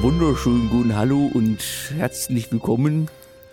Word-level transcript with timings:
Wunderschönen 0.00 0.68
guten 0.68 0.96
Hallo 0.96 1.30
und 1.34 1.58
herzlich 1.96 2.52
willkommen. 2.52 3.08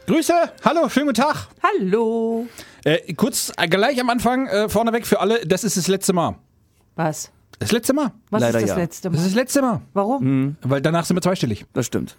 Grüße, 0.07 0.33
hallo, 0.63 0.87
schönen 0.89 1.07
guten 1.07 1.21
Tag. 1.21 1.47
Hallo. 1.63 2.45
Äh, 2.83 3.13
kurz 3.15 3.51
äh, 3.57 3.67
gleich 3.67 3.99
am 3.99 4.09
Anfang 4.09 4.45
äh, 4.47 4.69
vorneweg 4.69 5.07
für 5.07 5.19
alle, 5.19 5.45
das 5.47 5.63
ist 5.63 5.77
das 5.77 5.87
letzte 5.87 6.13
Mal. 6.13 6.35
Was? 6.95 7.31
Das 7.57 7.71
letzte 7.71 7.93
Mal. 7.93 8.11
Was 8.29 8.41
Leider 8.41 8.59
ist 8.59 8.63
das 8.63 8.69
ja. 8.69 8.75
letzte 8.83 9.09
Das 9.09 9.17
Mal? 9.17 9.25
ist 9.25 9.27
das 9.31 9.35
letzte 9.35 9.61
Mal. 9.63 9.81
Warum? 9.93 10.57
Weil 10.61 10.81
danach 10.81 11.05
sind 11.05 11.17
wir 11.17 11.21
zweistellig. 11.21 11.65
Das 11.73 11.87
stimmt. 11.87 12.17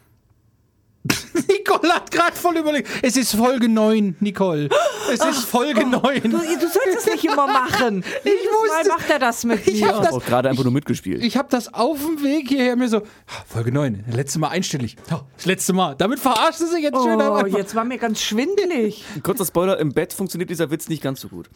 Nicole 1.49 1.93
hat 1.95 2.11
gerade 2.11 2.37
voll 2.37 2.57
überlegt. 2.57 2.89
Es 3.03 3.17
ist 3.17 3.35
Folge 3.35 3.69
9, 3.69 4.17
Nicole. 4.21 4.69
Es 5.13 5.25
ist 5.25 5.45
Folge 5.45 5.87
9. 5.87 6.23
Du, 6.23 6.31
du 6.31 6.37
sollst 6.39 6.99
es 6.99 7.07
nicht 7.07 7.25
immer 7.25 7.47
machen. 7.47 8.05
Jedes 8.25 8.41
wusste- 8.47 8.89
Mal 8.89 8.97
macht 8.97 9.11
er 9.11 9.19
das 9.19 9.45
mit 9.45 9.67
Ich 9.67 9.81
mir. 9.83 9.89
hab 9.95 10.03
das- 10.03 10.13
Auch 10.13 10.25
gerade 10.25 10.49
einfach 10.49 10.65
nur 10.65 10.73
mitgespielt. 10.73 11.23
Ich 11.23 11.37
habe 11.37 11.49
das 11.51 11.73
auf 11.73 11.99
dem 11.99 12.23
Weg 12.23 12.49
hierher 12.49 12.77
mir 12.77 12.89
so, 12.89 12.99
ah, 12.99 13.45
Folge 13.47 13.73
9, 13.73 14.05
das 14.07 14.17
letzte 14.17 14.39
Mal 14.39 14.49
einstellig. 14.49 14.97
Ja, 15.11 15.25
Das 15.37 15.47
letzte 15.47 15.73
Mal. 15.73 15.95
Damit 15.97 16.19
verarscht 16.21 16.59
sie 16.59 16.67
sich 16.67 16.83
jetzt 16.83 16.97
schön 17.03 17.21
am 17.21 17.45
Oh, 17.45 17.47
jetzt 17.47 17.75
war 17.75 17.85
mir 17.85 17.99
ganz 17.99 18.21
schwindelig. 18.23 19.05
Kurzer 19.23 19.45
Spoiler, 19.45 19.79
im 19.79 19.93
Bett 19.93 20.13
funktioniert 20.13 20.51
dieser 20.51 20.71
Witz 20.71 20.89
nicht 20.89 21.03
ganz 21.03 21.21
so 21.21 21.29
gut. 21.29 21.49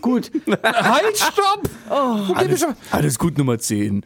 Gut. 0.00 0.30
Halt, 0.62 1.16
stopp! 1.16 1.68
Oh, 1.90 2.32
Alles, 2.34 2.66
alles 2.90 3.18
gut, 3.18 3.36
Nummer 3.38 3.58
10. 3.58 4.04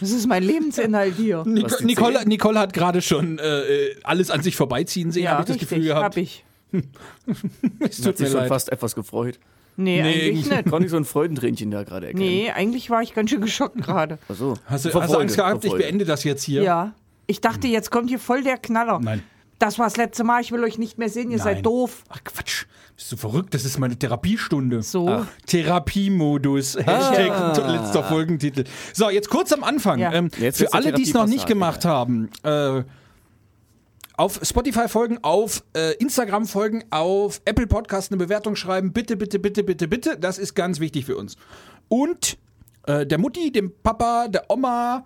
Das 0.00 0.10
ist 0.10 0.26
mein 0.26 0.42
Lebensinhalt 0.42 1.14
hier. 1.16 1.42
Nico, 1.46 1.82
Nicole? 1.82 2.26
Nicole 2.26 2.58
hat 2.58 2.72
gerade 2.72 3.02
schon 3.02 3.38
äh, 3.38 3.94
alles 4.04 4.30
an 4.30 4.42
sich 4.42 4.56
vorbeiziehen 4.56 5.10
sehen, 5.12 5.28
habe 5.28 5.42
ich 5.42 5.48
das 5.48 5.58
Gefühl 5.58 5.82
gehabt. 5.82 6.04
hab 6.04 6.16
ich. 6.16 6.44
Es 7.80 7.98
Hat 7.98 8.04
tut 8.04 8.18
sich 8.18 8.28
schon 8.28 8.38
leid. 8.40 8.48
fast 8.48 8.70
etwas 8.72 8.94
gefreut. 8.94 9.38
Nee, 9.76 10.02
Nee, 10.02 10.30
eigentlich 10.30 10.50
nicht. 10.50 10.70
Konnte 10.70 10.86
ich 10.86 10.90
so 10.90 10.96
ein 10.96 11.04
Freudentränchen 11.04 11.70
da 11.70 11.84
gerade 11.84 12.06
erkennen. 12.08 12.24
Nee, 12.24 12.50
eigentlich 12.50 12.90
war 12.90 13.02
ich 13.02 13.14
ganz 13.14 13.30
schön 13.30 13.40
geschockt 13.40 13.76
gerade. 13.82 14.18
Achso. 14.28 14.54
Hast 14.66 14.84
du, 14.84 14.92
hast 15.00 15.12
du 15.12 15.18
Angst 15.18 15.36
gehabt, 15.36 15.64
ich 15.64 15.72
beende 15.72 16.04
das 16.04 16.24
jetzt 16.24 16.42
hier? 16.42 16.62
Ja. 16.62 16.94
Ich 17.26 17.40
dachte, 17.40 17.66
jetzt 17.68 17.90
kommt 17.90 18.08
hier 18.08 18.18
voll 18.18 18.42
der 18.42 18.56
Knaller. 18.58 18.98
Nein. 19.00 19.22
Das 19.58 19.78
war 19.78 19.86
das 19.86 19.96
letzte 19.96 20.22
Mal, 20.22 20.42
ich 20.42 20.52
will 20.52 20.62
euch 20.64 20.78
nicht 20.78 20.98
mehr 20.98 21.08
sehen, 21.08 21.30
ihr 21.30 21.38
Nein. 21.38 21.44
seid 21.44 21.66
doof. 21.66 22.04
Ach 22.10 22.22
Quatsch, 22.22 22.66
bist 22.94 23.10
du 23.10 23.16
verrückt? 23.16 23.54
Das 23.54 23.64
ist 23.64 23.78
meine 23.78 23.98
Therapiestunde. 23.98 24.82
So. 24.82 25.08
Ach, 25.08 25.26
Therapiemodus. 25.46 26.76
Hashtag 26.76 27.56
letzter 27.66 28.04
Folgentitel. 28.04 28.64
So, 28.92 29.08
jetzt 29.08 29.30
kurz 29.30 29.52
am 29.52 29.64
Anfang. 29.64 29.98
Ja. 29.98 30.12
Ähm, 30.12 30.30
Jetzt 30.38 30.58
für 30.58 30.72
alle, 30.74 30.92
die 30.92 31.02
es 31.02 31.14
noch 31.14 31.26
nicht 31.26 31.46
gemacht 31.46 31.84
haben, 31.84 32.30
äh, 32.42 32.82
auf 34.18 34.40
Spotify 34.42 34.88
folgen, 34.88 35.18
auf 35.22 35.62
äh, 35.74 35.92
Instagram 35.96 36.46
folgen, 36.46 36.84
auf 36.90 37.40
Apple 37.44 37.66
Podcast 37.66 38.10
eine 38.12 38.18
Bewertung 38.18 38.56
schreiben. 38.56 38.92
Bitte, 38.92 39.16
bitte, 39.16 39.38
bitte, 39.38 39.62
bitte, 39.62 39.88
bitte. 39.88 40.18
Das 40.18 40.38
ist 40.38 40.54
ganz 40.54 40.80
wichtig 40.80 41.04
für 41.04 41.16
uns. 41.16 41.36
Und 41.88 42.38
äh, 42.86 43.06
der 43.06 43.18
Mutti, 43.18 43.52
dem 43.52 43.72
Papa, 43.82 44.28
der 44.28 44.50
Oma, 44.50 45.04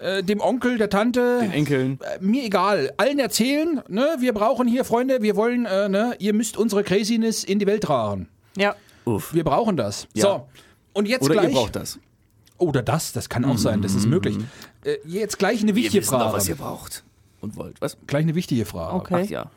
äh, 0.00 0.22
dem 0.22 0.40
Onkel, 0.40 0.78
der 0.78 0.90
Tante, 0.90 1.38
Den 1.40 1.52
Enkeln. 1.52 1.98
äh, 2.02 2.18
mir 2.22 2.44
egal, 2.44 2.92
allen 2.96 3.18
erzählen, 3.18 3.80
ne, 3.88 4.16
wir 4.20 4.32
brauchen 4.32 4.66
hier 4.68 4.84
Freunde, 4.84 5.22
wir 5.22 5.36
wollen, 5.36 5.66
äh, 5.66 5.88
ne, 5.88 6.14
ihr 6.18 6.32
müsst 6.34 6.56
unsere 6.56 6.82
Craziness 6.84 7.44
in 7.44 7.58
die 7.58 7.66
Welt 7.66 7.82
tragen. 7.84 8.28
Ja. 8.56 8.74
Uff. 9.04 9.32
Wir 9.34 9.44
brauchen 9.44 9.76
das. 9.76 10.08
Ja. 10.14 10.22
So. 10.22 10.48
Und 10.92 11.06
jetzt 11.08 11.22
Oder 11.24 11.34
gleich. 11.34 11.48
ihr 11.48 11.54
braucht 11.54 11.76
das. 11.76 11.98
Oder 12.58 12.82
das, 12.82 13.12
das 13.12 13.28
kann 13.28 13.44
auch 13.44 13.58
sein, 13.58 13.82
das 13.82 13.94
ist 13.94 14.06
möglich. 14.06 14.38
Äh, 14.84 14.96
jetzt 15.04 15.38
gleich 15.38 15.60
eine 15.62 15.74
wichtige 15.74 16.00
wisst 16.02 16.12
doch, 16.12 16.18
Frage. 16.20 16.32
was 16.36 16.48
ihr 16.48 16.54
braucht. 16.56 17.04
Und 17.42 17.56
wollt. 17.56 17.80
Was? 17.82 17.98
Gleich 18.06 18.22
eine 18.22 18.34
wichtige 18.34 18.64
Frage. 18.64 18.94
Okay. 18.94 19.22
Ach 19.26 19.30
ja. 19.30 19.50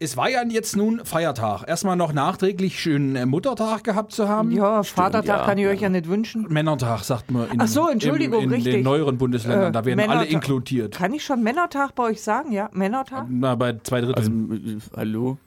Es 0.00 0.16
war 0.16 0.28
ja 0.28 0.42
jetzt 0.44 0.76
nun 0.76 1.04
Feiertag. 1.04 1.64
Erstmal 1.68 1.94
noch 1.94 2.12
nachträglich 2.12 2.80
schönen 2.80 3.14
äh, 3.14 3.26
Muttertag 3.26 3.84
gehabt 3.84 4.12
zu 4.12 4.28
haben. 4.28 4.50
Ja, 4.50 4.82
Vatertag 4.82 5.26
ja, 5.40 5.44
kann 5.46 5.56
ich 5.56 5.66
euch 5.68 5.80
ja 5.80 5.88
nicht 5.88 6.08
wünschen. 6.08 6.46
Männertag, 6.48 7.04
sagt 7.04 7.30
man 7.30 7.48
in, 7.52 7.60
Ach 7.60 7.68
so, 7.68 7.88
Entschuldigung, 7.88 8.40
in, 8.42 8.48
in 8.48 8.54
richtig. 8.56 8.72
den 8.74 8.82
neueren 8.82 9.16
Bundesländern. 9.18 9.68
Äh, 9.68 9.72
da 9.72 9.84
werden 9.84 10.00
alle 10.00 10.08
Männertag. 10.08 10.32
inkludiert. 10.32 10.94
Kann 10.96 11.14
ich 11.14 11.24
schon 11.24 11.42
Männertag 11.44 11.94
bei 11.94 12.04
euch 12.04 12.22
sagen? 12.22 12.50
Ja, 12.50 12.70
Männertag? 12.72 13.26
Na, 13.30 13.54
bei 13.54 13.78
zwei 13.84 14.00
Drittel. 14.00 14.16
Also, 14.16 14.30
äh, 14.32 14.78
hallo? 14.96 15.38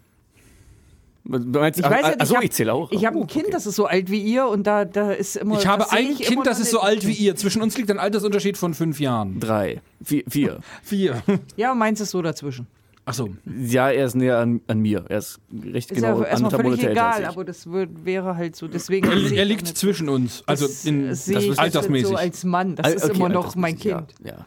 Meinst, 1.26 1.80
Ich 1.80 1.86
weiß 1.86 2.02
ja 2.04 2.08
nicht, 2.08 2.22
also 2.22 2.36
ich 2.42 2.52
zähle 2.54 2.74
auch. 2.74 2.90
Ich 2.94 3.06
habe 3.06 3.18
Oh, 3.18 3.22
ein 3.24 3.28
Kind, 3.28 3.46
okay. 3.48 3.54
das 3.54 3.66
ist 3.66 3.76
so 3.76 3.86
alt 3.86 4.10
wie 4.10 4.22
ihr 4.22 4.48
und 4.48 4.66
da, 4.66 4.86
da 4.86 5.12
ist 5.12 5.36
immer. 5.36 5.60
ich 5.60 5.68
habe 5.68 5.92
ein 5.92 6.12
ich 6.12 6.20
Kind, 6.22 6.48
das 6.48 6.62
ist 6.62 6.72
so 6.72 6.80
alt 6.80 7.06
wie 7.06 7.12
ihr. 7.12 7.36
Zwischen 7.36 7.62
uns 7.62 7.78
liegt 7.78 7.92
ein 7.92 8.00
Altersunterschied 8.00 8.58
von 8.58 8.74
fünf 8.74 9.02
Jahren. 9.02 9.42
Drei. 9.42 9.82
Vier. 10.02 10.24
vier. 10.30 10.60
Vier. 10.82 11.22
Ja, 11.58 11.76
meins 11.76 12.00
ist 12.00 12.12
so 12.12 12.22
dazwischen. 12.22 12.66
Ach 13.10 13.14
so. 13.14 13.30
ja, 13.46 13.90
er 13.90 14.06
ist 14.06 14.16
näher 14.16 14.38
an, 14.40 14.60
an 14.68 14.80
mir. 14.80 15.06
Er 15.08 15.20
ist 15.20 15.40
recht 15.64 15.92
Ist 15.92 15.96
genau 16.02 16.22
ja 16.22 16.28
anderthalb 16.28 16.62
völlig 16.64 16.82
Monate 16.82 16.90
älter 16.90 16.92
egal, 16.92 17.22
ich. 17.22 17.28
aber 17.30 17.46
das 17.46 17.66
wür- 17.66 17.88
wäre 18.04 18.36
halt 18.36 18.56
so. 18.58 18.68
Deswegen. 18.68 19.08
Er, 19.10 19.32
er 19.32 19.46
liegt 19.46 19.66
zwischen 19.66 20.10
uns. 20.10 20.44
Also 20.46 20.68
Das, 20.68 20.84
in, 20.86 21.08
das 21.08 21.28
ist 21.28 21.42
jetzt 21.44 21.58
altersmäßig. 21.58 22.10
so 22.10 22.16
als 22.16 22.44
Mann. 22.44 22.76
Das 22.76 22.86
Ah, 22.86 22.90
ist 22.90 23.06
okay, 23.06 23.16
immer 23.16 23.30
noch 23.30 23.56
mein 23.56 23.78
Kind. 23.80 24.14
Ja, 24.24 24.32
ja. 24.32 24.46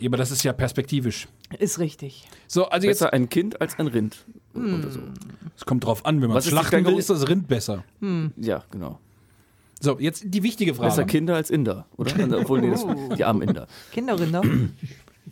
Ja, 0.00 0.08
aber 0.08 0.16
das 0.16 0.30
ist 0.32 0.42
ja 0.42 0.52
perspektivisch. 0.52 1.28
Ist 1.58 1.78
richtig. 1.78 2.28
So, 2.46 2.68
also 2.68 2.86
jetzt, 2.86 2.98
Besser 2.98 3.12
ein 3.12 3.28
Kind 3.28 3.60
als 3.60 3.78
ein 3.78 3.86
Rind. 3.88 4.24
Hm. 4.54 4.80
Oder 4.80 4.90
so. 4.90 5.00
es 5.56 5.64
kommt 5.64 5.84
drauf 5.84 6.04
an, 6.06 6.20
wenn 6.20 6.28
man 6.28 6.36
Was 6.36 6.44
ist 6.46 6.50
schlachten 6.50 6.84
will, 6.84 6.98
ist 6.98 7.10
das 7.10 7.28
Rind 7.28 7.48
besser. 7.48 7.84
Ja, 8.36 8.64
genau. 8.70 8.98
So, 9.80 9.98
jetzt 10.00 10.22
die 10.26 10.42
wichtige 10.42 10.72
Besser 10.72 10.90
Frage. 10.96 11.06
Kinder 11.06 11.36
als 11.36 11.50
Inder, 11.50 11.86
oder? 11.96 12.12
Obwohl, 12.40 12.60
nee, 12.60 12.70
das, 12.70 12.84
die 13.16 13.24
armen 13.24 13.42
Inder. 13.42 13.66
Kinderrinder. 13.92 14.42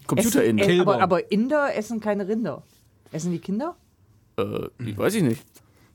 Computerinder. 0.07 0.63
Essen, 0.63 0.73
äh, 0.73 0.77
Kälber. 0.77 0.95
aber, 0.95 1.03
aber 1.03 1.33
Inder 1.33 1.75
essen 1.75 2.01
keine 2.01 2.29
Rinder. 2.29 2.63
Essen 3.13 3.33
die 3.33 3.39
Kinder? 3.39 3.77
Äh, 4.39 4.69
ich 4.85 4.97
weiß 4.97 5.15
ich 5.15 5.23
nicht. 5.23 5.43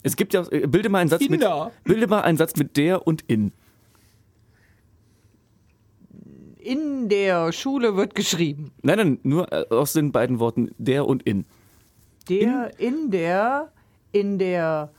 Es 0.04 0.16
gibt 0.16 0.34
ja, 0.34 0.46
äh, 0.52 0.68
bilde 0.68 0.90
mal 0.90 1.00
einen 1.00 1.10
Satz 1.10 1.22
Kinder. 1.22 1.66
mit, 1.66 1.84
bilde 1.84 2.08
mal 2.08 2.22
einen 2.22 2.38
Satz 2.38 2.56
mit 2.56 2.78
der 2.78 3.06
und 3.06 3.24
in. 3.28 3.52
In 6.58 7.10
der 7.10 7.52
Schule 7.52 7.96
wird 7.96 8.14
geschrieben. 8.14 8.72
Nein, 8.84 8.98
nein, 8.98 9.20
nur 9.24 9.52
äh, 9.52 9.66
aus 9.70 9.94
den 9.94 10.12
beiden 10.12 10.40
Worten 10.40 10.72
der 10.78 11.08
und 11.08 11.24
in. 11.24 11.46
Der, 12.30 12.72
in, 12.80 13.10
der, 13.10 13.72
in 14.12 14.38
der, 14.38 14.92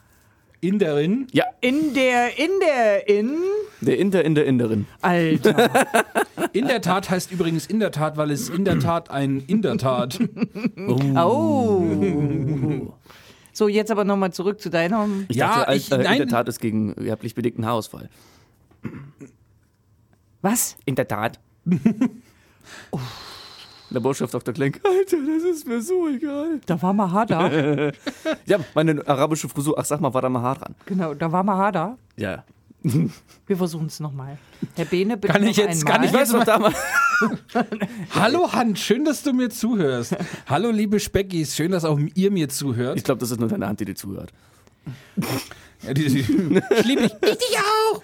Inderin. 0.62 1.26
Ja, 1.32 1.44
in 1.60 1.92
der, 1.92 2.38
in 2.38 2.50
der, 2.60 3.08
in. 3.08 3.32
der 3.80 3.98
Inder 3.98 4.24
in 4.24 4.34
der 4.36 4.46
Inderin. 4.46 4.86
Alter. 5.02 5.70
In 6.52 6.66
der 6.68 6.80
Tat 6.82 7.08
heißt 7.08 7.32
übrigens 7.32 7.64
in 7.66 7.80
der 7.80 7.90
Tat, 7.92 8.16
weil 8.18 8.30
es 8.30 8.50
in 8.50 8.64
der 8.66 8.78
Tat 8.78 9.10
ein 9.10 9.42
in 9.46 9.62
der 9.62 9.78
Tat. 9.78 10.18
Oh. 11.16 11.82
So, 13.54 13.68
jetzt 13.68 13.90
aber 13.90 14.04
nochmal 14.04 14.32
zurück 14.34 14.60
zu 14.60 14.68
deiner. 14.68 15.08
Ich 15.28 15.36
Ja, 15.36 15.60
dachte, 15.60 15.74
ich- 15.74 15.90
äh, 15.90 15.96
nein. 15.98 16.12
in 16.12 16.18
der 16.18 16.28
Tat 16.28 16.48
ist 16.48 16.60
gegen 16.60 16.92
erblich 16.94 17.34
bedingten 17.34 17.64
Haarausfall. 17.64 18.10
Was? 20.42 20.76
In 20.84 20.94
der 20.94 21.08
Tat. 21.08 21.40
Der 23.92 24.00
Botschaft 24.00 24.32
Dr. 24.32 24.54
Klenk. 24.54 24.80
Alter, 24.84 25.16
das 25.26 25.42
ist 25.44 25.66
mir 25.66 25.80
so 25.82 26.08
egal. 26.08 26.60
Da 26.66 26.80
war 26.80 26.92
Mahada. 26.92 27.92
Ja, 28.47 28.58
meine 28.75 29.06
arabische 29.06 29.48
Frisur. 29.48 29.75
Ach, 29.78 29.84
sag 29.84 30.00
mal, 30.00 30.12
war 30.14 30.22
da 30.22 30.28
mal 30.28 30.42
Haar 30.42 30.56
dran? 30.56 30.75
genau, 30.86 31.14
da 31.14 31.30
war 31.30 31.42
Mahada. 31.42 31.97
Ja. 32.16 32.44
Wir 33.47 33.56
versuchen 33.56 33.86
es 33.86 34.00
nochmal. 34.00 34.38
Herr 34.75 34.84
Bene, 34.86 35.16
bitte 35.16 35.32
Kann 35.32 35.44
ich 35.47 35.56
jetzt- 35.56 35.86
einmal. 35.86 35.92
kann 35.98 36.04
Ich 36.04 36.12
weiß 36.12 36.32
noch 36.32 36.44
damals. 36.44 36.76
Hallo 38.14 38.52
Hand, 38.52 38.78
schön, 38.78 39.05
dass 39.05 39.22
du 39.22 39.32
mir 39.32 39.50
zuhörst. 39.50 40.16
Hallo 40.49 40.70
liebe 40.70 40.99
Speckis, 40.99 41.55
schön, 41.55 41.70
dass 41.70 41.84
auch 41.84 41.99
ihr 42.14 42.31
mir 42.32 42.49
zuhört. 42.49 42.96
Ich 42.99 43.05
glaube, 43.05 43.20
das 43.20 43.31
ist 43.31 43.38
nur 43.38 43.49
deine 43.49 43.69
Hand, 43.69 43.78
die 43.81 43.84
dir 43.84 43.94
zuhört. 43.94 44.32
Ja, 45.84 45.94
die, 45.94 46.05
die, 46.06 46.19
ich 46.20 46.84
liebe 46.84 47.02
dich. 47.02 47.12
Ich 47.23 47.38
dich 47.38 47.56
auch. 47.58 48.02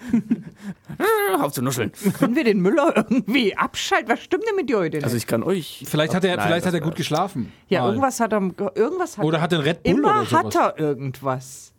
Auf 1.41 1.53
zu 1.53 1.61
nuscheln. 1.61 1.91
Können 2.19 2.35
wir 2.35 2.43
den 2.43 2.59
Müller 2.59 2.93
irgendwie 2.95 3.55
abschalten? 3.55 4.09
Was 4.09 4.19
stimmt 4.21 4.43
denn 4.47 4.55
mit 4.55 4.69
dir 4.69 4.77
heute? 4.79 4.97
Nicht? 4.97 5.05
Also 5.05 5.15
ich 5.15 5.27
kann 5.27 5.43
euch. 5.43 5.85
Vielleicht 5.87 6.13
hat 6.13 6.25
er, 6.25 6.35
Nein, 6.35 6.47
vielleicht 6.47 6.65
hat 6.65 6.73
er 6.73 6.81
gut 6.81 6.95
geschlafen. 6.95 7.51
ja, 7.69 7.81
Mal. 7.81 7.89
irgendwas 7.89 8.19
hat 8.19 8.33
er. 8.33 8.41
Irgendwas 8.75 9.17
hat 9.17 9.23
Oder 9.25 9.37
er. 9.37 9.41
hat 9.41 9.51
er 9.53 9.59
einen 9.59 9.67
Red 9.67 9.83
Bull 9.83 9.93
Immer 9.93 10.09
oder 10.21 10.25
sowas. 10.25 10.55
hat 10.55 10.55
er 10.55 10.79
irgendwas. 10.79 11.73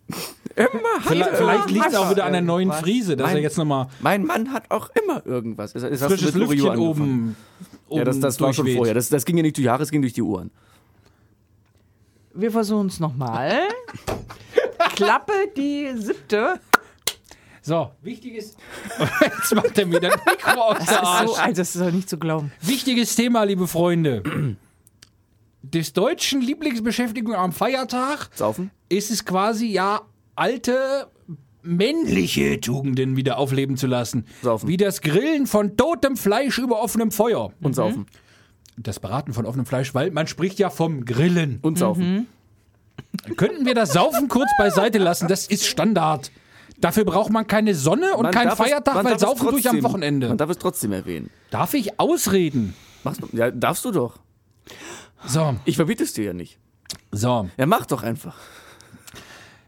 Vielleicht, 1.02 1.36
vielleicht 1.36 1.70
liegt 1.70 1.86
es 1.86 1.94
auch 1.94 2.10
wieder 2.10 2.24
an 2.24 2.32
der 2.32 2.40
neuen 2.42 2.68
irgendwas. 2.68 2.80
Frise, 2.80 3.16
dass 3.16 3.28
er 3.28 3.34
Mein- 3.34 3.42
jetzt 3.42 3.56
nochmal 3.58 3.86
Mein 4.00 4.24
Mann 4.24 4.52
hat 4.52 4.64
auch 4.70 4.90
immer 5.02 5.24
irgendwas. 5.26 5.74
Hast 5.74 5.84
du 5.84 5.96
frisches 6.08 6.34
Lüftchen 6.34 6.68
angefangen. 6.70 6.80
oben, 6.88 7.36
Ja, 7.90 8.04
das, 8.04 8.18
das 8.18 8.40
war 8.40 8.52
schon 8.52 8.66
vorher. 8.68 8.94
Das, 8.94 9.08
das 9.08 9.24
ging 9.24 9.36
ja 9.36 9.42
nicht 9.42 9.56
durch 9.56 9.64
die 9.64 9.70
Haare, 9.70 9.82
es 9.84 9.90
ging 9.90 10.00
durch 10.00 10.12
die 10.14 10.22
Ohren. 10.22 10.50
Wir 12.34 12.50
versuchen 12.50 12.86
es 12.88 12.98
nochmal. 13.00 13.60
Klappe 14.94 15.32
die 15.56 15.90
siebte. 15.96 16.60
So, 17.62 17.90
wichtiges. 18.02 18.56
Jetzt 19.20 19.54
macht 19.54 19.78
er 19.78 19.86
mir 19.86 20.00
das 20.00 20.14
Mikro 20.24 20.60
aus 20.60 20.78
der 20.78 20.84
ist, 20.84 20.88
so, 20.88 20.94
Arsch. 21.06 21.38
also 21.38 21.60
das 21.60 21.74
ist 21.74 21.80
doch 21.80 21.92
nicht 21.92 22.08
zu 22.08 22.18
glauben. 22.18 22.52
Wichtiges 22.62 23.14
Thema, 23.16 23.44
liebe 23.44 23.66
Freunde. 23.66 24.56
des 25.62 25.92
deutschen 25.92 26.40
Lieblingsbeschäftigung 26.40 27.34
am 27.34 27.52
Feiertag 27.52 28.30
Saufen? 28.34 28.70
ist 28.88 29.10
es 29.10 29.24
quasi 29.24 29.66
ja 29.66 30.02
alte 30.36 31.08
männliche 31.62 32.58
Tugenden 32.60 33.16
wieder 33.16 33.36
aufleben 33.36 33.76
zu 33.76 33.86
lassen. 33.86 34.24
Saufen. 34.42 34.68
Wie 34.68 34.78
das 34.78 35.02
Grillen 35.02 35.46
von 35.46 35.76
totem 35.76 36.16
Fleisch 36.16 36.58
über 36.58 36.80
offenem 36.82 37.10
Feuer. 37.10 37.52
Und 37.60 37.74
saufen. 37.74 38.06
Das 38.78 38.98
Braten 39.00 39.34
von 39.34 39.44
offenem 39.44 39.66
Fleisch, 39.66 39.94
weil 39.94 40.10
man 40.10 40.26
spricht 40.26 40.58
ja 40.58 40.70
vom 40.70 41.04
Grillen. 41.04 41.58
Und 41.60 41.76
saufen. 41.76 42.26
Könnten 43.36 43.66
wir 43.66 43.74
das 43.74 43.92
Saufen 43.92 44.28
kurz 44.28 44.48
beiseite 44.58 44.98
lassen? 44.98 45.28
Das 45.28 45.46
ist 45.46 45.66
Standard. 45.66 46.30
Dafür 46.78 47.04
braucht 47.04 47.30
man 47.30 47.46
keine 47.46 47.74
Sonne 47.74 48.14
und 48.16 48.22
Man 48.22 48.32
keinen 48.32 48.48
es- 48.48 48.54
Feiertag, 48.54 48.94
man 48.94 49.04
weil 49.04 49.14
es 49.14 49.20
Saufen 49.20 49.48
durch 49.50 49.66
am 49.68 49.76
trotzdem- 49.76 49.84
Wochenende. 49.84 50.28
Man 50.28 50.38
darf 50.38 50.50
es 50.50 50.58
trotzdem 50.58 50.92
erwähnen. 50.92 51.30
Darf 51.50 51.74
ich 51.74 52.00
ausreden? 52.00 52.74
Machst 53.04 53.22
du, 53.22 53.28
ja, 53.36 53.50
darfst 53.50 53.84
du 53.84 53.90
doch. 53.90 54.18
So, 55.26 55.56
Ich 55.66 55.76
verbiete 55.76 56.04
es 56.04 56.12
dir 56.14 56.24
ja 56.24 56.32
nicht. 56.32 56.58
so. 57.12 57.48
Ja, 57.58 57.66
mach 57.66 57.84
doch 57.86 58.02
einfach. 58.02 58.36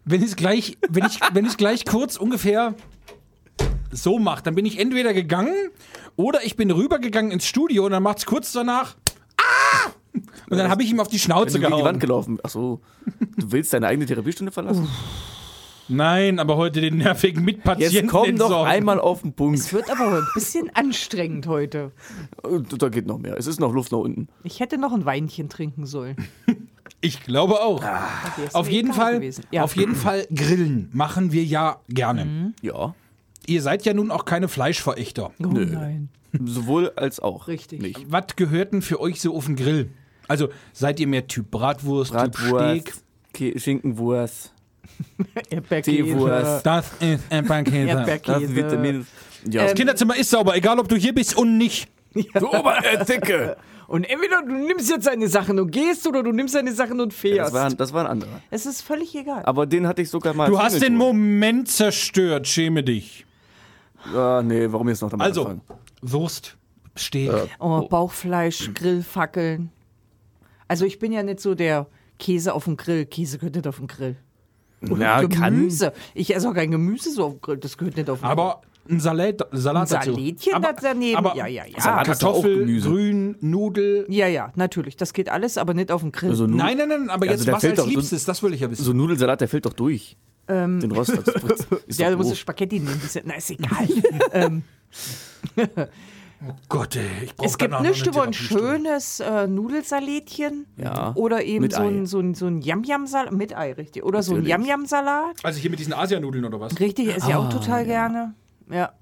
Wenn 0.04 0.22
ich 0.22 0.34
gleich, 0.36 0.78
wenn 0.88 1.04
ich, 1.04 1.20
wenn 1.32 1.44
ich 1.46 1.56
gleich 1.56 1.84
kurz 1.84 2.16
ungefähr 2.16 2.74
so 3.90 4.18
mache, 4.18 4.42
dann 4.42 4.54
bin 4.54 4.64
ich 4.66 4.78
entweder 4.80 5.12
gegangen 5.12 5.54
oder 6.16 6.44
ich 6.44 6.56
bin 6.56 6.70
rübergegangen 6.70 7.30
ins 7.30 7.46
Studio 7.46 7.84
und 7.86 7.92
dann 7.92 8.02
macht's 8.02 8.24
kurz 8.26 8.52
danach. 8.52 8.96
Ah! 10.28 10.46
Und 10.50 10.58
dann 10.58 10.68
habe 10.70 10.82
ich 10.82 10.90
ihm 10.90 11.00
auf 11.00 11.08
die 11.08 11.18
Schnauze 11.18 11.58
gegen 11.58 11.66
die 11.76 11.82
Wand 11.82 11.82
gehauen. 11.82 11.98
gelaufen. 12.00 12.38
Ach 12.42 12.50
so. 12.50 12.80
Du 13.36 13.52
willst 13.52 13.72
deine 13.72 13.86
eigene 13.86 14.06
Therapiestunde 14.06 14.52
verlassen? 14.52 14.88
Nein, 15.88 16.38
aber 16.38 16.56
heute 16.56 16.80
den 16.80 16.98
nervigen 16.98 17.44
Mitpatienten 17.44 17.94
Jetzt 17.94 18.08
komm 18.10 18.22
doch 18.36 18.44
entsorgen. 18.46 18.70
einmal 18.72 19.00
auf 19.00 19.22
den 19.22 19.32
Punkt. 19.34 19.58
Es 19.58 19.72
wird 19.72 19.90
aber 19.90 20.18
ein 20.18 20.26
bisschen 20.34 20.70
anstrengend 20.74 21.46
heute. 21.48 21.90
Da 22.78 22.88
geht 22.88 23.06
noch 23.06 23.18
mehr. 23.18 23.36
Es 23.36 23.46
ist 23.46 23.60
noch 23.60 23.72
Luft 23.72 23.92
nach 23.92 23.98
unten. 23.98 24.28
Ich 24.44 24.60
hätte 24.60 24.78
noch 24.78 24.92
ein 24.92 25.04
Weinchen 25.04 25.48
trinken 25.48 25.86
sollen. 25.86 26.16
Ich 27.04 27.20
glaube 27.24 27.54
auch. 27.62 27.82
Wär's 27.82 28.54
Auf 28.54 28.68
jeden 28.70 28.92
Fall. 28.92 29.20
Ja. 29.50 29.64
auf 29.64 29.74
jeden 29.74 29.96
Fall 29.96 30.24
grillen 30.32 30.88
machen 30.92 31.32
wir 31.32 31.42
ja 31.42 31.80
gerne. 31.88 32.54
Ja. 32.62 32.94
Ihr 33.48 33.60
seid 33.60 33.84
ja 33.84 33.92
nun 33.92 34.12
auch 34.12 34.24
keine 34.24 34.46
Fleischverächter. 34.46 35.32
oh 35.42 35.46
Nö. 35.48 35.66
nein. 35.66 36.10
Sowohl 36.44 36.92
als 36.94 37.18
auch. 37.18 37.48
Richtig. 37.48 37.82
Nicht. 37.82 38.06
Was 38.08 38.36
gehört 38.36 38.72
denn 38.72 38.82
für 38.82 39.00
euch 39.00 39.20
so 39.20 39.34
auf 39.34 39.46
den 39.46 39.56
Grill? 39.56 39.90
Also 40.28 40.48
seid 40.72 41.00
ihr 41.00 41.06
mehr 41.06 41.26
Typ 41.26 41.50
Bratwurst, 41.50 42.12
Typ 42.12 42.34
Steak? 42.36 42.50
Bratwurst, 42.52 43.04
Ke- 43.32 43.58
Schinkenwurst, 43.58 44.52
Erdbeerkäse. 45.50 45.96
Teewurst. 46.04 46.66
Das 46.66 46.90
ist 47.00 47.24
ein 47.30 47.46
Paket. 47.46 47.88
das 47.88 47.96
Erdbeerkäse. 47.96 48.54
Vitamin. 48.56 49.06
Ja. 49.50 49.66
Ähm, 49.68 49.74
Kinderzimmer 49.74 50.16
ist 50.16 50.30
sauber, 50.30 50.54
egal 50.56 50.78
ob 50.78 50.88
du 50.88 50.96
hier 50.96 51.14
bist 51.14 51.36
und 51.36 51.58
nicht. 51.58 51.88
du 52.14 52.48
Obererzicke! 52.48 53.56
Und 53.88 54.04
entweder 54.04 54.40
du 54.40 54.52
nimmst 54.54 54.88
jetzt 54.88 55.06
deine 55.06 55.28
Sachen 55.28 55.58
und 55.58 55.70
gehst 55.70 56.06
oder 56.06 56.22
du 56.22 56.32
nimmst 56.32 56.54
deine 56.54 56.72
Sachen 56.72 56.98
und 56.98 57.12
Das 57.12 57.18
fährst. 57.20 57.52
war, 57.52 57.68
das 57.68 57.92
war 57.92 58.04
ein 58.06 58.10
anderer. 58.10 58.40
es 58.50 58.64
ist 58.64 58.80
völlig 58.80 59.14
egal. 59.14 59.42
Aber 59.44 59.66
den 59.66 59.86
hatte 59.86 60.00
ich 60.00 60.08
sogar 60.08 60.32
mal. 60.32 60.48
Du 60.48 60.58
hast 60.58 60.80
den. 60.80 60.96
Moment 60.96 61.68
zerstört, 61.68 62.46
schäme 62.48 62.82
dich. 62.82 63.26
Ah, 64.14 64.40
nee, 64.42 64.66
warum 64.70 64.88
jetzt 64.88 65.02
noch 65.02 65.10
damit 65.10 65.26
Also, 65.26 65.42
anfangen? 65.42 65.60
Wurst, 66.00 66.56
Steak. 66.96 67.32
Oh, 67.58 67.86
Bauchfleisch, 67.86 68.70
Grillfackeln. 68.72 69.70
Also 70.72 70.86
ich 70.86 70.98
bin 70.98 71.12
ja 71.12 71.22
nicht 71.22 71.38
so 71.40 71.54
der 71.54 71.86
Käse 72.18 72.54
auf 72.54 72.64
dem 72.64 72.78
Grill. 72.78 73.04
Käse 73.04 73.36
gehört 73.36 73.56
nicht 73.56 73.66
auf 73.66 73.76
dem 73.76 73.88
Grill. 73.88 74.16
Ja, 74.98 75.20
kann. 75.28 75.54
Gemüse. 75.54 75.92
Ich 76.14 76.34
esse 76.34 76.48
auch 76.48 76.54
kein 76.54 76.70
Gemüse 76.70 77.10
so 77.12 77.24
auf 77.26 77.32
dem 77.34 77.40
Grill. 77.42 77.56
Das 77.58 77.76
gehört 77.76 77.94
nicht 77.98 78.08
auf 78.08 78.20
dem 78.20 78.24
Aber 78.24 78.62
ein 78.88 78.98
Salat, 78.98 79.46
Salat 79.52 79.92
Ein 79.92 79.98
dazu. 79.98 80.14
Salätchen 80.14 80.54
aber, 80.54 80.72
daneben. 80.80 81.16
Aber 81.18 81.36
Ja, 81.36 81.46
ja, 81.46 81.66
ja. 81.66 81.78
Salat 81.78 82.06
Kartoffel, 82.06 82.60
Gemüse. 82.60 82.88
Grün, 82.88 83.36
Nudel. 83.40 84.04
Grill. 84.06 84.16
Ja, 84.16 84.28
ja, 84.28 84.50
natürlich. 84.56 84.96
Das 84.96 85.12
geht 85.12 85.28
alles, 85.28 85.58
aber 85.58 85.74
nicht 85.74 85.92
auf 85.92 86.00
dem 86.00 86.10
Grill. 86.10 86.30
Also, 86.30 86.46
Nein, 86.46 86.78
nein, 86.78 86.88
nein, 86.88 87.10
aber 87.10 87.26
Also 87.28 87.32
jetzt 87.34 87.46
der 87.46 87.54
was 87.54 87.60
fällt 87.60 87.72
als 87.72 87.80
doch 87.80 87.92
so- 87.92 87.98
Liebstes, 87.98 88.24
das 88.24 88.42
will 88.42 88.54
ich 88.54 88.60
ja 88.60 88.70
wissen. 88.70 88.82
So 88.84 88.94
Nudelsalat, 88.94 89.42
der 89.42 89.48
fällt 89.48 89.66
doch 89.66 89.74
durch. 89.74 90.16
Den 90.48 90.90
Rost. 90.90 91.12
Ja, 91.98 92.10
du 92.10 92.16
musst. 92.16 92.36
Spaghetti 92.38 92.80
nehmen. 92.80 92.98
Das 93.02 93.14
ist- 93.14 93.26
Na, 93.26 93.34
ist 93.34 93.50
egal. 93.50 93.88
ähm, 94.32 94.62
Gott, 96.68 96.96
ey, 96.96 97.02
ich 97.24 97.36
brauch 97.36 97.46
es 97.46 97.58
gibt 97.58 97.80
nichts 97.82 98.06
über 98.06 98.22
ein 98.22 98.32
schönes 98.32 99.20
äh, 99.20 99.46
Nudelsalätchen. 99.46 100.66
Ja. 100.76 101.12
Oder 101.14 101.44
eben 101.44 101.62
Mit 101.62 101.72
so 101.74 101.82
Ei. 101.82 101.88
ein, 101.88 102.06
so 102.06 102.18
ein, 102.20 102.34
so 102.34 102.46
ein 102.46 102.60
Yam-Yam-Salat. 102.62 103.32
Mit 103.32 103.56
Ei, 103.56 103.72
richtig. 103.72 104.04
Oder 104.04 104.22
so 104.22 104.34
ein. 104.34 104.44
Yam-Yam-Salat. 104.44 105.36
Also 105.44 105.60
hier 105.60 105.70
mit 105.70 105.78
diesen 105.80 105.92
Asianudeln 105.92 106.44
oder 106.44 106.58
was? 106.60 106.78
Richtig, 106.80 107.08
esse 107.14 107.28
ich 107.28 107.34
auch 107.34 107.46
Ah, 107.46 107.50
total 107.50 107.84
gerne. 107.84 108.34
Ja. 108.70 108.92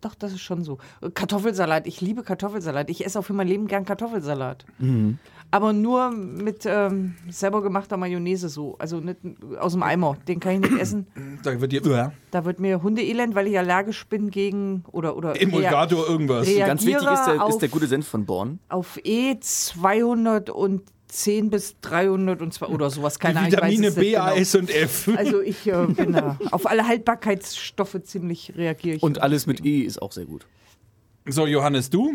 Doch, 0.00 0.14
das 0.16 0.32
ist 0.32 0.40
schon 0.40 0.64
so. 0.64 0.78
Kartoffelsalat, 1.14 1.86
ich 1.86 2.00
liebe 2.00 2.22
Kartoffelsalat. 2.24 2.90
Ich 2.90 3.06
esse 3.06 3.18
auch 3.18 3.24
für 3.24 3.34
mein 3.34 3.46
Leben 3.46 3.68
gern 3.68 3.84
Kartoffelsalat. 3.84 4.64
Mhm. 4.78 5.18
Aber 5.52 5.72
nur 5.74 6.10
mit 6.10 6.64
ähm, 6.66 7.14
selber 7.28 7.62
gemachter 7.62 7.96
Mayonnaise 7.98 8.48
so. 8.48 8.76
Also 8.78 9.00
nicht 9.00 9.18
aus 9.60 9.72
dem 9.72 9.82
Eimer. 9.82 10.16
Den 10.26 10.40
kann 10.40 10.54
ich 10.54 10.60
nicht 10.70 10.80
essen. 10.80 11.06
Da 11.42 11.60
wird 11.60 11.72
dir 11.72 11.82
ja. 11.86 12.12
Da 12.30 12.44
wird 12.46 12.58
mir 12.58 12.82
Hundeelend, 12.82 13.34
weil 13.34 13.46
ich 13.46 13.58
allergisch 13.58 14.06
bin 14.06 14.30
gegen 14.30 14.82
oder 14.92 15.14
oder 15.16 15.38
Emulgator 15.40 16.08
irgendwas. 16.08 16.48
Ganz 16.56 16.84
wichtig 16.86 17.02
ist 17.08 17.26
der, 17.26 17.42
auf- 17.44 17.50
ist 17.50 17.58
der 17.58 17.68
gute 17.68 17.86
Senf 17.86 18.08
von 18.08 18.24
Born. 18.24 18.58
auf 18.70 18.98
E 19.04 19.38
210 19.40 21.50
bis 21.50 21.76
300 21.82 22.40
und 22.40 22.54
zwei 22.54 22.66
oder 22.66 22.88
sowas. 22.90 23.18
Keine 23.18 23.40
Ahnung. 23.40 23.52
weiß 23.52 23.70
Vitamine 23.70 23.92
B, 23.92 24.16
A, 24.16 24.30
genau. 24.30 24.40
S 24.40 24.54
und 24.54 24.70
F. 24.70 25.10
Also 25.16 25.40
ich 25.42 25.66
äh, 25.66 25.86
bin 25.88 26.12
da. 26.12 26.38
Auf 26.50 26.66
alle 26.66 26.86
Haltbarkeitsstoffe 26.88 27.98
ziemlich 28.04 28.54
reagiere 28.56 28.96
ich. 28.96 29.02
Und 29.02 29.20
alles 29.22 29.46
mit 29.46 29.64
E 29.64 29.80
ist 29.80 30.00
auch 30.00 30.12
sehr 30.12 30.24
gut. 30.24 30.46
So, 31.28 31.46
Johannes, 31.46 31.90
du? 31.90 32.14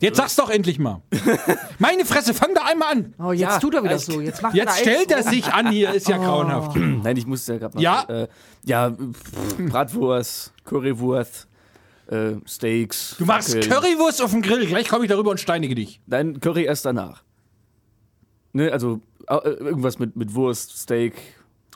Jetzt 0.00 0.16
sag's 0.16 0.34
doch 0.36 0.48
endlich 0.48 0.78
mal. 0.78 1.02
Meine 1.78 2.06
Fresse, 2.06 2.32
fang 2.32 2.54
da 2.54 2.62
einmal 2.64 2.92
an. 2.92 3.14
Oh, 3.18 3.32
jetzt 3.32 3.40
Ja, 3.40 3.58
tut 3.58 3.74
er 3.74 3.84
wieder 3.84 3.98
so. 3.98 4.20
Jetzt 4.20 4.40
macht 4.42 4.54
Jetzt 4.54 4.78
er 4.78 4.80
stellt 4.80 5.10
er 5.12 5.22
sich 5.22 5.46
an 5.52 5.70
hier, 5.70 5.92
ist 5.92 6.08
ja 6.08 6.16
grauenhaft. 6.16 6.74
Nein, 6.76 7.16
ich 7.16 7.26
muss 7.26 7.46
ja 7.46 7.58
gerade 7.58 7.76
mal. 7.76 7.82
Ja. 7.82 8.04
Äh, 8.08 8.28
ja, 8.64 8.90
pff, 8.90 9.58
Bratwurst, 9.70 10.52
Currywurst, 10.64 11.48
äh, 12.06 12.32
Steaks. 12.46 13.16
Du 13.18 13.26
machst 13.26 13.52
Fackeln. 13.52 13.70
Currywurst 13.70 14.22
auf 14.22 14.30
dem 14.30 14.40
Grill, 14.40 14.66
gleich 14.66 14.88
komme 14.88 15.04
ich 15.04 15.10
darüber 15.10 15.30
und 15.30 15.38
steinige 15.38 15.74
dich. 15.74 16.00
Nein, 16.06 16.40
Curry 16.40 16.64
erst 16.64 16.86
danach. 16.86 17.22
Ne, 18.52 18.72
also 18.72 19.00
äh, 19.28 19.34
irgendwas 19.48 19.98
mit, 19.98 20.16
mit 20.16 20.34
Wurst, 20.34 20.76
Steak. 20.78 21.14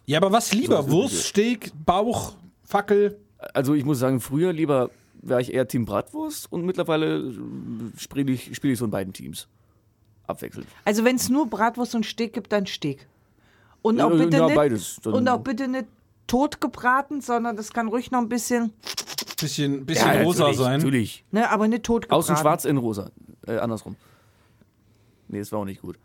Ja, 0.06 0.18
aber 0.18 0.32
was 0.32 0.52
lieber? 0.52 0.82
So 0.82 0.90
Wurst, 0.90 1.24
Steak, 1.24 1.72
Bauch, 1.84 2.36
Fackel? 2.64 3.18
Also 3.52 3.74
ich 3.74 3.84
muss 3.84 3.98
sagen, 3.98 4.20
früher 4.20 4.52
lieber 4.52 4.90
wäre 5.26 5.40
ich 5.40 5.52
eher 5.52 5.66
Team 5.68 5.84
Bratwurst 5.84 6.50
und 6.52 6.64
mittlerweile 6.64 7.18
äh, 7.18 7.32
spiele 7.98 8.32
ich, 8.32 8.54
spiel 8.54 8.72
ich 8.72 8.78
so 8.78 8.84
in 8.84 8.90
beiden 8.90 9.12
Teams. 9.12 9.48
Abwechselnd. 10.26 10.66
Also 10.84 11.04
wenn 11.04 11.16
es 11.16 11.28
nur 11.28 11.46
Bratwurst 11.48 11.94
und 11.94 12.06
Steak 12.06 12.32
gibt, 12.32 12.52
dann 12.52 12.66
Steak. 12.66 13.06
Und 13.82 14.00
auch 14.00 14.10
Ja, 14.10 14.16
bitte 14.16 14.36
ja, 14.38 14.46
nicht, 14.46 14.54
beides. 14.54 14.96
Dann- 15.02 15.12
und 15.14 15.28
auch 15.28 15.40
bitte 15.40 15.68
nicht 15.68 15.86
tot 16.26 16.60
gebraten, 16.60 17.20
sondern 17.20 17.56
das 17.56 17.72
kann 17.72 17.88
ruhig 17.88 18.10
noch 18.10 18.20
ein 18.20 18.28
bisschen, 18.30 18.72
Bisschen, 19.40 19.84
bisschen 19.84 20.22
rosa 20.22 20.44
natürlich, 20.44 20.58
sein. 20.58 20.78
Natürlich. 20.80 21.24
ne, 21.32 21.50
aber 21.50 21.68
nicht 21.68 21.82
tot 21.82 22.02
gebraten. 22.02 22.18
Außen 22.18 22.36
schwarz, 22.38 22.64
innen 22.64 22.78
rosa. 22.78 23.10
Äh, 23.46 23.58
andersrum. 23.58 23.96
Nee, 25.28 25.40
das 25.40 25.52
war 25.52 25.58
auch 25.58 25.64
nicht 25.66 25.82
gut. 25.82 25.98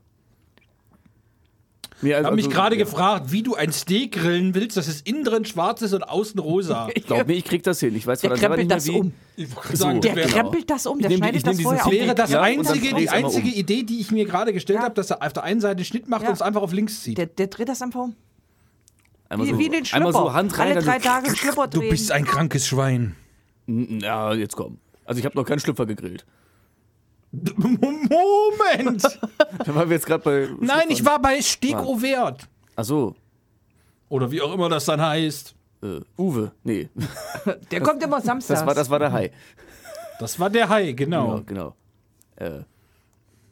Nee, 2.01 2.09
Ich 2.11 2.15
also, 2.15 2.27
habe 2.27 2.35
mich 2.37 2.45
also, 2.45 2.55
gerade 2.55 2.75
ja. 2.77 2.83
gefragt, 2.85 3.31
wie 3.31 3.43
du 3.43 3.55
ein 3.55 3.73
Steak 3.73 4.13
grillen 4.13 4.55
willst, 4.55 4.77
dass 4.77 4.87
es 4.87 5.01
innen 5.01 5.23
drin 5.25 5.43
schwarz 5.43 5.81
ist 5.81 5.93
und 5.93 6.03
außen 6.03 6.39
rosa. 6.39 6.87
Glaub 7.07 7.27
mir, 7.27 7.33
ich 7.33 7.43
krieg 7.43 7.61
das 7.63 7.79
hin. 7.81 7.93
Ich 7.95 8.07
weiß 8.07 8.21
Der 8.21 8.29
krempelt 8.31 8.59
nicht 8.59 8.71
das 8.71 8.85
mehr 8.85 8.95
wie. 8.95 8.99
um. 8.99 9.13
Ich 9.35 9.49
sagen, 9.77 9.99
Der 10.01 10.15
wäre- 10.15 10.27
Genau. 10.29 10.41
krempelt 10.43 10.69
das 10.69 10.85
um, 10.85 10.99
Ich 10.99 11.07
der 11.07 11.15
schneidet 11.17 11.35
ich 11.37 11.45
nehm 11.45 11.53
das 11.55 11.61
vorher 11.63 11.85
auf. 11.85 11.91
wäre 11.91 12.15
das 12.15 12.31
Ja, 12.31 12.41
einzige, 12.41 12.95
die 12.95 13.09
einzige 13.09 13.47
um. 13.49 13.53
Idee, 13.53 13.83
die 13.83 13.99
ich 13.99 14.11
mir 14.11 14.25
gerade 14.25 14.53
gestellt 14.53 14.79
Ja. 14.79 14.85
habe, 14.85 14.95
dass 14.95 15.11
er 15.11 15.21
auf 15.21 15.33
der 15.33 15.43
einen 15.43 15.59
Seite 15.59 15.77
einen 15.77 15.85
Schnitt 15.85 16.07
macht 16.07 16.21
Ja. 16.23 16.29
und 16.29 16.35
es 16.35 16.41
einfach 16.41 16.61
auf 16.61 16.71
links 16.71 17.03
zieht. 17.03 17.17
Der, 17.17 17.25
der 17.25 17.47
dreht 17.47 17.67
das 17.67 17.81
einfach 17.81 17.99
um. 18.01 18.15
Einmal 19.27 19.47
Wie, 19.47 19.51
so, 19.51 19.59
wie 19.59 19.69
den 19.69 19.85
Schlüpper. 19.85 20.07
einmal 20.07 20.13
so 20.13 20.33
Hand 20.33 20.57
rein. 20.57 20.71
Alle 20.71 20.81
drei 20.81 20.99
Tage 20.99 21.35
Schlüpper 21.35 21.67
Du 21.67 21.79
drehen. 21.79 21.89
bist 21.89 22.11
ein 22.11 22.23
krankes 22.25 22.65
Schwein. 22.65 23.15
Ja, 23.67 24.33
jetzt 24.33 24.55
komm. 24.55 24.77
Also 25.05 25.19
ich 25.19 25.25
habe 25.25 25.35
noch 25.37 25.43
keinen 25.45 25.59
Schlüpfer 25.59 25.85
gegrillt. 25.85 26.25
Moment! 27.31 29.03
Da 29.65 29.75
waren 29.75 29.89
wir 29.89 29.95
jetzt 29.97 30.05
gerade 30.05 30.23
bei. 30.23 30.49
Nein, 30.59 30.87
ich 30.89 31.03
war 31.05 31.21
bei 31.21 31.41
Steak 31.41 31.75
au 31.75 32.01
Wert. 32.01 32.47
Ach 32.75 32.83
so. 32.83 33.15
Oder 34.07 34.31
wie 34.31 34.41
auch 34.41 34.53
immer 34.53 34.69
das 34.69 34.85
dann 34.85 35.01
heißt. 35.01 35.53
Äh, 35.83 35.99
Uwe. 36.17 36.51
Nee. 36.63 36.89
Der 37.71 37.81
kommt 37.81 38.01
immer 38.03 38.21
samstags. 38.21 38.59
Das 38.61 38.67
war, 38.67 38.73
das 38.73 38.89
war 38.89 38.99
der 38.99 39.11
Hai. 39.11 39.31
Das 40.19 40.39
war 40.39 40.49
der 40.49 40.67
Hai, 40.69 40.91
Genau, 40.93 41.41
genau. 41.45 41.75
genau. 42.37 42.55
Äh, 42.57 42.63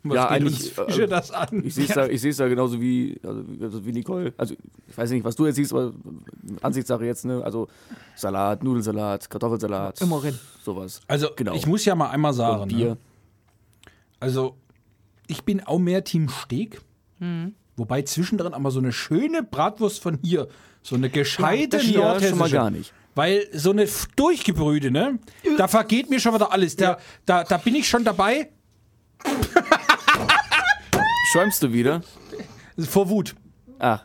Was 0.04 0.16
Ja, 0.16 0.24
geht 0.24 0.32
eigentlich, 0.32 0.54
uns 0.60 0.70
Fische 0.70 1.04
äh, 1.04 1.08
das 1.08 1.32
an? 1.32 1.62
ich 1.66 1.76
sehe 1.76 1.86
es 1.86 1.94
da, 1.94 2.08
ich 2.08 2.38
da 2.38 2.48
genauso 2.48 2.80
wie, 2.82 3.20
also, 3.24 3.44
also 3.62 3.86
wie 3.86 3.92
Nicole. 3.92 4.34
Also 4.38 4.56
ich 4.88 4.98
weiß 4.98 5.12
nicht, 5.12 5.24
was 5.24 5.36
du 5.36 5.46
jetzt 5.46 5.56
siehst, 5.56 5.72
aber 5.74 5.94
Ansichtssache 6.62 7.06
jetzt, 7.06 7.26
ne? 7.26 7.42
Also 7.44 7.68
Salat, 8.16 8.64
Nudelsalat, 8.64 9.30
Kartoffelsalat. 9.30 10.02
Immer 10.02 10.20
drin. 10.22 10.38
Sowas. 10.64 11.02
Also, 11.08 11.30
Genau. 11.36 11.54
ich 11.54 11.66
muss 11.68 11.86
ja 11.86 11.96
mal 11.96 12.10
einmal 12.10 12.34
sagen, 12.34 12.64
Und 12.64 12.70
Bier. 12.70 12.90
ne? 12.92 12.98
Also 14.20 14.58
ich 15.28 15.44
bin 15.44 15.62
auch 15.62 15.80
mehr 15.80 16.04
Team 16.04 16.30
Steak. 16.30 16.82
Hm. 17.20 17.56
Wobei 17.76 18.02
zwischendrin 18.02 18.54
aber 18.54 18.72
so 18.72 18.80
eine 18.80 18.92
schöne 18.92 19.44
Bratwurst 19.44 20.02
von 20.02 20.18
hier, 20.24 20.48
so 20.82 20.96
eine 20.96 21.10
gescheite 21.10 21.78
das 21.78 21.84
hier 21.84 22.00
nordhessische, 22.00 22.30
schon 22.30 22.40
mal 22.40 22.50
gar 22.50 22.72
nicht. 22.72 22.94
Weil 23.14 23.48
so 23.54 23.72
eine 23.72 23.88
durchgebrühte, 24.16 24.92
ne? 24.92 25.20
Da 25.58 25.68
vergeht 25.68 26.10
mir 26.10 26.20
schon 26.20 26.34
wieder 26.34 26.52
alles. 26.52 26.76
Da, 26.76 26.98
da, 27.26 27.44
da 27.44 27.58
bin 27.58 27.76
ich 27.76 27.88
schon 27.88 28.04
dabei. 28.04 28.52
Schäumst 31.34 31.62
du 31.64 31.74
wieder? 31.74 32.02
Vor 32.80 33.10
Wut. 33.10 33.36
Ah. 33.80 34.02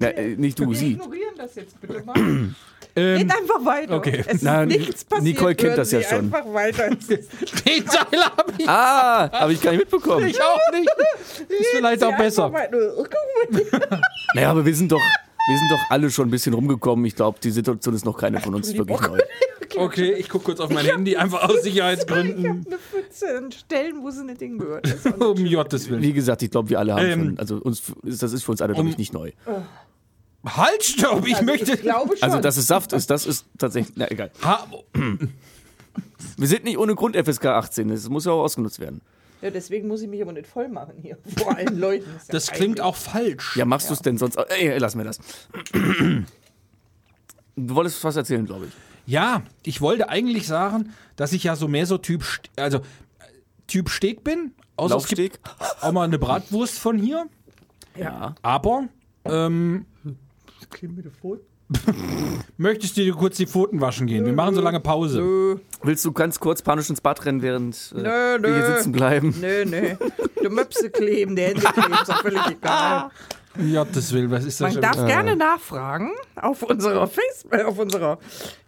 Ja, 0.00 0.08
äh, 0.08 0.36
nicht 0.36 0.58
du, 0.58 0.68
Wir 0.68 0.76
sie. 0.76 0.92
ignorieren 0.92 1.34
das 1.36 1.54
jetzt 1.54 1.80
bitte 1.80 2.02
mal. 2.02 2.14
Ähm, 2.96 3.18
Geht 3.18 3.30
einfach 3.30 3.64
weiter. 3.64 3.94
okay. 3.96 4.24
Es 4.26 4.34
ist 4.36 4.42
Nein, 4.42 4.68
nichts 4.68 5.04
passiert. 5.04 5.24
Nicole 5.24 5.54
kennt 5.54 5.76
das 5.78 5.90
ja 5.92 6.00
schon. 6.02 6.18
Einfach 6.32 6.44
weiter. 6.52 6.88
den 6.88 6.98
Teil 7.86 8.20
habe 8.24 8.52
ich, 8.58 8.68
Ah, 8.68 9.30
habe 9.32 9.52
ich 9.52 9.60
gar 9.60 9.70
nicht 9.72 9.80
mitbekommen. 9.80 10.26
ich 10.26 10.40
auch 10.42 10.72
nicht. 10.72 10.88
Ist 11.50 11.66
vielleicht 11.74 12.02
auch 12.02 12.16
besser. 12.16 12.48
Mal. 12.48 12.68
Naja, 14.34 14.50
aber 14.50 14.64
wir 14.64 14.74
sind 14.74 14.90
doch, 14.92 15.00
wir 15.00 15.58
sind 15.58 15.70
doch 15.70 15.80
alle 15.90 16.10
schon 16.10 16.28
ein 16.28 16.30
bisschen 16.30 16.54
rumgekommen. 16.54 17.04
Ich 17.06 17.14
glaube, 17.16 17.38
die 17.42 17.50
Situation 17.50 17.94
ist 17.94 18.04
noch 18.04 18.16
keine 18.18 18.40
von 18.40 18.54
uns 18.54 18.72
wirklich 18.76 19.00
neu. 19.00 19.18
Okay, 19.76 20.12
ich 20.14 20.28
gucke 20.28 20.46
kurz 20.46 20.60
auf 20.60 20.70
mein 20.70 20.84
Handy, 20.86 21.16
einfach 21.16 21.42
aus 21.42 21.50
Ich 21.50 21.56
habe 21.56 21.62
Sicherheitsgründen. 21.64 22.46
eine 22.66 22.78
Pfütze 22.78 23.36
an 23.36 23.52
Stellen, 23.52 24.02
wo 24.02 24.10
sie 24.10 24.24
nicht 24.24 24.40
hingehört. 24.40 24.86
Um 25.20 25.44
Gottes 25.50 25.90
Willen. 25.90 26.02
Wie 26.02 26.12
gesagt, 26.12 26.42
ich 26.42 26.50
glaube, 26.50 26.70
wir 26.70 26.78
alle 26.78 26.94
haben 26.94 27.04
Ähm, 27.04 27.24
schon, 27.24 27.38
also 27.38 27.56
uns, 27.56 27.82
das 28.02 28.32
ist 28.32 28.42
für 28.44 28.52
uns 28.52 28.62
alle, 28.62 28.74
glaube 28.74 28.88
ich, 28.88 28.96
nicht 28.98 29.12
neu. 29.12 29.32
Halt, 30.46 30.82
stopp, 30.84 31.26
ich 31.26 31.40
möchte. 31.42 31.74
Ich 31.74 31.80
glaube 31.82 32.16
schon. 32.16 32.22
Also, 32.22 32.40
dass 32.40 32.56
es 32.56 32.66
Saft 32.66 32.92
ist, 32.92 33.10
das 33.10 33.26
ist 33.26 33.46
tatsächlich, 33.58 33.94
na 33.96 34.10
egal. 34.10 34.30
Ha 34.42 34.66
Wir 36.36 36.48
sind 36.48 36.64
nicht 36.64 36.78
ohne 36.78 36.94
Grund 36.94 37.16
FSK 37.16 37.46
18, 37.46 37.88
das 37.88 38.08
muss 38.08 38.26
ja 38.26 38.32
auch 38.32 38.42
ausgenutzt 38.42 38.78
werden. 38.80 39.00
ja, 39.42 39.50
deswegen 39.50 39.88
muss 39.88 40.02
ich 40.02 40.08
mich 40.08 40.20
aber 40.22 40.32
nicht 40.32 40.46
voll 40.46 40.68
machen 40.68 40.94
hier. 41.00 41.16
Vor 41.38 41.56
allen 41.56 41.78
Leuten. 41.78 42.04
ist 42.16 42.28
ja 42.28 42.32
das 42.32 42.50
klingt 42.50 42.80
auch 42.80 42.96
falsch. 42.96 43.56
Ja, 43.56 43.64
machst 43.64 43.88
du 43.88 43.94
es 43.94 44.00
denn 44.00 44.18
sonst? 44.18 44.36
Ey, 44.36 44.76
lass 44.78 44.94
mir 44.94 45.04
das. 45.04 45.18
Du 47.56 47.74
wolltest 47.74 48.02
was 48.04 48.16
erzählen, 48.16 48.44
glaube 48.44 48.66
ich. 48.66 48.72
Ja, 49.10 49.42
ich 49.62 49.80
wollte 49.80 50.08
eigentlich 50.08 50.46
sagen, 50.46 50.92
dass 51.16 51.32
ich 51.32 51.44
ja 51.44 51.56
so 51.56 51.68
mehr 51.68 51.86
so 51.86 51.96
Typ, 51.96 52.22
St- 52.22 52.50
also 52.56 52.80
Typ 53.66 53.88
Steg 53.88 54.22
bin. 54.24 54.52
Außer 54.76 54.96
es 54.96 55.06
gibt 55.08 55.20
Laufsteg? 55.20 55.40
auch 55.80 55.92
mal 55.92 56.04
eine 56.04 56.18
Bratwurst 56.18 56.78
von 56.78 56.98
hier. 56.98 57.26
Ja. 57.98 58.34
Aber 58.42 58.88
ähm, 59.24 59.86
möchtest 62.56 62.96
du 62.96 63.00
dir 63.02 63.12
kurz 63.14 63.36
die 63.38 63.46
Pfoten 63.46 63.80
waschen 63.80 64.06
gehen? 64.06 64.24
Wir 64.24 64.32
machen 64.32 64.54
so 64.54 64.60
lange 64.60 64.78
Pause. 64.80 65.20
Nö, 65.20 65.56
Willst 65.82 66.04
du 66.04 66.12
ganz 66.12 66.38
kurz 66.38 66.62
panisch 66.62 66.88
ins 66.90 67.00
Bad 67.00 67.24
rennen, 67.24 67.42
während 67.42 67.92
äh, 67.96 68.02
Nö, 68.02 68.42
wir 68.42 68.54
hier 68.54 68.76
sitzen 68.76 68.92
bleiben? 68.92 69.34
nö, 69.40 69.64
nö. 69.64 69.96
Du 70.42 70.48
Möpse 70.50 70.90
kleben, 70.90 71.34
der 71.34 71.48
Hände 71.48 71.62
kleben, 71.62 71.92
ist 71.92 72.08
doch 72.08 72.22
völlig 72.22 72.40
egal. 72.46 73.10
Ja, 73.58 73.84
das 73.84 74.12
will, 74.12 74.30
was 74.30 74.44
ist 74.44 74.60
das 74.60 74.66
Man 74.66 74.72
schon? 74.74 74.82
darf 74.82 75.06
gerne 75.06 75.34
nachfragen 75.34 76.12
auf 76.36 76.62
unserer 76.62 77.08
Facebook, 77.08 77.54
äh, 77.54 77.62
auf 77.64 77.78
unserer, 77.78 78.18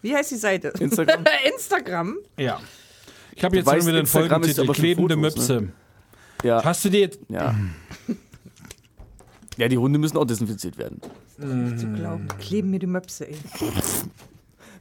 wie 0.02 0.14
heißt 0.14 0.30
die 0.32 0.36
Seite? 0.36 0.72
Instagram? 0.80 1.24
Instagram. 1.54 2.16
Ja. 2.36 2.58
Ich 3.36 3.44
habe 3.44 3.56
jetzt 3.56 3.66
weißt, 3.66 3.86
wieder 3.86 3.98
den 3.98 4.06
Instagram 4.06 4.42
Folgentitel, 4.42 4.72
klebende 4.72 5.14
Fotos, 5.14 5.48
ne? 5.48 5.54
Möpse. 5.60 5.72
Ja. 6.42 6.64
Hast 6.64 6.84
du 6.84 6.88
dir 6.88 7.00
jetzt, 7.00 7.20
Ja. 7.28 7.54
Ja, 9.56 9.68
die 9.68 9.76
Hunde 9.78 9.98
müssen 9.98 10.16
auch 10.16 10.24
desinfiziert 10.24 10.78
werden. 10.78 11.00
Nicht 11.38 11.78
zu 11.80 11.86
glauben. 11.92 12.26
Kleben 12.40 12.70
mir 12.70 12.78
die 12.78 12.86
Möpse, 12.86 13.28
ey. 13.28 13.36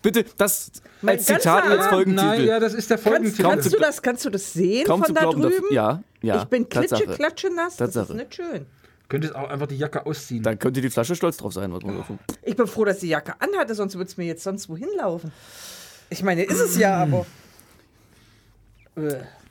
Bitte, 0.01 0.25
das 0.37 0.71
Mein 1.01 1.17
als 1.17 1.25
Zitat 1.25 1.63
ganzer 1.63 1.69
als. 1.79 1.87
Folgentitel. 1.87 2.25
nein, 2.27 2.45
ja, 2.45 2.59
das 2.59 2.73
ist 2.73 2.89
der 2.89 2.97
Kannst, 2.97 3.09
Folgentitel. 3.09 3.43
kannst, 3.43 3.73
du 3.73 3.77
das, 3.79 4.01
kannst 4.01 4.25
du 4.25 4.29
das 4.29 4.53
sehen 4.53 4.85
Kaum 4.85 5.03
von 5.03 5.13
da 5.13 5.21
glauben, 5.21 5.41
drüben? 5.41 5.65
ja, 5.71 6.01
ja. 6.21 6.41
ich 6.41 6.45
bin 6.45 6.67
klitsche, 6.69 6.95
Tatsache. 6.95 7.15
klatsche 7.15 7.49
nass. 7.53 7.77
Das 7.77 7.95
ist 7.95 8.13
nicht 8.13 8.35
schön. 8.35 8.65
Könntest 9.09 9.35
auch 9.35 9.49
einfach 9.49 9.67
die 9.67 9.77
Jacke 9.77 10.05
ausziehen. 10.05 10.43
Da 10.43 10.55
könnte 10.55 10.81
die 10.81 10.89
Flasche 10.89 11.15
stolz 11.15 11.37
drauf 11.37 11.53
sein. 11.53 11.73
Ich 12.43 12.55
bin 12.55 12.67
froh, 12.67 12.85
dass 12.85 12.99
die 12.99 13.07
Jacke 13.07 13.33
anhatte, 13.39 13.73
sonst 13.73 13.95
würde 13.95 14.09
es 14.09 14.17
mir 14.17 14.25
jetzt 14.25 14.43
sonst 14.43 14.67
wohin 14.69 14.89
laufen. 14.97 15.31
Ich 16.09 16.23
meine, 16.23 16.43
ist 16.43 16.59
es 16.59 16.77
ja, 16.77 17.01
aber. 17.03 17.25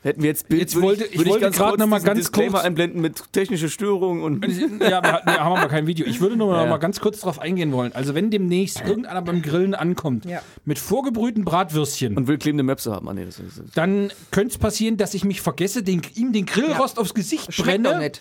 Hätten 0.07 0.23
wir 0.23 0.29
jetzt 0.31 0.49
Bild, 0.49 0.61
Jetzt 0.61 0.75
würde 0.77 0.87
wollte- 0.87 1.05
ich 1.07 1.19
würde 1.19 1.31
wollte 1.31 1.45
ganz 1.47 1.57
gerade 1.57 1.71
kurz 1.71 1.81
noch 1.81 1.87
mal 1.89 2.01
ganz 2.01 2.19
Disclaimer 2.21 2.53
kurz- 2.53 2.65
einblenden 2.65 3.01
mit 3.01 3.33
technische 3.33 3.69
Störungen 3.69 4.23
und 4.23 4.45
Ja, 4.81 5.03
wir 5.03 5.13
hatten, 5.13 5.29
ja, 5.29 5.41
haben 5.45 5.57
aber 5.57 5.69
kein 5.69 5.87
Video. 5.89 6.07
Ich 6.07 6.21
würde 6.21 6.37
nur 6.37 6.49
Ja, 6.53 6.59
noch 6.59 6.65
ja. 6.65 6.71
mal 6.71 6.77
ganz 6.79 7.01
kurz 7.01 7.21
drauf 7.21 7.41
eingehen 7.41 7.73
wollen. 7.73 7.93
Also 7.93 8.15
wenn 8.15 8.31
demnächst 8.31 8.81
irgendeiner 8.87 9.21
beim 9.23 9.43
Grillen 9.43 9.75
ankommt 9.75 10.25
Ja. 10.25 10.43
mit 10.65 10.79
vorgebrühten 10.79 11.45
Bratwürstchen, 11.45 12.17
und 12.17 12.29
will 12.29 12.39
klebende 12.39 12.63
Möpse 12.63 12.93
haben. 12.93 13.09
Ah, 13.09 13.15
nee, 13.15 13.25
das 13.25 13.41
ist, 13.41 13.59
das 13.59 13.65
dann 13.75 14.13
könnte 14.31 14.53
es 14.53 14.59
passieren, 14.59 14.97
dass 14.97 15.13
ich 15.15 15.25
mich 15.25 15.41
vergesse, 15.41 15.83
den, 15.83 16.03
ihm 16.15 16.33
den 16.33 16.47
Grillrost 16.47 17.01
aufs 17.01 17.13
Gesicht 17.13 17.49
brenne 17.57 18.13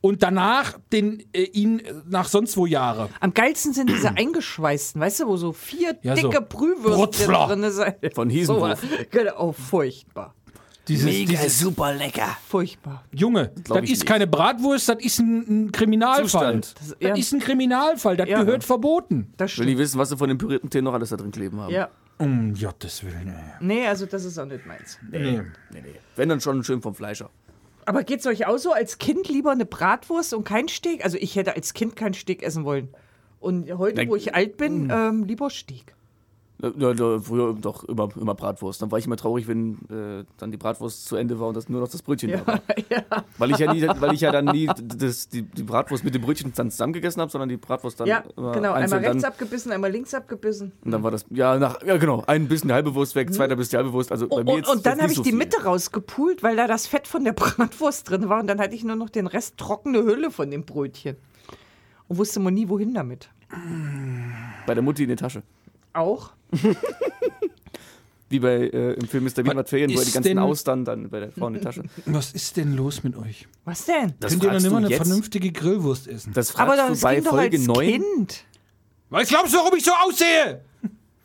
und 0.00 0.22
danach 0.22 0.78
den, 0.92 1.24
äh, 1.34 1.42
ihn 1.42 1.80
äh, 1.80 1.92
nach 2.08 2.28
sonst 2.28 2.56
wo 2.56 2.64
Jahre. 2.64 3.10
Am 3.20 3.34
geilsten 3.34 3.74
sind 3.74 3.90
diese 3.90 4.16
eingeschweißten, 4.16 4.98
weißt 5.00 5.20
du, 5.20 5.26
wo 5.26 5.36
so 5.36 5.52
vier 5.52 5.98
Ja, 6.02 6.16
so 6.16 6.28
dicke 6.30 6.40
Brühwürstchen 6.40 6.94
Brutzfler. 6.94 7.46
drin 7.48 7.70
sind. 7.70 8.14
Von 8.14 8.30
Hiesenhof. 8.30 8.80
So, 8.80 8.86
genau, 9.10 9.32
oh, 9.48 9.52
furchtbar. 9.52 10.34
Dieses, 10.88 11.10
dieses 11.10 11.58
super 11.58 11.92
lecker. 11.94 12.36
Furchtbar. 12.48 13.04
Junge, 13.12 13.52
Glaub 13.64 13.80
das 13.80 13.90
ist 13.90 13.98
nicht. 14.00 14.06
keine 14.06 14.26
Bratwurst, 14.26 14.88
das 14.88 14.96
ist 15.04 15.18
ein, 15.20 15.66
ein 15.66 15.72
Kriminalfall. 15.72 16.24
Zustand. 16.62 16.74
Das, 16.80 16.96
ja. 17.00 17.14
ist 17.14 17.32
ein 17.32 17.40
Kriminalfall, 17.40 18.16
das 18.16 18.28
Ja. 18.28 18.42
gehört 18.42 18.64
verboten. 18.64 19.32
Das 19.36 19.56
Will 19.58 19.66
die 19.66 19.72
stimmt. 19.72 19.78
wissen, 19.80 19.98
was 19.98 20.08
sie 20.08 20.16
von 20.16 20.28
den 20.28 20.38
pürierten 20.38 20.70
Tee 20.70 20.80
noch 20.82 20.94
alles 20.94 21.10
da 21.10 21.16
drin 21.16 21.30
kleben 21.30 21.60
haben. 21.60 21.72
Ja. 21.72 21.88
Um 22.18 22.54
Gottes 22.54 23.04
Willen. 23.04 23.32
Nee, 23.60 23.86
also 23.86 24.06
das 24.06 24.24
ist 24.24 24.38
auch 24.38 24.46
nicht 24.46 24.66
meins. 24.66 24.98
Nee. 25.08 25.18
Nee, 25.20 25.42
nee. 25.72 25.82
Wenn 26.16 26.28
dann 26.28 26.40
schon 26.40 26.64
schön 26.64 26.82
vom 26.82 26.94
Fleischer. 26.94 27.30
Aber 27.86 28.02
geht's 28.02 28.26
euch 28.26 28.46
auch 28.46 28.58
so, 28.58 28.72
als 28.72 28.98
Kind 28.98 29.28
lieber 29.28 29.52
eine 29.52 29.64
Bratwurst 29.64 30.34
und 30.34 30.44
kein 30.44 30.68
Steak? 30.68 31.04
Also 31.04 31.16
ich 31.18 31.36
hätte 31.36 31.54
als 31.54 31.74
Kind 31.74 31.94
kein 31.96 32.12
Steak 32.14 32.42
essen 32.42 32.64
wollen. 32.64 32.88
Und 33.40 33.70
heute, 33.78 34.08
wo 34.08 34.16
ich 34.16 34.34
alt 34.34 34.56
bin, 34.56 34.90
ähm, 34.92 35.22
lieber 35.24 35.48
Steak. 35.48 35.94
Ja, 36.60 36.92
ja, 36.92 37.20
früher 37.20 37.54
doch 37.54 37.84
immer, 37.84 38.08
immer 38.20 38.34
Bratwurst. 38.34 38.82
Dann 38.82 38.90
war 38.90 38.98
ich 38.98 39.06
immer 39.06 39.16
traurig, 39.16 39.46
wenn 39.46 39.74
äh, 39.90 40.24
dann 40.38 40.50
die 40.50 40.56
Bratwurst 40.56 41.06
zu 41.06 41.14
Ende 41.14 41.38
war 41.38 41.48
und 41.48 41.56
das 41.56 41.68
nur 41.68 41.80
noch 41.80 41.88
das 41.88 42.02
Brötchen 42.02 42.32
da 42.32 42.44
war. 42.44 42.60
ja. 42.90 43.02
Weil 43.38 43.52
ich 43.52 43.58
ja, 43.58 43.72
nie, 43.72 43.86
weil 44.00 44.14
ich 44.14 44.22
ja 44.22 44.32
dann 44.32 44.46
nie 44.46 44.68
das, 44.82 45.28
die, 45.28 45.42
die 45.42 45.62
Bratwurst 45.62 46.02
mit 46.02 46.14
dem 46.14 46.22
Brötchen 46.22 46.52
dann 46.56 46.72
zusammen 46.72 46.92
gegessen 46.92 47.20
habe, 47.20 47.30
sondern 47.30 47.48
die 47.48 47.56
Bratwurst 47.56 48.00
dann 48.00 48.08
ja, 48.08 48.24
genau. 48.34 48.72
Einmal 48.72 48.98
rechts 48.98 49.22
dann, 49.22 49.32
abgebissen, 49.32 49.70
einmal 49.70 49.92
links 49.92 50.12
abgebissen. 50.14 50.72
Und 50.84 50.90
dann 50.90 51.04
war 51.04 51.12
das, 51.12 51.26
ja, 51.30 51.56
nach, 51.58 51.80
ja 51.84 51.96
genau, 51.96 52.24
ein 52.26 52.48
bisschen 52.48 52.68
die 52.68 52.74
halbe 52.74 52.92
Wurst 52.94 53.14
weg, 53.14 53.32
zweiter 53.32 53.54
bisschen 53.54 53.70
die 53.70 53.76
halbe 53.76 53.92
Wurst. 53.92 54.10
Also 54.10 54.26
bei 54.26 54.36
Und, 54.38 54.46
mir 54.46 54.56
jetzt, 54.56 54.68
und 54.68 54.84
dann 54.84 55.00
habe 55.00 55.12
ich 55.12 55.16
so 55.16 55.22
die. 55.22 55.32
Mitte 55.32 55.62
rausgepult, 55.62 56.42
weil 56.42 56.56
da 56.56 56.66
das 56.66 56.88
Fett 56.88 57.06
von 57.06 57.22
der 57.22 57.32
Bratwurst 57.34 58.10
drin 58.10 58.28
war. 58.28 58.40
Und 58.40 58.48
dann 58.48 58.58
hatte 58.58 58.74
ich 58.74 58.82
nur 58.82 58.96
noch 58.96 59.10
den 59.10 59.28
Rest 59.28 59.56
trockene 59.58 60.02
Hülle 60.02 60.32
von 60.32 60.50
dem 60.50 60.64
Brötchen. 60.64 61.16
Und 62.08 62.18
wusste 62.18 62.40
man 62.40 62.54
nie, 62.54 62.68
wohin 62.68 62.94
damit. 62.94 63.30
Bei 64.66 64.74
der 64.74 64.82
Mutti 64.82 65.04
in 65.04 65.08
die 65.08 65.16
Tasche. 65.16 65.42
Auch. 65.92 66.30
Wie 68.30 68.40
bei 68.40 68.56
äh, 68.68 68.92
im 68.92 69.08
Film 69.08 69.24
Mr. 69.24 69.42
Bean 69.42 69.46
Was 69.46 69.56
hat 69.56 69.68
Ferien, 69.70 69.90
wo 69.90 69.94
er 69.94 70.00
die 70.02 70.08
ist 70.08 70.14
ganzen 70.14 70.28
denn- 70.28 70.38
Austern 70.38 70.84
dann 70.84 71.08
bei 71.08 71.20
der 71.20 71.32
Frau 71.32 71.48
in 71.48 71.54
die 71.54 71.60
Tasche. 71.60 71.82
Was 72.04 72.32
ist 72.32 72.58
denn 72.58 72.76
los 72.76 73.02
mit 73.02 73.16
euch? 73.16 73.48
Was 73.64 73.86
denn? 73.86 74.12
Das 74.20 74.32
Könnt 74.32 74.44
ihr 74.44 74.50
mal 74.52 74.60
du 74.62 74.76
eine 74.76 74.88
jetzt? 74.90 74.98
vernünftige 75.06 75.50
Grillwurst 75.50 76.08
essen? 76.08 76.34
Das 76.34 76.54
Aber 76.56 76.74
fragst 76.76 76.90
das 76.90 77.00
du 77.00 77.04
bei 77.06 77.14
ging 77.14 77.24
doch 77.24 77.30
Folge 77.30 77.56
als 77.56 77.66
9, 77.66 77.86
Kind. 77.90 78.44
Was 79.08 79.28
glaubst 79.28 79.54
du, 79.54 79.58
warum 79.58 79.74
ich 79.76 79.84
so 79.84 79.92
aussehe? 79.92 80.62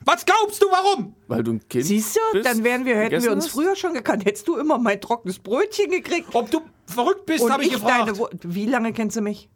Was 0.06 0.26
glaubst 0.26 0.62
du, 0.62 0.68
warum? 0.68 1.14
weil 1.28 1.44
du 1.44 1.52
ein 1.54 1.68
Kind 1.68 1.86
Siehst 1.86 2.16
du, 2.16 2.20
bist, 2.34 2.46
dann 2.46 2.64
wären 2.64 2.86
wir, 2.86 2.96
hätten 2.98 3.22
wir 3.22 3.32
uns 3.34 3.46
hast? 3.46 3.52
früher 3.52 3.76
schon 3.76 3.94
gekannt. 3.94 4.24
Hättest 4.26 4.48
du 4.48 4.56
immer 4.58 4.78
mein 4.78 5.02
trockenes 5.02 5.40
Brötchen 5.40 5.90
gekriegt. 5.92 6.30
Ob 6.34 6.50
du 6.52 6.62
verrückt 6.86 7.26
bist, 7.26 7.50
habe 7.50 7.64
ich, 7.64 7.70
ich 7.70 7.74
gefragt. 7.76 8.18
deine. 8.18 8.30
Wie 8.56 8.66
lange 8.66 8.94
kennst 8.94 9.18
du 9.18 9.22
mich? 9.22 9.50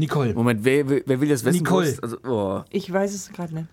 Nicole, 0.00 0.34
Moment, 0.34 0.64
wer, 0.64 0.88
wer, 0.88 1.20
will 1.20 1.28
das 1.28 1.44
wissen? 1.44 1.58
Nicole. 1.58 1.96
Also, 2.02 2.16
oh. 2.24 2.62
Ich 2.70 2.92
weiß 2.92 3.14
es 3.14 3.30
gerade 3.30 3.54
nicht. 3.54 3.68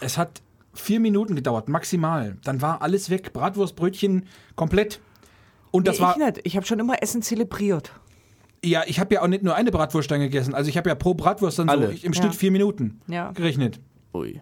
es 0.00 0.18
hat 0.18 0.42
vier 0.74 1.00
Minuten 1.00 1.34
gedauert, 1.34 1.68
maximal. 1.68 2.36
Dann 2.44 2.60
war 2.60 2.82
alles 2.82 3.10
weg. 3.10 3.32
Bratwurst, 3.32 3.74
Brötchen, 3.76 4.26
komplett. 4.56 5.00
Und 5.70 5.86
das 5.88 5.96
nee, 5.98 6.02
war, 6.04 6.16
ich 6.18 6.24
nicht. 6.24 6.40
Ich 6.44 6.56
habe 6.56 6.66
schon 6.66 6.78
immer 6.78 7.02
Essen 7.02 7.22
zelebriert. 7.22 7.92
ja, 8.64 8.82
ich 8.86 9.00
habe 9.00 9.14
ja 9.14 9.22
auch 9.22 9.28
nicht 9.28 9.42
nur 9.42 9.54
eine 9.54 9.70
Bratwurst 9.70 10.10
dann 10.10 10.20
gegessen. 10.20 10.54
Also 10.54 10.68
ich 10.68 10.76
habe 10.76 10.88
ja 10.88 10.94
pro 10.94 11.14
Bratwurst 11.14 11.58
dann 11.58 11.68
Alle. 11.68 11.88
so 11.96 12.06
im 12.06 12.12
Ja. 12.12 12.20
Schnitt 12.22 12.34
vier 12.34 12.50
Minuten 12.50 13.00
Ja. 13.06 13.32
gerechnet. 13.32 13.80
Ui. 14.14 14.40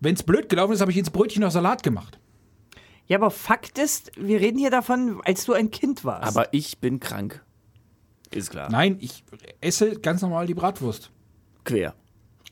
Wenn 0.00 0.14
es 0.14 0.22
blöd 0.22 0.48
gelaufen 0.48 0.72
ist, 0.72 0.80
habe 0.80 0.90
ich 0.90 0.98
ins 0.98 1.10
Brötchen 1.10 1.42
noch 1.42 1.50
Salat 1.50 1.82
gemacht. 1.82 2.18
Ja, 3.06 3.18
aber 3.18 3.30
Fakt 3.30 3.78
ist, 3.78 4.10
wir 4.16 4.40
reden 4.40 4.58
hier 4.58 4.70
davon, 4.70 5.20
als 5.24 5.44
du 5.44 5.52
ein 5.52 5.70
Kind 5.70 6.04
warst. 6.04 6.26
Aber 6.36 6.52
ich 6.52 6.78
bin 6.78 7.00
krank. 7.00 7.42
Ist 8.34 8.50
klar. 8.50 8.68
Nein, 8.70 8.96
ich 9.00 9.24
esse 9.60 9.98
ganz 10.00 10.22
normal 10.22 10.46
die 10.46 10.54
Bratwurst. 10.54 11.10
Quer. 11.64 11.94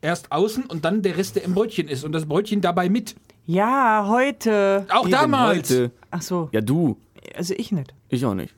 Erst 0.00 0.32
außen 0.32 0.64
und 0.66 0.84
dann 0.84 1.02
der 1.02 1.16
Rest, 1.16 1.36
der 1.36 1.44
im 1.44 1.54
Brötchen 1.54 1.88
ist. 1.88 2.04
Und 2.04 2.12
das 2.12 2.26
Brötchen 2.26 2.60
dabei 2.60 2.88
mit. 2.88 3.14
ja, 3.46 4.06
heute. 4.08 4.86
Auch 4.90 5.02
Eben 5.02 5.10
damals. 5.12 5.70
Heute. 5.70 5.90
Ach 6.10 6.22
so, 6.22 6.48
Ja, 6.52 6.60
du. 6.60 6.96
also 7.36 7.54
ich 7.56 7.72
nicht. 7.72 7.94
Ich 8.08 8.24
auch 8.26 8.34
nicht. 8.34 8.54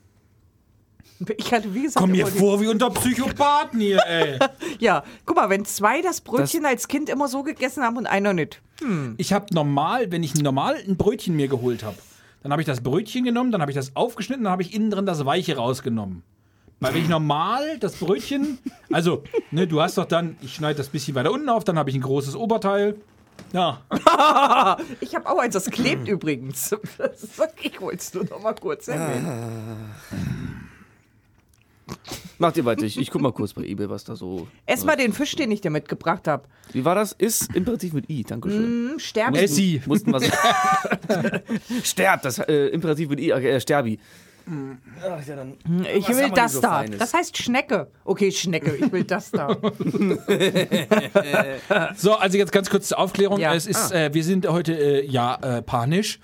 Ich 1.37 1.53
hatte, 1.53 1.73
wie 1.73 1.83
gesagt, 1.83 2.01
Komm 2.01 2.11
mir 2.11 2.27
vor 2.27 2.59
wie 2.59 2.67
unter 2.67 2.89
Psychopathen 2.89 3.79
hier, 3.79 4.01
ey. 4.05 4.37
Ja, 4.79 5.03
guck 5.25 5.37
mal, 5.37 5.49
wenn 5.49 5.63
zwei 5.63 6.01
das 6.01 6.19
Brötchen 6.19 6.65
als 6.65 6.89
Kind 6.89 7.07
immer 7.09 7.29
so 7.29 7.41
gegessen 7.41 7.83
haben 7.83 7.95
und 7.95 8.05
einer 8.05 8.33
nicht. 8.33 8.61
Ich 9.17 9.31
habe 9.31 9.45
normal, 9.53 10.11
wenn 10.11 10.23
ich 10.23 10.35
normal 10.35 10.75
ein 10.85 10.97
Brötchen 10.97 11.35
mir 11.37 11.47
geholt 11.47 11.83
habe, 11.83 11.95
dann 12.43 12.51
habe 12.51 12.61
ich 12.61 12.65
das 12.65 12.81
Brötchen 12.81 13.23
genommen, 13.23 13.51
dann 13.53 13.61
habe 13.61 13.71
ich 13.71 13.75
das 13.77 13.95
aufgeschnitten, 13.95 14.43
dann 14.43 14.51
habe 14.51 14.61
ich 14.63 14.73
innen 14.73 14.91
drin 14.91 15.05
das 15.05 15.25
Weiche 15.25 15.55
rausgenommen. 15.55 16.23
Weil 16.79 16.93
wenn 16.93 17.01
ich 17.03 17.09
normal 17.09 17.79
das 17.79 17.95
Brötchen, 17.95 18.59
also, 18.91 19.23
ne, 19.51 19.65
du 19.65 19.81
hast 19.81 19.97
doch 19.97 20.05
dann, 20.05 20.37
ich 20.41 20.55
schneide 20.55 20.77
das 20.77 20.89
bisschen 20.89 21.15
weiter 21.15 21.31
unten 21.31 21.49
auf, 21.49 21.63
dann 21.63 21.79
habe 21.79 21.89
ich 21.89 21.95
ein 21.95 22.01
großes 22.01 22.35
Oberteil. 22.35 22.95
Ja, 23.53 23.81
Ich 24.99 25.15
habe 25.15 25.29
auch 25.29 25.39
eins, 25.39 25.53
das 25.53 25.69
klebt 25.69 26.07
übrigens. 26.07 26.75
Das, 26.97 27.23
ich 27.61 27.81
wollte 27.81 27.97
es 27.97 28.13
nur 28.13 28.25
noch 28.25 28.41
mal 28.41 28.55
kurz 28.55 28.87
erwähnen. 28.87 29.91
Macht 32.37 32.57
ihr 32.57 32.65
weiter. 32.65 32.83
Ich, 32.83 32.97
ich 32.97 33.11
guck 33.11 33.21
mal 33.21 33.31
kurz 33.31 33.53
bei 33.53 33.63
eBay, 33.63 33.89
was 33.89 34.03
da 34.03 34.15
so. 34.15 34.47
Ess 34.65 34.83
mal 34.83 34.97
den 34.97 35.13
Fisch, 35.13 35.35
den 35.35 35.51
ich 35.51 35.61
dir 35.61 35.69
mitgebracht 35.69 36.27
habe. 36.27 36.43
Wie 36.73 36.83
war 36.83 36.95
das? 36.95 37.13
Ist 37.13 37.55
Imperativ 37.55 37.93
mit 37.93 38.09
I. 38.09 38.23
Dankeschön. 38.23 38.91
Hm, 38.91 38.99
Sterben. 38.99 39.35
Essi. 39.35 39.81
Mussten 39.85 40.11
wir 40.11 40.21
Sterb, 41.83 42.23
das 42.23 42.39
äh, 42.39 42.67
Imperativ 42.67 43.09
mit 43.09 43.19
I, 43.19 43.31
äh, 43.31 43.59
Sterbi. 43.61 43.99
Ach, 44.47 45.27
ja, 45.27 45.35
dann. 45.35 45.53
Ich 45.95 46.07
Was 46.07 46.17
will 46.17 46.29
das 46.29 46.53
so 46.53 46.61
da. 46.61 46.79
Feines? 46.79 46.99
Das 46.99 47.13
heißt 47.13 47.37
Schnecke. 47.37 47.87
Okay, 48.03 48.31
Schnecke, 48.31 48.75
ich 48.75 48.91
will 48.91 49.03
das 49.03 49.31
da. 49.31 49.47
So, 51.95 52.15
also 52.15 52.37
jetzt 52.37 52.51
ganz 52.51 52.69
kurz 52.69 52.89
zur 52.89 52.99
Aufklärung. 52.99 53.39
Ja. 53.39 53.53
Es 53.53 53.67
ist, 53.67 53.91
äh, 53.91 54.13
wir 54.13 54.23
sind 54.23 54.47
heute 54.47 54.73
äh, 54.73 55.05
ja 55.05 55.35
äh, 55.35 55.61
panisch, 55.61 56.19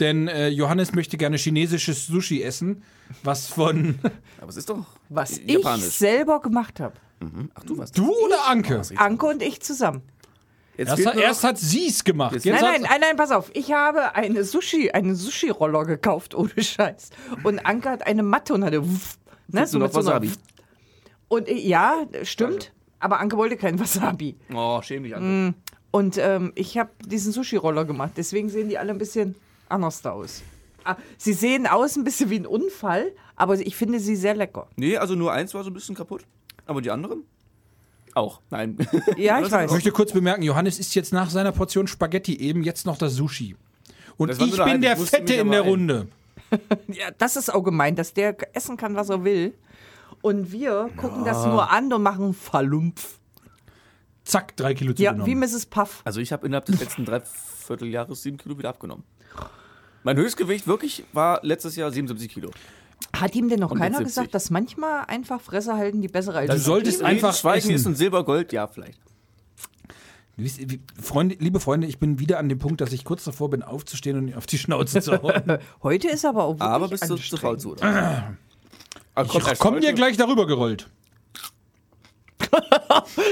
denn 0.00 0.28
äh, 0.28 0.48
Johannes 0.48 0.94
möchte 0.94 1.16
gerne 1.16 1.36
chinesisches 1.36 2.06
Sushi 2.06 2.42
essen, 2.42 2.82
was 3.22 3.48
von 3.48 3.98
Aber 4.40 4.50
es 4.50 4.56
ist 4.56 4.70
doch 4.70 4.84
Was 5.08 5.40
japanisch. 5.44 5.86
ich 5.86 5.92
selber 5.94 6.40
gemacht 6.40 6.80
habe. 6.80 6.94
Ach, 7.54 7.64
du 7.64 7.78
was? 7.78 7.92
du 7.92 8.12
oder 8.12 8.46
Anke. 8.46 8.80
Anke 8.96 9.26
und 9.26 9.42
ich 9.42 9.60
zusammen. 9.60 10.02
Jetzt 10.78 10.98
Erst, 10.98 11.16
erst 11.18 11.44
hat 11.44 11.58
sie's 11.58 12.04
gemacht. 12.04 12.32
Jetzt- 12.34 12.46
Nein, 12.46 12.60
nein, 12.62 12.82
nein, 12.82 13.00
nein, 13.00 13.16
pass 13.16 13.30
auf. 13.32 13.50
Ich 13.52 13.72
habe 13.72 14.14
eine 14.14 14.44
Sushi, 14.44 14.90
einen 14.92 15.14
Sushi-Roller 15.16 15.84
gekauft, 15.84 16.34
ohne 16.34 16.50
Scheiß. 16.56 17.10
Und 17.42 17.58
Anke 17.66 17.90
hat 17.90 18.06
eine 18.06 18.22
Matte 18.22 18.54
und 18.54 18.64
hatte. 18.64 18.88
Wuff, 18.88 19.18
ne, 19.48 19.62
noch 19.62 19.72
mit 19.72 19.74
einer- 19.82 19.92
Wasabi. 19.94 20.30
Und 21.28 21.48
ich- 21.48 21.64
ja, 21.64 22.06
stimmt. 22.22 22.72
Aber 23.00 23.20
Anke 23.20 23.36
wollte 23.36 23.56
kein 23.56 23.78
Wasabi. 23.78 24.36
Oh, 24.54 24.80
schäm 24.82 25.02
dich 25.02 25.14
an. 25.14 25.54
Und 25.90 26.16
ähm, 26.18 26.52
ich 26.54 26.78
habe 26.78 26.90
diesen 27.04 27.32
Sushi-Roller 27.32 27.84
gemacht. 27.84 28.12
Deswegen 28.16 28.48
sehen 28.48 28.68
die 28.68 28.78
alle 28.78 28.92
ein 28.92 28.98
bisschen 28.98 29.34
anders 29.68 30.00
da 30.02 30.12
aus. 30.12 30.42
Ah, 30.84 30.96
Sie 31.16 31.32
sehen 31.32 31.66
aus 31.66 31.96
ein 31.96 32.04
bisschen 32.04 32.30
wie 32.30 32.38
ein 32.38 32.46
Unfall, 32.46 33.12
aber 33.36 33.54
ich 33.58 33.74
finde 33.76 33.98
sie 34.00 34.14
sehr 34.16 34.34
lecker. 34.34 34.68
Nee, 34.76 34.96
also 34.96 35.14
nur 35.16 35.32
eins 35.32 35.52
war 35.54 35.64
so 35.64 35.70
ein 35.70 35.74
bisschen 35.74 35.94
kaputt. 35.96 36.22
Aber 36.66 36.80
die 36.80 36.90
anderen? 36.90 37.24
Auch. 38.18 38.40
Nein. 38.50 38.76
Ja, 39.16 39.38
ich 39.40 39.46
Ich 39.46 39.52
weiß. 39.52 39.70
möchte 39.70 39.92
kurz 39.92 40.12
bemerken, 40.12 40.42
Johannes 40.42 40.78
isst 40.78 40.94
jetzt 40.94 41.12
nach 41.12 41.30
seiner 41.30 41.52
Portion 41.52 41.86
Spaghetti 41.86 42.36
eben 42.38 42.62
jetzt 42.64 42.84
noch 42.86 42.98
das 42.98 43.14
Sushi. 43.14 43.56
Und 44.16 44.28
Das 44.28 44.38
ich 44.38 44.50
bin 44.50 44.60
halbe, 44.60 44.78
der 44.80 44.98
ich 44.98 45.08
Fette 45.08 45.34
in 45.34 45.50
der 45.50 45.62
ein- 45.62 45.68
Runde. 45.68 46.08
Ja, 46.88 47.10
das 47.18 47.36
ist 47.36 47.52
auch 47.54 47.62
gemein, 47.62 47.94
dass 47.94 48.14
der 48.14 48.34
essen 48.56 48.76
kann, 48.78 48.96
was 48.96 49.10
er 49.10 49.22
will. 49.24 49.52
Und 50.22 50.50
wir 50.50 50.88
gucken 50.96 51.24
das 51.24 51.44
nur 51.44 51.70
an 51.70 51.92
und 51.92 52.02
machen 52.02 52.32
Verlumpf. 52.34 53.18
Zack, 54.24 54.56
drei 54.56 54.74
Kilo 54.74 54.92
Ja, 54.96 55.12
zugenommen. 55.12 55.26
wie 55.26 55.34
Mrs. 55.34 55.66
Puff. 55.66 56.00
Also 56.04 56.20
ich 56.20 56.32
habe 56.32 56.46
innerhalb 56.46 56.64
des 56.66 56.80
letzten 56.80 57.04
Dreivierteljahres 57.04 58.22
sieben 58.22 58.36
Kilo 58.38 58.58
wieder 58.58 58.70
abgenommen. 58.70 59.04
Mein 60.04 60.16
Höchstgewicht 60.16 60.66
wirklich 60.66 61.04
war 61.12 61.40
letztes 61.42 61.76
Jahr 61.76 61.90
77 61.90 62.30
Kilo. 62.32 62.50
Hat 63.20 63.34
ihm 63.34 63.48
denn 63.48 63.60
noch 63.60 63.70
Und 63.70 63.78
keiner 63.78 63.98
jetzt 63.98 64.08
70. 64.08 64.14
gesagt, 64.14 64.34
dass 64.34 64.50
manchmal 64.50 65.04
einfach 65.06 65.40
Fresse 65.40 65.74
halten 65.74 66.00
die 66.00 66.08
bessere 66.08 66.38
als 66.38 66.50
Du 66.50 66.58
solltest 66.58 67.02
einfach 67.02 67.34
Schweigen 67.34 67.70
ist 67.70 67.86
ein 67.86 67.94
Silbergold, 67.94 68.52
ja, 68.52 68.66
vielleicht. 68.66 69.00
Freunde, 71.02 71.36
liebe 71.40 71.58
Freunde, 71.58 71.88
ich 71.88 71.98
bin 71.98 72.20
wieder 72.20 72.38
an 72.38 72.48
dem 72.48 72.60
Punkt, 72.60 72.80
dass 72.80 72.92
ich 72.92 73.04
kurz 73.04 73.24
davor 73.24 73.50
bin, 73.50 73.62
aufzustehen 73.64 74.16
und 74.16 74.36
auf 74.36 74.46
die 74.46 74.58
Schnauze 74.58 75.00
zu 75.00 75.20
hauen. 75.20 75.58
Heute 75.82 76.08
ist 76.08 76.24
aber 76.24 76.44
auch 76.44 76.54
wirklich 76.54 76.62
Aber 76.62 76.88
bist 76.88 77.10
du 77.10 77.16
zu 77.16 77.36
faul 77.36 77.58
zu, 77.58 77.72
oder? 77.72 78.36
Ich 79.24 79.34
erst 79.34 79.60
komm 79.60 79.80
dir 79.80 79.92
gleich 79.94 80.16
darüber 80.16 80.46
gerollt. 80.46 80.88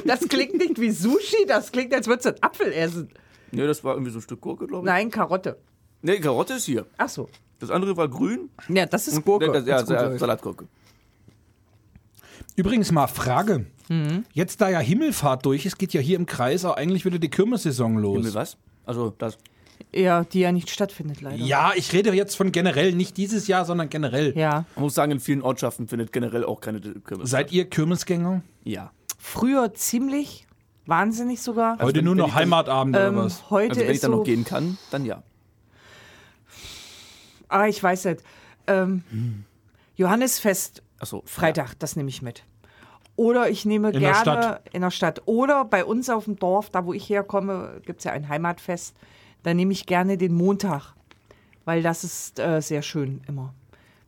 Das 0.05 0.21
klingt 0.28 0.55
nicht 0.55 0.81
wie 0.81 0.90
Sushi, 0.90 1.47
das 1.47 1.71
klingt, 1.73 1.95
als 1.95 2.07
würdest 2.07 2.26
du 2.26 2.31
einen 2.31 2.43
Apfel 2.43 2.73
essen. 2.73 3.09
Nee, 3.52 3.66
das 3.66 3.85
war 3.85 3.95
irgendwie 3.95 4.11
so 4.11 4.19
ein 4.19 4.23
Stück 4.23 4.40
Gurke, 4.40 4.66
glaube 4.66 4.87
ich. 4.87 4.93
Nein, 4.93 5.11
Karotte. 5.11 5.59
Nee, 6.02 6.19
Karotte 6.19 6.55
ist 6.55 6.64
hier. 6.64 6.87
Ach 6.97 7.09
so. 7.09 7.28
Das 7.59 7.71
andere 7.71 7.97
war 7.97 8.09
grün. 8.09 8.51
Ja, 8.69 8.87
das 8.87 9.09
ist 9.09 9.17
Und 9.17 9.25
Gurke. 9.25 9.51
Das, 9.53 9.67
ja, 9.67 9.85
Sa- 9.85 10.03
läuft. 10.09 10.21
Salatgurke. 10.21 10.67
Übrigens 12.54 12.91
mal 12.93 13.07
Frage. 13.07 13.67
Mhm. 13.89 14.25
Jetzt 14.33 14.61
da 14.61 14.69
ja 14.69 14.78
Himmelfahrt 14.78 15.45
durch 15.47 15.67
ist, 15.67 15.78
geht 15.78 15.93
ja 15.93 16.00
hier 16.00 16.17
im 16.17 16.26
Kreis 16.26 16.65
auch 16.65 16.76
eigentlich 16.76 17.04
wieder 17.04 17.19
die 17.19 17.28
Kirmessaison 17.28 17.97
los. 17.99 18.17
Himmel, 18.19 18.35
was? 18.35 18.57
Also, 18.85 19.11
das. 19.19 19.39
Ja, 19.95 20.25
die 20.25 20.41
ja 20.41 20.52
nicht 20.52 20.71
stattfindet, 20.71 21.21
leider. 21.21 21.43
Ja, 21.43 21.73
ich 21.76 21.93
rede 21.93 22.13
jetzt 22.13 22.35
von 22.37 22.50
generell, 22.52 22.93
nicht 22.93 23.17
dieses 23.17 23.47
Jahr, 23.47 23.65
sondern 23.65 23.89
generell. 23.91 24.37
Ja. 24.37 24.65
Man 24.75 24.85
muss 24.85 24.95
sagen, 24.95 25.13
in 25.13 25.21
vielen 25.21 25.43
Ortschaften 25.43 25.87
findet 25.87 26.13
generell 26.13 26.45
auch 26.45 26.61
keine 26.61 26.80
Kirmes. 26.80 27.30
Seid 27.30 27.52
ihr 27.52 27.69
Kirmesgänger? 27.69 28.43
Ja. 28.65 28.91
Früher 29.19 29.75
ziemlich, 29.75 30.47
wahnsinnig 30.87 31.41
sogar. 31.43 31.78
Heute 31.80 31.99
wenn- 31.99 32.04
nur 32.07 32.15
wenn 32.17 32.23
noch 32.23 32.35
Heimatabend 32.35 32.97
ähm, 32.97 33.15
oder 33.15 33.25
was? 33.26 33.50
heute 33.50 33.71
Also, 33.71 33.80
wenn 33.83 33.89
ich 33.91 33.95
ist 33.97 34.04
dann 34.04 34.13
so, 34.13 34.17
noch 34.19 34.25
gehen 34.25 34.45
kann, 34.45 34.78
dann 34.91 35.04
ja. 35.04 35.23
Ah, 37.49 37.67
ich 37.67 37.82
weiß 37.82 38.04
nicht. 38.06 38.23
Ähm, 38.67 39.02
Johannesfest 39.97 40.82
Achso. 40.99 41.23
Freitag, 41.26 41.75
das 41.78 41.97
nehme 41.97 42.09
ich 42.09 42.23
mit. 42.23 42.45
Oder 43.17 43.49
ich 43.49 43.65
nehme 43.65 43.89
In 43.89 44.00
der 44.00 44.13
gerne 44.13 44.21
Stadt. 44.21 44.69
in 44.73 44.82
der 44.82 44.91
Stadt. 44.91 45.23
Oder 45.26 45.65
bei 45.65 45.85
uns 45.85 46.11
auf 46.11 46.25
dem 46.25 46.37
Dorf, 46.37 46.69
da 46.71 46.85
wo 46.85 46.93
ich 46.93 47.09
herkomme, 47.09 47.80
gibt 47.87 48.00
es 48.00 48.04
ja 48.04 48.13
ein 48.13 48.28
Heimatfest. 48.28 48.95
Da 49.43 49.54
nehme 49.54 49.73
ich 49.73 49.87
gerne 49.87 50.19
den 50.19 50.35
Montag. 50.35 50.95
Weil 51.65 51.82
das 51.82 52.04
ist 52.04 52.39
äh, 52.39 52.61
sehr 52.61 52.82
schön 52.82 53.23
immer. 53.26 53.54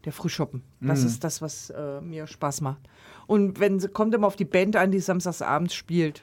Der 0.05 0.13
Frühschoppen. 0.13 0.63
Das 0.81 1.03
ist 1.03 1.25
das, 1.25 1.43
was 1.43 1.71
äh, 1.71 2.01
mir 2.01 2.27
Spaß 2.27 2.61
macht. 2.61 2.79
Und 3.27 3.59
wenn 3.61 3.81
sie 3.81 3.89
kommt 3.89 4.15
immer 4.15 4.27
auf 4.27 4.37
die 4.37 4.45
Band 4.45 4.77
an, 4.77 4.91
die 4.91 5.01
samstags 5.01 5.43
abends 5.43 5.75
spielt. 5.75 6.23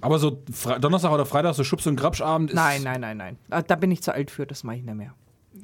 Aber 0.00 0.18
so 0.18 0.40
Fre 0.52 0.80
Donnerstag 0.80 1.10
oder 1.12 1.26
Freitag, 1.26 1.54
so 1.54 1.64
Schubs- 1.64 1.86
und 1.86 1.96
Grabschabend 1.96 2.50
ist. 2.50 2.56
Nein, 2.56 2.82
nein, 2.82 3.00
nein, 3.00 3.16
nein. 3.16 3.38
Ah, 3.50 3.60
Da 3.62 3.74
bin 3.76 3.90
ich 3.90 4.02
zu 4.02 4.12
alt 4.14 4.30
für, 4.30 4.46
das 4.46 4.64
mache 4.64 4.76
ich 4.76 4.82
nicht 4.84 4.94
mehr. 4.94 5.14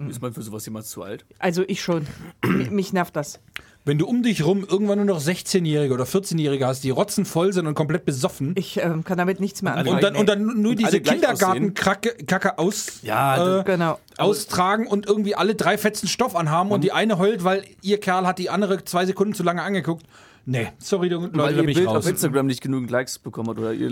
Ist 0.08 0.22
man 0.22 0.32
für 0.32 0.42
sowas 0.42 0.64
jemals 0.66 0.90
zu 0.90 1.02
alt? 1.02 1.24
Also 1.38 1.62
ich 1.66 1.82
schon. 1.82 2.06
Mi- 2.44 2.70
Mich 2.70 2.92
nervt 2.92 3.16
das. 3.16 3.40
Wenn 3.84 3.96
du 3.96 4.06
um 4.06 4.22
dich 4.22 4.44
rum 4.44 4.66
irgendwann 4.68 4.98
nur 4.98 5.06
noch 5.06 5.20
16-Jährige 5.20 5.94
oder 5.94 6.04
14-Jährige 6.04 6.66
hast, 6.66 6.84
die 6.84 6.90
rotzenvoll 6.90 7.54
sind 7.54 7.66
und 7.66 7.74
komplett 7.74 8.04
besoffen. 8.04 8.52
Ich 8.56 8.78
ähm, 8.78 9.02
kann 9.02 9.16
damit 9.16 9.40
nichts 9.40 9.62
mehr 9.62 9.74
alle 9.74 9.88
Und 9.90 9.96
anfangen. 10.04 10.26
dann, 10.26 10.42
und 10.44 10.50
dann 10.54 10.62
nur 10.62 10.72
Und 10.72 10.78
diese 10.78 11.00
Kindergartenkacke 11.00 12.24
Kacke 12.26 12.58
aus, 12.58 13.00
Ja, 13.02 13.60
äh, 13.60 13.64
Genau. 13.64 13.98
austragen 14.18 14.86
und 14.86 15.06
irgendwie 15.06 15.34
alle 15.34 15.54
drei 15.54 15.78
fetzen 15.78 16.06
Stoff 16.06 16.36
anhaben 16.36 16.70
und 16.70 16.84
die 16.84 16.92
eine 16.92 17.18
heult, 17.18 17.44
weil 17.44 17.64
ihr 17.80 17.98
Kerl 17.98 18.26
hat 18.26 18.38
die 18.38 18.50
andere 18.50 18.84
zwei 18.84 19.06
Sekunden 19.06 19.32
zu 19.34 19.42
lange 19.42 19.62
angeguckt. 19.62 20.04
Nee, 20.44 20.68
sorry, 20.78 21.08
du- 21.08 21.20
Leute, 21.20 21.38
Weil 21.38 21.56
ihr 21.56 21.62
Bild 21.74 21.86
raus. 21.88 21.96
auf 21.96 22.06
Instagram 22.08 22.46
nicht 22.46 22.60
genügend 22.62 22.90
Likes 22.90 23.18
bekommen 23.18 23.50
hat 23.50 23.58
oder 23.58 23.72
ihr 23.72 23.90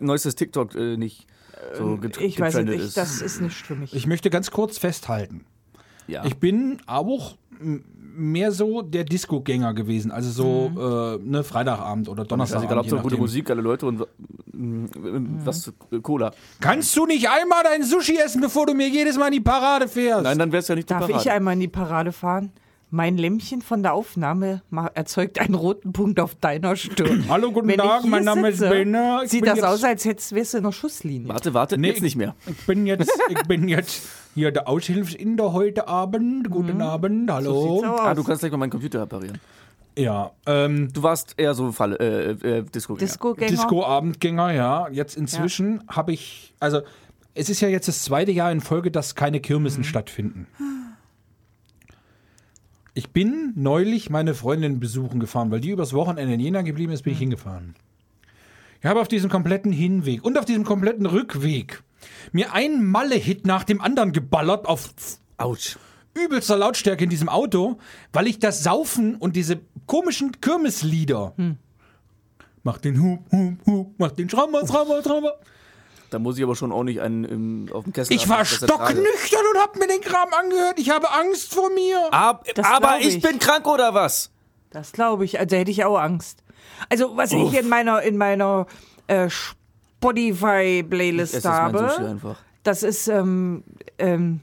neuestes 0.00 0.34
TikTok 0.34 0.74
äh, 0.74 0.96
nicht 0.96 1.26
so 1.76 1.96
get 1.98 2.20
Ich 2.20 2.38
weiß 2.38 2.56
nicht, 2.56 2.80
ist. 2.80 2.96
das 2.96 3.20
ist 3.20 3.40
nicht 3.40 3.54
für 3.56 3.74
mich. 3.74 3.94
Ich 3.94 4.06
möchte 4.06 4.30
ganz 4.30 4.50
kurz 4.50 4.78
festhalten. 4.78 5.44
ja. 6.06 6.24
Ich 6.24 6.36
bin 6.36 6.78
auch 6.86 7.36
mehr 8.18 8.50
so 8.52 8.80
der 8.82 9.04
Disco-Gänger 9.04 9.74
gewesen. 9.74 10.10
Also 10.10 10.30
so 10.30 11.18
äh, 11.20 11.22
ne, 11.22 11.44
Freitagabend 11.44 12.08
oder 12.08 12.24
Donnerstagabend. 12.24 12.70
egal, 12.70 12.78
ob 12.84 12.88
so 12.88 12.98
gute. 12.98 13.16
Musik, 13.18 13.46
geile 13.46 13.60
Leute 13.60 13.86
und 13.86 14.00
mm, 14.52 14.86
was 15.44 15.68
äh, 15.90 16.00
Cola. 16.00 16.32
Kannst 16.60 16.96
du 16.96 17.04
nicht 17.06 17.28
einmal 17.28 17.62
dein 17.64 17.82
Sushi 17.82 18.16
essen, 18.16 18.40
bevor 18.40 18.66
du 18.66 18.74
mir 18.74 18.88
jedes 18.88 19.18
Mal 19.18 19.26
in 19.26 19.32
die 19.34 19.40
Parade 19.40 19.86
fährst? 19.88 20.22
Nein, 20.24 20.38
dann 20.38 20.50
wär's 20.52 20.68
ja 20.68 20.74
nicht 20.74 20.88
die 20.88 20.94
Darf 20.94 21.06
Parade. 21.06 21.20
ich 21.22 21.30
einmal 21.30 21.54
in 21.54 21.60
die 21.60 21.68
Parade 21.68 22.12
fahren? 22.12 22.52
Mein 22.96 23.18
Lämpchen 23.18 23.60
von 23.60 23.82
der 23.82 23.92
Aufnahme 23.92 24.62
ma- 24.70 24.90
erzeugt 24.94 25.38
einen 25.38 25.52
roten 25.52 25.92
Punkt 25.92 26.18
auf 26.18 26.34
deiner 26.34 26.76
Stirn. 26.76 27.26
Hallo, 27.28 27.52
guten 27.52 27.68
Wenn 27.68 27.76
Tag, 27.76 28.06
mein 28.06 28.24
Name 28.24 28.48
ist 28.48 28.56
sitze, 28.60 28.70
Benner. 28.70 29.20
Ich 29.22 29.32
Sieht 29.32 29.42
bin 29.44 29.54
das 29.54 29.62
aus, 29.62 29.84
als 29.84 30.06
hättest, 30.06 30.34
wärst 30.34 30.54
du 30.54 30.58
in 30.58 30.64
der 30.64 30.72
Schusslinie. 30.72 31.28
Warte, 31.28 31.52
warte, 31.52 31.76
Nee, 31.76 31.88
jetzt 31.88 32.00
nicht 32.00 32.16
mehr. 32.16 32.34
Ich 32.46 32.56
bin 32.66 32.86
jetzt, 32.86 33.12
ich 33.28 33.42
bin 33.46 33.68
jetzt 33.68 34.00
hier 34.34 34.50
der 34.50 34.66
Aushilfsinder 34.66 35.52
heute 35.52 35.88
Abend. 35.88 36.48
Guten 36.50 36.80
Abend, 36.80 37.30
hallo. 37.30 37.80
aus. 37.84 38.00
Ah, 38.00 38.14
du 38.14 38.24
kannst 38.24 38.40
gleich 38.40 38.50
mal 38.52 38.56
meinen 38.56 38.70
Computer 38.70 39.02
reparieren. 39.02 39.40
ja, 39.98 40.30
ähm, 40.46 40.88
Du 40.90 41.02
warst 41.02 41.34
eher 41.36 41.52
so 41.52 41.72
Falle, 41.72 41.98
äh, 41.98 42.30
äh, 42.60 42.62
Disco. 42.62 42.96
Disco-Gänger. 42.96 43.50
Disco-Abendgänger, 43.50 44.52
ja. 44.54 44.88
Jetzt 44.88 45.18
inzwischen 45.18 45.82
habe 45.86 46.14
ich, 46.14 46.54
also 46.60 46.80
es 47.34 47.50
ist 47.50 47.60
ja 47.60 47.68
jetzt 47.68 47.88
das 47.88 48.04
zweite 48.04 48.32
Jahr 48.32 48.50
in 48.50 48.62
Folge, 48.62 48.90
dass 48.90 49.14
keine 49.14 49.40
Kirmessen 49.40 49.84
stattfinden. 49.84 50.46
Ich 52.96 53.10
bin 53.10 53.52
neulich 53.56 54.08
meine 54.08 54.34
Freundin 54.34 54.80
besuchen 54.80 55.20
gefahren, 55.20 55.50
weil 55.50 55.60
die 55.60 55.68
übers 55.68 55.92
Wochenende 55.92 56.32
in 56.32 56.40
Jena 56.40 56.62
geblieben 56.62 56.94
ist, 56.94 57.02
bin 57.02 57.12
ich 57.12 57.18
hingefahren. 57.18 57.74
Ich 58.80 58.86
habe 58.86 59.02
auf 59.02 59.08
diesem 59.08 59.28
kompletten 59.28 59.70
Hinweg 59.70 60.24
und 60.24 60.38
auf 60.38 60.46
diesem 60.46 60.64
kompletten 60.64 61.04
Rückweg 61.04 61.82
mir 62.32 62.54
einen 62.54 62.86
Malle-Hit 62.86 63.46
nach 63.46 63.64
dem 63.64 63.82
anderen 63.82 64.12
geballert 64.12 64.64
auf 64.64 64.94
Autsch. 65.36 65.76
übelster 66.14 66.56
Lautstärke 66.56 67.04
in 67.04 67.10
diesem 67.10 67.28
Auto, 67.28 67.76
weil 68.14 68.28
ich 68.28 68.38
das 68.38 68.62
Saufen 68.62 69.16
und 69.16 69.36
diese 69.36 69.60
komischen 69.84 70.40
Kirmeslieder. 70.40 71.34
Mach 72.62 72.78
den 72.78 73.02
Hup, 73.02 73.30
Hup, 73.30 73.66
Hup, 73.66 73.94
mach 73.98 74.12
den 74.12 74.30
Schrammer, 74.30 74.66
Schrammer, 74.66 75.02
Schrammer. 75.02 75.32
Da 76.10 76.18
muss 76.18 76.38
ich 76.38 76.44
aber 76.44 76.56
schon 76.56 76.72
auch 76.72 76.84
nicht 76.84 77.00
einen 77.00 77.24
im, 77.24 77.68
auf 77.72 77.84
dem 77.84 77.92
Kessel 77.92 78.14
Ich 78.14 78.22
haben, 78.22 78.38
war 78.38 78.44
stocknüchtern 78.44 79.42
und 79.54 79.60
hab 79.60 79.76
mir 79.76 79.88
den 79.88 80.00
Kram 80.00 80.28
angehört. 80.32 80.78
Ich 80.78 80.90
habe 80.90 81.10
Angst 81.10 81.52
vor 81.52 81.70
mir. 81.70 82.12
Ab, 82.12 82.46
aber 82.62 82.98
ich 83.00 83.16
ich. 83.16 83.22
bin 83.22 83.38
krank 83.38 83.66
oder 83.66 83.94
was? 83.94 84.30
Das 84.70 84.92
glaube 84.92 85.24
ich. 85.24 85.38
Also 85.38 85.56
hätte 85.56 85.70
ich 85.70 85.84
auch 85.84 85.98
Angst. 85.98 86.42
Also 86.88 87.16
was 87.16 87.32
Uff. 87.32 87.52
ich 87.52 87.60
in 87.60 87.68
meiner 87.68 88.02
in 88.02 88.16
meiner 88.16 88.66
äh, 89.06 89.28
Spotify-Playlist 89.30 91.44
habe, 91.44 91.90
Sushi 91.90 92.04
einfach. 92.04 92.36
das 92.62 92.82
ist 92.82 93.08
ähm, 93.08 93.64
ähm, 93.98 94.40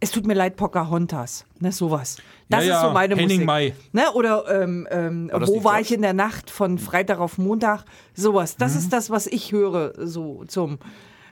es 0.00 0.10
tut 0.10 0.26
mir 0.26 0.34
leid, 0.34 0.56
Pocahontas. 0.56 1.44
Ne, 1.60 1.70
sowas. 1.70 2.16
Das 2.48 2.64
Ja, 2.66 2.76
ist 2.76 2.82
so 2.82 2.90
meine 2.90 3.14
Henning 3.14 3.28
Musik. 3.38 3.46
Mai. 3.46 3.74
Ne, 3.92 4.10
oder 4.14 4.62
ähm, 4.62 4.86
ähm, 4.90 5.30
das 5.32 5.48
wo 5.48 5.64
war 5.64 5.80
ich 5.80 5.92
in 5.92 6.02
der 6.02 6.12
Nacht 6.12 6.50
von 6.50 6.78
Freitag 6.78 7.18
auf 7.18 7.38
Montag? 7.38 7.84
Sowas. 8.14 8.56
Das 8.56 8.72
Mhm. 8.74 8.78
ist 8.80 8.92
das, 8.92 9.10
was 9.10 9.26
ich 9.26 9.52
höre, 9.52 9.92
so 10.06 10.44
zum, 10.46 10.78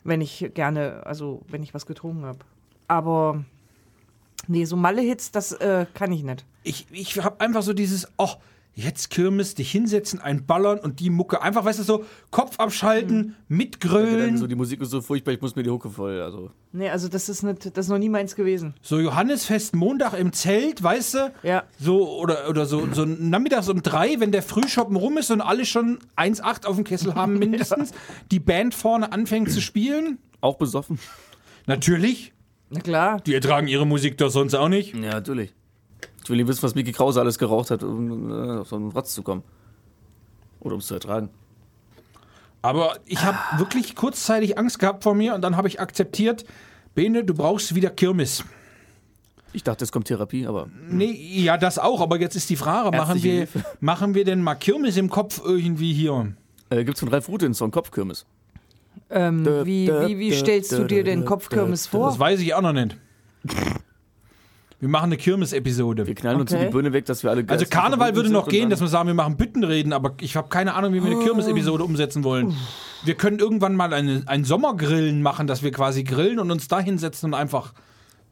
wenn 0.04 0.20
ich 0.20 0.50
gerne, 0.54 1.02
also 1.04 1.42
wenn 1.48 1.62
ich 1.62 1.74
was 1.74 1.84
getrunken 1.86 2.24
habe. 2.24 2.38
Aber 2.88 3.44
nee, 4.48 4.64
so 4.64 4.76
Malle-Hits, 4.76 5.30
das 5.30 5.52
äh, 5.52 5.86
kann 5.94 6.10
ich 6.12 6.22
nicht. 6.22 6.44
Ich, 6.62 6.86
ich 6.90 7.22
habe 7.22 7.40
einfach 7.40 7.62
so 7.62 7.72
dieses, 7.72 8.08
oh, 8.16 8.30
jetzt 8.74 9.10
Kirmes, 9.10 9.54
dich 9.54 9.70
hinsetzen, 9.70 10.20
ein 10.20 10.46
Ballern 10.46 10.78
und 10.78 11.00
die 11.00 11.10
Mucke. 11.10 11.42
Einfach, 11.42 11.64
weißt 11.64 11.80
du, 11.80 11.82
so 11.82 12.04
Kopf 12.30 12.58
abschalten, 12.58 13.36
Mhm. 13.48 13.56
Mitgrölen. 13.56 14.36
so, 14.38 14.46
die 14.46 14.54
Musik 14.54 14.80
ist 14.80 14.90
so 14.90 15.00
furchtbar, 15.02 15.32
ich 15.32 15.40
muss 15.40 15.54
mir 15.56 15.62
die 15.62 15.70
Hucke 15.70 15.90
voll. 15.90 16.20
Also, 16.22 16.50
Nee, 16.72 16.88
also 16.88 17.08
das 17.08 17.28
ist 17.28 17.42
nicht, 17.42 17.76
das 17.76 17.86
ist 17.86 17.90
noch 17.90 17.98
nie 17.98 18.08
meins 18.08 18.36
gewesen. 18.36 18.74
So 18.80 19.00
Johannesfest 19.00 19.74
Montag 19.74 20.14
im 20.14 20.32
Zelt, 20.32 20.82
weißt 20.82 21.14
du? 21.14 21.32
Ja. 21.42 21.64
So, 21.80 22.08
oder, 22.20 22.48
oder 22.48 22.64
so, 22.64 22.86
so 22.92 23.04
nachmittags 23.04 23.68
um 23.68 23.82
drei, 23.82 24.20
wenn 24.20 24.30
der 24.32 24.42
Frühschoppen 24.42 24.96
rum 24.96 25.18
ist 25.18 25.30
und 25.30 25.40
alle 25.40 25.66
schon 25.66 25.98
1,8 26.16 26.66
auf 26.66 26.76
dem 26.76 26.84
Kessel 26.84 27.14
haben 27.16 27.38
mindestens, 27.38 27.92
die 28.30 28.40
Band 28.40 28.74
vorne 28.74 29.12
anfängt 29.12 29.50
zu 29.50 29.60
spielen. 29.60 30.18
auch 30.40 30.56
besoffen? 30.56 30.98
Natürlich. 31.66 32.32
Na 32.70 32.80
klar. 32.80 33.20
Die 33.26 33.34
ertragen 33.34 33.66
ihre 33.66 33.86
Musik 33.86 34.16
doch 34.18 34.30
sonst 34.30 34.54
auch 34.54 34.68
nicht. 34.68 34.94
Ja, 34.94 35.10
natürlich. 35.10 35.52
Ich 36.22 36.30
will 36.30 36.36
nicht 36.36 36.48
wissen, 36.48 36.62
was 36.62 36.74
Mickey 36.74 36.92
Krause 36.92 37.20
alles 37.20 37.38
geraucht 37.38 37.70
hat, 37.70 37.82
um 37.82 38.30
äh, 38.30 38.58
auf 38.58 38.68
so 38.68 38.76
einen 38.76 38.90
Rotz 38.90 39.14
zu 39.14 39.22
kommen. 39.22 39.42
Oder 40.60 40.74
um 40.74 40.80
es 40.80 40.86
zu 40.86 40.94
ertragen. 40.94 41.30
Aber 42.62 42.96
ich 43.06 43.22
habe 43.22 43.38
wirklich 43.58 43.96
kurzzeitig 43.96 44.58
Angst 44.58 44.78
gehabt 44.78 45.02
vor 45.02 45.14
mir 45.14 45.34
und 45.34 45.40
dann 45.40 45.56
habe 45.56 45.68
ich 45.68 45.80
akzeptiert, 45.80 46.44
Bene, 46.94 47.24
du 47.24 47.32
brauchst 47.34 47.74
wieder 47.74 47.88
Kirmes. 47.88 48.44
Ich 49.52 49.64
dachte, 49.64 49.82
es 49.84 49.90
kommt 49.90 50.06
Therapie, 50.06 50.46
aber 50.46 50.68
Nee, 50.88 51.10
ja, 51.10 51.56
das 51.56 51.78
auch, 51.78 52.00
aber 52.00 52.20
jetzt 52.20 52.36
ist 52.36 52.50
die 52.50 52.56
Frage, 52.56 52.96
machen 52.96 53.22
wir, 53.22 53.32
Hilfe. 53.32 53.64
machen 53.80 54.14
wir 54.14 54.24
denn 54.24 54.42
mal 54.42 54.54
Kirmes 54.54 54.96
im 54.96 55.08
Kopf 55.08 55.40
irgendwie 55.42 55.92
hier? 55.92 56.34
äh, 56.68 56.84
gibt 56.84 56.96
es 56.96 57.00
von 57.00 57.08
Ralf 57.08 57.28
Rute 57.28 57.46
einen 57.46 57.54
Song 57.54 57.70
Kopfkirmes? 57.70 58.26
Ähm, 59.08 59.44
wie, 59.64 59.88
wie, 59.88 60.18
wie 60.18 60.32
stellst 60.32 60.72
du 60.72 60.84
dir 60.84 61.02
den 61.02 61.24
Kopfkirmes 61.24 61.86
vor? 61.86 62.08
Das 62.08 62.18
weiß 62.18 62.40
ich 62.40 62.54
auch 62.54 62.60
noch 62.60 62.72
nicht. 62.72 62.96
Wir 64.80 64.88
machen 64.88 65.04
eine 65.06 65.18
Kirmes-Episode. 65.18 66.06
Wir 66.06 66.14
knallen 66.14 66.40
uns 66.40 66.50
Okay. 66.50 66.60
so 66.62 66.66
die 66.68 66.72
Birne 66.72 66.92
weg, 66.94 67.04
dass 67.04 67.22
wir 67.22 67.30
alle 67.30 67.44
Also 67.46 67.66
Karneval 67.68 68.16
würde 68.16 68.30
noch 68.30 68.48
gehen, 68.48 68.70
dass 68.70 68.80
wir 68.80 68.88
sagen, 68.88 69.08
wir 69.08 69.14
machen 69.14 69.36
Büttenreden, 69.36 69.92
aber 69.92 70.14
ich 70.20 70.36
habe 70.36 70.48
keine 70.48 70.74
Ahnung, 70.74 70.94
wie 70.94 71.02
wir 71.04 71.10
eine 71.10 71.22
Kirmes-Episode 71.22 71.84
umsetzen 71.84 72.24
wollen. 72.24 72.56
Wir 73.04 73.14
können 73.14 73.38
irgendwann 73.38 73.76
mal 73.76 73.92
eine, 73.92 74.22
ein 74.26 74.44
Sommergrillen 74.44 75.20
machen, 75.22 75.46
dass 75.46 75.62
wir 75.62 75.70
quasi 75.70 76.02
grillen 76.02 76.38
und 76.38 76.50
uns 76.50 76.66
da 76.68 76.80
hinsetzen 76.80 77.30
und 77.30 77.34
einfach. 77.34 77.74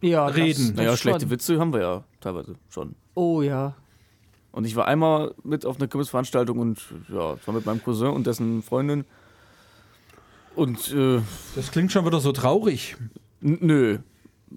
ja, 0.00 0.26
reden. 0.26 0.72
Naja, 0.74 0.92
das 0.92 1.00
schlechte 1.00 1.20
schon. 1.22 1.30
Witze 1.30 1.58
haben 1.60 1.72
wir 1.74 1.80
ja 1.80 2.04
teilweise 2.20 2.54
schon. 2.70 2.94
Oh 3.14 3.42
ja. 3.42 3.74
Und 4.50 4.64
ich 4.66 4.74
war 4.74 4.86
einmal 4.88 5.34
mit 5.44 5.66
auf 5.66 5.76
einer 5.78 5.86
Kirmesveranstaltung 5.88 6.58
und 6.58 6.78
ja, 7.12 7.34
das 7.34 7.46
war 7.46 7.54
mit 7.54 7.66
meinem 7.66 7.82
Cousin 7.84 8.08
und 8.08 8.26
dessen 8.26 8.62
Freundin. 8.62 9.04
Und 10.54 10.92
äh, 10.92 11.20
Das 11.54 11.70
klingt 11.70 11.92
schon 11.92 12.06
wieder 12.06 12.20
so 12.20 12.32
traurig. 12.32 12.96
n- 13.42 13.58
nö. 13.60 13.98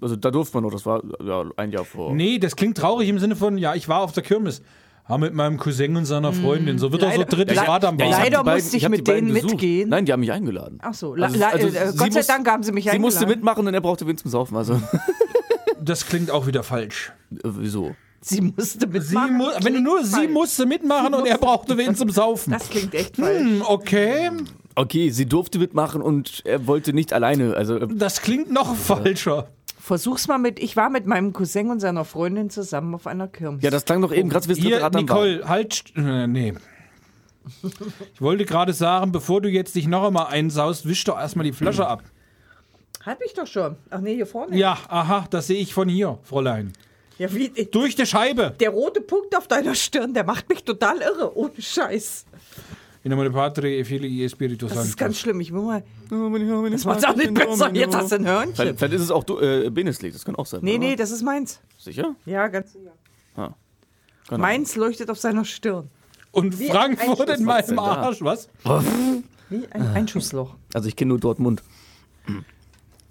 Also 0.00 0.16
da 0.16 0.30
durfte 0.30 0.56
man 0.56 0.64
noch, 0.64 0.72
das 0.72 0.86
war 0.86 1.02
ja 1.24 1.44
ein 1.56 1.70
Jahr 1.72 1.84
vor. 1.84 2.12
Nee, 2.14 2.38
das 2.38 2.56
klingt 2.56 2.76
traurig 2.78 3.08
im 3.08 3.18
Sinne 3.18 3.36
von, 3.36 3.58
ja, 3.58 3.74
ich 3.74 3.88
war 3.88 4.00
auf 4.00 4.12
der 4.12 4.22
Kirmes. 4.22 4.62
Ja, 5.08 5.18
mit 5.18 5.34
meinem 5.34 5.58
Cousin 5.58 5.96
und 5.96 6.04
seiner 6.04 6.32
Freundin. 6.32 6.78
So 6.78 6.92
wird 6.92 7.02
doch 7.02 7.12
so 7.12 7.18
Leider- 7.20 7.28
drittes 7.36 7.56
Le- 7.56 7.66
Rad 7.68 7.84
am 7.84 7.98
Ja, 7.98 8.04
Bauch. 8.04 8.10
ich 8.12 8.16
hab- 8.16 8.24
Leider 8.24 8.44
die 8.44 8.50
musste 8.62 8.76
ich 8.76 8.84
hab 8.84 8.90
mit 8.92 9.04
beiden 9.04 9.24
denen 9.26 9.34
besucht. 9.34 9.50
mitgehen. 9.52 9.88
Nein, 9.88 10.06
die 10.06 10.12
haben 10.12 10.20
mich 10.20 10.30
eingeladen. 10.32 10.78
Ach 10.80 10.94
so. 10.94 11.14
Also- 11.14 11.44
also 11.44 11.66
äh, 11.66 11.90
sie 11.90 11.96
Gott 11.98 12.12
sei 12.12 12.22
Dank 12.22 12.48
haben 12.48 12.62
sie 12.62 12.70
mich 12.72 12.88
Sie 12.88 12.98
musste 13.00 13.20
eingeladen. 13.20 13.40
mitmachen 13.40 13.66
und 13.66 13.74
er 13.74 13.80
brauchte 13.80 14.06
Wind 14.06 14.20
zum 14.20 14.30
Saufen. 14.30 14.56
Also, 14.56 14.74
äh, 14.74 14.78
Das 15.84 16.06
klingt 16.06 16.30
auch 16.30 16.46
wieder 16.46 16.62
falsch. 16.62 17.12
wieso? 17.30 17.94
Sie 18.20 18.40
musste 18.40 18.78
Sie 18.78 18.86
mitmachen. 18.86 19.36
mu 19.36 19.44
wenn 19.62 19.74
du 19.74 19.80
nur 19.80 20.04
sie 20.04 20.12
falsch. 20.12 20.30
musste 20.30 20.66
mitmachen 20.66 21.12
und 21.14 21.26
er 21.26 21.38
brauchte 21.38 21.76
wen 21.76 21.96
zum 21.96 22.08
Saufen. 22.10 22.52
Das 22.52 22.70
klingt 22.70 22.94
echt 22.94 23.16
falsch. 23.16 23.40
Hm, 23.40 23.62
okay, 23.66 24.30
Okay, 24.74 25.10
sie 25.10 25.26
durfte 25.26 25.58
mitmachen 25.58 26.00
und 26.00 26.40
er 26.46 26.66
wollte 26.66 26.94
nicht 26.94 27.12
alleine. 27.12 27.54
Also, 27.56 27.76
äh, 27.76 27.88
das 27.94 28.22
klingt 28.22 28.50
noch 28.50 28.74
falscher. 28.74 29.48
Versuch's 29.82 30.28
mal 30.28 30.38
mit. 30.38 30.60
Ich 30.60 30.76
war 30.76 30.90
mit 30.90 31.06
meinem 31.06 31.32
Cousin 31.32 31.68
und 31.68 31.80
seiner 31.80 32.04
Freundin 32.04 32.50
zusammen 32.50 32.94
auf 32.94 33.08
einer 33.08 33.26
Kirmes. 33.26 33.64
ja, 33.64 33.70
das 33.70 33.84
klang 33.84 34.00
doch 34.00 34.12
eben 34.12 34.28
gerade 34.28 34.46
wie 34.48 34.72
Rad 34.74 34.94
am 34.94 34.94
Wagen. 34.94 35.06
Nicole, 35.06 35.48
halt. 35.48 35.82
Äh, 35.96 36.28
nee. 36.28 36.54
Ich 38.14 38.20
wollte 38.20 38.44
gerade 38.44 38.74
sagen, 38.74 39.10
bevor 39.10 39.40
du 39.40 39.48
jetzt 39.48 39.74
dich 39.74 39.88
noch 39.88 40.06
einmal 40.06 40.28
einsaust, 40.28 40.86
wisch 40.86 41.02
doch 41.02 41.18
erstmal 41.18 41.44
die 41.44 41.52
Flasche 41.52 41.84
ab. 41.84 42.04
Hab 43.04 43.20
ich 43.26 43.34
doch 43.34 43.48
schon. 43.48 43.74
Ach 43.90 44.00
nee, 44.00 44.14
hier 44.14 44.26
vorne. 44.26 44.56
Ja, 44.56 44.78
aha, 44.86 45.26
das 45.28 45.48
sehe 45.48 45.58
ich 45.58 45.74
von 45.74 45.88
hier, 45.88 46.16
Fräulein. 46.22 46.72
Ja, 47.18 47.34
wie, 47.34 47.48
Durch 47.48 47.96
die 47.96 48.06
Scheibe. 48.06 48.54
der 48.60 48.70
rote 48.70 49.00
Punkt 49.00 49.36
auf 49.36 49.48
deiner 49.48 49.74
Stirn, 49.74 50.14
der 50.14 50.22
macht 50.22 50.48
mich 50.48 50.62
total 50.62 50.98
irre. 50.98 51.36
Ohne 51.36 51.60
Scheiß. 51.60 52.24
In 53.04 53.10
nome 53.10 53.24
del 53.24 53.32
Padre 53.32 53.68
e 53.78 53.84
Filii 53.84 54.22
e 54.24 54.28
Spiritus 54.28 54.70
Das 54.70 54.78
ist 54.78 54.84
Sanctus. 54.84 54.96
ganz 54.96 55.18
schlimm. 55.18 55.40
Ich 55.40 55.52
will 55.52 55.62
mal. 55.62 55.82
Das 56.70 56.84
macht's 56.84 57.04
auch 57.04 57.16
nicht 57.16 57.34
besser. 57.34 57.74
Jetzt 57.74 57.96
hast 57.96 58.12
du 58.12 58.16
ein 58.16 58.26
Hörnchen. 58.26 58.54
Vielleicht, 58.54 58.78
vielleicht 58.78 58.94
ist 58.94 59.02
es 59.02 59.10
auch 59.10 59.24
du- 59.24 59.40
äh, 59.40 59.70
Beneslied, 59.70 60.14
das 60.14 60.24
kann 60.24 60.36
auch 60.36 60.46
sein. 60.46 60.60
Nee, 60.62 60.72
oder? 60.76 60.78
nee, 60.78 60.96
das 60.96 61.10
ist 61.10 61.22
meins. 61.22 61.60
Sicher? 61.78 62.14
Ja, 62.26 62.46
ganz 62.46 62.72
sicher. 62.72 62.92
Ah. 63.34 63.50
Keine 64.28 64.40
Meins 64.40 64.76
leuchtet 64.76 65.10
auf 65.10 65.18
seiner 65.18 65.44
Stirn. 65.44 65.88
Und 66.30 66.58
Wie 66.60 66.68
Frankfurt 66.68 67.28
in 67.30 67.44
meinem 67.44 67.76
da? 67.76 67.82
Arsch, 67.82 68.22
was? 68.22 68.48
Wie 69.50 69.66
ein 69.72 69.82
Einschussloch. 69.94 70.54
Also 70.72 70.88
ich 70.88 70.94
kenne 70.96 71.08
nur 71.10 71.18
Dortmund. 71.18 71.62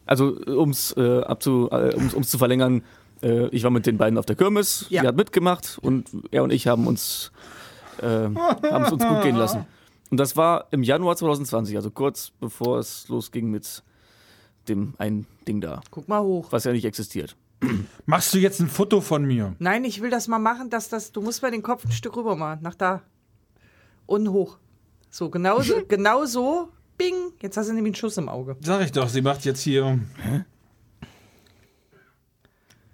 Also 0.05 0.35
ums 0.47 0.93
äh, 0.97 1.21
abzu, 1.21 1.69
äh, 1.71 1.93
ums, 1.95 2.13
ums 2.13 2.29
zu 2.29 2.37
verlängern, 2.37 2.83
äh, 3.21 3.47
ich 3.49 3.63
war 3.63 3.71
mit 3.71 3.85
den 3.85 3.97
beiden 3.97 4.17
auf 4.17 4.25
der 4.25 4.35
Kirmes, 4.35 4.85
Ja. 4.89 5.01
sie 5.01 5.07
hat 5.07 5.15
mitgemacht 5.15 5.77
und 5.81 6.09
er 6.31 6.43
und 6.43 6.51
ich 6.51 6.67
haben 6.67 6.87
uns 6.87 7.31
äh, 8.01 8.05
haben 8.07 8.83
es 8.83 8.91
uns 8.91 9.05
gut 9.05 9.21
gehen 9.21 9.35
lassen. 9.35 9.65
Und 10.11 10.17
das 10.19 10.35
war 10.35 10.67
im 10.71 10.83
Januar 10.83 11.15
2020, 11.15 11.75
also 11.77 11.89
kurz 11.89 12.31
bevor 12.39 12.77
es 12.79 13.07
losging 13.07 13.49
mit 13.49 13.81
dem 14.67 14.93
einen 14.97 15.25
Ding 15.47 15.61
da, 15.61 15.81
Guck 15.89 16.07
mal 16.07 16.21
hoch. 16.21 16.51
was 16.51 16.65
ja 16.65 16.73
nicht 16.73 16.85
existiert. 16.85 17.35
Machst 18.05 18.33
du 18.33 18.37
jetzt 18.37 18.59
ein 18.59 18.67
Foto 18.67 19.01
von 19.01 19.23
mir? 19.25 19.55
Nein, 19.59 19.85
ich 19.85 20.01
will 20.01 20.09
das 20.09 20.27
mal 20.27 20.39
machen, 20.39 20.69
dass 20.69 20.89
das. 20.89 21.11
Du 21.11 21.21
musst 21.21 21.41
mal 21.41 21.51
den 21.51 21.63
Kopf 21.63 21.85
ein 21.85 21.91
Stück 21.91 22.15
rüber 22.17 22.35
machen. 22.35 22.59
Nach 22.61 22.75
da. 22.75 23.01
Und 24.05 24.29
hoch. 24.29 24.57
So, 25.09 25.29
genau 25.29 25.61
so. 25.61 25.81
genau 25.87 26.25
so. 26.25 26.69
Bing. 26.97 27.15
Jetzt 27.41 27.57
hast 27.57 27.69
du 27.69 27.73
nämlich 27.73 27.91
einen 27.91 27.95
Schuss 27.95 28.17
im 28.17 28.29
Auge. 28.29 28.57
Sag 28.61 28.81
ich 28.83 28.91
doch, 28.91 29.07
sie 29.09 29.21
macht 29.21 29.45
jetzt 29.45 29.61
hier. 29.61 29.99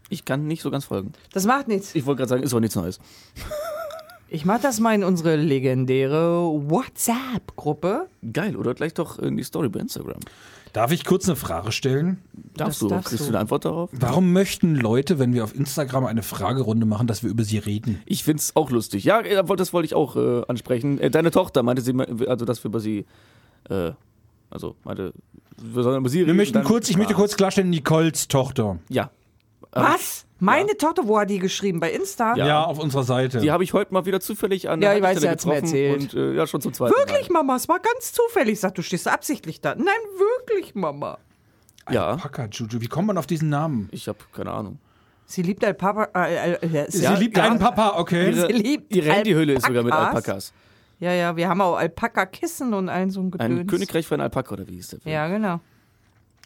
Ich 0.09 0.23
kann 0.23 0.47
nicht 0.47 0.61
so 0.61 0.69
ganz 0.71 0.85
folgen. 0.85 1.13
Das 1.33 1.45
macht 1.45 1.67
nichts. 1.67 1.95
Ich 1.95 2.05
wollte 2.05 2.19
gerade 2.19 2.29
sagen, 2.29 2.43
ist 2.43 2.53
auch 2.53 2.59
nichts 2.59 2.75
Neues. 2.75 2.99
Ich 4.29 4.43
mach 4.45 4.59
das 4.59 4.79
mal 4.79 4.93
in 4.93 5.03
unsere 5.05 5.37
legendäre 5.37 6.43
WhatsApp-Gruppe. 6.69 8.07
Geil, 8.33 8.55
oder 8.57 8.73
gleich 8.73 8.93
doch 8.93 9.19
in 9.19 9.37
die 9.37 9.43
Story 9.43 9.69
bei 9.69 9.79
Instagram. 9.79 10.19
Darf 10.73 10.91
ich 10.91 11.05
kurz 11.05 11.27
eine 11.27 11.37
Frage 11.37 11.71
stellen? 11.71 12.17
Darfst 12.55 12.73
Das 12.73 12.79
du? 12.79 12.87
darfst 12.89 13.09
Kriegst 13.09 13.23
du. 13.25 13.29
eine 13.29 13.39
Antwort 13.39 13.63
darauf? 13.65 13.89
Warum 13.93 14.33
möchten 14.33 14.75
Leute, 14.75 15.17
wenn 15.17 15.33
wir 15.33 15.43
auf 15.45 15.55
Instagram 15.55 16.05
eine 16.05 16.23
Fragerunde 16.23 16.85
machen, 16.85 17.07
dass 17.07 17.23
wir 17.23 17.29
über 17.29 17.43
sie 17.45 17.57
reden? 17.57 18.01
Ich 18.05 18.23
find's 18.25 18.55
auch 18.55 18.69
lustig. 18.69 19.05
Ja, 19.05 19.21
äh, 19.21 19.43
das 19.55 19.71
wollte 19.73 19.85
ich 19.85 19.95
auch 19.95 20.17
äh, 20.17 20.43
ansprechen. 20.47 20.99
Äh, 20.99 21.09
deine 21.09 21.31
Tochter 21.31 21.63
meinte 21.63 21.81
sie, 21.81 21.93
also 22.27 22.43
dass 22.45 22.61
wir 22.63 22.69
über 22.69 22.81
sie, 22.81 23.05
äh, 23.69 23.91
also 24.49 24.75
meinte, 24.83 25.13
wir 25.57 25.83
sollen 25.83 25.97
über 25.97 26.09
sie 26.09 26.19
Wir 26.19 26.25
reden. 26.27 26.37
möchten 26.37 26.53
dann- 26.55 26.65
kurz, 26.65 26.89
ich 26.89 26.97
möchte 26.97 27.13
kurz 27.13 27.37
klarstellen, 27.37 27.69
Nicoles 27.69 28.27
Tochter. 28.27 28.77
Ja, 28.89 29.09
Was? 29.71 30.25
Meine 30.39 30.77
Tochter, 30.77 31.07
wo 31.07 31.19
hat 31.19 31.29
die 31.29 31.39
geschrieben? 31.39 31.79
Bei 31.79 31.91
Insta? 31.91 32.35
Ja. 32.35 32.47
Ja, 32.47 32.63
auf 32.63 32.77
unserer 32.79 33.03
Seite. 33.03 33.39
die 33.39 33.51
habe 33.51 33.63
ich 33.63 33.73
heute 33.73 33.93
mal 33.93 34.05
wieder 34.05 34.19
zufällig 34.19 34.69
an 34.69 34.81
Ja, 34.81 34.89
der 34.89 34.97
ich 34.97 35.03
weiß, 35.03 35.19
sie 35.21 35.29
hat's 35.29 35.45
mir 35.45 35.55
getroffen 35.55 35.75
erzählt. 35.75 36.13
Und 36.13 36.21
äh, 36.21 36.33
ja, 36.33 36.45
schon 36.47 36.61
zum 36.61 36.73
zweiten 36.73 36.93
Wirklich, 36.95 37.29
Mama? 37.29 37.55
Es 37.55 37.67
war 37.67 37.79
ganz 37.79 38.13
zufällig. 38.13 38.59
Sag, 38.59 38.75
du 38.75 38.83
stehst 38.83 39.07
absichtlich 39.07 39.61
da. 39.61 39.73
Nein, 39.75 39.87
wirklich, 40.17 40.75
Mama. 40.75 41.17
Mal. 41.87 41.93
Ja, 41.93 42.07
Alpaka, 42.07 42.47
Juju. 42.51 42.81
Wie 42.81 42.87
kommt 42.87 43.07
man 43.07 43.17
auf 43.17 43.27
diesen 43.27 43.49
Namen? 43.49 43.89
ich 43.91 44.07
habe 44.07 44.19
keine 44.33 44.51
Ahnung. 44.51 44.77
Sie 45.25 45.41
liebt 45.41 45.63
Alpaka. 45.65 46.09
Äh, 46.25 46.53
äh, 46.53 46.65
äh, 46.65 46.85
Sie 46.91 47.03
Ja, 47.03 47.13
liebt 47.15 47.35
ja. 47.37 47.43
einen 47.43 47.59
Papa, 47.59 47.95
okay. 47.97 48.29
Ihre, 48.31 48.47
Sie 48.47 48.53
liebt 48.53 48.95
ihre 48.95 49.11
Handyhülle 49.11 49.53
ist 49.53 49.65
sogar 49.65 49.83
mit 49.83 49.93
Alpakas. 49.93 50.53
Ja, 50.99 51.11
ja, 51.13 51.35
wir 51.35 51.47
haben 51.49 51.61
auch 51.61 51.75
Alpaka-Kissen 51.75 52.73
und 52.73 52.89
allen 52.89 53.09
so 53.11 53.21
ein 53.21 53.31
Gedöns. 53.31 53.59
Ein 53.59 53.67
Königreich 53.67 54.07
für 54.07 54.15
einen 54.15 54.21
Alpaka, 54.23 54.53
oder 54.53 54.67
wie 54.67 54.75
hieß 54.75 54.87
der 54.89 54.99
Film? 55.01 55.13
Ja, 55.13 55.27
genau. 55.27 55.59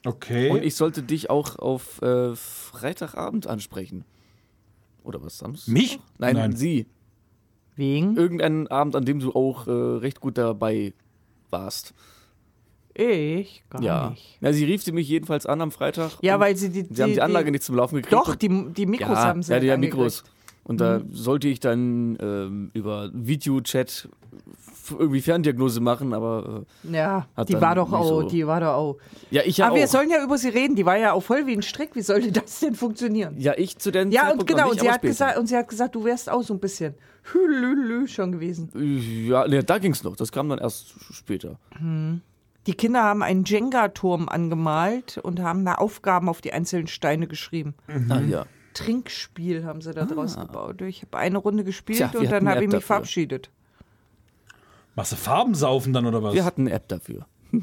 Okay. 0.06 0.50
Und 0.50 0.64
ich 0.64 0.76
sollte 0.76 1.04
dich 1.04 1.30
auch 1.30 1.58
auf 1.60 2.02
äh, 2.02 2.36
Freitagabend 2.36 3.48
ansprechen. 3.48 4.04
Oder 5.04 5.22
was, 5.24 5.38
Samstag? 5.38 5.72
Mich? 5.74 6.00
Nein, 6.18 6.36
Nein. 6.36 6.56
sie. 6.56 6.88
Wegen? 7.76 8.16
Irgendeinen 8.18 8.68
Abend, 8.68 8.96
an 8.96 9.06
dem 9.06 9.20
du 9.20 9.34
auch 9.34 9.68
äh, 9.68 9.72
recht 9.72 10.20
gut 10.20 10.38
dabei 10.38 10.94
warst. 11.50 11.94
Ich? 12.94 13.64
Gar 13.70 13.82
Ja. 13.82 14.10
nicht. 14.10 14.38
ja. 14.42 14.52
Sie 14.54 14.66
rief 14.66 14.84
sie 14.84 14.92
mich 14.92 15.08
jedenfalls 15.08 15.46
an 15.46 15.62
am 15.62 15.72
Freitag. 15.72 16.12
Ja, 16.22 16.40
weil 16.40 16.56
sie 16.58 16.70
die. 16.70 16.86
Sie 16.90 17.02
haben 17.02 17.14
die 17.14 17.22
Anlage 17.22 17.52
nicht 17.52 17.64
zum 17.64 17.76
Laufen 17.76 17.96
gekriegt. 17.96 18.14
Doch, 18.14 18.36
die, 18.36 18.50
die 18.74 18.86
Mikros 18.86 19.10
ja, 19.18 19.24
haben 19.24 19.44
sie. 19.44 19.54
Ja, 19.54 19.60
die 19.60 19.72
haben 19.72 19.80
Mikros. 19.80 20.24
Und 20.64 20.80
da 20.82 21.00
Mhm. 21.00 21.14
sollte 21.14 21.48
ich 21.48 21.60
dann 21.60 22.18
ähm, 22.22 22.70
über 22.74 23.10
Videochat 23.14 24.10
irgendwie 24.90 25.22
Ferndiagnose 25.22 25.80
machen, 25.82 26.14
aber 26.14 26.64
Ja, 26.84 27.28
Hat 27.36 27.50
die 27.50 27.60
war 27.62 27.76
doch 27.76 27.92
auch, 27.94 28.08
so- 28.08 28.22
die 28.24 28.46
war 28.48 28.60
doch 28.60 28.74
auch. 28.74 28.96
äh, 29.32 29.36
ja, 29.36 29.42
ich 29.46 29.58
ja 29.58 29.66
Aber 29.66 29.74
auch. 29.76 29.78
wir 29.80 29.88
sollen 29.88 30.10
ja 30.10 30.24
über 30.24 30.38
sie 30.38 30.50
reden. 30.50 30.76
Die 30.76 30.86
war 30.86 30.98
ja 30.98 31.14
auch 31.14 31.22
voll 31.22 31.46
wie 31.48 31.54
ein 31.54 31.62
Strick. 31.62 31.96
Wie 31.96 32.02
sollte 32.02 32.32
das 32.32 32.60
denn 32.60 32.76
funktionieren? 32.76 33.36
ja, 33.38 33.54
ich 33.58 33.78
zu 33.78 33.92
den 33.92 34.12
Ja, 34.12 34.24
und 34.24 34.40
Zeitpunkt 34.40 34.50
noch 34.52 34.58
genau, 34.58 34.70
nicht, 34.72 34.82
und 34.82 34.88
sie, 34.88 34.92
hat 34.92 35.02
gesagt, 35.02 35.38
und 35.38 35.48
sie 35.48 35.58
hat 35.58 35.68
gesagt, 35.68 35.96
du 35.96 36.04
wärst 36.04 36.30
auch 36.30 36.44
so 36.44 36.54
ein 36.54 36.60
bisschen 36.60 36.96
hülülü 37.34 38.08
schon 38.08 38.32
gewesen. 38.32 38.72
Ja, 39.28 39.48
ne, 39.48 39.64
da 39.64 39.78
ging's 39.78 40.04
noch. 40.04 40.16
Das 40.16 40.32
kam 40.32 40.50
dann 40.50 40.60
erst 40.60 40.94
später. 41.14 41.60
Die 42.68 42.74
Kinder 42.74 43.04
haben 43.04 43.24
einen 43.24 43.44
Jenga-Turm 43.44 44.30
angemalt 44.30 45.18
und 45.18 45.40
haben 45.42 45.66
da 45.66 45.76
Aufgaben 45.76 46.30
auf 46.30 46.42
die 46.42 46.54
einzelnen 46.54 46.88
Steine 46.88 47.28
geschrieben. 47.28 47.74
Ah, 48.10 48.20
ja. 48.22 48.46
Trinkspiel 48.74 49.66
haben 49.66 49.82
sie 49.82 49.92
da 49.94 50.06
draus 50.06 50.38
gebaut. 50.40 50.82
Ich 50.82 51.02
habe 51.04 51.18
eine 51.18 51.38
Runde 51.38 51.64
gespielt 51.64 51.98
Tja, 51.98 52.12
und 52.20 52.32
dann 52.32 52.48
habe 52.48 52.62
ich 52.62 52.68
mich 52.68 52.72
dafür. 52.76 52.82
verabschiedet. 52.88 53.50
Machst 55.02 55.14
du 55.14 55.16
Farben 55.16 55.56
saufen 55.56 55.94
dann 55.94 56.06
oder 56.06 56.22
was? 56.22 56.36
Wir 56.36 56.46
hatten 56.46 56.68
eine 56.68 56.74
App 56.74 56.88
dafür. 56.88 57.26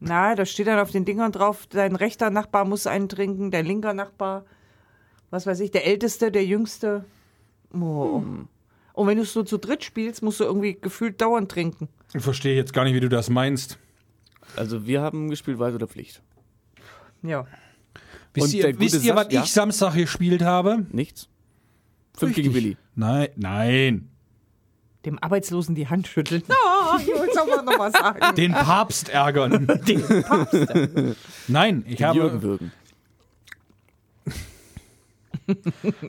Na, 0.00 0.34
da 0.34 0.44
steht 0.44 0.66
dann 0.66 0.78
auf 0.78 0.90
den 0.90 1.06
Dingern 1.06 1.32
drauf, 1.32 1.66
dein 1.70 1.96
rechter 1.96 2.28
Nachbar 2.28 2.66
muss 2.66 2.86
einen 2.86 3.08
trinken, 3.08 3.50
dein 3.50 3.64
linker 3.64 3.94
Nachbar, 3.94 4.44
was 5.30 5.46
weiß 5.46 5.60
ich, 5.60 5.70
der 5.70 5.86
Älteste, 5.86 6.30
der 6.30 6.44
Jüngste. 6.44 7.06
Oh. 7.72 8.20
Hm. 8.20 8.46
Und 8.92 9.06
wenn 9.06 9.16
du 9.16 9.22
es 9.22 9.32
so 9.32 9.42
zu 9.42 9.56
dritt 9.56 9.84
spielst, 9.84 10.22
musst 10.22 10.40
du 10.40 10.44
irgendwie 10.44 10.76
gefühlt 10.78 11.18
dauernd 11.22 11.50
trinken. 11.50 11.88
Ich 12.12 12.22
verstehe 12.22 12.56
jetzt 12.56 12.74
gar 12.74 12.84
nicht, 12.84 12.92
wie 12.92 13.00
du 13.00 13.08
das 13.08 13.30
meinst. 13.30 13.78
Also 14.54 14.86
wir 14.86 15.00
haben 15.00 15.30
gespielt 15.30 15.58
Weit 15.58 15.72
oder 15.72 15.88
Pflicht. 15.88 16.20
Ja. 17.22 17.46
Wisst 18.34 18.48
Und 18.48 18.52
ihr, 18.52 18.62
der 18.64 18.72
gute 18.74 18.84
wisst 18.84 19.02
ihr 19.02 19.16
was 19.16 19.28
ja? 19.30 19.42
ich 19.42 19.50
Samstag 19.50 19.94
gespielt 19.94 20.42
habe? 20.42 20.84
Nichts? 20.90 21.30
Fünf 22.14 22.34
gegen 22.34 22.52
Willi. 22.52 22.76
Nein, 22.94 23.28
nein. 23.36 24.10
Dem 25.06 25.18
Arbeitslosen 25.18 25.74
die 25.74 25.88
Hand 25.88 26.06
schütteln. 26.06 26.42
Ah, 26.92 26.98
ich 27.00 27.08
wollte 27.08 27.30
es 27.30 27.36
aber 27.38 27.62
noch 27.62 27.78
mal 27.78 27.90
sagen. 27.90 28.34
Den 28.34 28.52
Papst 28.52 29.08
ärgern. 29.08 29.66
Den 29.86 30.22
Papst. 30.22 30.66
Nein, 31.48 31.84
ich 31.86 31.98
Jürgen 32.00 32.20
habe. 32.20 32.42
würgen. 32.42 32.72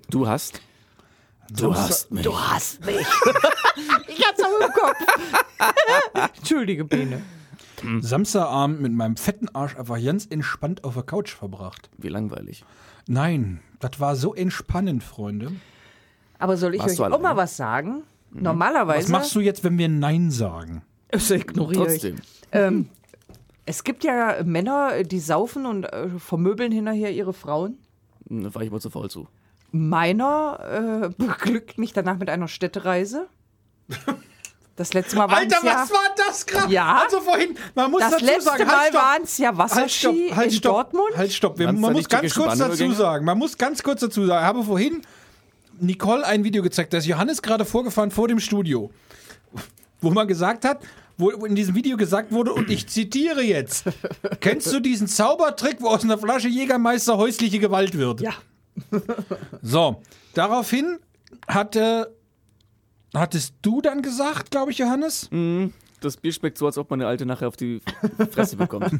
Du 0.10 0.28
hast. 0.28 0.62
Du 1.50 1.76
hast 1.76 2.12
mich. 2.12 2.24
Du 2.24 2.38
hast 2.38 2.86
mich. 2.86 2.96
ich 4.08 4.26
hab's 4.26 4.42
auch 4.42 4.60
im 4.60 4.72
Kopf. 4.74 6.38
Entschuldige, 6.38 6.86
Bene. 6.86 7.22
Samstagabend 8.00 8.82
mit 8.82 8.94
meinem 8.94 9.18
fetten 9.18 9.50
Arsch 9.54 9.76
einfach 9.76 10.02
ganz 10.02 10.26
entspannt 10.26 10.84
auf 10.84 10.94
der 10.94 11.04
Couch 11.04 11.34
verbracht. 11.34 11.90
Wie 11.98 12.08
langweilig. 12.08 12.64
Nein, 13.08 13.60
das 13.80 14.00
war 14.00 14.16
so 14.16 14.34
entspannend, 14.34 15.04
Freunde. 15.04 15.52
Aber 16.40 16.56
soll 16.58 16.76
ich 16.76 16.82
Warst 16.82 17.00
euch 17.00 17.12
auch 17.12 17.22
mal 17.22 17.36
was 17.36 17.58
sagen? 17.58 18.04
Normalerweise. 18.34 19.04
Was 19.04 19.12
machst 19.12 19.36
du 19.36 19.40
jetzt, 19.40 19.64
wenn 19.64 19.78
wir 19.78 19.90
Nein 19.90 20.32
sagen? 20.32 20.82
Das 21.10 21.30
ignoriere 21.30 21.94
ich. 21.94 22.02
Trotzdem. 22.02 22.16
Ähm, 22.52 22.90
es 23.66 23.84
gibt 23.84 24.04
ja 24.04 24.38
Männer, 24.44 25.04
die 25.04 25.20
saufen 25.20 25.66
und 25.66 25.86
äh, 25.86 26.10
vermöbeln 26.18 26.72
hinterher 26.72 27.12
ihre 27.12 27.34
Frauen. 27.34 27.78
Da 28.26 28.54
war 28.54 28.62
ich 28.62 28.72
mal 28.72 28.82
zu 28.82 28.90
faul 28.90 29.10
zu. 29.10 29.28
Meiner 29.72 31.12
äh, 31.18 31.24
beglückt 31.24 31.78
mich 31.78 31.94
danach 31.94 32.18
mit 32.18 32.30
einer 32.30 32.48
Städtereise. 32.48 33.28
Das 34.76 34.94
letzte 34.94 35.18
Mal 35.18 35.30
waren 35.30 35.38
Alter, 35.38 35.58
es 35.58 35.64
ja, 35.64 35.76
was 35.76 35.92
war 35.92 36.16
das 36.18 36.46
gerade? 36.48 36.74
Ja. 36.74 37.04
Also 37.04 37.22
vorhin, 37.22 37.56
man 37.76 37.92
muss 37.92 38.02
das 38.02 38.12
dazu 38.14 38.26
letzte 38.26 38.42
sagen, 38.42 38.66
Mal 38.66 38.78
halt, 38.80 38.90
stopp. 38.90 39.02
waren 39.04 39.22
es 39.24 39.38
ja 39.38 39.48
Halt, 39.50 39.58
Wasserski 39.60 40.00
stopp, 40.00 40.36
halt, 40.38 40.48
in 40.48 40.58
stopp, 40.58 40.74
Dortmund. 40.74 41.18
Halt, 41.18 41.34
stopp. 41.34 41.60
Wir, 41.60 41.72
man 41.72 41.94
muss 41.94 42.10
ganz 42.10 42.34
kurz 42.34 42.58
dazu 42.58 42.92
sagen, 42.92 43.26
man 43.26 43.38
muss 43.38 43.58
ganz 43.58 43.84
kurz 43.84 44.00
dazu 44.00 44.26
sagen, 44.26 44.42
ich 44.42 44.48
habe 44.48 44.64
vorhin 44.64 45.02
Nicole 45.80 46.26
ein 46.26 46.44
Video 46.44 46.64
gezeigt, 46.64 46.94
da 46.94 46.98
ist 46.98 47.06
Johannes 47.06 47.42
gerade 47.42 47.66
vorgefahren 47.66 48.12
vor 48.12 48.28
dem 48.28 48.40
Studio, 48.40 48.92
wo 50.02 50.12
man 50.12 50.28
gesagt 50.28 50.66
hat, 50.66 50.82
wo 51.18 51.30
in 51.30 51.56
diesem 51.56 51.76
Video 51.76 51.98
gesagt 51.98 52.32
wurde, 52.32 52.54
und 52.54 52.70
ich 52.70 52.88
zitiere 52.88 53.42
jetzt, 53.44 53.86
kennst 54.40 54.72
du 54.74 54.80
diesen 54.80 55.08
Zaubertrick, 55.08 55.78
wo 55.82 55.88
aus 55.88 56.04
einer 56.04 56.18
Flasche 56.18 56.48
Jägermeister 56.48 57.18
häusliche 57.18 57.60
Gewalt 57.60 57.98
wird? 57.98 58.22
Ja. 58.22 58.34
So, 59.62 60.02
daraufhin 60.34 60.98
hatte, 61.48 62.16
hattest 63.14 63.54
du 63.62 63.82
dann 63.82 64.02
gesagt, 64.02 64.50
glaube 64.52 64.72
ich, 64.72 64.80
Johannes? 64.80 65.30
Das 66.04 66.18
Bier 66.18 66.34
schmeckt 66.34 66.58
so, 66.58 66.66
als 66.66 66.78
ob 66.78 66.90
man 66.90 67.00
eine 67.02 67.08
alte 67.10 67.26
nachher 67.26 67.48
auf 67.48 67.56
die 67.58 67.82
Fresse 68.32 68.56
bekommt. 68.58 68.90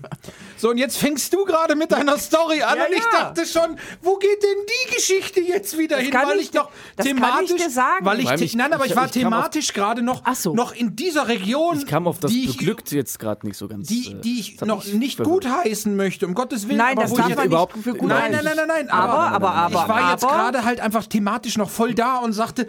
So, 0.58 0.70
und 0.70 0.78
jetzt 0.78 0.98
fängst 0.98 1.34
du 1.34 1.44
gerade 1.44 1.76
mit 1.76 1.92
deiner 1.92 2.18
Story 2.18 2.62
an 2.62 2.78
Ja, 2.78 2.86
und 2.86 2.94
ich 2.94 3.00
ja. 3.00 3.20
dachte 3.34 3.46
schon, 3.46 3.76
wo 4.02 4.16
geht 4.16 4.42
denn 4.42 4.66
die 4.90 4.96
Geschichte 4.96 5.42
jetzt 5.42 5.78
wieder 5.78 5.98
hin? 5.98 6.10
kann 6.12 6.28
weil 6.30 6.38
ich 6.40 6.44
ich 6.50 6.54
noch 6.54 6.70
das 6.96 7.06
kann 7.06 7.16
thematisch, 7.18 7.52
ich 7.52 7.64
dir 7.64 7.70
sagen. 7.70 8.06
weil 8.06 8.20
ich, 8.22 8.26
Weil 8.28 8.38
mich- 8.38 8.56
nein, 8.56 8.72
aber 8.72 8.86
ich, 8.86 8.92
ich- 8.92 8.96
war 8.98 9.06
ich 9.06 9.12
thematisch 9.12 9.74
gerade 9.74 10.02
noch, 10.02 10.24
so. 10.36 10.54
noch 10.54 10.74
in 10.74 10.96
dieser 10.96 11.28
Region, 11.28 11.80
Ich 11.80 11.86
kam 11.88 12.08
auf 12.08 12.20
das 12.20 12.32
die 12.32 12.46
ich, 12.46 12.58
beglückt 12.58 12.92
jetzt 12.92 13.20
gerade 13.20 13.46
nicht 13.46 13.58
so 13.58 13.68
ganz. 13.68 13.88
die, 13.88 14.12
äh, 14.14 14.22
die 14.22 14.40
ich 14.40 14.56
das 14.58 14.68
noch 14.68 14.86
nicht 14.86 15.22
gut 15.22 15.46
heißen 15.46 15.94
möchte, 15.98 16.26
um 16.28 16.34
Gottes 16.34 16.68
Willen. 16.70 16.78
Nein, 16.78 16.94
aber 16.94 17.02
das 17.04 17.12
wo 17.12 17.18
darf 17.18 17.26
ich 17.26 17.30
jetzt 17.32 17.38
man 17.38 17.46
nicht 17.48 17.52
überhaupt- 17.54 17.78
für 17.78 17.94
gut 17.96 18.08
Nein, 18.10 18.32
nein, 18.32 18.44
nein, 18.46 18.56
nein, 18.56 18.68
nein. 18.68 18.90
Aber, 18.90 19.14
aber, 19.32 19.52
aber, 19.54 19.82
ich 19.82 19.88
war 19.90 20.12
jetzt 20.12 20.22
gerade 20.28 20.64
halt 20.64 20.80
einfach 20.80 21.06
thematisch 21.08 21.58
noch 21.58 21.70
voll 21.70 21.94
da 21.94 22.18
und 22.20 22.32
sagte, 22.34 22.68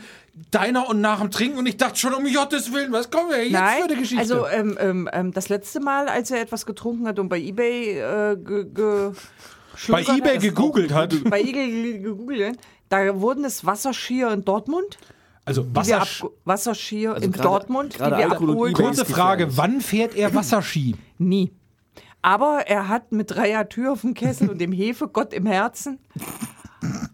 deiner 0.51 0.89
und 0.89 1.01
nach 1.01 1.21
dem 1.21 1.31
Trinken 1.31 1.59
und 1.59 1.67
ich 1.67 1.77
dachte 1.77 1.97
schon, 1.99 2.13
um 2.15 2.25
Gottes 2.33 2.73
Willen, 2.73 2.91
was 2.93 3.11
kommen 3.11 3.31
wir 3.31 3.43
jetzt 3.45 3.53
Nein, 3.53 3.79
für 3.79 3.85
eine 3.85 3.97
Geschichte? 4.01 4.21
also 4.21 4.47
ähm, 4.49 4.77
ähm, 4.81 5.09
ähm, 5.13 5.33
das 5.33 5.49
letzte 5.49 5.81
Mal, 5.81 6.09
als 6.09 6.31
er 6.31 6.41
etwas 6.41 6.67
getrunken 6.67 7.07
hat 7.07 7.19
und 7.19 7.29
bei 7.29 7.39
Ebay 7.39 7.99
äh, 7.99 8.37
ge, 8.37 8.65
ge 8.65 9.13
bei 9.89 10.03
Ebay 10.03 10.35
hat, 10.35 10.41
gegoogelt 10.41 10.93
hat. 10.93 11.15
bei 11.31 11.41
Ebay 11.41 11.99
gegoogelt, 12.01 12.59
da 12.89 13.21
wurden 13.21 13.45
es 13.45 13.65
Wasserskier 13.65 14.33
in 14.33 14.45
Dortmund, 14.45 14.99
Also 15.45 15.63
die 15.63 15.69
wir 15.69 15.77
Wasser, 15.77 16.01
ab, 16.03 16.31
Wasserskier 16.45 17.15
Also 17.15 17.27
in 17.27 17.33
gerade- 17.33 17.49
Dortmund, 17.49 17.95
die 17.95 17.99
gerade 17.99 18.19
wir 18.19 18.33
abholen 18.33 18.75
kurze 18.75 19.05
Frage, 19.05 19.57
wann 19.57 19.81
fährt 19.81 20.17
er 20.17 20.35
Wasserski? 20.35 20.97
Nie. 21.19 21.53
Aber 22.23 22.63
er 22.67 22.89
hat 22.89 23.13
mit 23.13 23.31
Dreier 23.31 23.69
Tür 23.69 23.93
auf 23.93 24.01
dem 24.01 24.15
Kessel 24.15 24.49
und 24.49 24.59
dem 24.61 24.73
Hefegott 24.73 25.33
im 25.35 25.45
Herzen 25.47 25.99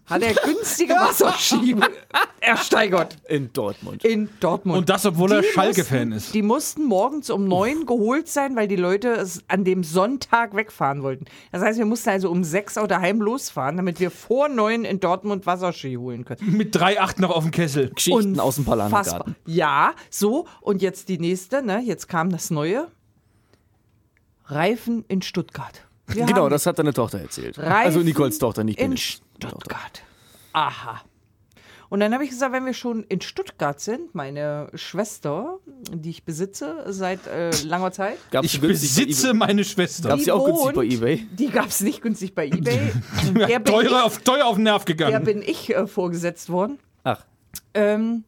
hat 0.06 0.22
er 0.22 0.34
günstige 0.34 0.94
Wasserski 0.94 1.76
ersteigert 2.40 3.16
In 3.28 3.52
Dortmund. 3.52 4.04
in 4.04 4.28
Dortmund. 4.40 4.78
Und 4.78 4.88
das, 4.88 5.04
obwohl 5.06 5.32
er 5.32 5.42
Schalke-Fan 5.42 6.12
ist. 6.12 6.32
Die 6.34 6.42
mussten 6.42 6.84
morgens 6.84 7.30
um 7.30 7.46
neun 7.46 7.86
geholt 7.86 8.28
sein, 8.28 8.56
weil 8.56 8.66
die 8.68 8.76
Leute 8.76 9.08
es 9.10 9.42
an 9.48 9.64
dem 9.64 9.84
Sonntag 9.84 10.54
wegfahren 10.56 11.02
wollten. 11.02 11.26
Das 11.52 11.62
heißt, 11.62 11.78
wir 11.78 11.86
mussten 11.86 12.08
also 12.10 12.30
um 12.30 12.42
sechs 12.44 12.76
Uhr 12.76 12.88
daheim 12.88 13.20
losfahren, 13.20 13.76
damit 13.76 14.00
wir 14.00 14.10
vor 14.10 14.48
neun 14.48 14.84
in 14.84 15.00
Dortmund 15.00 15.46
Wasserski 15.46 15.94
holen 15.94 16.24
können. 16.24 16.56
Mit 16.56 16.74
3,8 16.76 17.20
noch 17.20 17.30
auf 17.30 17.42
dem 17.44 17.50
Kessel. 17.52 17.90
Geschichten 17.90 18.40
aus 18.40 18.54
dem. 18.56 18.64
Palanergarten. 18.64 19.36
Ja, 19.46 19.94
so. 20.10 20.46
Und 20.60 20.82
jetzt 20.82 21.08
die 21.08 21.18
nächste, 21.18 21.62
ne? 21.62 21.80
Jetzt 21.84 22.08
kam 22.08 22.30
das 22.30 22.50
Neue. 22.50 22.88
Reifen 24.46 25.04
in 25.08 25.22
Stuttgart. 25.22 25.82
Wir 26.14 26.26
Genau, 26.26 26.48
das 26.48 26.66
hat 26.66 26.78
deine 26.78 26.92
Tochter 26.92 27.20
erzählt. 27.20 27.58
Reifen 27.58 27.72
also 27.72 28.00
Nicoles 28.00 28.38
Tochter, 28.38 28.64
nicht 28.64 28.78
in 28.80 28.96
Stuttgart. 28.96 30.02
Aha. 30.52 31.00
Und 31.88 31.98
dann 31.98 32.14
habe 32.14 32.22
ich 32.22 32.30
gesagt, 32.30 32.52
wenn 32.52 32.64
wir 32.66 32.72
schon 32.74 33.02
in 33.08 33.20
Stuttgart 33.20 33.80
sind, 33.80 34.14
meine 34.14 34.68
Schwester, 34.74 35.58
die 35.92 36.10
ich 36.10 36.22
besitze 36.24 36.84
seit 36.86 37.26
äh, 37.26 37.50
langer 37.64 37.90
Zeit, 37.90 38.16
Gab's 38.30 38.46
Ich 38.46 38.60
besitze 38.60 39.34
meine 39.34 39.64
Schwester. 39.64 40.10
Gab's 40.10 40.22
die 40.24 40.30
auch 40.30 40.44
günstig 40.44 40.74
bei 40.74 40.82
wohnt- 40.82 40.92
eBay? 40.92 41.26
Die 41.32 41.48
gab 41.48 41.66
es 41.66 41.80
nicht 41.80 42.00
günstig 42.00 42.34
bei 42.36 42.46
eBay. 42.48 42.92
der, 43.34 43.58
bin 43.58 43.64
Teuer 43.74 43.82
ich, 43.86 43.92
auf, 43.92 44.18
teuer 44.18 44.46
auf 44.46 44.54
den 44.54 44.64
Nerv 44.64 44.84
der 44.84 44.94
gegangen. 44.94 45.24
bin 45.24 45.42
ich 45.42 45.74
äh, 45.74 45.86
vorgesetzt 45.88 46.48
worden. 46.48 46.78
Ach, 47.02 47.24
Ähm, 47.74 48.22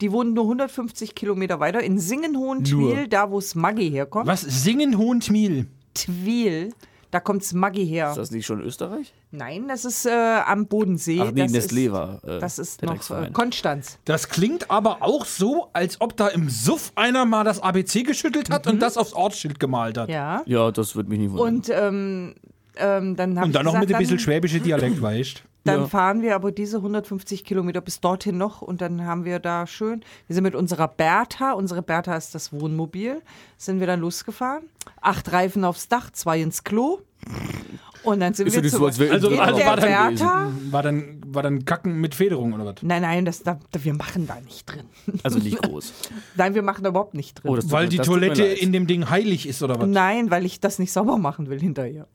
die 0.00 0.10
wohnen 0.10 0.32
nur 0.34 0.44
150 0.44 1.14
Kilometer 1.14 1.60
weiter 1.60 1.80
in 1.82 1.98
Singenhohen-Twil, 2.00 3.06
da 3.06 3.30
wo 3.30 3.38
es 3.38 3.54
Maggi 3.54 3.88
herkommt. 3.90 4.26
Was? 4.26 4.40
Singen 4.40 4.98
Hohentmiel. 4.98 5.66
Twil, 5.94 6.72
da 7.10 7.20
kommt 7.20 7.52
Maggi 7.52 7.86
her. 7.86 8.10
ist 8.10 8.16
das 8.18 8.30
nicht 8.30 8.46
schon 8.46 8.60
Österreich? 8.60 9.12
Nein, 9.30 9.66
das 9.68 9.84
ist 9.84 10.06
äh, 10.06 10.10
am 10.10 10.66
Bodensee. 10.66 11.20
Ach 11.20 11.32
nee, 11.32 11.42
das 11.42 11.52
Nestlé 11.52 11.86
ist, 11.86 11.92
war. 11.92 12.24
Äh, 12.24 12.38
Das 12.38 12.58
ist 12.58 12.82
noch 12.82 13.10
äh. 13.10 13.30
Konstanz. 13.32 13.98
Das 14.04 14.28
klingt 14.28 14.70
aber 14.70 14.98
auch 15.02 15.24
so, 15.24 15.68
als 15.72 16.00
ob 16.00 16.16
da 16.16 16.28
im 16.28 16.48
Suff 16.48 16.92
einer 16.94 17.24
mal 17.24 17.44
das 17.44 17.60
ABC 17.60 18.02
geschüttelt 18.02 18.50
hat 18.50 18.66
und 18.66 18.80
das 18.80 18.96
aufs 18.96 19.12
Ortsschild 19.12 19.58
gemalt 19.58 19.98
hat. 19.98 20.08
Mhm. 20.08 20.14
Ja. 20.14 20.42
ja, 20.46 20.70
das 20.70 20.94
würde 20.94 21.08
mich 21.08 21.18
nicht 21.18 21.32
wundern. 21.32 21.54
Und 21.54 21.68
ähm, 21.70 22.34
ähm, 22.76 23.16
dann 23.16 23.36
habe 23.36 23.44
Und 23.46 23.50
ich 23.50 23.54
dann 23.54 23.64
noch 23.64 23.72
gesagt, 23.72 23.88
mit 23.88 23.94
ein 23.94 23.98
bisschen 23.98 24.16
dann, 24.16 24.24
schwäbische 24.24 24.60
Dialekt, 24.60 25.02
weißt 25.02 25.44
dann 25.64 25.80
Ja. 25.80 25.86
fahren 25.86 26.22
wir 26.22 26.34
aber 26.34 26.52
diese 26.52 26.78
150 26.78 27.44
Kilometer 27.44 27.80
bis 27.80 28.00
dorthin 28.00 28.38
noch 28.38 28.62
und 28.62 28.80
dann 28.80 29.04
haben 29.04 29.24
wir 29.24 29.38
da 29.38 29.66
schön, 29.66 30.02
wir 30.26 30.34
sind 30.34 30.44
mit 30.44 30.54
unserer 30.54 30.88
Bertha, 30.88 31.52
unsere 31.52 31.82
Bertha 31.82 32.16
ist 32.16 32.34
das 32.34 32.52
Wohnmobil, 32.52 33.20
sind 33.56 33.80
wir 33.80 33.86
dann 33.86 34.00
losgefahren. 34.00 34.64
Acht 35.00 35.32
Reifen 35.32 35.64
aufs 35.64 35.88
Dach, 35.88 36.10
zwei 36.10 36.40
ins 36.40 36.64
Klo. 36.64 37.00
Und 38.02 38.20
dann 38.20 38.32
sind 38.32 38.46
Ist 38.46 38.54
ja 38.54 38.58
wir 38.60 38.62
nicht 38.62 38.72
zu 38.72 38.78
so, 38.78 38.86
als 38.86 38.98
wäre 38.98 39.12
Also- 39.12 39.28
in 39.28 39.38
also 39.38 39.58
der 39.58 39.66
war 39.66 39.76
dann 39.76 40.14
Bertha. 40.16 40.50
War 40.70 40.82
dann, 40.82 41.20
war 41.26 41.42
dann 41.42 41.66
Kacken 41.66 42.00
mit 42.00 42.14
Federung 42.14 42.54
oder 42.54 42.64
was? 42.64 42.76
Nein, 42.80 43.02
nein, 43.02 43.26
das, 43.26 43.42
da, 43.42 43.58
wir 43.78 43.92
machen 43.92 44.26
da 44.26 44.40
nicht 44.40 44.64
drin. 44.72 44.84
also 45.22 45.38
nicht 45.38 45.60
groß. 45.60 45.92
Nein, 46.36 46.54
wir 46.54 46.62
machen 46.62 46.82
da 46.82 46.88
überhaupt 46.88 47.12
nicht 47.12 47.34
drin. 47.42 47.50
Oh, 47.50 47.58
Weil 47.64 47.84
mir- 47.84 47.90
die 47.90 47.98
Toilette 47.98 48.42
in 48.44 48.72
dem 48.72 48.86
Ding 48.86 49.10
heilig 49.10 49.46
ist 49.46 49.62
oder 49.62 49.78
was? 49.78 49.86
Nein, 49.86 50.30
weil 50.30 50.46
ich 50.46 50.60
das 50.60 50.78
nicht 50.78 50.92
sauber 50.92 51.18
machen 51.18 51.50
will 51.50 51.60
hinterher. 51.60 52.06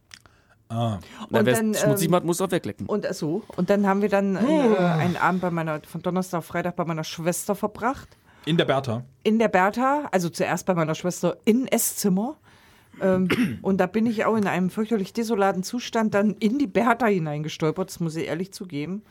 Ah. 0.70 0.96
Und 0.96 1.02
wer 1.32 1.44
dann, 1.44 1.74
schmutzig 1.74 2.06
ähm, 2.08 2.12
macht, 2.12 2.24
muss 2.26 2.42
auch 2.42 2.52
weglecken. 2.52 2.88
Und 2.88 3.06
äh, 3.06 3.14
so. 3.14 3.44
Und 3.56 3.70
dann 3.70 3.86
haben 3.88 4.02
wir 4.02 4.10
dann 4.10 4.36
äh, 4.36 4.40
einen 4.78 5.16
Abend 5.18 5.42
bei 5.42 5.52
meiner, 5.52 5.82
von 5.88 6.02
Donnerstag 6.02 6.40
auf 6.40 6.46
Freitag 6.46 6.76
bei 6.76 6.86
meiner 6.86 7.04
Schwester 7.04 7.56
verbracht. 7.56 8.10
In 8.46 8.58
der 8.58 8.66
Bertha. 8.66 9.04
in 9.24 9.40
der 9.40 9.48
Bertha, 9.48 10.08
also 10.12 10.30
zuerst 10.30 10.66
bei 10.68 10.76
meiner 10.76 10.94
Schwester 10.96 11.38
in 11.46 11.68
Esszimmer. 11.68 12.38
Ähm, 13.02 13.28
und 13.62 13.78
da 13.78 13.88
bin 13.88 14.06
ich 14.06 14.26
auch 14.26 14.36
in 14.36 14.48
einem 14.48 14.70
fürchterlich 14.70 15.14
desolaten 15.14 15.64
Zustand 15.64 16.14
dann 16.14 16.32
in 16.36 16.60
die 16.60 16.68
Bertha 16.68 17.08
hineingestolpert, 17.08 17.90
das 17.90 18.00
muss 18.00 18.16
ich 18.16 18.28
ehrlich 18.28 18.54
zugeben. 18.54 19.04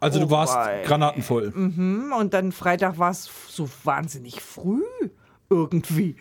Also 0.00 0.20
Oh 0.20 0.24
du 0.24 0.30
warst 0.30 0.54
wei. 0.54 0.82
granatenvoll. 0.84 1.52
Hm, 1.54 2.12
Und 2.18 2.34
dann 2.34 2.52
Freitag 2.52 2.98
war 2.98 3.10
es 3.10 3.28
so 3.48 3.68
wahnsinnig 3.84 4.40
früh 4.40 4.82
irgendwie. 5.50 6.16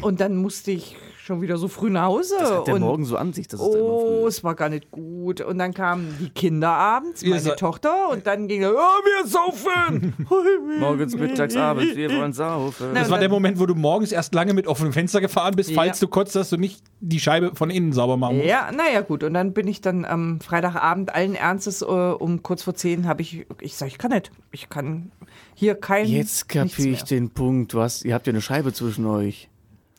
Und 0.00 0.20
dann 0.20 0.36
musste 0.36 0.70
ich 0.70 0.96
schon 1.28 1.40
wieder 1.42 1.56
so 1.58 1.68
früh 1.68 1.90
nach 1.90 2.06
Hause. 2.06 2.36
Hat 2.40 2.66
der 2.66 2.74
und 2.74 2.80
Morgen 2.80 3.04
so 3.04 3.16
an 3.16 3.32
sich, 3.32 3.46
dass 3.46 3.60
es 3.60 3.70
da 3.70 3.78
immer 3.78 3.86
Oh, 3.88 4.20
früh 4.22 4.28
es 4.28 4.42
war 4.42 4.54
gar 4.56 4.68
nicht 4.68 4.90
gut. 4.90 5.40
Und 5.40 5.58
dann 5.58 5.72
kamen 5.74 6.16
die 6.20 6.30
Kinder 6.30 6.70
abends, 6.70 7.22
meine 7.24 7.38
seid- 7.40 7.58
Tochter, 7.58 8.08
und 8.10 8.26
dann 8.26 8.48
ging 8.48 8.62
er, 8.62 8.72
oh, 8.72 8.76
wir 8.76 9.26
saufen! 9.28 10.14
Morgens, 10.80 11.14
mittags, 11.16 11.54
abends, 11.54 11.94
wir 11.94 12.10
wollen 12.16 12.32
saufen. 12.32 12.88
Das 12.94 13.10
war 13.10 13.18
der 13.18 13.28
Moment, 13.28 13.60
wo 13.60 13.66
du 13.66 13.74
morgens 13.74 14.10
erst 14.10 14.34
lange 14.34 14.54
mit 14.54 14.66
offenem 14.66 14.92
Fenster 14.92 15.20
gefahren 15.20 15.54
bist, 15.54 15.72
falls 15.72 16.00
Ja. 16.00 16.06
du 16.06 16.10
kotzt, 16.10 16.34
dass 16.34 16.50
du 16.50 16.56
nicht 16.56 16.82
die 17.00 17.20
Scheibe 17.20 17.54
von 17.54 17.70
innen 17.70 17.92
sauber 17.92 18.16
machen 18.16 18.38
musst. 18.38 18.48
Ja, 18.48 18.70
naja, 18.72 19.02
gut. 19.02 19.22
Und 19.22 19.34
dann 19.34 19.52
bin 19.52 19.68
ich 19.68 19.80
dann 19.80 20.04
am 20.04 20.40
Freitagabend 20.40 21.14
allen 21.14 21.34
Ernstes 21.34 21.82
äh, 21.82 21.84
um 21.84 22.42
kurz 22.42 22.62
vor 22.62 22.74
zehn 22.74 23.06
habe 23.06 23.22
ich, 23.22 23.46
ich 23.60 23.76
sage, 23.76 23.90
ich 23.92 23.98
kann 23.98 24.10
nicht. 24.12 24.30
Ich 24.50 24.68
kann 24.68 25.12
hier 25.54 25.74
kein. 25.74 26.06
Jetzt 26.06 26.18
nichts 26.18 26.48
kapier 26.48 26.92
ich 26.92 27.00
mehr. 27.00 27.04
den 27.04 27.30
Punkt. 27.30 27.72
Du 27.74 27.80
hast, 27.80 28.04
ihr 28.04 28.14
habt 28.14 28.26
ja 28.26 28.32
eine 28.32 28.40
Scheibe 28.40 28.72
zwischen 28.72 29.04
euch. 29.06 29.48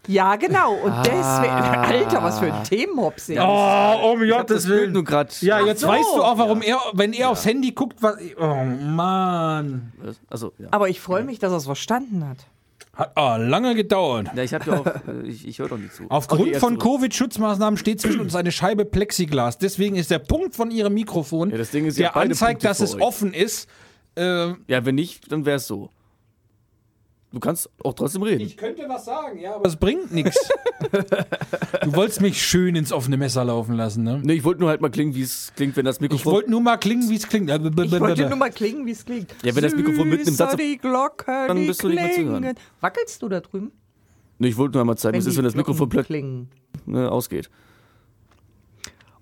Ja, 0.10 0.36
genau. 0.38 0.74
Und 0.74 0.92
Ah. 0.92 1.04
deswegen, 1.04 1.54
Alter, 1.54 2.24
was 2.24 2.40
für 2.40 2.52
ein 2.52 2.64
Themenmops. 2.64 3.28
Ja. 3.28 3.46
Oh, 3.48 4.14
um 4.14 4.24
Ich 4.24 4.32
hab 4.34 4.48
das 4.48 4.64
Gottes 4.64 4.66
Bild 4.68 4.82
Willen. 4.82 4.94
nur 4.94 5.04
gerade. 5.04 5.30
Ja, 5.42 5.60
jetzt 5.64 5.82
so. 5.82 5.88
weißt 5.88 6.16
du 6.16 6.24
auch, 6.24 6.38
warum 6.40 6.62
er, 6.64 6.80
wenn 6.94 7.14
er 7.14 7.30
aufs 7.30 7.46
Handy 7.46 7.72
guckt, 7.72 7.98
was. 8.02 8.16
Oh, 8.40 8.56
Mann. 9.04 9.92
Also, 10.30 10.52
ja. 10.58 10.68
Aber 10.72 10.90
ich 10.90 11.00
freue 11.00 11.24
mich, 11.24 11.38
dass 11.40 11.52
er 11.52 11.58
es 11.58 11.66
verstanden 11.66 12.28
hat. 12.28 12.38
Hat 12.96 13.12
oh, 13.16 13.36
lange 13.38 13.76
gedauert. 13.76 14.28
ja 14.36 14.44
ich 14.44 14.54
habe 14.54 14.70
ja 14.72 14.80
auch, 14.80 14.86
äh, 14.86 15.28
ich, 15.28 15.48
ich 15.48 15.60
höre 15.60 15.70
doch 15.70 15.78
nicht 15.78 15.94
zu. 15.94 16.04
Aufgrund 16.10 16.42
Okay, 16.42 16.56
von 16.60 16.78
Covid-Schutzmaßnahmen 16.80 17.78
steht 17.78 18.02
zwischen 18.02 18.20
uns 18.20 18.36
eine 18.36 18.52
Scheibe 18.52 18.86
Plexiglas. 18.86 19.58
Deswegen 19.58 19.96
ist 19.96 20.12
der 20.12 20.20
Punkt 20.20 20.56
von 20.56 20.72
ihrem 20.72 20.96
Mikrofon, 20.96 21.52
Ja, 21.52 21.58
das 21.58 21.72
Ding 21.72 21.86
ist, 21.86 21.98
ihr 21.98 22.06
der 22.08 22.18
anzeigt, 22.18 22.62
Punkte 22.62 22.68
dass 22.68 22.80
es 22.82 22.96
euch. 22.96 23.02
offen 23.02 23.34
ist. 23.34 23.70
Äh, 24.16 24.48
Ja, 24.68 24.84
wenn 24.86 24.96
nicht, 24.96 25.32
dann 25.32 25.46
wäre 25.46 25.58
es 25.58 25.68
so. 25.68 25.90
Du 27.32 27.40
kannst 27.40 27.70
auch 27.84 27.94
trotzdem 27.94 28.24
reden. 28.24 28.42
ich 28.42 28.58
könnte 28.58 28.86
was 28.90 29.06
sagen, 29.06 29.40
ja, 29.40 29.56
aber 29.56 29.68
es 29.68 29.76
bringt 29.76 30.12
nichts. 30.12 30.38
Du 31.84 31.96
wolltest 31.96 32.22
mich 32.22 32.42
schön 32.42 32.76
ins 32.76 32.92
offene 32.92 33.18
Messer 33.18 33.44
laufen 33.46 33.76
lassen, 33.76 34.04
ne? 34.04 34.20
Nee, 34.24 34.34
ich 34.34 34.44
wollte 34.44 34.62
nur 34.62 34.70
halt 34.70 34.82
mal 34.82 34.90
klingen, 34.90 35.14
wie 35.14 35.22
es 35.22 35.52
klingt, 35.56 35.76
wenn 35.78 35.86
das 35.86 35.98
Ich 35.98 36.02
Mikrofon. 36.02 36.34
wollte 36.34 36.50
nur 36.52 36.62
mal 36.62 36.78
klingen, 36.78 37.10
wie 37.10 37.16
es 37.16 37.28
klingt. 37.28 37.50
Ich 37.50 37.62
wollte 37.62 38.28
nur 38.28 38.36
mal 38.38 38.50
klingen, 38.50 38.86
wie 38.86 38.92
es 38.92 39.06
klingt. 39.06 39.34
Ja, 39.44 39.56
wenn 39.56 39.64
das 39.64 39.76
Mikrofon 39.76 40.10
mitten 40.10 40.28
im 40.30 40.34
Satz- 40.34 40.56
die 40.56 40.78
Glocke, 40.78 41.26
dann 41.48 41.68
bist 41.68 41.84
du 41.84 41.90
nicht 41.90 42.02
mehr 42.02 42.12
zu 42.12 42.24
hören. 42.26 42.56
Wackelst 42.82 43.22
du 43.22 43.30
da 43.30 43.40
drüben? 43.42 43.72
nee, 44.40 44.48
ich 44.48 44.58
wollte 44.58 44.74
nur 44.74 44.82
einmal 44.82 44.98
zeigen, 44.98 45.16
wie 45.16 45.20
es 45.20 45.26
ist, 45.28 45.38
wenn 45.38 45.44
das 45.44 45.56
Mikrofon 45.56 45.90
plötzlich 45.90 46.08
klingen. 46.08 46.50
ne, 46.86 47.12
ausgeht. 47.12 47.50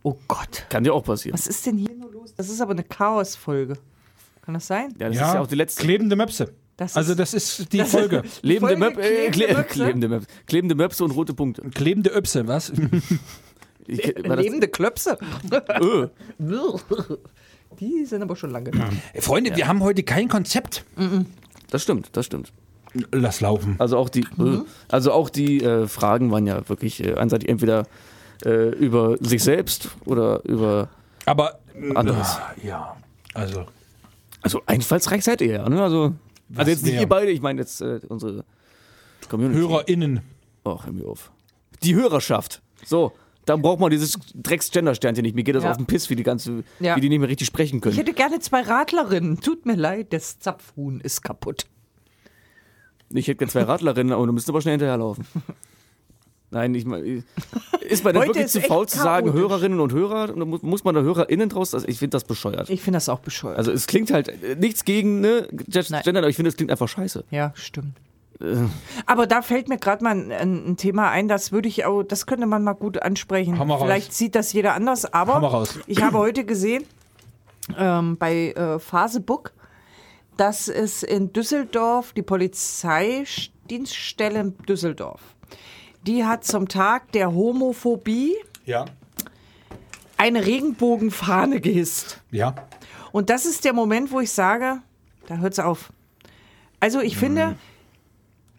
Oh 0.03 0.15
Gott. 0.27 0.65
Kann 0.69 0.83
dir 0.83 0.93
auch 0.93 1.03
passieren. 1.03 1.33
Was 1.37 1.47
ist 1.47 1.65
denn 1.65 1.77
hier 1.77 1.93
nur 1.95 2.11
los? 2.11 2.33
Das 2.35 2.49
ist 2.49 2.61
aber 2.61 2.71
eine 2.71 2.83
Chaos-Folge. 2.83 3.77
Kann 4.43 4.53
das 4.53 4.67
sein? 4.67 4.93
Ja, 4.99 5.07
das 5.09 5.15
ist 5.17 5.21
ja 5.21 5.41
auch 5.41 5.47
die 5.47 5.55
letzte. 5.55 5.83
Klebende 5.83 6.15
Möpse. 6.15 6.53
Das 6.77 6.95
also 6.95 7.11
ist- 7.13 7.19
das 7.19 7.33
ist 7.33 7.73
die 7.73 7.83
Folge. 7.83 8.23
Lebende, 8.43 8.77
Folge 8.77 8.95
Möp 8.95 8.97
äh, 8.99 9.29
klebende 9.29 9.31
kle 9.31 9.47
Möpse? 9.57 9.73
klebende, 9.73 10.07
Möpse. 10.09 10.27
klebende 10.45 10.75
Möpse 10.75 11.03
und 11.03 11.11
rote 11.11 11.33
Punkte. 11.33 11.61
Klebende 11.71 12.09
Öpse, 12.11 12.47
was? 12.47 12.71
Ich, 13.89 14.01
das, 14.01 14.37
Lebende 14.39 14.67
Klöpse. 14.67 15.17
äh, 15.49 16.07
Die 17.79 18.05
sind 18.05 18.21
aber 18.21 18.35
schon 18.35 18.51
lange 18.51 18.71
da. 18.71 18.89
Freunde, 19.21 19.55
wir 19.55 19.67
haben 19.67 19.81
heute 19.81 20.03
kein 20.03 20.27
Konzept. 20.27 20.83
das 21.69 21.83
stimmt, 21.83 22.09
das 22.11 22.25
stimmt. 22.25 22.51
Lass 23.13 23.39
laufen. 23.41 23.75
Also 23.79 23.97
auch 23.97 24.09
die, 24.09 24.25
Mhm. 24.35 24.65
äh, 24.65 24.93
also 24.93 25.11
auch 25.13 25.29
die 25.29 25.63
äh, 25.63 25.87
Fragen 25.87 26.31
waren 26.31 26.45
ja 26.47 26.67
wirklich 26.67 27.01
äh, 27.03 27.13
einseitig 27.15 27.47
entweder 27.49 27.85
äh, 28.45 28.69
über 28.75 29.15
sich 29.21 29.41
selbst 29.43 29.89
oder 30.05 30.43
über 30.45 30.89
Aber 31.25 31.59
Anderes. 31.95 32.39
Ja, 32.63 32.97
also 33.33 33.65
Also 34.41 34.61
einfallsreich 34.65 35.23
seid 35.23 35.41
ihr 35.41 35.53
ja, 35.53 35.69
ne? 35.69 35.81
Also, 35.81 36.13
also 36.55 36.71
jetzt 36.71 36.83
nicht 36.85 36.99
ihr 36.99 37.07
beide, 37.07 37.31
ich 37.31 37.41
meine 37.41 37.59
jetzt 37.61 37.81
äh, 37.81 37.99
unsere 38.07 38.45
Community. 39.29 39.59
HörerInnen. 39.59 40.21
Ach, 40.63 40.85
hör 40.85 40.93
mir 40.93 41.05
auf. 41.07 41.31
Die 41.83 41.95
Hörerschaft. 41.95 42.61
So, 42.85 43.11
dann 43.45 43.61
braucht 43.61 43.79
man 43.79 43.89
dieses 43.91 44.17
Drecks-Gender-Sternchen 44.35 45.23
nicht. 45.23 45.35
Mir 45.35 45.43
geht 45.43 45.55
das 45.55 45.63
Ja. 45.63 45.71
auf 45.71 45.77
den 45.77 45.85
Piss, 45.85 46.09
wie 46.09 46.15
die 46.15 46.23
ganze, 46.23 46.63
Ja. 46.79 46.95
wie 46.95 47.01
die 47.01 47.09
nicht 47.09 47.19
mehr 47.19 47.29
richtig 47.29 47.47
sprechen 47.47 47.77
Ich 47.77 47.81
können. 47.81 47.95
hätte 47.95 48.13
gerne 48.13 48.39
zwei 48.39 48.61
Radlerinnen. 48.61 49.39
Tut 49.39 49.65
mir 49.65 49.75
leid, 49.75 50.11
das 50.13 50.39
Zapfhuhn 50.39 50.99
ist 50.99 51.21
kaputt. 51.21 51.65
Ich 53.09 53.27
hätte 53.27 53.37
gerne 53.37 53.51
zwei 53.51 53.63
Radlerinnen, 53.63 54.11
aber 54.13 54.25
du 54.27 54.33
müsstest 54.33 54.49
aber 54.49 54.61
schnell 54.61 54.73
hinterherlaufen. 54.73 55.25
Nein, 56.49 56.73
ich 56.75 56.85
meine, 56.85 57.23
ist 57.81 58.03
man 58.03 58.13
denn 58.13 58.21
Heute 58.21 58.35
wirklich 58.35 58.47
zu 58.47 58.61
faul 58.61 58.87
zu 58.87 58.97
sagen, 58.97 59.27
chaotisch. 59.27 59.41
Hörerinnen 59.41 59.79
und 59.81 59.93
Hörer? 59.93 60.33
Muss, 60.35 60.83
man 60.83 60.95
da 60.95 61.01
HörerInnen 61.01 61.49
draus? 61.49 61.73
Also 61.73 61.87
ich 61.87 61.99
finde 61.99 62.15
das 62.15 62.23
bescheuert. 62.23 62.69
Ich 62.69 62.81
finde 62.81 62.97
das 62.97 63.09
auch 63.09 63.19
bescheuert. 63.19 63.57
Also 63.57 63.71
es 63.71 63.87
klingt 63.87 64.11
halt 64.11 64.29
äh, 64.29 64.55
nichts 64.55 64.85
gegen 64.85 65.19
ne, 65.19 65.47
Nein. 65.51 66.01
Gender, 66.03 66.19
aber 66.19 66.29
ich 66.29 66.37
finde, 66.37 66.49
es 66.49 66.55
klingt 66.55 66.71
einfach 66.71 66.87
scheiße. 66.87 67.25
ja, 67.31 67.51
stimmt. 67.55 67.97
Aber 69.05 69.25
da 69.25 69.41
fällt 69.41 69.67
mir 69.67 69.79
gerade 69.79 70.03
mal 70.03 70.11
ein, 70.11 70.31
ein 70.31 70.77
Thema 70.77 71.09
ein, 71.09 71.27
das 71.27 71.51
würde 71.51 71.67
ich 71.67 71.85
auch, 71.85 72.03
das 72.03 72.27
könnte 72.27 72.45
man 72.45 72.63
mal 72.63 72.73
gut 72.73 73.01
ansprechen. 73.01 73.57
Hau 73.57 73.65
mal 73.65 73.73
raus. 73.75 73.83
Vielleicht 73.83 74.13
sieht 74.13 74.35
das 74.35 74.53
jeder 74.53 74.75
anders, 74.75 75.11
aber 75.11 75.65
ich 75.87 76.03
habe 76.03 76.19
heute 76.19 76.45
gesehen 76.45 76.85
ähm, 77.77 78.15
bei 78.17 78.51
äh, 78.51 78.77
Phasebook, 78.79 79.53
dass 80.37 80.67
es 80.67 81.01
in 81.03 81.33
Düsseldorf 81.33 82.13
die 82.13 82.21
Polizeidienststelle 82.21 84.39
in 84.39 84.55
Düsseldorf, 84.69 85.21
die 86.07 86.25
hat 86.25 86.43
zum 86.45 86.67
Tag 86.67 87.11
der 87.11 87.33
Homophobie 87.33 88.33
Ja. 88.65 88.85
eine 90.17 90.45
Regenbogenfahne 90.45 91.61
gehisst. 91.61 92.21
Ja. 92.31 92.55
Und 93.11 93.29
das 93.29 93.45
ist 93.45 93.65
der 93.65 93.73
Moment, 93.73 94.11
wo 94.11 94.19
ich 94.19 94.31
sage, 94.31 94.81
da 95.27 95.37
hört's 95.37 95.59
auf. 95.59 95.91
Also 96.79 96.99
ich 97.01 97.17
finde, 97.17 97.55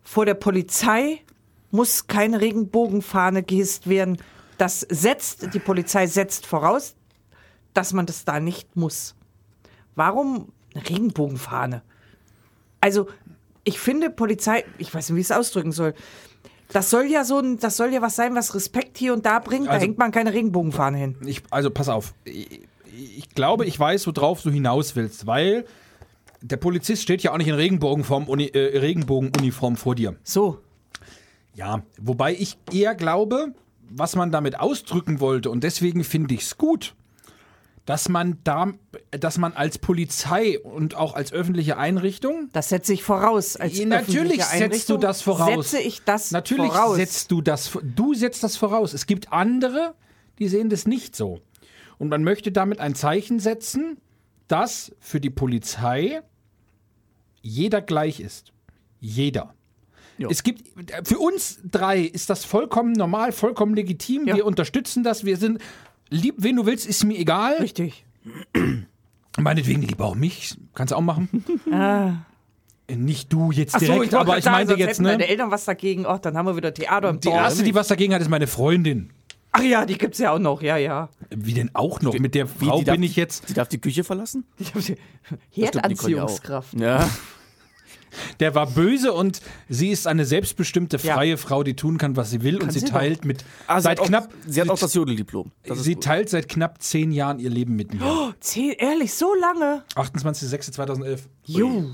vor 0.02 0.26
der 0.26 0.34
Polizei 0.34 1.22
muss 1.70 2.06
keine 2.06 2.40
Regenbogenfahne 2.40 3.42
gehisst 3.42 3.88
werden. 3.88 4.18
Das 4.56 4.80
setzt, 4.80 5.52
die 5.54 5.58
Polizei 5.58 6.06
setzt 6.06 6.46
voraus, 6.46 6.94
dass 7.74 7.92
man 7.92 8.06
das 8.06 8.24
da 8.24 8.40
nicht 8.40 8.74
muss. 8.76 9.14
Warum 9.94 10.52
eine 10.74 10.88
Regenbogenfahne? 10.88 11.82
Also, 12.80 13.08
ich 13.64 13.78
finde 13.78 14.10
Polizei, 14.10 14.64
ich 14.78 14.92
weiß 14.94 15.08
nicht, 15.10 15.16
wie 15.16 15.20
ich 15.20 15.26
es 15.26 15.32
ausdrücken 15.36 15.72
soll. 15.72 15.94
Das 16.72 16.90
soll 16.90 17.06
ja 17.06 17.24
so 17.24 17.38
ein, 17.38 17.58
das 17.58 17.76
soll 17.76 17.92
ja 17.92 18.02
was 18.02 18.16
sein, 18.16 18.34
was 18.34 18.54
Respekt 18.54 18.98
hier 18.98 19.12
und 19.14 19.24
da 19.24 19.38
bringt. 19.38 19.66
da 19.68 19.72
Also- 19.72 19.86
hängt 19.86 19.98
man 19.98 20.10
keine 20.10 20.32
Regenbogenfahne 20.34 20.98
hin. 20.98 21.16
Ich, 21.24 21.42
also 21.50 21.70
pass 21.70 21.88
auf. 21.88 22.12
Ich, 22.24 22.60
ich 23.16 23.28
glaube, 23.30 23.64
ich 23.64 23.78
weiß, 23.78 24.06
worauf 24.06 24.42
du 24.42 24.50
hinaus 24.50 24.94
willst, 24.96 25.26
weil 25.26 25.64
der 26.42 26.56
Polizist 26.56 27.02
steht 27.02 27.22
ja 27.22 27.32
auch 27.32 27.38
nicht 27.38 27.48
in 27.48 27.54
Regenbogenform, 27.54 28.28
Uni, 28.28 28.46
äh, 28.46 28.78
Regenbogenuniform 28.78 29.76
vor 29.76 29.94
dir. 29.94 30.16
So. 30.22 30.58
Ja, 31.54 31.82
wobei 32.00 32.34
ich 32.34 32.56
eher 32.72 32.94
glaube, 32.94 33.54
was 33.90 34.14
man 34.14 34.30
damit 34.30 34.60
ausdrücken 34.60 35.18
wollte, 35.20 35.50
und 35.50 35.64
deswegen 35.64 36.04
finde 36.04 36.34
ich 36.34 36.42
es 36.42 36.58
gut, 36.58 36.94
dass 37.88 38.10
man 38.10 38.36
da, 38.44 38.74
dass 39.12 39.38
man 39.38 39.54
als 39.54 39.78
Polizei 39.78 40.60
und 40.60 40.94
auch 40.94 41.14
als 41.14 41.32
öffentliche 41.32 41.78
Einrichtung 41.78 42.50
Das 42.52 42.68
setze 42.68 42.92
ich 42.92 43.02
voraus. 43.02 43.56
Als 43.56 43.82
natürlich 43.82 44.44
setzt 44.44 44.90
du 44.90 44.98
das 44.98 45.22
voraus. 45.22 45.70
Setze 45.70 45.82
ich 45.82 46.04
das 46.04 46.30
Natürlich 46.30 46.70
voraus. 46.70 46.96
setzt 46.96 47.30
du 47.30 47.40
das, 47.40 47.78
du 47.82 48.12
setzt 48.12 48.44
das 48.44 48.58
voraus. 48.58 48.92
Es 48.92 49.06
gibt 49.06 49.32
andere, 49.32 49.94
die 50.38 50.48
sehen 50.48 50.68
das 50.68 50.86
nicht 50.86 51.16
so. 51.16 51.40
Und 51.96 52.10
man 52.10 52.22
möchte 52.24 52.52
damit 52.52 52.78
ein 52.78 52.94
Zeichen 52.94 53.40
setzen, 53.40 53.96
dass 54.48 54.94
für 55.00 55.18
die 55.18 55.30
Polizei 55.30 56.20
jeder 57.40 57.80
gleich 57.80 58.20
ist. 58.20 58.52
Jeder. 59.00 59.54
Ja. 60.18 60.28
Es 60.28 60.42
gibt, 60.42 60.68
für 61.08 61.18
uns 61.18 61.60
drei 61.64 62.00
ist 62.00 62.28
das 62.28 62.44
vollkommen 62.44 62.92
normal, 62.92 63.32
vollkommen 63.32 63.74
legitim. 63.74 64.26
Ja. 64.26 64.36
Wir 64.36 64.44
unterstützen 64.44 65.04
das. 65.04 65.24
Wir 65.24 65.38
sind, 65.38 65.62
lieb, 66.10 66.34
wen 66.38 66.56
du 66.56 66.66
willst, 66.66 66.86
ist 66.86 67.04
mir 67.04 67.18
egal. 67.18 67.56
Richtig. 67.60 68.04
Meinetwegen 69.38 69.82
lieb 69.82 70.00
auch 70.00 70.14
mich. 70.14 70.56
Kannst 70.74 70.92
du 70.92 70.96
auch 70.96 71.00
machen. 71.00 71.28
Nicht 72.90 73.30
du 73.32 73.50
jetzt 73.52 73.74
Ach 73.74 73.80
so, 73.80 73.86
direkt, 73.86 74.12
ich 74.12 74.18
aber 74.18 74.38
ich 74.38 74.44
sagen, 74.44 74.56
meinte 74.56 74.72
sonst 74.72 74.80
jetzt, 74.80 75.00
ne? 75.02 75.08
Meine 75.10 75.28
Eltern 75.28 75.50
was 75.50 75.66
dagegen. 75.66 76.06
Ach, 76.06 76.18
dann 76.18 76.36
haben 76.38 76.46
wir 76.46 76.56
wieder 76.56 76.72
Theater 76.72 77.10
im 77.10 77.20
Die 77.20 77.28
Dorf. 77.28 77.36
erste, 77.36 77.62
die 77.62 77.74
was 77.74 77.88
dagegen 77.88 78.14
hat, 78.14 78.22
ist 78.22 78.30
meine 78.30 78.46
Freundin. 78.46 79.10
Ach 79.52 79.62
ja, 79.62 79.84
die 79.84 79.98
gibt's 79.98 80.18
ja 80.18 80.32
auch 80.32 80.38
noch. 80.38 80.62
Ja, 80.62 80.76
ja. 80.78 81.10
Wie 81.30 81.52
denn 81.52 81.70
auch 81.74 82.00
noch? 82.00 82.18
Mit 82.18 82.34
der 82.34 82.48
Wie, 82.60 82.66
Frau 82.66 82.78
die 82.78 82.84
darf- 82.84 82.94
bin 82.94 83.02
ich 83.02 83.14
jetzt. 83.16 83.46
Sie 83.48 83.54
darf 83.54 83.68
die 83.68 83.78
Küche 83.78 84.04
verlassen? 84.04 84.44
Ich 84.58 84.74
hab 84.74 84.82
die. 84.82 84.96
Herdanziehungskraft. 85.62 86.78
Ja. 86.80 87.08
Der 88.40 88.54
war 88.54 88.66
böse 88.66 89.12
und 89.12 89.40
sie 89.68 89.90
ist 89.90 90.06
eine 90.06 90.24
selbstbeststimmte, 90.24 90.98
Ja. 90.98 91.14
freie 91.14 91.36
Frau, 91.36 91.62
die 91.62 91.74
tun 91.74 91.98
kann, 91.98 92.16
was 92.16 92.30
sie 92.30 92.42
will. 92.42 92.62
und 92.62 92.72
sie 92.72 92.80
sie 92.80 92.86
teilt 92.86 93.24
mit 93.24 93.44
Ah, 93.66 93.80
sie 93.80 93.84
seit 93.84 94.00
auch, 94.00 94.06
knapp. 94.06 94.28
Sie 94.46 94.60
hat 94.60 94.68
auch 94.70 94.78
das 94.78 94.94
Jodeldiplom. 94.94 95.50
Das 95.64 95.82
sie 95.82 95.96
teilt 95.96 96.28
seit 96.28 96.48
knapp 96.48 96.82
zehn 96.82 97.12
Jahren 97.12 97.38
ihr 97.38 97.50
Leben 97.50 97.76
mit 97.76 97.92
mir. 97.94 98.34
Zehn, 98.40 98.72
ehrlich, 98.72 99.14
so 99.14 99.32
lange? 99.34 99.82
28.06.2011. 99.94 101.20
Jo. 101.44 101.84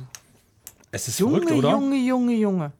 Es 0.90 1.08
ist 1.08 1.18
Junge, 1.18 1.38
verrückt, 1.42 1.52
oder? 1.52 1.70
Junge, 1.72 1.96
Junge, 1.96 2.34
Junge. 2.34 2.72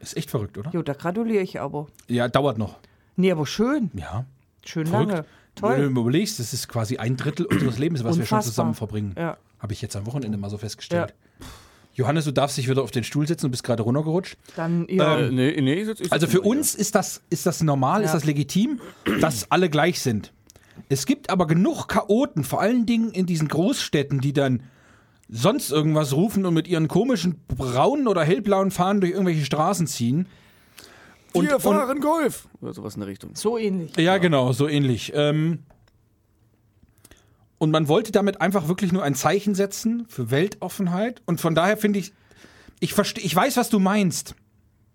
Ist 0.00 0.16
echt 0.16 0.30
verrückt, 0.30 0.56
oder? 0.56 0.70
Jo, 0.72 0.82
da 0.82 0.94
gratuliere 0.94 1.42
ich 1.42 1.60
aber. 1.60 1.86
Ja, 2.08 2.28
dauert 2.28 2.56
noch. 2.58 2.78
Nee, 3.16 3.30
aber 3.32 3.46
schön. 3.46 3.90
Ja. 3.94 4.24
Schön 4.64 4.86
Verrückt. 4.86 5.10
lange. 5.10 5.24
Wenn 5.60 5.70
du 5.70 5.76
Toll. 5.92 5.98
überlegst, 5.98 6.38
das 6.38 6.54
ist 6.54 6.68
quasi 6.68 6.96
ein 6.96 7.16
Drittel 7.18 7.44
unseres 7.44 7.76
Lebens, 7.78 8.02
was 8.02 8.16
wir 8.16 8.24
schon 8.24 8.36
Unfassbar. 8.38 8.42
zusammen 8.42 8.74
verbringen. 8.74 9.14
Ja. 9.18 9.36
Habe 9.58 9.72
ich 9.74 9.82
jetzt 9.82 9.94
am 9.96 10.06
Wochenende 10.06 10.38
mal 10.38 10.48
so 10.48 10.56
festgestellt. 10.56 11.12
Johannes, 11.94 12.24
du 12.24 12.32
darfst 12.32 12.56
dich 12.56 12.68
wieder 12.68 12.82
auf 12.82 12.90
den 12.90 13.04
Stuhl 13.04 13.26
setzen 13.26 13.46
und 13.46 13.50
bist 13.50 13.64
gerade 13.64 13.82
runtergerutscht. 13.82 14.36
Dann, 14.56 14.86
ja. 14.88 15.18
Äh, 15.18 15.30
nee, 15.30 15.60
nee, 15.60 15.74
ich 15.74 16.00
ich 16.00 16.12
Also 16.12 16.26
für 16.26 16.40
uns 16.40 16.74
ist 16.74 16.94
das, 16.94 17.20
ist 17.30 17.46
das 17.46 17.62
normal, 17.62 18.02
ist 18.02 18.08
Ja. 18.10 18.14
das 18.14 18.24
legitim, 18.24 18.80
dass 19.20 19.50
alle 19.50 19.68
gleich 19.68 20.00
sind. 20.00 20.32
Es 20.88 21.04
gibt 21.04 21.30
aber 21.30 21.46
genug 21.46 21.88
Chaoten, 21.88 22.42
vor 22.44 22.60
allen 22.60 22.86
Dingen 22.86 23.10
in 23.10 23.26
diesen 23.26 23.48
Großstädten, 23.48 24.20
die 24.20 24.32
dann 24.32 24.62
sonst 25.28 25.70
irgendwas 25.70 26.12
rufen 26.14 26.46
und 26.46 26.54
mit 26.54 26.66
ihren 26.68 26.88
komischen 26.88 27.40
braunen 27.48 28.08
oder 28.08 28.24
hellblauen 28.24 28.70
Fahnen 28.70 29.00
durch 29.00 29.12
irgendwelche 29.12 29.44
Straßen 29.44 29.86
ziehen. 29.86 30.26
hier. 31.32 31.42
Und- 31.42 31.48
Wir 31.50 31.60
fahren 31.60 32.00
Golf. 32.00 32.48
Oder 32.60 32.72
sowas 32.72 32.94
in 32.94 33.00
der 33.00 33.08
Richtung. 33.08 33.30
so 33.34 33.56
ähnlich. 33.58 33.96
Ja, 33.96 34.18
genau, 34.18 34.52
so 34.52 34.66
ähnlich. 34.68 35.12
Ähm, 35.14 35.60
und 37.60 37.70
man 37.70 37.88
wollte 37.88 38.10
damit 38.10 38.40
einfach 38.40 38.68
wirklich 38.68 38.90
nur 38.90 39.02
ein 39.02 39.14
Zeichen 39.14 39.54
setzen 39.54 40.06
für 40.08 40.30
Weltoffenheit. 40.30 41.20
Und 41.26 41.42
von 41.42 41.54
daher 41.54 41.76
finde 41.76 41.98
ich, 41.98 42.14
ich 42.80 42.94
verstehe, 42.94 43.22
ich 43.22 43.36
weiß, 43.36 43.58
was 43.58 43.68
du 43.68 43.78
meinst. 43.78 44.34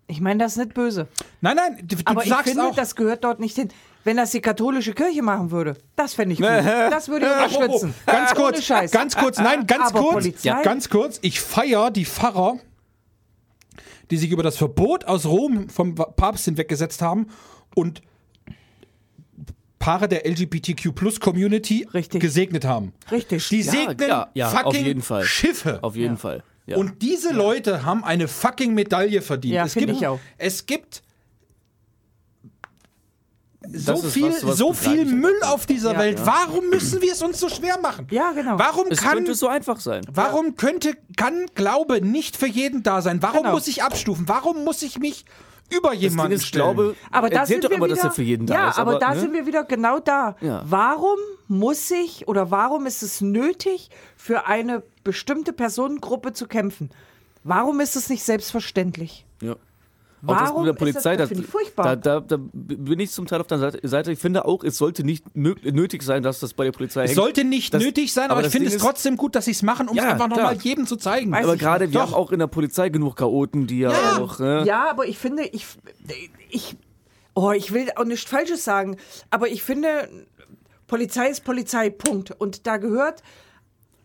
Ich 0.08 0.20
meine, 0.20 0.42
das 0.42 0.52
ist 0.52 0.58
nicht 0.58 0.74
böse. 0.74 1.06
Nein, 1.40 1.54
nein, 1.56 1.78
du, 1.86 1.94
du 1.94 2.02
Aber 2.04 2.24
ich 2.24 2.28
sagst 2.28 2.48
finde, 2.48 2.64
auch. 2.64 2.74
das 2.74 2.96
gehört 2.96 3.22
dort 3.22 3.38
nicht 3.38 3.54
hin. 3.54 3.68
Wenn 4.02 4.16
das 4.16 4.32
die 4.32 4.40
katholische 4.40 4.94
Kirche 4.94 5.22
machen 5.22 5.52
würde, 5.52 5.76
das 5.94 6.14
fände 6.14 6.32
ich 6.32 6.40
gut. 6.40 6.48
Das 6.48 7.08
würde 7.08 7.26
ich 7.26 7.56
unterstützen. 7.56 7.94
Ganz 8.06 8.32
Ohne 8.32 8.40
kurz, 8.40 8.64
Scheiß. 8.64 8.90
ganz 8.90 9.16
kurz, 9.16 9.38
nein, 9.38 9.64
ganz 9.68 9.90
Aber 9.90 10.00
kurz, 10.00 10.12
Polizei? 10.14 10.62
ganz 10.64 10.88
kurz. 10.90 11.20
Ich 11.22 11.40
feiere 11.40 11.92
die 11.92 12.04
Pfarrer, 12.04 12.58
die 14.10 14.16
sich 14.16 14.32
über 14.32 14.42
das 14.42 14.56
Verbot 14.56 15.04
aus 15.04 15.24
Rom 15.24 15.68
vom 15.68 15.94
Papst 15.94 16.46
hinweggesetzt 16.46 17.00
haben 17.00 17.28
und 17.76 18.02
Paare 19.86 20.08
der 20.08 20.26
LGBTQ-Plus-Community 20.28 21.86
Richtig. 21.94 22.20
gesegnet 22.20 22.64
haben. 22.64 22.92
Richtig. 23.12 23.48
Die 23.50 23.60
Ja, 23.60 23.70
segnen 23.70 24.08
ja, 24.08 24.28
ja, 24.34 24.48
fucking 24.48 24.66
auf 24.66 24.74
jeden 24.74 25.02
Fall. 25.02 25.22
Schiffe. 25.22 25.78
Auf 25.82 25.94
jeden 25.94 26.16
Fall. 26.16 26.42
Ja. 26.66 26.76
Und 26.76 27.02
diese 27.02 27.32
Leute 27.32 27.84
haben 27.84 28.02
eine 28.02 28.26
fucking 28.26 28.74
Medaille 28.74 29.22
verdient. 29.22 29.54
Ja, 29.54 29.64
es 29.64 29.74
gibt, 29.74 29.92
ich 29.92 30.04
auch. 30.04 30.18
Es 30.38 30.66
gibt 30.66 31.04
so 33.72 33.92
ist 33.92 34.12
viel, 34.12 34.28
was, 34.32 34.44
was 34.44 34.56
so 34.58 34.72
viel. 34.72 35.04
Müll 35.04 35.40
auf 35.44 35.66
dieser 35.66 35.92
Ja. 35.92 35.98
Welt. 36.00 36.20
Warum 36.24 36.68
müssen 36.68 37.00
wir 37.00 37.12
es 37.12 37.22
uns 37.22 37.38
so 37.38 37.48
schwer 37.48 37.78
machen? 37.78 38.08
Ja, 38.10 38.32
genau. 38.32 38.58
Warum 38.58 38.88
es 38.90 38.98
kann 39.00 39.14
könnte 39.14 39.36
so 39.36 39.46
einfach 39.46 39.78
sein. 39.78 40.04
Warum 40.10 40.56
könnte, 40.56 40.94
kann 41.16 41.46
Glaube 41.54 42.00
nicht 42.04 42.36
für 42.36 42.48
jeden 42.48 42.82
da 42.82 43.02
sein? 43.02 43.22
Warum 43.22 43.42
Genau. 43.42 43.52
muss 43.52 43.68
ich 43.68 43.84
abstufen? 43.84 44.26
Warum 44.26 44.64
muss 44.64 44.82
ich 44.82 44.98
mich 44.98 45.26
über 45.70 45.90
Das 45.90 45.98
Ding 45.98 46.10
jemanden 46.10 46.32
ist, 46.34 46.46
stellen? 46.46 46.64
glaube, 46.64 46.96
Aber 47.10 47.30
da 47.30 47.46
sind 47.46 47.64
doch 47.64 47.70
wir 47.70 47.76
immer, 47.76 47.86
wieder, 47.86 47.96
dass 47.96 48.04
er 48.04 48.10
für 48.10 48.22
jeden 48.22 48.46
da 48.46 48.54
ja, 48.54 48.68
ist. 48.70 48.78
aber, 48.78 48.98
da 48.98 49.14
ne? 49.14 49.20
sind 49.20 49.32
wir 49.32 49.46
wieder 49.46 49.64
genau 49.64 49.98
da. 49.98 50.36
Ja. 50.40 50.62
Warum 50.66 51.18
muss 51.48 51.90
ich 51.90 52.28
oder 52.28 52.50
warum 52.50 52.86
ist 52.86 53.02
es 53.02 53.20
nötig, 53.20 53.90
für 54.16 54.46
eine 54.46 54.82
bestimmte 55.04 55.52
Personengruppe 55.52 56.32
zu 56.32 56.46
kämpfen? 56.46 56.90
Warum 57.44 57.80
ist 57.80 57.96
es 57.96 58.08
nicht 58.08 58.24
selbstverständlich? 58.24 59.24
Ja. 59.40 59.56
Auch 60.26 60.38
das 60.38 60.48
Warum 60.50 60.64
mit 60.64 60.66
der 60.68 60.72
ist 60.74 60.78
Polizei, 60.78 61.16
das- 61.16 61.28
das 61.30 61.38
ich 61.38 61.46
furchtbar. 61.46 61.96
da, 61.96 62.20
da, 62.20 62.36
da 62.36 62.36
bin 62.52 62.98
ich 63.00 63.10
zum 63.10 63.26
Teil 63.26 63.40
auf 63.40 63.46
der 63.46 63.58
Seite-. 63.82 64.12
Ich 64.12 64.18
finde 64.18 64.44
auch, 64.44 64.64
es 64.64 64.76
sollte 64.78 65.04
nicht 65.04 65.24
nötig 65.36 66.02
sein, 66.02 66.22
dass 66.22 66.40
das 66.40 66.54
bei 66.54 66.64
der 66.64 66.72
Polizei 66.72 67.04
es 67.04 67.10
hängt. 67.10 67.16
sollte 67.16 67.44
nicht 67.44 67.72
Das- 67.74 67.82
nötig 67.82 68.12
sein, 68.12 68.30
aber, 68.30 68.38
aber 68.38 68.46
ich 68.46 68.52
finde 68.52 68.68
es 68.68 68.74
ist- 68.74 68.80
trotzdem 68.82 69.16
gut, 69.16 69.34
dass 69.34 69.44
sie 69.46 69.50
es 69.52 69.62
machen, 69.62 69.88
um 69.88 69.96
es 69.96 70.02
Ja, 70.02 70.10
einfach 70.10 70.28
nochmal 70.28 70.56
jedem 70.56 70.86
zu 70.86 70.96
zeigen. 70.96 71.30
Weiß 71.32 71.44
aber 71.44 71.56
gerade, 71.56 71.86
wir 71.92 72.00
Doch. 72.00 72.06
haben 72.08 72.14
auch 72.14 72.32
in 72.32 72.38
der 72.38 72.46
Polizei 72.46 72.88
genug 72.88 73.16
Chaoten, 73.16 73.66
die 73.66 73.80
ja, 73.80 73.92
Ja. 73.92 74.18
auch. 74.18 74.38
Ne? 74.38 74.64
Ja, 74.66 74.90
aber 74.90 75.06
ich 75.06 75.18
finde, 75.18 75.44
ich, 75.44 75.66
ich, 76.50 76.76
oh, 77.34 77.52
ich 77.52 77.72
will 77.72 77.88
auch 77.96 78.04
nichts 78.04 78.28
Falsches 78.30 78.64
sagen, 78.64 78.96
aber 79.30 79.48
ich 79.48 79.62
finde, 79.62 80.08
Polizei 80.86 81.28
ist 81.30 81.44
Polizei, 81.44 81.90
Punkt. 81.90 82.30
Und 82.38 82.66
da 82.66 82.76
gehört 82.76 83.22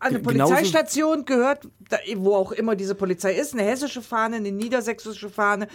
eine 0.02 0.20
genauso- 0.20 0.52
Polizeistation 0.54 1.24
gehört, 1.24 1.68
da, 1.88 1.96
wo 2.16 2.34
auch 2.34 2.52
immer 2.52 2.76
diese 2.76 2.94
Polizei 2.94 3.34
ist, 3.34 3.52
eine 3.54 3.62
hessische 3.62 4.02
Fahne, 4.02 4.36
eine 4.36 4.50
niedersächsische 4.52 5.30
Fahne. 5.30 5.68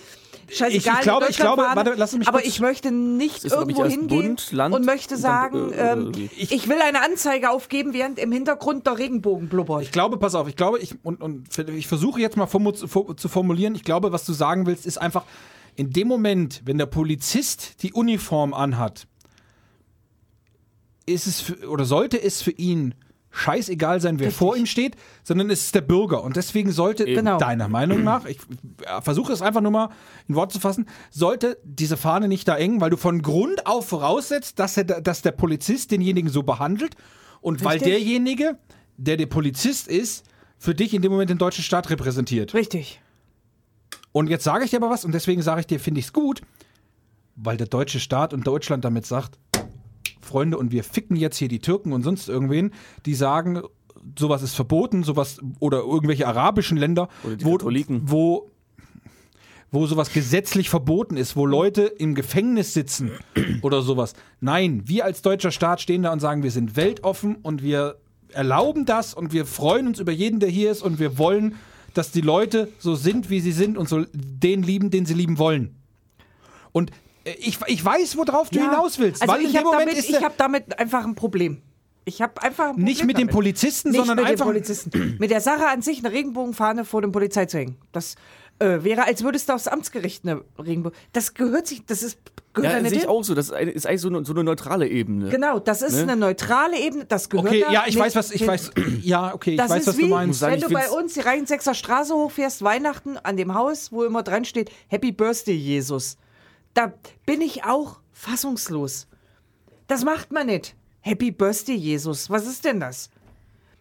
Scheißegal, 0.50 0.72
Ich- 0.78 0.86
ich 0.86 1.02
glaube- 1.02 1.26
ich 1.30 1.38
glaube- 1.38 1.64
warte, 1.74 1.94
lass 1.98 2.14
mich 2.14 2.28
Aber 2.28 2.40
kurz- 2.40 2.48
ich 2.50 2.60
möchte 2.60 2.92
nicht 2.92 3.44
ist, 3.44 3.52
glaub 3.54 3.70
ich, 3.70 3.78
irgendwo 3.78 3.90
hingehen 4.02 4.28
Bund, 4.36 4.52
Land 4.52 4.76
und 4.76 4.86
möchte 4.86 5.16
und 5.16 5.24
dann, 5.24 5.32
sagen, 5.52 5.72
äh, 5.74 5.94
äh, 6.24 6.30
ich, 6.38 6.52
ich 6.52 6.70
will 6.70 6.78
eine 6.82 7.04
Anzeige 7.04 7.50
aufgeben, 7.50 7.94
während 7.94 8.20
im 8.20 8.32
Hintergrund 8.32 8.86
der 8.88 8.98
Regenbogen 8.98 9.50
blubbert. 9.50 9.82
Ich 9.84 9.92
glaube, 9.92 10.18
pass 10.18 10.36
auf, 10.36 10.48
ich 10.48 10.56
glaube, 10.56 10.80
ich, 10.80 10.96
und, 11.04 11.22
und 11.22 11.46
ich 11.70 11.88
versuche 11.88 12.20
jetzt 12.22 12.38
mal 12.38 12.48
zu 12.48 13.28
formulieren, 13.30 13.76
ich 13.76 13.84
glaube, 13.84 14.12
was 14.12 14.26
du 14.26 14.34
sagen 14.34 14.66
willst, 14.66 14.86
ist 14.86 14.98
einfach, 15.00 15.24
in 15.76 15.92
dem 15.92 16.08
Moment, 16.08 16.62
wenn 16.66 16.78
der 16.78 16.86
Polizist 16.88 17.84
die 17.84 17.94
Uniform 17.94 18.54
anhat, 18.54 19.06
ist 21.06 21.28
es 21.28 21.40
für, 21.42 21.70
oder 21.70 21.86
sollte 21.86 22.22
es 22.22 22.42
für 22.42 22.52
ihn 22.52 22.96
scheißegal 23.38 24.02
sein, 24.02 24.20
wer 24.20 24.32
vor 24.32 24.56
ihm 24.58 24.66
steht, 24.66 24.96
sondern 25.24 25.50
es 25.50 25.66
ist 25.66 25.76
der 25.76 25.82
Bürger. 25.82 26.24
Und 26.24 26.36
deswegen 26.36 26.72
sollte, 26.72 27.06
Genau. 27.06 27.38
deiner 27.38 27.68
Meinung 27.68 28.04
nach, 28.04 28.26
ich 28.26 28.40
versuche 29.02 29.32
es 29.34 29.42
einfach 29.42 29.62
nur 29.62 29.72
mal 29.72 29.90
in 30.28 30.36
Wort 30.36 30.52
zu 30.52 30.60
fassen, 30.60 30.88
sollte 31.12 31.58
diese 31.64 31.98
Fahne 31.98 32.28
nicht 32.28 32.48
da 32.48 32.56
eng, 32.58 32.82
weil 32.82 32.90
du 32.90 32.98
von 32.98 33.22
Grund 33.22 33.66
auf 33.68 33.88
voraussetzt, 33.88 34.60
dass, 34.60 34.76
er, 34.78 34.84
da- 34.86 35.02
dass 35.02 35.22
der 35.22 35.32
Polizist 35.32 35.92
denjenigen 35.92 36.30
so 36.30 36.44
behandelt 36.44 36.96
und 37.42 37.64
weil 37.64 37.74
Richtig. 37.78 37.94
derjenige, 37.94 38.58
der 38.98 39.18
der 39.18 39.28
Polizist 39.28 39.88
ist, 39.88 40.26
für 40.58 40.74
dich 40.74 40.94
in 40.94 41.02
dem 41.04 41.12
Moment 41.12 41.30
den 41.30 41.38
deutschen 41.38 41.64
Staat 41.64 41.90
repräsentiert. 41.92 42.54
Richtig. 42.56 43.00
Und 44.12 44.28
jetzt 44.30 44.44
sage 44.44 44.66
ich 44.66 44.72
dir 44.72 44.78
aber 44.78 44.90
was 44.90 45.06
und 45.06 45.12
deswegen 45.14 45.42
sage 45.44 45.62
ich 45.62 45.68
dir, 45.68 45.80
finde 45.80 46.00
ich 46.00 46.08
es 46.08 46.14
gut, 46.14 46.42
weil 47.36 47.58
der 47.58 47.68
deutsche 47.68 48.00
Staat 48.00 48.34
und 48.34 48.48
Deutschland 48.48 48.84
damit 48.84 49.06
sagt, 49.06 49.38
Freunde, 50.28 50.58
und 50.58 50.72
wir 50.72 50.84
ficken 50.84 51.16
jetzt 51.16 51.38
hier 51.38 51.48
die 51.48 51.60
Türken 51.60 51.94
und 51.94 52.04
sonst 52.04 52.30
irgendwen, 52.30 52.72
die 53.06 53.16
sagen, 53.16 53.62
sowas 54.18 54.44
ist 54.44 54.56
verboten, 54.56 55.04
sowas 55.04 55.40
oder 55.60 55.80
irgendwelche 55.80 56.28
arabischen 56.28 56.78
Länder, 56.78 57.10
wo, 57.24 57.58
wo 57.60 58.50
wo 59.72 59.86
sowas 59.86 60.14
gesetzlich 60.14 60.70
verboten 60.70 61.18
ist, 61.18 61.36
wo 61.36 61.46
Leute 61.46 61.84
im 61.84 62.16
Gefängnis 62.16 62.74
sitzen 62.74 63.12
oder 63.62 63.82
sowas. 63.82 64.14
Nein, 64.40 64.84
wir 64.86 65.04
als 65.04 65.22
deutscher 65.22 65.52
Staat 65.52 65.82
stehen 65.82 66.04
da 66.04 66.14
und 66.14 66.20
sagen, 66.20 66.44
wir 66.44 66.52
sind 66.52 66.76
weltoffen 66.76 67.36
und 67.36 67.64
wir 67.64 67.98
erlauben 68.32 68.86
das 68.86 69.14
und 69.14 69.34
wir 69.34 69.46
freuen 69.46 69.88
uns 69.88 70.00
über 70.00 70.12
jeden, 70.12 70.40
der 70.40 70.50
hier 70.50 70.72
ist 70.72 70.82
und 70.82 71.00
wir 71.00 71.18
wollen, 71.18 71.56
dass 71.94 72.12
die 72.12 72.22
Leute 72.22 72.70
so 72.80 72.96
sind, 72.96 73.30
wie 73.30 73.40
sie 73.40 73.52
sind 73.52 73.78
und 73.78 73.90
so 73.90 74.06
den 74.14 74.64
lieben, 74.64 74.90
den 74.90 75.06
sie 75.06 75.14
lieben 75.14 75.38
wollen. 75.38 75.76
Und 76.72 76.92
ich, 77.40 77.60
ich 77.68 77.84
weiß, 77.84 78.18
worauf 78.18 78.50
du 78.50 78.60
Ja. 78.60 78.70
hinaus 78.72 79.00
willst, 79.00 79.22
Also 79.22 79.34
weil 79.34 79.42
ich 79.42 79.52
dem 79.52 79.58
habe 79.58 79.66
Moment 79.66 79.82
damit, 79.90 79.98
ist 80.00 80.10
ich 80.10 80.18
der, 80.18 80.26
hab 80.26 80.38
damit 80.38 80.80
einfach 80.80 81.04
ein 81.06 81.16
Problem. 81.16 81.62
Ich 82.06 82.22
habe 82.22 82.42
einfach 82.42 82.66
ein 82.66 82.70
Problem 82.72 82.86
nicht 82.86 83.04
mit 83.06 83.18
dem 83.18 83.28
damit. 83.28 83.34
Polizisten, 83.34 83.90
Nicht 83.90 83.98
sondern 83.98 84.18
mit 84.18 84.26
einfach 84.26 84.46
den 84.46 84.52
Polizisten. 84.54 85.16
mit 85.20 85.30
der 85.30 85.42
Sache 85.42 85.68
an 85.68 85.82
sich 85.82 86.00
eine 86.00 86.12
Regenbogenfahne 86.14 86.86
vor 86.86 87.02
dem 87.02 87.12
Polizei 87.12 87.46
zu 87.48 87.58
hängen. 87.58 87.78
Das 87.92 88.16
äh, 88.60 88.84
wäre, 88.84 89.04
als 89.04 89.24
würdest 89.24 89.50
du 89.50 89.54
aufs 89.54 89.68
Amtsgericht 89.68 90.24
eine 90.26 90.42
Regenbogen. 90.58 90.98
Das 91.14 91.34
gehört 91.34 91.68
sich, 91.68 91.86
das 91.86 92.04
ist 92.04 92.18
gehört 92.54 92.72
da 92.74 92.78
Ja, 92.78 92.82
nicht 92.82 92.90
sehe 92.92 92.98
ich 93.00 93.04
hin. 93.04 93.10
auch 93.12 93.24
so. 93.24 93.36
Das 93.36 93.50
ist, 93.50 93.86
eigentlich 93.86 94.02
so 94.02 94.08
eine, 94.08 94.24
so 94.26 94.34
eine 94.34 94.44
neutrale 94.46 94.88
Ebene. 94.88 95.30
Genau, 95.30 95.60
das 95.60 95.82
ist 95.82 95.94
Ne? 95.96 96.04
eine 96.04 96.16
neutrale 96.16 96.80
Ebene, 96.80 97.06
das 97.06 97.30
gehört 97.30 97.48
Okay, 97.50 97.60
da 97.68 97.72
ja, 97.74 97.82
ich 97.82 97.88
nicht 97.96 98.00
weiß, 98.04 98.16
was 98.16 98.32
ich 98.32 98.48
weiß. 98.48 98.72
Ja, 99.02 99.34
okay, 99.36 99.52
ich 99.52 99.58
Das 99.58 99.70
weiß, 99.70 99.82
ist 99.82 99.88
was 99.88 99.98
wie, 99.98 100.02
du 100.04 100.08
meinst. 100.08 100.42
wenn 100.42 100.60
du 100.62 100.70
bei 100.70 100.90
uns 100.90 101.14
die 101.14 101.20
Rhein-Sechser 101.20 101.74
Straße 101.76 102.16
hochfährst, 102.16 102.64
Weihnachten 102.64 103.18
an 103.18 103.36
dem 103.38 103.54
Haus, 103.54 103.92
wo 103.92 104.06
immer 104.06 104.24
dran 104.24 104.46
steht, 104.46 104.72
Happy 104.88 105.12
Birthday, 105.12 105.54
Jesus. 105.56 106.18
Da 106.78 106.94
bin 107.26 107.42
ich 107.42 107.64
auch 107.64 108.02
fassungslos. 108.12 109.08
Das 109.88 110.04
macht 110.04 110.32
man 110.32 110.46
nicht. 110.46 110.76
Happy 111.02 111.32
Birthday, 111.32 111.74
Jesus. 111.76 112.30
Was 112.30 112.46
ist 112.46 112.66
denn 112.66 112.80
das? 112.80 113.10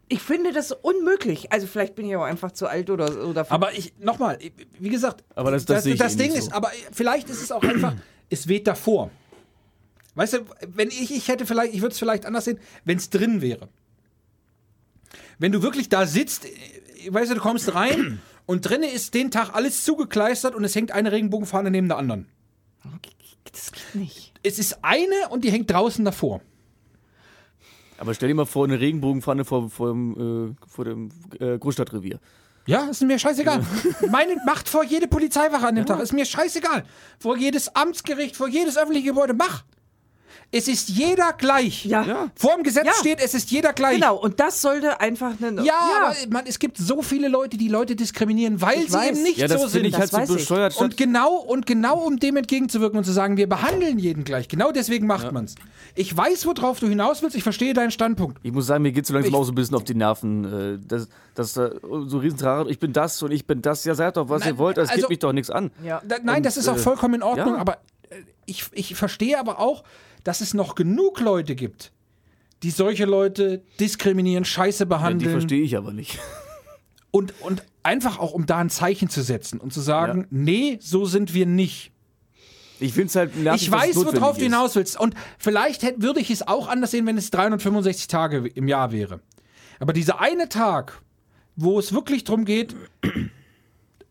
Ich 0.08 0.22
finde 0.22 0.54
das 0.54 0.72
unmöglich. 0.72 1.52
Also 1.52 1.66
vielleicht 1.66 1.94
bin 1.94 2.06
ich 2.08 2.16
auch 2.16 2.22
einfach 2.24 2.52
zu 2.52 2.66
alt 2.68 2.88
oder, 2.88 3.22
oder 3.26 3.44
Aber 3.52 3.74
ich, 3.74 3.92
nochmal, 3.98 4.38
wie 4.78 4.88
gesagt, 4.88 5.24
Aber 5.34 5.50
das- 5.50 5.66
das 5.66 5.84
ich 5.84 5.98
das 5.98 6.14
eh 6.14 6.16
Ding 6.16 6.28
nicht 6.30 6.38
ist, 6.38 6.44
so. 6.46 6.52
aber 6.52 6.70
vielleicht 6.90 7.28
ist 7.28 7.42
es 7.42 7.52
auch 7.52 7.62
einfach, 7.62 7.94
es 8.30 8.48
weht 8.48 8.66
davor. 8.66 9.10
Weißt 10.14 10.32
du, 10.32 10.38
wenn 10.66 10.88
ich, 10.88 11.14
ich 11.14 11.28
hätte 11.28 11.44
vielleicht, 11.44 11.74
ich 11.74 11.82
würde 11.82 11.92
es 11.92 11.98
vielleicht 11.98 12.24
anders 12.24 12.46
sehen, 12.46 12.58
wenn 12.86 12.96
es 12.96 13.10
drin 13.10 13.42
wäre. 13.42 13.68
Wenn 15.38 15.52
du 15.52 15.60
wirklich 15.60 15.90
da 15.90 16.06
sitzt, 16.06 16.46
äh, 16.46 17.12
weißt 17.12 17.30
du, 17.30 17.34
du 17.34 17.40
kommst 17.42 17.74
rein 17.74 18.22
und 18.46 18.62
drinnen 18.62 18.88
ist 18.88 19.12
den 19.12 19.30
Tag 19.30 19.54
alles 19.54 19.84
zugekleistert 19.84 20.54
und 20.54 20.64
es 20.64 20.74
hängt 20.74 20.92
eine 20.92 21.12
Regenbogenfahne 21.12 21.70
neben 21.70 21.88
der 21.88 21.98
anderen. 21.98 22.26
Das 23.50 23.72
geht 23.72 23.94
nicht. 23.94 24.32
Es 24.42 24.58
ist 24.58 24.78
eine 24.82 25.28
und 25.30 25.44
die 25.44 25.50
hängt 25.50 25.70
draußen 25.70 26.04
davor. 26.04 26.40
Aber 27.98 28.14
stell 28.14 28.28
dir 28.28 28.34
mal 28.34 28.46
vor, 28.46 28.64
eine 28.64 28.78
Regenbogenpfanne 28.78 29.44
vor, 29.44 29.70
vor 29.70 29.88
dem, 29.88 30.50
äh, 30.50 30.68
vor 30.68 30.84
dem 30.84 31.10
äh, 31.40 31.58
Großstadtrevier. 31.58 32.20
Ja, 32.66 32.88
ist 32.88 33.02
mir 33.02 33.18
scheißegal. 33.18 33.64
Meine 34.10 34.36
macht 34.44 34.68
vor 34.68 34.84
jede 34.84 35.06
Polizeiwache 35.06 35.66
an 35.66 35.76
dem 35.76 35.86
Tag. 35.86 36.00
Ist 36.00 36.12
mir 36.12 36.24
scheißegal. 36.26 36.84
Vor 37.18 37.36
jedes 37.36 37.74
Amtsgericht, 37.74 38.36
vor 38.36 38.48
jedes 38.48 38.76
öffentliche 38.76 39.08
Gebäude, 39.08 39.34
mach. 39.34 39.64
Es 40.52 40.68
ist 40.68 40.88
jeder 40.88 41.32
gleich. 41.32 41.84
Ja. 41.84 42.02
Ja. 42.04 42.30
Vor 42.36 42.54
dem 42.54 42.62
Gesetz 42.62 42.86
Ja. 42.86 42.92
steht, 42.94 43.20
es 43.20 43.34
ist 43.34 43.50
jeder 43.50 43.72
gleich. 43.72 43.96
Genau, 43.96 44.16
und 44.16 44.38
das 44.40 44.62
sollte 44.62 45.00
einfach 45.00 45.32
eine. 45.42 45.62
Ja, 45.64 45.74
aber 46.04 46.14
man, 46.30 46.46
es 46.46 46.58
gibt 46.58 46.78
so 46.78 47.02
viele 47.02 47.28
Leute, 47.28 47.56
die 47.56 47.68
Leute 47.68 47.96
diskriminieren, 47.96 48.60
weil 48.60 48.78
Ich 48.78 48.86
sie 48.88 48.94
weiß. 48.94 49.10
eben 49.10 49.22
nicht 49.24 49.38
Ja, 49.38 49.48
das 49.48 49.60
so 49.60 49.68
finde 49.68 49.90
sind. 49.90 50.04
ich 50.04 50.12
halt 50.12 50.26
so 50.28 50.34
ich. 50.34 50.40
bescheuert. 50.40 50.72
statt- 50.72 50.84
Und 50.84 50.96
genau, 50.96 51.34
und 51.36 51.66
genau 51.66 51.98
um 51.98 52.18
dem 52.18 52.36
entgegenzuwirken 52.36 52.96
und 52.98 53.04
zu 53.04 53.12
sagen, 53.12 53.36
wir 53.36 53.48
behandeln 53.48 53.98
jeden 53.98 54.24
gleich. 54.24 54.48
Genau 54.48 54.70
deswegen 54.72 55.06
macht 55.06 55.32
man's. 55.32 55.56
Ich 55.94 56.16
weiß, 56.16 56.46
worauf 56.46 56.78
du 56.78 56.86
hinaus 56.88 57.22
willst, 57.22 57.36
ich 57.36 57.42
verstehe 57.42 57.74
deinen 57.74 57.90
Standpunkt. 57.90 58.38
Ich 58.42 58.52
muss 58.52 58.66
sagen, 58.66 58.82
mir 58.82 58.92
geht 58.92 59.06
so 59.06 59.14
langsam 59.14 59.32
Ich- 59.32 59.36
auch 59.38 59.44
so 59.44 59.52
ein 59.52 59.56
bisschen 59.56 59.74
auf 59.76 59.84
die 59.84 59.94
Nerven. 59.94 60.76
Äh, 60.76 60.78
das, 60.86 61.08
das 61.34 61.56
äh, 61.56 61.70
so 62.06 62.18
riesentrara, 62.18 62.66
ich 62.68 62.78
bin 62.78 62.92
das 62.92 63.20
und 63.22 63.32
ich 63.32 63.46
bin 63.46 63.62
das. 63.62 63.84
Ja, 63.84 63.94
seid 63.94 64.16
doch, 64.16 64.28
was 64.28 64.40
Nein, 64.40 64.54
ihr 64.54 64.58
wollt. 64.58 64.76
Das 64.76 64.88
also- 64.90 65.02
geht 65.02 65.10
mich 65.10 65.18
doch 65.18 65.32
nichts 65.32 65.50
an. 65.50 65.70
Ja. 65.84 66.00
Da, 66.06 66.16
nein, 66.22 66.36
Und, 66.38 66.46
das 66.46 66.56
ist 66.56 66.68
auch 66.68 66.76
äh, 66.76 66.78
vollkommen 66.78 67.14
in 67.14 67.22
Ordnung, 67.24 67.54
ja. 67.54 67.60
aber 67.60 67.78
ich, 68.46 68.66
ich 68.72 68.94
verstehe 68.94 69.38
aber 69.40 69.58
auch, 69.58 69.82
dass 70.26 70.40
es 70.40 70.54
noch 70.54 70.74
genug 70.74 71.20
Leute 71.20 71.54
gibt, 71.54 71.92
die 72.64 72.70
solche 72.70 73.04
Leute 73.04 73.62
diskriminieren, 73.78 74.44
scheiße 74.44 74.80
Ja, 74.80 74.84
die 74.84 74.88
behandeln. 74.88 75.30
verstehe 75.30 75.62
ich 75.62 75.76
aber 75.76 75.92
nicht. 75.92 76.18
und, 77.12 77.32
und 77.42 77.62
einfach 77.84 78.18
auch, 78.18 78.32
um 78.32 78.44
da 78.44 78.58
ein 78.58 78.68
Zeichen 78.70 79.08
zu 79.08 79.22
setzen 79.22 79.60
und 79.60 79.72
zu 79.72 79.80
sagen, 79.80 80.22
Ja. 80.22 80.26
nee, 80.30 80.78
so 80.82 81.04
sind 81.04 81.32
wir 81.32 81.46
nicht. 81.46 81.92
Ich 82.80 82.92
finde 82.92 83.06
es 83.06 83.14
halt 83.14 83.36
nervig, 83.36 83.62
Ich 83.62 83.70
weiß, 83.70 83.96
worauf 83.96 84.36
du 84.36 84.42
hinaus 84.42 84.74
willst. 84.74 84.98
Und 84.98 85.14
vielleicht 85.38 85.84
hätt, 85.84 86.02
würde 86.02 86.18
ich 86.20 86.30
es 86.30 86.46
auch 86.46 86.66
anders 86.68 86.90
sehen, 86.90 87.06
wenn 87.06 87.16
es 87.16 87.30
365 87.30 88.08
Tage 88.08 88.48
im 88.48 88.66
Jahr 88.66 88.90
wäre. 88.90 89.20
Aber 89.78 89.92
dieser 89.92 90.20
eine 90.20 90.48
Tag, 90.48 91.00
wo 91.54 91.78
es 91.78 91.92
wirklich 91.92 92.24
darum 92.24 92.44
geht, 92.44 92.74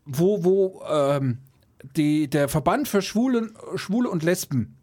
wo, 0.06 0.42
wo 0.44 0.82
ähm, 0.88 1.38
die, 1.94 2.28
der 2.28 2.48
Verband 2.48 2.88
für 2.88 3.02
Schwule, 3.02 3.50
Schwule 3.76 4.08
und 4.08 4.22
Lesben, 4.22 4.76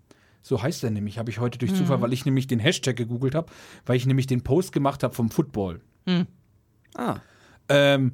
so 0.43 0.61
heißt 0.61 0.83
er 0.83 0.91
nämlich, 0.91 1.17
habe 1.17 1.31
ich 1.31 1.39
heute 1.39 1.57
durch 1.57 1.73
Zufall, 1.73 2.01
weil 2.01 2.13
ich 2.13 2.25
nämlich 2.25 2.45
den 2.47 2.59
Hashtag 2.59 2.95
gegoogelt 2.97 3.33
habe, 3.33 3.51
weil 3.85 3.95
ich 3.95 4.05
nämlich 4.05 4.27
den 4.27 4.43
Post 4.43 4.73
gemacht 4.73 5.01
habe 5.01 5.15
vom 5.15 5.31
Football. 5.31 5.81
Ah, 6.95 7.15
Ähm, 7.69 8.11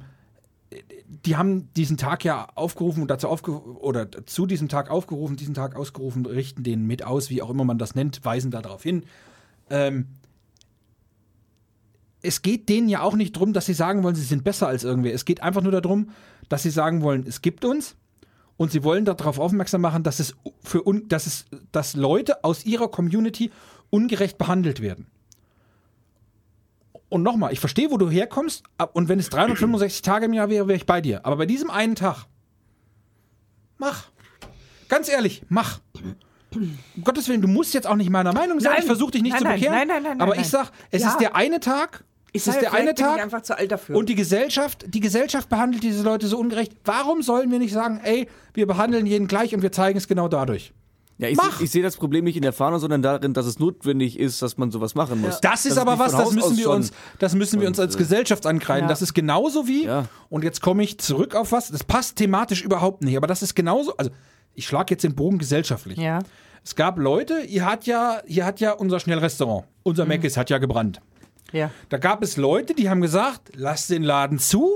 die 1.26 1.36
haben 1.36 1.72
diesen 1.74 1.96
Tag 1.96 2.24
ja 2.24 2.46
aufgerufen 2.54 3.02
und 3.02 3.10
dazu 3.10 3.26
aufgerufen 3.28 3.76
oder 3.76 4.08
zu 4.26 4.46
diesem 4.46 4.68
Tag 4.68 4.88
aufgerufen, 4.90 5.36
diesen 5.36 5.54
Tag 5.54 5.74
ausgerufen, 5.74 6.24
richten 6.24 6.62
den 6.62 6.86
mit 6.86 7.02
aus, 7.04 7.30
wie 7.30 7.42
auch 7.42 7.50
immer 7.50 7.64
man 7.64 7.78
das 7.78 7.96
nennt, 7.96 8.24
weisen 8.24 8.52
da 8.52 8.62
darauf 8.62 8.84
hin. 8.84 9.04
Ähm, 9.68 10.06
es 12.22 12.42
geht 12.42 12.68
denen 12.68 12.88
ja 12.88 13.02
auch 13.02 13.16
nicht 13.16 13.34
darum, 13.34 13.52
dass 13.52 13.66
sie 13.66 13.74
sagen 13.74 14.04
wollen, 14.04 14.14
sie 14.14 14.22
sind 14.22 14.44
besser 14.44 14.68
als 14.68 14.84
irgendwer. 14.84 15.12
Es 15.12 15.24
geht 15.24 15.42
einfach 15.42 15.62
nur 15.62 15.72
darum, 15.72 16.10
dass 16.48 16.62
sie 16.62 16.70
sagen 16.70 17.02
wollen, 17.02 17.24
es 17.26 17.42
gibt 17.42 17.64
uns 17.64 17.96
und 18.60 18.70
sie 18.70 18.84
wollen 18.84 19.06
darauf 19.06 19.38
aufmerksam 19.38 19.80
machen, 19.80 20.02
dass 20.02 20.20
es 20.20 20.36
für 20.62 20.86
un, 20.86 21.08
dass 21.08 21.26
es, 21.26 21.46
dass 21.72 21.94
Leute 21.96 22.44
aus 22.44 22.66
ihrer 22.66 22.88
Community 22.90 23.50
ungerecht 23.88 24.36
behandelt 24.36 24.82
werden. 24.82 25.06
Und 27.08 27.22
nochmal, 27.22 27.54
ich 27.54 27.58
verstehe, 27.58 27.90
wo 27.90 27.96
du 27.96 28.10
herkommst, 28.10 28.62
und 28.92 29.08
wenn 29.08 29.18
es 29.18 29.30
365 29.30 30.02
Tage 30.02 30.26
im 30.26 30.34
Jahr 30.34 30.50
wäre, 30.50 30.68
wäre 30.68 30.76
ich 30.76 30.84
bei 30.84 31.00
dir. 31.00 31.24
Aber 31.24 31.38
bei 31.38 31.46
diesem 31.46 31.70
einen 31.70 31.94
Tag, 31.94 32.26
mach. 33.78 34.08
Ganz 34.90 35.08
ehrlich, 35.08 35.42
mach. 35.48 35.80
Um 36.54 36.78
Gottes 37.02 37.28
Willen, 37.28 37.40
du 37.40 37.48
musst 37.48 37.72
jetzt 37.72 37.86
auch 37.86 37.96
nicht 37.96 38.10
meiner 38.10 38.34
Meinung 38.34 38.60
sein. 38.60 38.72
Nein. 38.72 38.80
Ich 38.80 38.86
versuche 38.86 39.12
dich 39.12 39.22
nicht 39.22 39.32
Nein, 39.32 39.38
zu 39.40 39.44
nein, 39.44 39.54
bekehren. 39.58 39.74
nein, 39.78 39.88
nein, 39.88 40.02
nein, 40.02 40.20
aber 40.20 40.32
nein, 40.34 40.42
ich 40.42 40.48
sag, 40.50 40.70
es 40.90 41.00
Ja. 41.00 41.08
ist 41.08 41.18
der 41.18 41.34
eine 41.34 41.60
Tag. 41.60 42.04
Ich 42.32 42.42
es 42.46 42.54
ist 42.54 42.60
der 42.62 42.72
eine 42.72 42.94
Tag. 42.94 43.20
einfach 43.22 43.42
zu 43.42 43.56
alt 43.58 43.72
dafür. 43.72 43.96
Und 43.96 44.08
die 44.08 44.14
Gesellschaft, 44.14 44.84
die 44.88 45.00
Gesellschaft 45.00 45.48
behandelt 45.48 45.82
diese 45.82 46.02
Leute 46.02 46.26
so 46.26 46.38
ungerecht. 46.38 46.72
Warum 46.84 47.22
sollen 47.22 47.50
wir 47.50 47.58
nicht 47.58 47.72
sagen, 47.72 48.00
ey, 48.04 48.28
wir 48.54 48.66
behandeln 48.66 49.06
jeden 49.06 49.26
gleich 49.26 49.54
und 49.54 49.62
wir 49.62 49.72
zeigen 49.72 49.98
es 49.98 50.06
genau 50.08 50.28
dadurch? 50.28 50.72
ja, 51.18 51.28
ich, 51.28 51.36
Mach! 51.36 51.60
ich 51.60 51.70
sehe 51.70 51.82
das 51.82 51.96
Problem 51.96 52.24
nicht 52.24 52.36
in 52.36 52.42
der 52.42 52.54
Fahne, 52.54 52.78
sondern 52.78 53.02
darin, 53.02 53.34
dass 53.34 53.44
es 53.44 53.58
notwendig 53.58 54.18
ist, 54.18 54.40
dass 54.40 54.56
man 54.56 54.70
sowas 54.70 54.94
machen 54.94 55.20
muss. 55.20 55.40
Das 55.42 55.66
ist 55.66 55.72
Dass 55.72 55.72
es 55.72 55.78
aber 55.78 55.98
was, 55.98 56.12
das 56.12 56.32
müssen 56.32 56.56
wir 56.56 56.70
uns, 56.70 56.92
das 57.18 57.34
müssen 57.34 57.60
wir 57.60 57.68
uns 57.68 57.78
als 57.78 57.98
Gesellschaft 57.98 58.46
ankreiden. 58.46 58.84
Ja. 58.84 58.88
Das 58.88 59.02
ist 59.02 59.12
genauso 59.12 59.66
wie, 59.68 59.84
Ja. 59.84 60.06
und 60.30 60.44
jetzt 60.44 60.62
komme 60.62 60.82
ich 60.82 60.96
zurück 60.98 61.34
auf 61.34 61.52
was, 61.52 61.68
das 61.70 61.84
passt 61.84 62.16
thematisch 62.16 62.62
überhaupt 62.62 63.04
nicht, 63.04 63.16
aber 63.18 63.26
das 63.26 63.42
ist 63.42 63.54
genauso, 63.54 63.94
also 63.98 64.10
ich 64.54 64.66
schlage 64.66 64.94
jetzt 64.94 65.02
den 65.04 65.14
Bogen 65.14 65.36
gesellschaftlich. 65.38 65.98
ja. 65.98 66.20
Es 66.62 66.74
gab 66.76 66.98
Leute, 66.98 67.40
hier 67.40 67.64
hat 67.64 67.86
ja, 67.86 68.20
hier 68.26 68.44
hat 68.44 68.60
ja 68.60 68.72
unser 68.72 69.00
Schnellrestaurant, 69.00 69.64
unser 69.82 70.04
Mhm. 70.04 70.10
Mc's 70.20 70.36
hat 70.36 70.50
ja 70.50 70.58
gebrannt. 70.58 71.00
Ja. 71.52 71.70
Da 71.88 71.98
gab 71.98 72.22
es 72.22 72.36
Leute, 72.36 72.74
die 72.74 72.88
haben 72.90 73.00
gesagt, 73.00 73.50
lass 73.54 73.86
den 73.86 74.02
Laden 74.02 74.38
zu. 74.38 74.70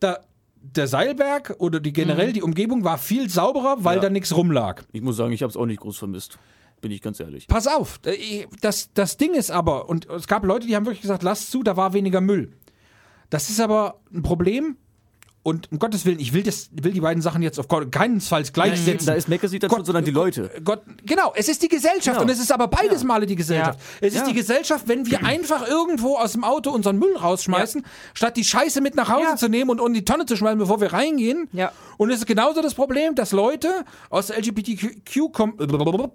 Da, 0.00 0.18
der 0.56 0.86
Seilberg 0.88 1.56
oder 1.58 1.80
die 1.80 1.92
generell 1.92 2.28
Mhm. 2.28 2.32
die 2.34 2.42
Umgebung 2.42 2.84
war 2.84 2.98
viel 2.98 3.28
sauberer, 3.28 3.76
weil 3.84 3.96
Ja. 3.96 4.02
da 4.02 4.10
nichts 4.10 4.34
rumlag. 4.36 4.82
Ich 4.92 5.02
muss 5.02 5.16
sagen, 5.16 5.32
ich 5.32 5.42
habe 5.42 5.50
es 5.50 5.56
auch 5.56 5.66
nicht 5.66 5.80
groß 5.80 5.98
vermisst. 5.98 6.38
Bin 6.80 6.90
ich 6.90 7.00
ganz 7.02 7.18
ehrlich. 7.20 7.46
Pass 7.46 7.66
auf, 7.66 7.98
äh, 8.04 8.46
das, 8.60 8.90
das 8.92 9.16
Ding 9.16 9.34
ist 9.34 9.50
aber, 9.50 9.88
und 9.88 10.06
es 10.10 10.26
gab 10.26 10.44
Leute, 10.44 10.66
die 10.66 10.76
haben 10.76 10.84
wirklich 10.86 11.00
gesagt, 11.02 11.22
lass 11.22 11.50
zu, 11.50 11.62
da 11.62 11.76
war 11.76 11.92
weniger 11.94 12.20
Müll. 12.20 12.52
Das 13.30 13.48
ist 13.50 13.60
aber 13.60 14.00
ein 14.12 14.22
Problem. 14.22 14.76
Und 15.46 15.70
um 15.70 15.78
Gottes 15.78 16.06
Willen, 16.06 16.18
ich 16.20 16.32
will, 16.32 16.42
das, 16.42 16.70
will 16.72 16.92
die 16.92 17.00
beiden 17.02 17.22
Sachen 17.22 17.42
jetzt 17.42 17.60
auf 17.60 17.68
keinenfalls 17.90 18.52
gleichsetzen. 18.54 19.06
Da 19.06 19.12
ist 19.12 19.28
nicht 19.28 19.44
dazu, 19.44 19.58
Gott- 19.68 19.84
sondern 19.84 20.02
die 20.04 20.10
Leute. 20.10 20.50
Gott, 20.64 20.80
genau, 21.04 21.34
es 21.36 21.48
ist 21.48 21.62
die 21.62 21.68
Gesellschaft 21.68 22.04
Genau. 22.16 22.22
und 22.22 22.30
es 22.30 22.40
ist 22.40 22.50
aber 22.50 22.66
beides 22.66 23.04
Male 23.04 23.26
die 23.26 23.36
Gesellschaft. 23.36 23.78
Es 24.00 24.14
ist 24.14 24.20
Ja. 24.22 24.26
die 24.26 24.32
Gesellschaft, 24.32 24.88
wenn 24.88 25.04
wir 25.04 25.22
einfach 25.26 25.68
irgendwo 25.68 26.16
aus 26.16 26.32
dem 26.32 26.44
Auto 26.44 26.70
unseren 26.70 26.98
Müll 26.98 27.14
rausschmeißen, 27.14 27.84
statt 28.14 28.38
die 28.38 28.44
Scheiße 28.44 28.80
mit 28.80 28.94
nach 28.94 29.10
Hause 29.10 29.22
Ja. 29.32 29.36
zu 29.36 29.48
nehmen 29.48 29.68
und 29.68 29.86
in 29.86 29.92
die 29.92 30.04
Tonne 30.06 30.24
zu 30.24 30.34
schmeißen, 30.34 30.58
bevor 30.58 30.80
wir 30.80 30.94
reingehen. 30.94 31.46
Ja. 31.52 31.72
Und 31.98 32.08
es 32.10 32.20
ist 32.20 32.26
genauso 32.26 32.62
das 32.62 32.72
Problem, 32.74 33.14
dass 33.14 33.32
Leute 33.32 33.84
aus 34.08 34.28
der 34.28 34.38
LGBTQ, 34.38 34.88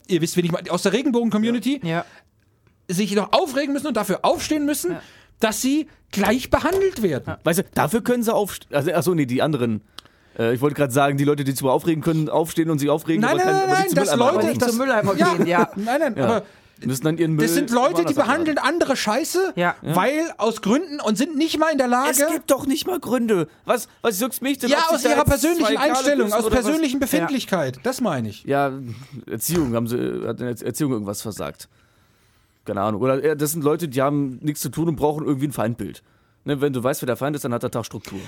ihr 0.08 0.22
wisst, 0.22 0.38
wen 0.38 0.46
ich 0.46 0.52
meine, 0.52 0.72
aus 0.72 0.82
der 0.82 0.94
Regenbogen-Community 0.94 1.82
Ja. 1.84 2.04
sich 2.88 3.14
noch 3.14 3.32
aufregen 3.32 3.74
müssen 3.74 3.86
und 3.86 3.96
dafür 3.96 4.22
aufstehen 4.24 4.66
müssen, 4.66 4.98
dass 5.40 5.62
sie 5.62 5.88
gleich 6.12 6.50
behandelt 6.50 7.02
werden. 7.02 7.36
Weißt 7.44 7.60
du, 7.60 7.64
dafür 7.74 8.02
können 8.02 8.24
sie 8.24 8.34
aufstehen. 8.34 8.76
Also, 8.76 8.92
achso, 8.94 9.14
nee, 9.14 9.26
die 9.26 9.42
anderen. 9.42 9.82
Äh, 10.38 10.54
ich 10.54 10.62
wollte 10.62 10.76
gerade 10.76 10.92
sagen, 10.94 11.18
die 11.18 11.24
Leute, 11.24 11.44
die 11.44 11.64
mal 11.64 11.72
aufregen 11.72 12.04
können, 12.04 12.30
aufstehen 12.30 12.70
und 12.70 12.80
sich 12.80 12.90
aufregen, 12.90 13.22
Nein, 13.22 13.38
nein, 13.38 13.46
kann, 13.46 13.54
nein, 13.56 13.64
aber 13.64 13.74
nein, 13.74 13.84
nicht 13.84 13.98
dass 13.98 14.16
Leute, 14.16 14.58
das- 14.58 14.70
zum 14.70 14.78
Mülleimer 14.80 15.16
gehen, 15.16 15.46
ja. 15.48 15.70
Nein, 15.76 16.00
nein, 16.00 16.16
Ja. 16.18 16.26
aber 16.26 16.44
müssen 16.86 17.04
dann 17.04 17.18
ihren 17.18 17.34
Müll. 17.34 17.46
das 17.46 17.56
sind 17.56 17.72
Leute, 17.72 18.06
die 18.06 18.14
behandeln 18.14 18.58
andere 18.58 18.96
Scheiße, 18.96 19.52
Ja. 19.58 19.76
weil 19.82 20.32
aus 20.38 20.62
Gründen 20.62 21.02
und 21.02 21.18
sind 21.18 21.36
nicht 21.36 21.60
mal 21.60 21.72
in 21.74 21.78
der 21.78 21.88
Lage. 21.90 22.12
Es 22.12 22.26
gibt 22.26 22.50
doch 22.52 22.66
nicht 22.66 22.88
mal 22.88 23.00
Gründe. 23.02 23.50
Was, 23.66 23.90
was 24.02 24.20
juckst 24.22 24.42
mich 24.42 24.60
denn? 24.60 24.70
Ja, 24.70 24.86
aus 24.90 25.04
ihrer 25.04 25.26
persönlichen 25.26 25.76
Einstellung, 25.78 26.32
aus 26.32 26.46
oder 26.46 26.56
was? 26.56 26.64
persönlichen 26.64 27.00
Befindlichkeit. 27.02 27.80
Das 27.84 28.00
meine 28.00 28.30
ich. 28.30 28.46
Ja, 28.46 28.72
Erziehung 29.30 29.74
haben 29.76 29.88
sie, 29.88 29.98
hat 30.26 30.40
in 30.40 30.48
der 30.56 30.66
Erziehung 30.66 30.94
irgendwas 30.94 31.22
versagt. 31.22 31.68
Keine 32.66 32.82
Ahnung. 32.82 33.02
Oder 33.02 33.36
das 33.36 33.52
sind 33.52 33.64
Leute, 33.64 33.88
die 33.88 34.02
haben 34.02 34.38
nichts 34.42 34.62
zu 34.62 34.70
tun 34.70 34.88
und 34.90 34.96
brauchen 34.96 35.26
irgendwie 35.26 35.48
ein 35.48 35.52
Feindbild. 35.54 36.04
Ne, 36.46 36.62
wenn 36.62 36.74
du 36.74 36.84
weißt, 36.84 37.02
wer 37.02 37.08
der 37.08 37.18
Feind 37.18 37.36
ist, 37.36 37.44
dann 37.46 37.54
hat 37.54 37.64
der 37.64 37.72
Tag 37.72 37.86
Struktur. 37.86 38.20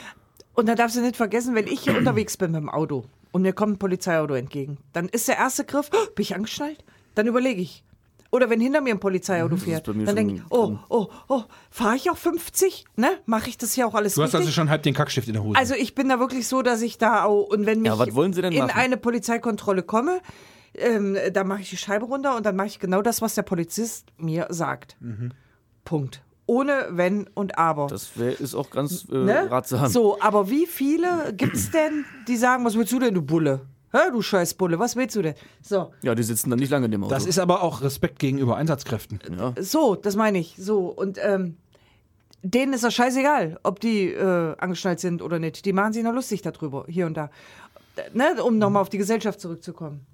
Und 0.53 0.67
dann 0.67 0.75
darfst 0.75 0.97
du 0.97 1.01
nicht 1.01 1.15
vergessen, 1.15 1.55
wenn 1.55 1.67
ich 1.67 1.81
hier 1.81 1.97
unterwegs 1.97 2.35
bin 2.37 2.51
mit 2.51 2.61
dem 2.61 2.69
Auto 2.69 3.05
und 3.31 3.41
mir 3.43 3.53
kommt 3.53 3.73
ein 3.75 3.79
Polizeiauto 3.79 4.33
entgegen, 4.33 4.77
dann 4.93 5.07
ist 5.07 5.27
der 5.29 5.37
erste 5.37 5.63
Griff, 5.63 5.89
"Oh, 5.93 6.05
bin 6.13 6.23
ich 6.23 6.35
angeschnallt? 6.35 6.83
Dann 7.15 7.27
überlege 7.27 7.61
ich. 7.61 7.83
Oder 8.31 8.49
wenn 8.49 8.61
hinter 8.61 8.79
mir 8.81 8.93
ein 8.93 8.99
Polizeiauto 8.99 9.57
fährt, 9.57 9.85
bei 9.87 9.93
mir 9.93 10.05
dann 10.05 10.15
denke 10.15 10.35
ich, 10.35 10.41
oh, 10.49 10.77
oh, 10.89 11.07
oh, 11.27 11.43
fahre 11.69 11.97
ich 11.97 12.09
auch 12.09 12.17
50? 12.17 12.85
Ne? 12.95 13.09
Mache 13.25 13.49
ich 13.49 13.57
das 13.57 13.73
hier 13.73 13.85
auch 13.85 13.93
alles 13.93 14.15
Du 14.15 14.21
hast 14.21 14.29
richtig? 14.33 14.39
also 14.47 14.51
schon 14.53 14.69
halb 14.69 14.83
den 14.83 14.93
Kackstift 14.93 15.27
in 15.27 15.33
der 15.33 15.43
Hose. 15.43 15.57
Also 15.57 15.73
ich 15.75 15.95
bin 15.95 16.07
da 16.07 16.17
wirklich 16.19 16.47
so, 16.47 16.61
dass 16.61 16.81
ich 16.81 16.97
da 16.97 17.25
auch, 17.25 17.43
und 17.47 17.65
wenn 17.65 17.83
Ja, 17.83 17.93
ich 17.93 17.99
was 17.99 18.15
wollen 18.15 18.31
Sie 18.31 18.41
denn 18.41 18.53
in 18.53 18.59
machen? 18.59 18.71
eine 18.73 18.95
Polizeikontrolle 18.95 19.83
komme, 19.83 20.21
ähm, 20.73 21.17
da 21.33 21.43
mache 21.43 21.61
ich 21.61 21.69
die 21.69 21.77
Scheibe 21.77 22.05
runter 22.05 22.35
und 22.37 22.45
dann 22.45 22.55
mache 22.55 22.67
ich 22.67 22.79
genau 22.79 23.01
das, 23.01 23.21
was 23.21 23.35
der 23.35 23.43
Polizist 23.43 24.07
mir 24.17 24.47
sagt. 24.49 24.95
Mhm. 24.99 25.31
Punkt. 25.85 26.21
Ohne 26.45 26.87
Wenn 26.91 27.27
und 27.33 27.57
Aber. 27.57 27.87
Das 27.87 28.17
wär, 28.17 28.39
ist 28.39 28.55
auch 28.55 28.69
ganz 28.71 29.07
äh, 29.11 29.15
ne? 29.15 29.49
ratsam. 29.51 29.87
So, 29.87 30.19
aber 30.21 30.49
wie 30.49 30.65
viele 30.65 31.33
gibt's 31.35 31.71
denn, 31.71 32.03
die 32.27 32.35
sagen, 32.35 32.65
was 32.65 32.75
willst 32.75 32.91
du 32.91 32.99
denn, 32.99 33.13
du 33.13 33.21
Bulle? 33.21 33.61
Hä, 33.93 34.09
du 34.11 34.21
scheiß 34.21 34.53
Bulle, 34.53 34.79
was 34.79 34.95
willst 34.95 35.15
du 35.17 35.21
denn? 35.21 35.35
So, 35.61 35.91
Ja, 36.01 36.15
die 36.15 36.23
sitzen 36.23 36.49
dann 36.49 36.59
nicht 36.59 36.69
lange 36.71 36.85
in 36.85 36.91
dem 36.91 37.03
Auto. 37.03 37.13
das 37.13 37.25
ist 37.25 37.39
aber 37.39 37.61
auch 37.61 37.81
Respekt 37.81 38.19
gegenüber 38.19 38.55
Einsatzkräften. 38.55 39.19
ja. 39.37 39.53
so, 39.59 39.95
das 39.95 40.15
meine 40.15 40.39
ich. 40.39 40.55
So, 40.57 40.87
und 40.87 41.17
ähm, 41.21 41.57
denen 42.41 42.73
ist 42.73 42.83
das 42.83 42.93
scheißegal, 42.93 43.59
ob 43.63 43.79
die 43.81 44.07
äh, 44.07 44.55
angeschnallt 44.57 44.99
sind 44.99 45.21
oder 45.21 45.39
nicht. 45.39 45.65
Die 45.65 45.73
machen 45.73 45.93
sich 45.93 46.03
noch 46.03 46.13
lustig 46.13 46.41
darüber, 46.41 46.85
hier 46.87 47.05
und 47.05 47.15
da. 47.15 47.29
Äh, 47.97 48.09
Ne, 48.13 48.41
um 48.43 48.57
nochmal 48.57 48.81
auf 48.81 48.89
die 48.89 48.97
Gesellschaft 48.97 49.41
zurückzukommen. 49.41 50.05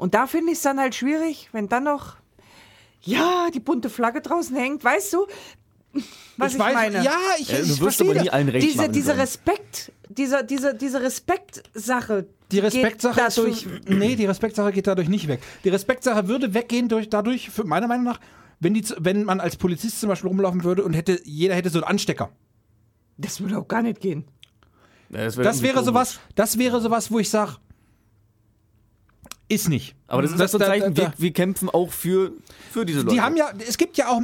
Und 0.00 0.14
da 0.14 0.26
finde 0.26 0.52
ich 0.52 0.56
es 0.58 0.62
dann 0.62 0.80
halt 0.80 0.94
schwierig, 0.94 1.50
wenn 1.52 1.68
dann 1.68 1.84
noch, 1.84 2.16
ja, 3.02 3.48
die 3.52 3.60
bunte 3.60 3.90
Flagge 3.90 4.22
draußen 4.22 4.56
hängt, 4.56 4.82
weißt 4.82 5.12
du, 5.12 5.26
was 6.38 6.52
ich, 6.52 6.58
meine? 6.58 7.04
Ja, 7.04 7.18
ich, 7.38 7.52
Äh, 7.52 7.60
ich 7.60 7.62
du 7.62 7.68
wirst 7.68 7.80
verstehe 7.98 8.10
aber 8.12 8.22
nie 8.22 8.30
allen 8.30 8.48
recht 8.48 8.66
diese, 8.66 8.78
machen 8.78 8.92
diese. 8.92 9.18
Respekt, 9.18 9.92
diese, 10.08 10.42
diese, 10.44 10.74
diese 10.74 11.02
Respektsache. 11.02 12.26
Die 12.50 12.60
Respektsache 12.60 13.16
geht 13.20 13.28
ist 13.28 13.36
durch. 13.36 13.66
Nee, 13.88 14.16
die 14.16 14.24
Respektsache 14.24 14.72
geht 14.72 14.86
dadurch 14.86 15.08
nicht 15.08 15.28
weg. 15.28 15.40
Die 15.64 15.68
Respektsache 15.68 16.28
würde 16.28 16.54
weggehen 16.54 16.88
durch, 16.88 17.08
dadurch, 17.10 17.50
für 17.50 17.64
meiner 17.64 17.86
Meinung 17.86 18.04
nach, 18.04 18.20
wenn, 18.58 18.72
die, 18.72 18.84
wenn 18.98 19.24
man 19.24 19.38
als 19.40 19.56
Polizist 19.56 20.00
zum 20.00 20.08
Beispiel 20.08 20.28
rumlaufen 20.28 20.64
würde 20.64 20.82
und 20.82 20.94
hätte, 20.94 21.20
jeder 21.24 21.54
hätte 21.54 21.68
so 21.70 21.78
einen 21.80 21.88
Anstecker. 21.88 22.30
Das 23.18 23.40
würde 23.40 23.58
auch 23.58 23.68
gar 23.68 23.82
nicht 23.82 24.00
gehen. 24.00 24.24
Ja, 25.10 25.24
das 25.24 25.36
wär 25.36 25.44
Das 25.44 25.60
wäre 25.62 25.74
komisch. 25.74 25.86
sowas, 25.86 26.20
das 26.36 26.56
wäre 26.58 26.80
sowas, 26.80 27.10
wo 27.10 27.18
ich 27.18 27.28
sage, 27.28 27.56
Ist 29.50 29.68
nicht. 29.68 29.96
Aber 30.06 30.22
das 30.22 30.30
ist 30.30 30.38
das, 30.38 30.52
so 30.52 30.58
ein 30.58 30.64
Zeichen, 30.64 30.96
wir, 30.96 31.12
wir 31.18 31.32
kämpfen 31.32 31.68
auch 31.68 31.90
für, 31.90 32.32
für 32.70 32.86
diese 32.86 33.00
Leute. 33.00 33.14
Die 33.14 33.20
haben 33.20 33.36
ja, 33.36 33.50
es 33.66 33.76
gibt 33.76 33.96
ja 33.98 34.08
auch 34.08 34.22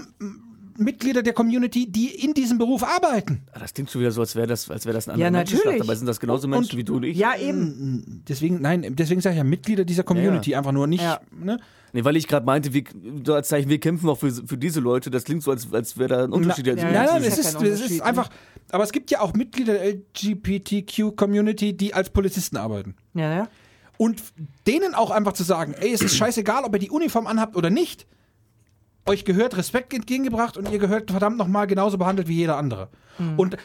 Mitglieder 0.78 1.22
der 1.24 1.32
Community, 1.32 1.90
die 1.90 2.14
in 2.14 2.32
diesem 2.32 2.58
Beruf 2.58 2.84
arbeiten. 2.84 3.42
Ah, 3.52 3.58
Das 3.58 3.74
klingt 3.74 3.90
schon 3.90 4.02
wieder 4.02 4.12
so, 4.12 4.20
als 4.20 4.36
wäre 4.36 4.46
das, 4.46 4.70
als 4.70 4.86
wäre 4.86 4.94
das 4.94 5.08
ein 5.08 5.18
Ja, 5.18 5.26
anderer 5.26 5.40
Menschenschlag. 5.40 5.64
natürlich. 5.64 5.86
Dabei 5.86 5.94
sind 5.96 6.06
das 6.06 6.20
genauso 6.20 6.46
Menschen 6.46 6.78
wie 6.78 6.84
du 6.84 6.96
und 6.96 7.02
ich. 7.02 7.16
Ja, 7.16 7.36
eben. 7.36 8.22
Deswegen, 8.28 8.60
nein, 8.60 8.86
deswegen 8.90 9.20
sage 9.20 9.34
ich 9.34 9.38
ja 9.38 9.44
Mitglieder 9.44 9.84
dieser 9.84 10.04
Community, 10.04 10.54
einfach 10.54 10.70
nur 10.70 10.86
nicht. 10.86 11.02
Ja. 11.02 11.20
Ne? 11.36 11.58
Nee, 11.92 12.04
weil 12.04 12.14
ich 12.14 12.28
gerade 12.28 12.46
meinte, 12.46 12.72
wir, 12.72 12.84
so 13.24 13.34
als 13.34 13.48
Zeichen, 13.48 13.68
wir 13.68 13.80
kämpfen 13.80 14.08
auch 14.08 14.18
für, 14.18 14.30
für 14.30 14.56
diese 14.58 14.78
Leute. 14.78 15.10
Das 15.10 15.24
klingt 15.24 15.42
so, 15.42 15.50
als, 15.50 15.72
als 15.72 15.98
wäre 15.98 16.08
da 16.08 16.24
ein 16.24 16.30
Unterschied. 16.32 16.66
Na, 16.66 16.74
ja, 16.74 16.84
nein, 16.84 17.06
nein, 17.06 17.22
es 17.24 17.36
ja 17.36 17.42
ist, 17.42 17.62
es 17.62 17.80
ist 17.80 17.90
ne? 17.98 18.04
einfach. 18.04 18.28
Aber 18.70 18.84
es 18.84 18.92
gibt 18.92 19.10
ja 19.10 19.20
auch 19.22 19.32
Mitglieder 19.32 19.74
der 19.74 19.94
LGBTQ-Community, 19.94 21.76
die 21.76 21.94
als 21.94 22.10
Polizisten 22.10 22.56
arbeiten. 22.56 22.94
Ja, 23.14 23.34
ja. 23.34 23.48
Und 23.98 24.22
denen 24.66 24.94
auch 24.94 25.10
einfach 25.10 25.32
zu 25.32 25.42
sagen, 25.42 25.74
ey, 25.78 25.92
es 25.92 26.02
ist 26.02 26.16
scheißegal, 26.16 26.64
ob 26.64 26.74
ihr 26.74 26.78
die 26.80 26.90
Uniform 26.90 27.26
anhabt 27.26 27.56
oder 27.56 27.70
nicht. 27.70 28.06
Euch 29.06 29.24
gehört 29.24 29.56
Respekt 29.56 29.94
entgegengebracht 29.94 30.56
und 30.56 30.70
ihr 30.70 30.78
gehört 30.78 31.10
verdammt 31.10 31.36
nochmal 31.38 31.66
genauso 31.66 31.96
behandelt 31.96 32.28
wie 32.28 32.34
jeder 32.34 32.56
andere. 32.56 32.88
Und 33.36 33.56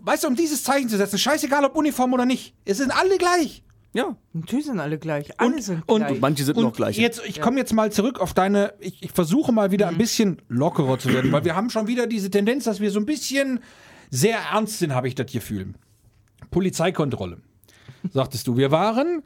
weißt 0.00 0.24
du, 0.24 0.28
um 0.28 0.36
dieses 0.36 0.62
Zeichen 0.62 0.88
zu 0.88 0.96
setzen, 0.96 1.18
scheißegal 1.18 1.64
ob 1.64 1.74
Uniform 1.74 2.12
oder 2.12 2.26
nicht, 2.26 2.54
es 2.64 2.76
sind 2.78 2.90
alle 2.94 3.16
gleich. 3.18 3.62
Ja. 3.94 4.16
Natürlich 4.32 4.66
sind 4.66 4.80
alle 4.80 4.98
gleich. 4.98 5.40
Alle 5.40 5.62
sind 5.62 5.82
und- 5.86 6.04
gleich. 6.06 6.20
Manche 6.20 6.44
sind 6.44 6.56
Und 6.56 6.64
noch 6.64 6.72
gleich. 6.72 6.98
jetzt, 6.98 7.22
ich 7.26 7.40
komme 7.40 7.58
jetzt 7.58 7.72
mal 7.72 7.90
zurück 7.92 8.20
auf 8.20 8.34
deine, 8.34 8.74
ich, 8.80 9.02
ich 9.02 9.12
versuche 9.12 9.52
mal 9.52 9.70
wieder 9.70 9.88
ein 9.88 9.96
bisschen 9.98 10.42
lockerer 10.48 10.98
zu 10.98 11.12
werden, 11.12 11.30
weil 11.32 11.44
wir 11.44 11.54
haben 11.56 11.70
schon 11.70 11.86
wieder 11.86 12.06
diese 12.08 12.28
Tendenz, 12.28 12.64
dass 12.64 12.80
wir 12.80 12.90
so 12.90 12.98
ein 12.98 13.06
bisschen 13.06 13.60
sehr 14.10 14.38
ernst 14.52 14.80
sind, 14.80 14.94
habe 14.94 15.06
ich 15.08 15.14
das 15.14 15.30
Gefühl. 15.32 15.74
Polizeikontrolle, 16.50 17.38
sagtest 18.12 18.46
du. 18.46 18.56
Wir 18.56 18.70
waren 18.70 19.22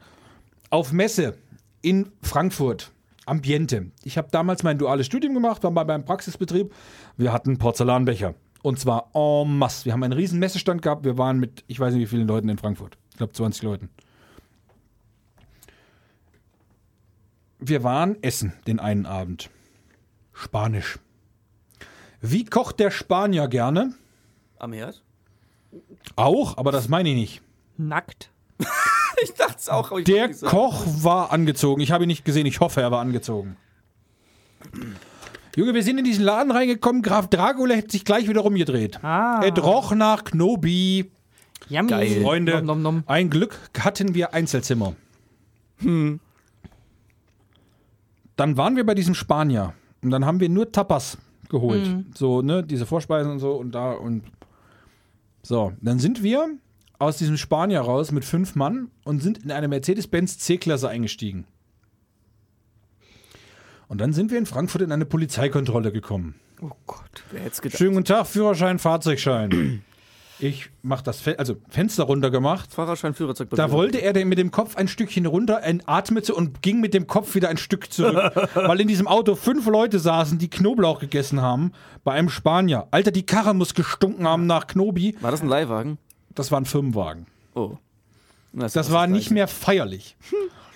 auf 0.69 0.91
Messe 0.91 1.37
in 1.81 2.11
Frankfurt. 2.21 2.91
Ambiente. 3.25 3.91
Ich 4.03 4.17
habe 4.17 4.29
damals 4.31 4.63
mein 4.63 4.79
duales 4.79 5.05
Studium 5.05 5.35
gemacht, 5.35 5.63
war 5.63 5.71
bei 5.71 5.83
meinem 5.85 6.03
Praxisbetrieb. 6.03 6.73
Wir 7.15 7.31
hatten 7.31 7.59
Porzellanbecher. 7.59 8.33
Und 8.61 8.79
zwar 8.79 9.11
en 9.13 9.57
masse. 9.57 9.85
Wir 9.85 9.93
haben 9.93 10.03
einen 10.03 10.13
riesen 10.13 10.39
Messestand 10.39 10.81
gehabt. 10.81 11.05
Wir 11.05 11.17
waren 11.17 11.39
mit, 11.39 11.63
ich 11.67 11.79
weiß 11.79 11.93
nicht 11.93 12.01
wie 12.01 12.07
vielen 12.07 12.27
Leuten 12.27 12.49
in 12.49 12.57
Frankfurt. 12.57 12.97
Ich 13.11 13.17
glaube 13.17 13.33
20 13.33 13.63
Leuten. 13.63 13.89
Wir 17.59 17.83
waren 17.83 18.21
essen 18.23 18.53
den 18.67 18.79
einen 18.79 19.05
Abend. 19.05 19.49
Spanisch. 20.33 20.99
Wie 22.21 22.45
kocht 22.45 22.79
der 22.79 22.91
Spanier 22.91 23.47
gerne? 23.47 23.93
Am 24.57 24.73
Herd? 24.73 25.03
Auch, 26.15 26.57
aber 26.57 26.71
das 26.71 26.89
meine 26.89 27.09
ich 27.09 27.15
nicht. 27.15 27.41
Nackt. 27.77 28.31
Ich 29.21 29.33
dachte 29.33 29.55
es 29.57 29.67
auch. 29.67 29.91
Aber 29.91 29.99
ich 29.99 30.05
Der. 30.05 30.29
Koch 30.33 30.85
war 31.03 31.33
angezogen. 31.33 31.81
Ich 31.81 31.91
habe 31.91 32.05
ihn 32.05 32.07
nicht 32.07 32.23
gesehen. 32.23 32.45
Ich 32.45 32.61
hoffe, 32.61 32.81
er 32.81 32.91
war 32.91 33.01
angezogen. 33.01 33.57
Junge, 35.57 35.73
wir 35.73 35.83
sind 35.83 35.97
in 35.97 36.05
diesen 36.05 36.23
Laden 36.23 36.51
reingekommen. 36.51 37.01
Graf 37.01 37.27
Dracula 37.27 37.75
hätte 37.75 37.91
sich 37.91 38.05
gleich 38.05 38.29
wieder 38.29 38.41
rumgedreht. 38.41 39.03
Ah. 39.03 39.41
Es 39.43 39.61
roch 39.61 39.93
nach 39.93 40.23
Knobi. 40.23 41.11
Yummy. 41.67 41.89
Geil. 41.89 42.21
Freunde, 42.21 42.53
Nom, 42.61 42.65
nom, 42.65 42.81
nom. 42.81 43.03
ein 43.07 43.29
Glück 43.29 43.59
hatten 43.77 44.15
wir 44.15 44.33
Einzelzimmer. 44.33 44.95
Dann 45.81 46.19
waren 48.37 48.75
wir 48.75 48.85
bei 48.85 48.95
diesem 48.95 49.15
Spanier. 49.15 49.73
Und 50.01 50.11
dann 50.11 50.25
haben 50.25 50.39
wir 50.39 50.47
nur 50.49 50.71
Tapas 50.71 51.17
geholt. 51.49 52.05
So, 52.15 52.41
ne, 52.41 52.63
diese 52.63 52.85
Vorspeisen 52.85 53.31
und 53.31 53.39
so 53.39 53.51
und 53.53 53.71
da 53.73 53.91
und. 53.91 54.23
So, 55.41 55.73
dann 55.81 55.99
sind 55.99 56.23
wir 56.23 56.47
aus 56.99 57.17
diesem 57.17 57.37
Spanier 57.37 57.81
raus 57.81 58.11
mit 58.11 58.25
fünf 58.25 58.55
Mann 58.55 58.91
und 59.05 59.23
sind 59.23 59.39
in 59.39 59.51
eine 59.51 59.67
Mercedes-Benz 59.67 60.37
C-Klasse 60.37 60.89
eingestiegen. 60.89 61.45
Und 63.87 63.99
dann 63.99 64.13
sind 64.13 64.29
wir 64.29 64.37
in 64.37 64.45
Frankfurt 64.45 64.83
in 64.83 64.91
eine 64.91 65.05
Polizeikontrolle 65.05 65.91
gekommen. 65.91 66.35
Oh 66.61 66.71
Gott. 66.85 67.23
Wer 67.31 67.41
hätte 67.41 67.53
es 67.53 67.61
gedacht? 67.61 67.79
Schönen 67.79 67.93
guten 67.93 68.05
Tag, 68.05 68.27
Führerschein, 68.27 68.77
Fahrzeugschein. 68.77 69.81
Ich 70.41 70.69
mach 70.83 71.01
das 71.01 71.19
Fe 71.19 71.37
also 71.37 71.57
Fenster 71.67 72.05
runter 72.05 72.31
gemacht. 72.31 72.73
Fahrerschein, 72.73 73.13
Führerzeug. 73.13 73.49
Da 73.51 73.71
wollte 73.71 73.97
er 73.97 74.25
mit 74.25 74.37
dem 74.37 74.51
Kopf 74.51 74.77
ein 74.77 74.87
Stückchen 74.87 75.25
runter, 75.25 75.61
atmete 75.85 76.33
und 76.33 76.61
ging 76.61 76.79
mit 76.79 76.93
dem 76.93 77.07
Kopf 77.07 77.35
wieder 77.35 77.49
ein 77.49 77.57
Stück 77.57 77.91
zurück, 77.91 78.31
weil 78.53 78.79
in 78.79 78.87
diesem 78.87 79.05
Auto 79.05 79.35
fünf 79.35 79.67
Leute 79.67 79.99
saßen, 79.99 80.37
die 80.37 80.49
Knoblauch 80.49 81.01
gegessen 81.01 81.41
haben, 81.41 81.73
bei 82.05 82.13
einem 82.13 82.29
Spanier. 82.29 82.87
Alter, 82.91 83.11
die 83.11 83.25
Karre 83.25 83.53
muss 83.53 83.73
gestunken 83.73 84.25
haben 84.25 84.47
nach 84.47 84.67
Knobi. 84.67 85.17
War 85.19 85.31
das 85.31 85.41
ein 85.41 85.49
Leihwagen? 85.49 85.97
Das 86.35 86.51
war 86.51 86.59
ein 86.61 86.65
Firmenwagen. 86.65 87.25
Oh. 87.55 87.77
Na, 88.53 88.67
Das 88.67 88.91
war 88.91 89.07
nicht 89.07 89.31
mehr 89.31 89.47
feierlich. 89.47 90.15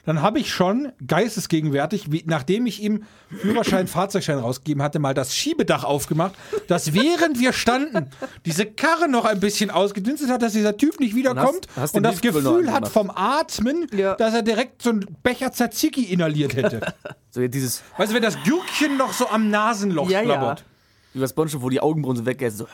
Dann 0.06 0.22
habe 0.22 0.38
ich 0.38 0.51
schon 0.51 0.91
geistesgegenwärtig, 1.08 2.12
wie, 2.12 2.24
nachdem 2.28 2.66
ich 2.66 2.84
ihm 2.84 3.04
Führerschein, 3.39 3.88
Fahrzeugschein 3.88 4.38
rausgegeben 4.38 4.84
hatte, 4.84 4.99
mal 4.99 5.14
das 5.14 5.34
Schiebedach 5.34 5.86
aufgemacht, 5.86 6.34
dass 6.68 6.93
während 6.93 7.39
wir 7.39 7.54
standen, 7.54 8.10
diese 8.45 8.66
Karre 8.66 9.08
noch 9.08 9.24
ein 9.24 9.39
bisschen 9.39 9.72
ausgedünstet 9.72 10.30
hat, 10.30 10.41
dass 10.41 10.51
dieser 10.51 10.76
Typ 10.76 10.99
nicht 10.99 11.16
wiederkommt 11.16 11.68
hast- 11.70 11.78
hast 11.78 11.95
und 11.95 12.04
den 12.04 12.12
das 12.12 12.20
Gefühl 12.20 12.70
hat 12.74 12.89
vom 12.89 13.10
Atmen, 13.12 13.88
Ja. 13.95 14.16
dass 14.16 14.34
er 14.34 14.41
direkt 14.41 14.82
so 14.82 14.89
einen 14.89 15.06
Becher 15.24 15.54
Tzatziki 15.54 16.04
inhaliert 16.04 16.54
hätte. 16.58 16.93
So 17.32 17.39
ja, 17.39 17.47
dieses, 17.47 17.82
weißt 17.97 18.12
du, 18.12 18.16
wenn 18.16 18.24
das 18.24 18.36
Gürkchen 18.43 18.97
noch 18.97 19.14
so 19.14 19.30
am 19.30 19.49
Nasenloch 19.49 20.10
Ja, 20.10 20.20
ja. 20.20 20.26
schlabbert. 20.26 20.66
wie 21.14 21.20
das 21.22 21.32
Boncho, 21.32 21.62
wo 21.62 21.70
die 21.70 21.80
Augenbrauen 21.80 22.18
so 22.18 22.26
weggehen. 22.26 22.51
So, 22.51 22.68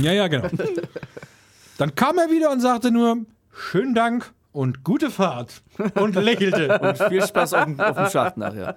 Ja, 0.00 0.12
ja, 0.12 0.28
genau. 0.28 0.48
Dann 1.78 1.94
kam 1.94 2.18
er 2.18 2.28
wieder 2.28 2.50
und 2.50 2.60
sagte 2.60 2.90
nur, 2.90 3.24
schönen 3.52 3.94
Dank 3.94 4.32
und 4.50 4.82
gute 4.82 5.10
Fahrt 5.10 5.62
und 5.94 6.16
lächelte. 6.16 6.96
viel 7.08 7.24
Spaß 7.24 7.54
auf 7.54 7.64
dem, 7.64 7.80
auf 7.80 7.96
dem 7.96 8.10
Schacht 8.10 8.36
nachher. 8.36 8.76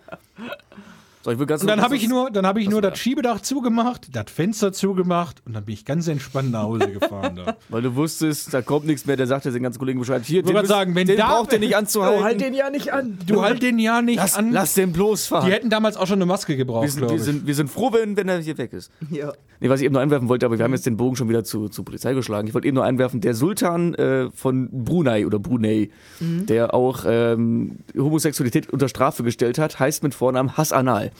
So, 1.24 1.30
ich 1.32 1.38
will 1.38 1.46
ganz 1.46 1.62
Und 1.62 1.68
dann 1.68 1.82
habe 1.82 1.96
ich 1.96 2.08
nur, 2.10 2.32
dann 2.32 2.48
habe 2.48 2.62
ich 2.62 2.68
nur 2.70 2.82
war- 2.82 2.90
das 2.90 2.98
Schiebedach 3.00 3.42
zugemacht, 3.42 4.08
das 4.16 4.26
Fenster 4.32 4.74
zugemacht 4.74 5.42
und 5.46 5.54
dann 5.54 5.66
bin 5.66 5.74
ich 5.74 5.86
ganz 5.86 6.08
entspannt 6.08 6.52
nach 6.52 6.64
Hause 6.64 6.92
gefahren. 6.92 7.36
Da. 7.36 7.58
Weil 7.70 7.84
du 7.84 7.96
wusstest, 7.96 8.54
da 8.54 8.62
kommt 8.64 8.88
nichts 8.88 9.06
mehr, 9.06 9.18
der 9.18 9.28
sagt 9.28 9.46
ja 9.46 9.52
den 9.52 9.62
ganzen 9.62 9.78
Kollegen 9.78 10.00
Bescheid. 10.00 10.24
Hier, 10.26 10.42
den, 10.42 10.54
grad 10.54 10.64
müsst- 10.64 10.70
sagen, 10.72 10.96
wenn 10.96 11.06
den 11.06 11.18
da- 11.18 11.28
braucht 11.28 11.54
ihr 11.54 11.60
nicht 11.60 11.76
anzuhalten. 11.78 12.24
Halt 12.24 12.42
den 12.42 12.54
ja 12.56 12.70
nicht 12.72 12.92
an. 12.92 13.20
Du 13.28 13.42
halt 13.44 13.62
den 13.64 13.78
ja 13.78 14.02
nicht 14.02 14.18
lass, 14.18 14.36
an. 14.36 14.52
lass 14.52 14.74
den 14.74 14.92
bloß 14.94 15.28
fahren. 15.28 15.46
Die 15.46 15.52
hätten 15.52 15.70
damals 15.70 15.96
auch 15.96 16.08
schon 16.08 16.16
eine 16.18 16.26
Maske 16.26 16.54
wir, 16.54 16.58
gebraucht, 16.58 16.90
sind, 16.90 17.00
glaube 17.02 17.14
wir, 17.14 17.18
ich. 17.20 17.24
sind, 17.24 17.46
wir 17.46 17.56
sind 17.56 17.70
froh, 17.70 17.92
wenn, 17.94 18.18
wenn 18.18 18.28
er 18.28 18.40
hier 18.40 18.58
weg 18.58 18.74
ist. 18.74 18.90
Ja. 19.12 19.32
Nee, 19.60 19.70
was 19.70 19.80
ich 19.80 19.86
eben 19.86 19.94
noch 19.94 20.02
einwerfen 20.02 20.28
wollte, 20.28 20.48
aber 20.48 20.58
wir 20.58 20.64
haben 20.64 20.74
jetzt 20.74 20.88
den 20.88 20.98
Bogen 20.98 21.16
schon 21.16 21.30
wieder 21.30 21.44
zu, 21.44 21.70
zur 21.70 21.86
Polizei 21.86 22.16
geschlagen. 22.16 22.48
Ich 22.48 22.56
wollte 22.56 22.68
eben 22.68 22.76
noch 22.76 22.84
einwerfen, 22.84 23.22
der 23.22 23.36
Sultan 23.36 23.94
äh, 23.94 24.32
von 24.32 24.70
Brunei 24.72 25.28
oder 25.28 25.38
Brunei, 25.38 25.90
der 26.20 26.74
auch 26.74 27.04
ähm, 27.08 27.78
Homosexualität 27.96 28.72
unter 28.74 28.90
Strafe 28.90 29.22
gestellt 29.24 29.60
hat, 29.60 29.80
heißt 29.80 30.02
mit 30.02 30.16
Vornamen 30.16 30.58
Hassanal. 30.58 31.11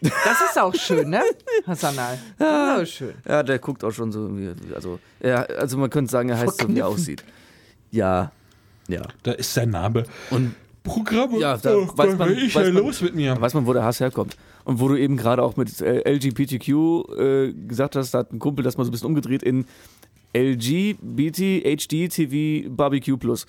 Das 0.00 0.40
ist 0.50 0.58
auch 0.60 0.74
schön, 0.74 1.10
ne? 1.10 1.22
Hassanal. 1.66 2.18
Ja, 2.38 2.84
schön. 2.84 3.14
Ja, 3.26 3.42
der 3.42 3.58
guckt 3.58 3.82
auch 3.84 3.90
schon 3.92 4.12
so, 4.12 4.28
wie, 4.36 4.50
also, 4.74 4.98
ja, 5.22 5.42
also 5.42 5.78
man 5.78 5.88
könnte 5.90 6.10
sagen, 6.10 6.28
er 6.28 6.38
heißt 6.38 6.60
so, 6.60 6.68
wie 6.68 6.78
er 6.78 6.86
aussieht. 6.88 7.24
Ja, 7.90 8.30
ja. 8.88 9.02
Da 9.22 9.32
ist 9.32 9.52
sein 9.54 9.70
Name. 9.70 10.04
Und 10.30 10.54
Programm. 10.82 11.34
Ja, 11.40 11.56
da 11.56 11.74
oh, 11.74 11.88
weiß 11.96 12.16
man- 12.16 12.30
was 12.30 12.38
ist 12.42 12.54
weiß 12.54 12.64
denn 12.66 12.74
man- 12.74 12.82
los 12.84 13.00
mit 13.00 13.14
mir? 13.14 13.34
Da 13.34 13.40
weiß 13.40 13.54
man, 13.54 13.66
wo 13.66 13.72
der 13.72 13.82
Hass 13.84 13.98
herkommt. 14.00 14.36
Und 14.64 14.78
wo 14.80 14.88
du 14.88 14.96
eben 14.96 15.16
gerade 15.16 15.42
auch 15.42 15.56
mit 15.56 15.80
äh, 15.80 16.08
LGBTQ 16.08 16.68
äh, 17.18 17.52
gesagt 17.52 17.96
hast, 17.96 18.12
da 18.12 18.18
hat 18.18 18.32
ein 18.32 18.38
Kumpel 18.38 18.62
das 18.64 18.76
mal 18.76 18.84
so 18.84 18.90
ein 18.90 18.92
bisschen 18.92 19.06
umgedreht 19.08 19.42
in 19.42 19.64
LGBT 20.34 21.62
HD 21.64 22.08
TV 22.12 22.68
Barbecue 22.70 23.16
Plus. 23.16 23.46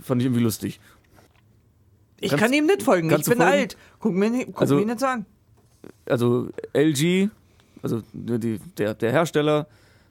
Fand 0.00 0.20
ich 0.20 0.26
irgendwie 0.26 0.42
lustig. 0.42 0.80
Ich 2.20 2.30
Kannst- 2.30 2.42
kann 2.44 2.52
ihm 2.52 2.66
nicht 2.66 2.82
folgen. 2.82 3.08
Ich 3.10 3.16
bin 3.16 3.24
folgen? 3.24 3.42
alt. 3.42 3.76
Guck 4.00 4.14
mir, 4.14 4.30
nicht- 4.30 4.46
guck 4.48 4.60
Also- 4.62 4.76
mir 4.76 4.86
nicht 4.86 5.00
so 5.00 5.06
an. 5.06 5.26
Also 6.06 6.48
LG, 6.72 7.28
also 7.82 8.02
die, 8.12 8.58
der, 8.78 8.94
der 8.94 9.12
Hersteller, 9.12 9.66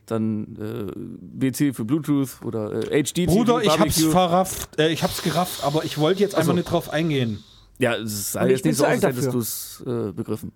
dann 0.05 0.57
äh, 0.59 0.91
BT 0.95 1.75
für 1.75 1.85
Bluetooth 1.85 2.41
oder 2.43 2.91
äh, 2.91 3.03
HD 3.03 3.25
Bruder, 3.25 3.61
ich 3.61 3.79
hab's 3.79 4.01
verrafft, 4.03 4.79
äh, 4.79 4.89
ich 4.89 5.03
hab's 5.03 5.21
gerafft, 5.23 5.63
aber 5.63 5.85
ich 5.85 5.97
wollte 5.97 6.21
jetzt 6.21 6.35
einfach 6.35 6.51
so. 6.51 6.53
nicht 6.53 6.69
drauf 6.69 6.89
eingehen. 6.89 7.43
Ja, 7.79 7.95
es 7.95 8.35
Und 8.35 8.45
ich 8.45 8.51
jetzt 8.51 8.65
nicht 8.65 8.77
so 8.77 8.85
als 8.85 9.03
hättest 9.03 9.33
du 9.33 9.39
es 9.39 9.83
äh, 9.85 10.11
begriffen. 10.11 10.51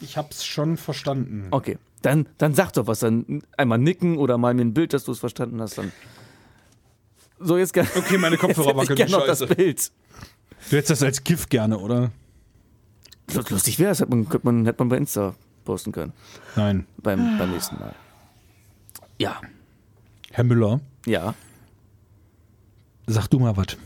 Ich 0.00 0.16
hab's 0.16 0.44
schon 0.44 0.76
verstanden. 0.76 1.48
Okay, 1.50 1.78
dann, 2.02 2.28
dann 2.38 2.54
sag 2.54 2.72
doch 2.72 2.86
was, 2.86 3.00
dann 3.00 3.42
einmal 3.56 3.78
nicken 3.78 4.18
oder 4.18 4.38
mal 4.38 4.54
mir 4.54 4.62
ein 4.62 4.74
Bild, 4.74 4.92
dass 4.92 5.04
du 5.04 5.12
es 5.12 5.18
verstanden 5.18 5.60
hast. 5.60 5.78
Dann 5.78 5.92
so, 7.40 7.56
jetzt 7.56 7.72
gerne. 7.72 7.88
Okay, 7.96 8.18
meine 8.18 8.36
Kopfhörer 8.38 8.76
wackeln, 8.76 8.98
ich 8.98 9.10
noch 9.10 9.26
das 9.26 9.40
scheiße. 9.40 9.54
Bild. 9.54 9.90
Du 10.70 10.76
hättest 10.76 10.90
das 10.90 11.02
als 11.02 11.24
GIF 11.24 11.48
gerne, 11.48 11.78
oder? 11.78 12.12
Lustig 13.50 13.78
wäre 13.78 13.92
es, 13.92 14.00
hätte 14.00 14.10
man, 14.10 14.28
könnte 14.28 14.46
man, 14.46 14.64
hätte 14.66 14.80
man 14.80 14.88
bei 14.88 14.96
Insta 14.96 15.34
posten 15.64 15.92
können. 15.92 16.12
Nein. 16.56 16.86
Beim, 16.98 17.38
beim 17.38 17.50
nächsten 17.50 17.78
Mal. 17.78 17.94
Ja, 19.18 19.40
Herr 20.30 20.44
Müller, 20.44 20.80
ja, 21.06 21.34
sag 23.06 23.28
du 23.28 23.38
mal 23.38 23.56
was. 23.56 23.76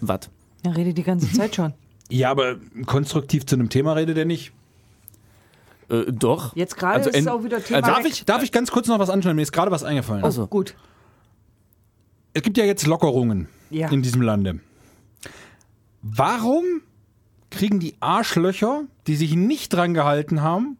was? 0.00 0.20
Er 0.62 0.76
redet 0.76 0.96
die 0.98 1.02
ganze 1.02 1.30
Zeit 1.32 1.54
schon. 1.54 1.72
Ja, 2.08 2.30
aber 2.30 2.54
konstruktiv 2.86 3.46
zu 3.46 3.56
einem 3.56 3.68
Thema 3.68 3.94
redet 3.94 4.16
er 4.16 4.26
nicht. 4.26 4.52
Äh, 5.88 6.04
doch. 6.12 6.54
Jetzt 6.54 6.76
gerade 6.76 6.98
Also 6.98 7.10
ist 7.10 7.16
es 7.16 7.26
auch 7.26 7.42
wieder 7.42 7.60
Thema. 7.60 7.78
also 7.80 7.90
Darf 7.90 8.04
ich, 8.06 8.24
darf 8.24 8.42
ich 8.44 8.52
ganz 8.52 8.70
kurz 8.70 8.86
noch 8.86 9.00
was 9.00 9.10
anschneiden? 9.10 9.34
Mir 9.34 9.42
ist 9.42 9.50
gerade 9.50 9.72
was 9.72 9.82
eingefallen. 9.82 10.22
Ach 10.24 10.30
so. 10.30 10.46
Gut. 10.46 10.76
Es 12.32 12.42
gibt 12.42 12.58
ja 12.58 12.64
jetzt 12.64 12.86
Lockerungen 12.86 13.48
Ja. 13.70 13.88
in 13.90 14.02
diesem 14.02 14.22
Lande. 14.22 14.60
Warum 16.02 16.62
kriegen 17.50 17.80
die 17.80 17.94
Arschlöcher, 18.00 18.82
die 19.06 19.16
sich 19.16 19.34
nicht 19.36 19.72
dran 19.72 19.94
gehalten 19.94 20.42
haben 20.42 20.76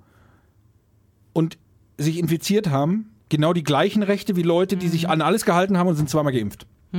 und 1.32 1.58
sich 1.98 2.18
infiziert 2.18 2.68
haben, 2.70 3.10
genau 3.28 3.52
die 3.52 3.62
gleichen 3.64 4.02
Rechte 4.02 4.36
wie 4.36 4.42
Leute, 4.42 4.76
die 4.76 4.88
sich 4.88 5.08
an 5.08 5.20
alles 5.22 5.44
gehalten 5.44 5.78
haben 5.78 5.88
und 5.88 5.96
sind 5.96 6.10
zweimal 6.10 6.32
geimpft? 6.32 6.66
Das 6.92 6.98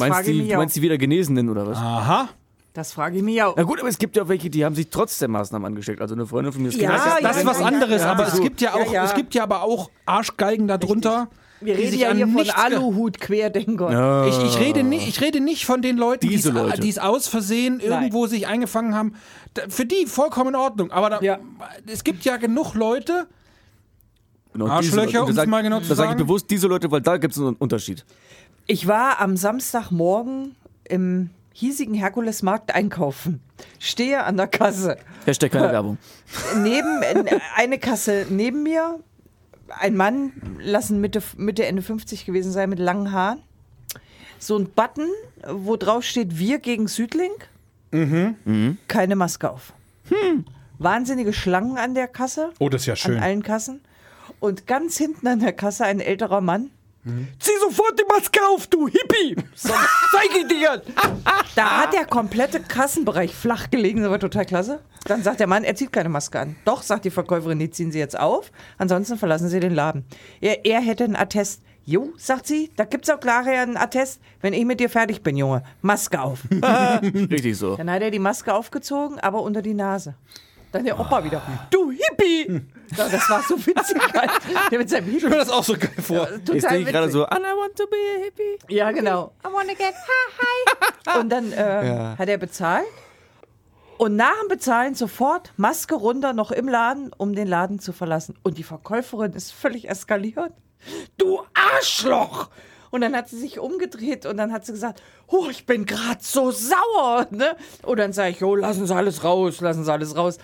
du 0.00 0.04
meinst, 0.04 0.16
frage 0.16 0.30
ich 0.30 0.36
die, 0.36 0.42
mich 0.42 0.48
du 0.50 0.54
auch. 0.54 0.58
meinst 0.58 0.76
die 0.76 0.82
wieder 0.82 0.98
Genesenen 0.98 1.48
oder 1.48 1.66
was? 1.66 1.78
Aha. 1.78 2.28
Das 2.74 2.92
frage 2.92 3.16
ich 3.16 3.22
mich 3.24 3.42
auch. 3.42 3.54
Na 3.56 3.62
gut, 3.64 3.80
aber 3.80 3.88
es 3.88 3.98
gibt 3.98 4.14
ja 4.16 4.22
auch 4.22 4.28
welche, 4.28 4.50
die 4.50 4.64
haben 4.64 4.74
sich 4.74 4.88
trotz 4.90 5.18
der 5.18 5.28
Maßnahmen 5.28 5.66
angesteckt. 5.66 6.00
Also 6.00 6.14
eine 6.14 6.26
Freundin 6.26 6.52
von 6.52 6.62
mir 6.62 6.68
ist 6.68 6.80
Ja, 6.80 6.92
ja, 6.92 7.16
Das 7.20 7.38
ist 7.38 7.46
was 7.46 7.60
anderes, 7.60 8.02
ja, 8.02 8.12
aber 8.12 8.26
so. 8.26 8.36
es 8.36 8.40
gibt 8.42 8.60
ja 8.60 8.74
auch, 8.74 8.86
Ja, 8.86 8.92
ja. 8.92 9.04
es 9.04 9.14
gibt 9.14 9.34
ja 9.34 9.42
aber 9.42 9.62
auch 9.62 9.90
Arschgeigen 10.06 10.68
darunter. 10.68 11.28
Wir 11.60 11.74
die 11.74 11.80
reden 11.80 11.90
sich 11.92 12.00
ja 12.02 12.10
an 12.10 12.16
hier 12.16 12.26
von 12.26 12.34
nichts 12.36 12.54
ge- 12.54 12.62
Aluhut-Querdenker. 12.64 13.90
Ja. 13.92 14.26
Ich, 14.28 14.38
ich, 14.44 14.58
rede 14.60 14.82
nicht, 14.84 15.08
ich 15.08 15.20
rede 15.20 15.40
nicht 15.40 15.64
von 15.66 15.82
den 15.82 15.96
Leuten, 15.96 16.26
die 16.28 16.34
Diese 16.34 16.50
es- 16.50 16.54
Leute. 16.54 16.88
es 16.88 16.98
aus 16.98 17.26
Versehen 17.28 17.80
irgendwo 17.80 18.26
sich 18.26 18.46
eingefangen 18.46 18.94
haben. 18.94 19.14
Da- 19.54 19.62
Für 19.68 19.84
die 19.86 20.06
vollkommen 20.06 20.50
in 20.50 20.56
Ordnung. 20.56 20.90
Aber 20.92 21.10
da, 21.10 21.20
Ja. 21.20 21.38
es 21.86 22.04
gibt 22.04 22.24
ja 22.24 22.36
genug 22.36 22.74
Leute, 22.74 23.26
Genau, 24.52 24.68
Arschlöcher, 24.68 25.24
da 25.26 25.32
sag- 25.32 25.48
mal 25.48 25.62
genau 25.62 25.80
zu 25.80 25.88
Da 25.88 25.94
sage 25.94 26.06
ich 26.08 26.10
sagen. 26.12 26.26
bewusst 26.26 26.50
diese 26.50 26.66
Leute, 26.68 26.90
weil 26.90 27.00
da 27.00 27.16
gibt 27.16 27.34
es 27.34 27.40
einen 27.40 27.54
Unterschied. 27.56 28.04
Ich 28.66 28.86
war 28.86 29.20
am 29.20 29.36
Samstagmorgen 29.36 30.54
im 30.88 31.30
hiesigen 31.52 31.94
Herkulesmarkt 31.94 32.74
einkaufen. 32.74 33.40
Stehe 33.78 34.22
an 34.24 34.36
der 34.36 34.46
Kasse. 34.46 34.96
Hashtag 35.26 35.50
keine 35.52 35.72
Werbung. 35.72 35.98
Neben 36.58 37.02
äh, 37.02 37.38
eine 37.56 37.78
Kasse 37.78 38.26
neben 38.30 38.62
mir 38.62 39.00
ein 39.68 39.96
Mann, 39.96 40.32
lassen 40.60 41.00
Mitte, 41.00 41.22
Mitte 41.36 41.66
Ende 41.66 41.82
50 41.82 42.24
gewesen 42.24 42.52
sein, 42.52 42.70
mit 42.70 42.78
langen 42.78 43.12
Haaren. 43.12 43.42
So 44.38 44.56
ein 44.56 44.70
Button, 44.70 45.08
wo 45.46 45.76
drauf 45.76 46.04
steht 46.04 46.38
Wir 46.38 46.58
gegen 46.58 46.86
Südlink. 46.86 47.48
Keine 48.88 49.16
Maske 49.16 49.50
auf. 49.50 49.72
Wahnsinnige 50.78 51.32
Schlangen 51.32 51.76
an 51.76 51.94
der 51.94 52.06
Kasse. 52.06 52.50
Oh, 52.58 52.68
das 52.68 52.82
ist 52.82 52.86
ja 52.86 52.96
schön. 52.96 53.16
An 53.16 53.22
allen 53.22 53.42
Kassen. 53.42 53.80
Und 54.40 54.66
ganz 54.66 54.96
hinten 54.96 55.26
an 55.26 55.40
der 55.40 55.52
Kasse 55.52 55.84
ein 55.84 56.00
älterer 56.00 56.40
Mann. 56.40 56.70
Zieh 57.38 57.52
sofort 57.60 57.98
die 57.98 58.04
Maske 58.08 58.40
auf, 58.50 58.66
du 58.66 58.86
Hippie! 58.88 59.36
Sonst 59.54 59.88
zeig 60.12 60.28
ich 60.36 60.46
dir! 60.48 60.82
Da 61.54 61.82
hat 61.82 61.94
der 61.94 62.04
komplette 62.04 62.60
Kassenbereich 62.60 63.34
flach 63.34 63.70
gelegen, 63.70 64.02
das 64.02 64.10
war 64.10 64.18
total 64.18 64.44
klasse. 64.44 64.80
Dann 65.04 65.22
sagt 65.22 65.40
der 65.40 65.46
Mann, 65.46 65.64
er 65.64 65.74
zieht 65.74 65.92
keine 65.92 66.08
Maske 66.08 66.40
an. 66.40 66.56
Doch, 66.64 66.82
sagt 66.82 67.04
die 67.04 67.10
Verkäuferin, 67.10 67.58
die 67.58 67.70
ziehen 67.70 67.92
Sie 67.92 67.98
jetzt 67.98 68.18
auf, 68.18 68.52
ansonsten 68.76 69.16
verlassen 69.16 69.48
Sie 69.48 69.60
den 69.60 69.74
Laden. 69.74 70.04
Er, 70.40 70.64
er 70.66 70.80
hätte 70.80 71.04
einen 71.04 71.16
Attest. 71.16 71.62
Jo, 71.84 72.12
sagt 72.18 72.46
sie, 72.46 72.70
da 72.76 72.84
gibt's 72.84 73.08
auch 73.08 73.18
klar 73.18 73.46
einen 73.46 73.78
Attest. 73.78 74.20
Wenn 74.42 74.52
ich 74.52 74.66
mit 74.66 74.78
dir 74.78 74.90
fertig 74.90 75.22
bin, 75.22 75.38
Junge, 75.38 75.62
Maske 75.80 76.20
auf. 76.20 76.40
Richtig 76.52 77.56
so. 77.56 77.76
Dann 77.76 77.90
hat 77.90 78.02
er 78.02 78.10
die 78.10 78.18
Maske 78.18 78.52
aufgezogen, 78.52 79.18
aber 79.18 79.40
unter 79.40 79.62
die 79.62 79.72
Nase. 79.72 80.14
Dann 80.72 80.84
der 80.84 80.98
Opa 81.00 81.24
wieder. 81.24 81.40
Du 81.70 81.90
Hippie! 81.90 82.60
Ja, 82.96 83.08
das 83.10 83.28
war 83.30 83.42
so 83.42 83.56
witzig. 83.66 83.96
halt. 84.14 84.30
Der 84.70 84.78
mit 84.78 84.90
seinem 84.90 85.06
Ich 85.08 85.14
Hippie. 85.14 85.18
stelle 85.20 85.34
mir 85.36 85.40
das 85.40 85.50
auch 85.50 85.64
so 85.64 85.74
geil 85.74 85.90
vor. 86.02 86.26
Denke 86.26 86.78
ich 86.78 86.86
gerade 86.86 87.10
so, 87.10 87.24
and 87.24 87.40
I 87.40 87.50
want 87.56 87.74
to 87.76 87.86
be 87.86 87.96
a 87.96 88.24
hippie. 88.24 88.58
Ja, 88.74 88.90
genau. 88.92 89.32
I 89.44 89.48
wanna 89.52 89.72
get 89.74 89.94
high. 89.94 91.16
Und 91.20 91.30
dann 91.30 91.52
äh, 91.52 92.14
hat 92.18 92.28
er 92.28 92.38
bezahlt. 92.38 92.84
Und 93.96 94.14
nach 94.14 94.38
dem 94.42 94.48
Bezahlen 94.48 94.94
sofort 94.94 95.52
Maske 95.56 95.94
runter, 95.96 96.32
noch 96.32 96.50
im 96.52 96.68
Laden, 96.68 97.10
um 97.16 97.34
den 97.34 97.48
Laden 97.48 97.80
zu 97.80 97.92
verlassen. 97.92 98.36
Und 98.44 98.56
die 98.58 98.62
Verkäuferin 98.62 99.32
ist 99.32 99.52
völlig 99.52 99.88
eskaliert. 99.88 100.52
Du 101.16 101.40
Arschloch! 101.54 102.48
Und 102.90 103.00
dann 103.00 103.14
hat 103.14 103.28
sie 103.28 103.38
sich 103.38 103.58
umgedreht 103.58 104.26
und 104.26 104.36
dann 104.36 104.52
hat 104.52 104.64
sie 104.66 104.72
gesagt, 104.72 105.02
oh, 105.26 105.46
ich 105.50 105.66
bin 105.66 105.84
gerade 105.86 106.20
so 106.20 106.50
sauer. 106.50 107.26
Ne? 107.30 107.56
Und 107.82 107.98
dann 107.98 108.12
sage 108.12 108.30
ich, 108.30 108.42
oh, 108.42 108.54
lassen 108.54 108.86
Sie 108.86 108.94
alles 108.94 109.24
raus, 109.24 109.60
lassen 109.60 109.84
Sie 109.84 109.92
alles 109.92 110.16
raus. 110.16 110.38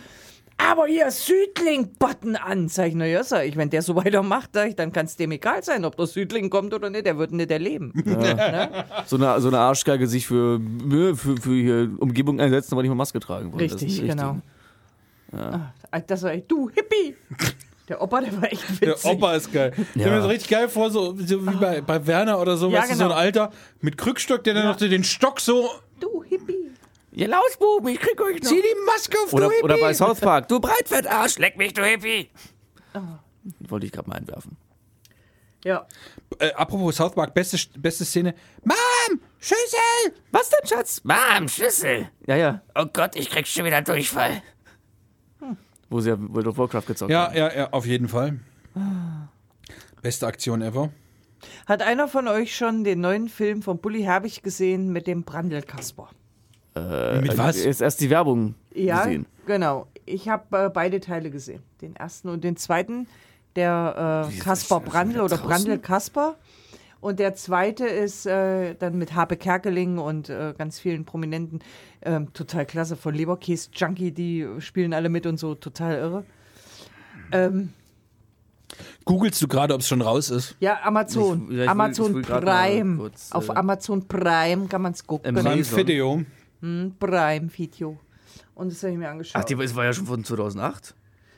Aber 0.57 0.87
hier 0.87 1.11
Südling-Button 1.11 2.37
an. 2.37 2.69
Sag 2.69 2.89
ich, 2.89 2.95
na 2.95 3.07
ja, 3.07 3.25
sag 3.25 3.45
ich, 3.45 3.57
wenn 3.57 3.71
der 3.71 3.83
so 3.83 3.97
weitermacht, 4.05 4.51
ich, 4.57 4.77
dann 4.77 4.93
kann 4.93 5.07
es 5.07 5.17
dem 5.17 5.33
egal 5.33 5.63
sein, 5.65 5.85
ob 5.85 5.97
der 5.97 6.07
Südling 6.07 6.49
kommt 6.51 6.73
oder 6.75 6.91
nicht, 6.91 7.07
der 7.07 7.19
wird 7.19 7.33
nicht 7.33 7.51
erleben. 7.51 7.93
Ne? 8.05 8.85
So 9.07 9.17
eine, 9.17 9.41
so 9.41 9.49
eine 9.49 9.59
Arschgeige 9.59 10.07
sich 10.07 10.27
für, 10.27 10.61
für, 11.17 11.37
für 11.37 11.55
hier 11.55 11.91
Umgebung 11.99 12.41
einsetzen, 12.41 12.75
aber 12.75 12.83
nicht 12.83 12.91
mal 12.91 12.95
Maske 12.95 13.21
tragen 13.21 13.53
wollen. 13.53 13.65
Ist 13.65 13.75
Richtig, 13.75 14.03
nicht 14.03 14.11
genau. 14.11 14.39
Ah, 15.33 16.01
Das 16.07 16.23
war 16.23 16.33
echt, 16.33 16.51
du 16.51 16.71
Hippie! 16.71 17.17
Der 17.89 18.01
Opa, 18.01 18.21
der 18.23 18.35
war 18.41 18.51
echt 18.51 18.81
Der 18.81 18.93
witzig. 18.93 19.11
Opa 19.11 19.35
ist 19.35 19.53
geil. 19.53 19.73
Ich 19.79 19.89
stelle 19.91 20.11
mir 20.17 20.23
so 20.23 20.29
richtig 20.29 20.49
geil 20.51 20.69
vor, 20.69 20.91
so, 20.91 21.15
so 21.19 21.47
wie 21.47 21.57
bei, 21.57 21.81
bei 21.83 22.07
Werner 22.07 22.41
oder 22.41 22.57
so, 22.57 22.71
Ja, 22.71 22.81
weißt 22.81 22.93
du, 22.93 22.97
so 22.97 23.03
ein 23.05 23.09
genau. 23.11 23.21
Alter 23.21 23.53
mit 23.81 23.99
Krückstock, 23.99 24.43
der 24.45 24.55
dann 24.55 24.67
noch 24.67 24.77
den 24.77 25.05
Stock 25.05 25.41
so. 25.41 25.71
Du 26.01 26.23
Hippie! 26.25 26.71
Ihr 27.13 27.29
Lausbuben, 27.29 27.89
ich 27.91 28.01
krieg 28.01 28.21
euch 28.21 28.43
noch. 28.43 28.49
Zieh 28.49 28.63
die 28.63 28.85
Maske 28.87 29.17
auf, 29.25 29.33
Oder, 29.33 29.47
du 29.47 29.51
Hippie. 29.53 29.65
oder 29.65 29.77
bei 29.79 29.93
South 29.95 30.21
Park, 30.21 30.49
du 30.49 30.61
Breitfettarsch, 30.61 31.39
leck 31.39 31.57
mich, 31.59 31.75
du 31.75 31.85
Hippie. 31.85 32.31
Wollte 33.61 33.87
ich 33.87 33.93
gerade 33.93 34.09
mal 34.09 34.17
einwerfen. 34.17 34.57
Ja. 35.65 35.87
Äh, 36.39 36.53
apropos 36.53 36.97
South 36.97 37.15
Park, 37.15 37.33
beste, 37.35 37.59
beste 37.79 38.05
Szene. 38.05 38.35
Mom, 38.65 39.21
Schüssel! 39.39 40.13
Was 40.31 40.51
denn, 40.51 40.69
Schatz? 40.69 41.03
Mom, 41.05 41.49
Schlüssel. 41.49 42.09
Ja, 42.27 42.37
ja. 42.37 42.63
Oh 42.75 42.85
Gott, 42.93 43.17
ich 43.17 43.31
krieg 43.31 43.47
schon 43.47 43.65
wieder 43.65 43.81
Durchfall. 43.83 44.43
Wo 45.91 46.01
sie 46.01 46.11
ja 46.11 46.17
World 46.19 46.47
of 46.49 46.59
Warcraft 46.59 46.87
gezockt 46.87 47.11
Ja, 47.11 47.27
haben. 47.29 47.37
ja, 47.37 47.55
ja, 47.55 47.69
auf 47.73 47.87
jeden 47.87 48.09
Fall. 48.09 48.39
Beste 50.03 50.27
Aktion 50.27 50.63
ever. 50.63 50.91
Hat 51.67 51.83
einer 51.83 52.09
von 52.09 52.27
euch 52.29 52.57
schon 52.57 52.85
den 52.85 53.01
neuen 53.01 53.29
Film 53.29 53.63
von 53.63 53.79
Bully 53.79 54.03
Herbig 54.03 54.43
gesehen 54.43 54.93
mit 54.93 55.07
dem 55.07 55.25
Brandelkasper? 55.25 56.09
Mit 56.75 57.39
was? 57.39 57.63
Jetzt 57.63 57.81
erst 57.83 58.01
die 58.01 58.11
Werbung 58.11 58.55
Ja, 58.75 59.05
gesehen. 59.05 59.27
genau. 59.47 59.87
Ich 60.07 60.29
habe 60.29 60.67
äh, 60.67 60.71
beide 60.71 61.01
Teile 61.01 61.31
gesehen. 61.31 61.63
Den 61.81 61.95
ersten 61.97 62.29
und 62.29 62.43
den 62.45 62.57
zweiten. 62.57 63.07
Der 63.57 64.29
äh, 64.31 64.39
Kasper 64.39 64.81
Brandl 64.81 65.21
oder 65.21 65.37
Brandl 65.37 65.79
Kasper. 65.79 66.37
Und 67.05 67.19
der 67.19 67.35
zweite 67.35 67.87
ist 67.87 68.25
äh, 68.25 68.75
dann 68.77 68.97
mit 68.97 69.15
Habe 69.15 69.37
Kerkeling 69.37 69.99
und 69.99 70.31
äh, 70.31 70.55
ganz 70.57 70.79
vielen 70.81 71.05
Prominenten. 71.05 71.61
Ähm, 72.01 72.33
total 72.33 72.65
klasse. 72.65 72.97
Von 72.97 73.15
Leberkäse 73.15 73.69
Junkie, 73.75 74.11
die 74.11 74.47
spielen 74.61 74.95
alle 74.95 75.11
mit 75.11 75.27
und 75.27 75.37
so. 75.39 75.55
Total 75.55 75.97
irre. 75.99 76.25
Ähm, 77.31 77.75
Googlest 79.05 79.41
du 79.43 79.49
gerade, 79.49 79.75
ob 79.75 79.81
es 79.83 79.89
schon 79.89 80.01
raus 80.01 80.31
ist? 80.31 80.57
ja, 80.61 80.79
Amazon. 80.83 81.43
Ich- 81.45 81.51
ich 81.51 81.57
will- 81.59 81.69
Amazon 81.69 82.07
ich 82.07 82.15
will 82.29 82.35
mal 82.35 82.41
Prime. 82.41 82.97
kurz, 82.97 83.31
äh, 83.31 83.35
Auf 83.35 83.55
Amazon 83.55 84.09
Prime 84.09 84.67
kann 84.69 84.81
man 84.83 84.93
es 84.93 85.07
gucken. 85.07 85.29
Im 85.29 85.35
Prime 85.35 85.51
Amazon. 85.53 85.79
Video. 85.79 86.23
Prime 86.99 87.49
Video. 87.55 87.99
Und 88.55 88.73
das 88.73 88.83
habe 88.83 88.93
ich 88.93 88.99
mir 88.99 89.11
angeschaut. 89.11 89.43
Ach, 89.43 89.45
die 89.45 89.55
das 89.57 89.75
war 89.77 89.85
ja 89.85 89.93
schon 89.93 90.07
von 90.07 90.25
2008. 90.25 90.95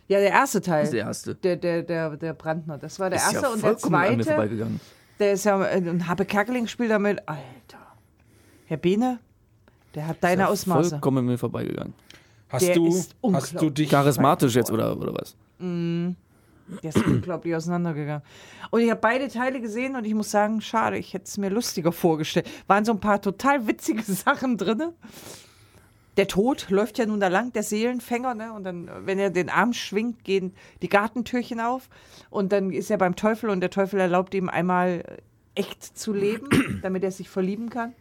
ja, 0.07 0.21
der 0.21 0.31
erste 0.31 0.61
Teil. 0.61 0.83
Das 0.83 0.89
ist 0.91 0.95
der 0.95 1.07
erste. 1.07 1.35
Der, 1.35 1.57
der, 1.57 1.83
der, 1.83 2.17
der 2.17 2.35
Brandner. 2.35 2.79
Das 2.79 3.01
war 3.01 3.11
der 3.11 3.19
ist 3.19 3.25
erste 3.33 3.41
ja 3.43 3.49
und 3.53 3.63
der 3.63 3.71
vollkommen 3.73 3.95
an 3.97 4.17
mir 4.17 4.23
zweite. 4.23 4.37
vorbeigegangen. 4.37 4.81
Der 5.19 5.33
ist 5.33 5.45
ja, 5.45 5.63
äh, 5.65 5.79
und 5.89 6.07
Habe 6.09 6.25
Kerkeling 6.25 6.67
spielt 6.67 6.91
damit. 6.91 7.21
Alter. 7.29 7.43
Herr 8.67 8.77
Behne, 8.77 9.19
der 9.95 10.09
hat 10.09 10.19
deine 10.21 10.49
Ausmaße. 10.49 10.91
Vollkommen 10.91 11.27
mir 11.27 11.39
vorbeigegangen. 11.39 11.95
Hast 12.49 12.67
Der 12.67 12.75
du, 12.75 12.87
ist 12.87 13.15
hast 13.33 13.61
du 13.61 13.71
dich. 13.71 13.89
Charismatisch 13.91 14.55
jetzt 14.55 14.71
oder, 14.71 14.97
oder 14.97 15.15
was? 15.15 15.37
Der 15.59 16.91
ist 16.91 17.05
unglaublich 17.07 17.55
auseinandergegangen. 17.55 18.23
Und 18.71 18.81
ich 18.81 18.91
habe 18.91 19.01
beide 19.01 19.29
Teile 19.29 19.61
gesehen 19.61 19.97
und 19.97 20.05
ich 20.05 20.15
muss 20.15 20.31
sagen, 20.31 20.61
schade, 20.61 20.99
ich 20.99 21.15
hätte 21.15 21.25
es 21.25 21.39
mir 21.39 21.49
lustiger 21.49 21.93
vorgestellt. 21.93 22.49
Waren 22.67 22.85
so 22.85 22.93
ein 22.93 23.01
paar 23.01 23.21
total 23.21 23.67
witzige 23.67 24.03
Sachen 24.13 24.57
drin. 24.57 24.83
Der 26.17 26.29
Tod 26.29 26.71
läuft 26.71 26.99
ja 26.99 27.07
nun 27.07 27.21
da 27.21 27.29
lang, 27.29 27.53
der 27.53 27.63
Seelenfänger, 27.63 28.35
ne? 28.35 28.53
Und 28.53 28.65
dann, 28.65 28.91
wenn 29.05 29.19
er 29.19 29.31
den 29.31 29.51
Arm 29.51 29.73
schwingt, 29.73 30.25
gehen 30.25 30.55
die 30.83 30.89
Gartentürchen 30.89 31.61
auf. 31.61 31.89
Und 32.31 32.53
dann 32.53 32.71
ist 32.71 32.91
er 32.91 32.99
beim 32.99 33.17
Teufel 33.17 33.51
und 33.51 33.61
der 33.61 33.71
Teufel 33.71 34.01
erlaubt 34.01 34.35
ihm 34.35 34.49
einmal 34.49 35.05
echt 35.55 35.99
zu 35.99 36.13
leben, 36.13 36.81
damit 36.83 37.03
er 37.03 37.11
sich 37.11 37.29
verlieben 37.29 37.71
kann. 37.71 37.95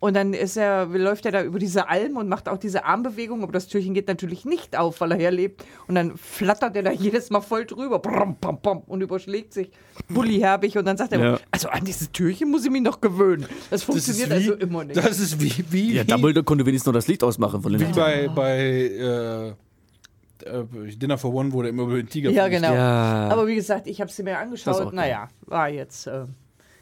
Und 0.00 0.14
dann 0.14 0.32
ist 0.32 0.56
er, 0.56 0.86
läuft 0.86 1.26
er 1.26 1.32
da 1.32 1.42
über 1.42 1.58
diese 1.58 1.88
Alm 1.88 2.16
und 2.16 2.28
macht 2.28 2.48
auch 2.48 2.58
diese 2.58 2.84
Armbewegung, 2.84 3.42
aber 3.42 3.50
das 3.50 3.66
Türchen 3.66 3.94
geht 3.94 4.06
natürlich 4.06 4.44
nicht 4.44 4.78
auf, 4.78 5.00
weil 5.00 5.10
er 5.12 5.18
herlebt. 5.18 5.64
Und 5.88 5.96
dann 5.96 6.16
flattert 6.16 6.76
er 6.76 6.84
da 6.84 6.92
jedes 6.92 7.30
Mal 7.30 7.40
voll 7.40 7.64
drüber 7.66 7.98
brum, 7.98 8.36
brum, 8.40 8.60
brum, 8.62 8.82
und 8.86 9.00
überschlägt 9.00 9.52
sich 9.52 9.70
Bulli 10.08 10.38
herbig. 10.38 10.78
Und 10.78 10.84
dann 10.84 10.96
sagt 10.96 11.12
er, 11.12 11.20
Ja. 11.20 11.38
also 11.50 11.68
an 11.68 11.84
dieses 11.84 12.12
Türchen 12.12 12.48
muss 12.48 12.64
ich 12.64 12.70
mich 12.70 12.82
noch 12.82 13.00
gewöhnen. 13.00 13.42
Das 13.70 13.80
Das 13.80 13.82
funktioniert 13.82 14.30
wie, 14.30 14.34
also 14.34 14.54
immer 14.54 14.84
nicht. 14.84 14.96
Das 14.96 15.18
ist 15.18 15.40
wie, 15.40 15.64
wie, 15.70 15.94
Ja, 15.94 16.04
Dumbledore 16.04 16.44
konnte 16.44 16.64
wenigstens 16.64 16.86
noch 16.86 16.94
das 16.94 17.08
Licht 17.08 17.24
ausmachen 17.24 17.60
von 17.60 17.72
dem 17.72 17.80
wie 17.80 17.92
bei, 17.92 18.28
bei 18.28 18.58
äh, 18.58 19.48
äh, 19.48 20.64
Dinner 20.96 21.18
for 21.18 21.34
One, 21.34 21.52
wo 21.52 21.62
der 21.62 21.70
immer 21.70 21.82
über 21.82 21.96
den 21.96 22.08
Tiger 22.08 22.30
Ja, 22.30 22.46
genau. 22.46 22.72
Ja. 22.72 23.28
Aber 23.30 23.46
wie 23.48 23.56
gesagt, 23.56 23.88
ich 23.88 24.00
habe 24.00 24.10
sie 24.12 24.22
mir 24.22 24.34
Das 24.34 24.42
angeschaut. 24.42 24.92
Naja, 24.92 25.28
war 25.46 25.68
jetzt. 25.68 26.06
Äh, 26.06 26.26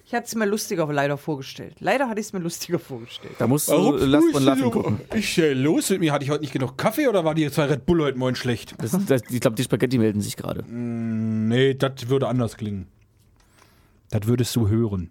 ich 0.06 0.14
hatte 0.14 0.26
es 0.26 0.34
mir 0.36 0.46
lustiger 0.46 0.86
leider 0.92 1.16
vorgestellt. 1.16 1.74
Leider 1.80 2.08
hatte 2.08 2.20
ich 2.20 2.26
es 2.26 2.32
mir 2.32 2.38
lustiger 2.38 2.78
vorgestellt. 2.78 3.34
Da 3.38 3.48
musst 3.48 3.68
du 3.68 3.74
Last 3.96 4.30
von 4.30 4.40
ich 4.40 4.46
Laffen 4.46 4.70
gucken. 4.70 5.00
Ich 5.14 5.36
äh, 5.36 5.52
los 5.52 5.90
mit 5.90 5.98
mir. 5.98 6.12
Hatte 6.12 6.24
ich 6.24 6.30
heute 6.30 6.42
nicht 6.42 6.52
genug 6.52 6.78
Kaffee 6.78 7.08
oder 7.08 7.24
war 7.24 7.34
die 7.34 7.50
zwei 7.50 7.64
Red 7.64 7.86
Bull 7.86 8.02
heute 8.02 8.16
Morgen 8.16 8.36
schlecht? 8.36 8.74
Das, 8.78 8.92
das, 9.06 9.22
ich 9.30 9.40
glaube, 9.40 9.56
die 9.56 9.64
Spaghetti 9.64 9.98
melden 9.98 10.20
sich 10.20 10.36
gerade. 10.36 10.64
Nee, 10.70 11.74
das 11.74 12.08
würde 12.08 12.28
anders 12.28 12.56
klingen. 12.56 12.86
Das 14.10 14.28
würdest 14.28 14.54
du 14.54 14.68
hören. 14.68 15.10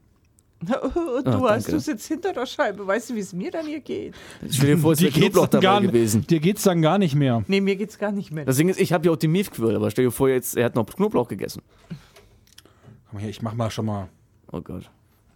Und 0.62 0.70
du 1.28 1.46
Ah, 1.46 1.56
hast 1.56 1.70
du 1.70 1.78
sitzt 1.78 2.08
hinter 2.08 2.32
der 2.32 2.46
Scheibe. 2.46 2.88
Weißt 2.88 3.10
du, 3.10 3.16
wie 3.16 3.20
es 3.20 3.34
mir 3.34 3.52
dann 3.52 3.66
hier 3.66 3.82
geht? 3.82 4.14
Stell 4.50 4.76
dir 4.76 4.78
vor, 4.78 4.94
es 4.94 5.02
wäre 5.02 5.12
Knoblauch 5.12 5.48
dabei 5.48 5.62
gar, 5.62 5.82
gewesen. 5.82 6.26
dir 6.26 6.40
geht's 6.40 6.64
dann 6.64 6.82
gar 6.82 6.98
nicht 6.98 7.16
mehr. 7.16 7.44
Nee, 7.48 7.60
mir 7.60 7.76
geht's 7.76 7.98
gar 8.00 8.14
nicht 8.14 8.32
mehr. 8.32 8.46
Das 8.46 8.56
Ding 8.56 8.70
ist, 8.70 8.80
ich 8.80 8.94
habe 8.94 9.06
ja 9.06 9.12
auch 9.12 9.18
die 9.18 9.28
Miefquirl, 9.28 9.76
aber 9.76 9.92
stell 9.92 10.06
dir 10.06 10.12
vor, 10.12 10.30
jetzt, 10.30 10.56
er 10.56 10.64
hat 10.66 10.76
noch 10.76 10.86
Knoblauch 10.86 11.28
gegessen. 11.28 11.62
Komm 13.10 13.20
her, 13.20 13.30
ich 13.30 13.42
mach 13.42 13.54
mal 13.54 13.70
schon 13.70 13.86
mal. 13.88 14.08
Oh 14.52 14.62
Gott. 14.62 14.90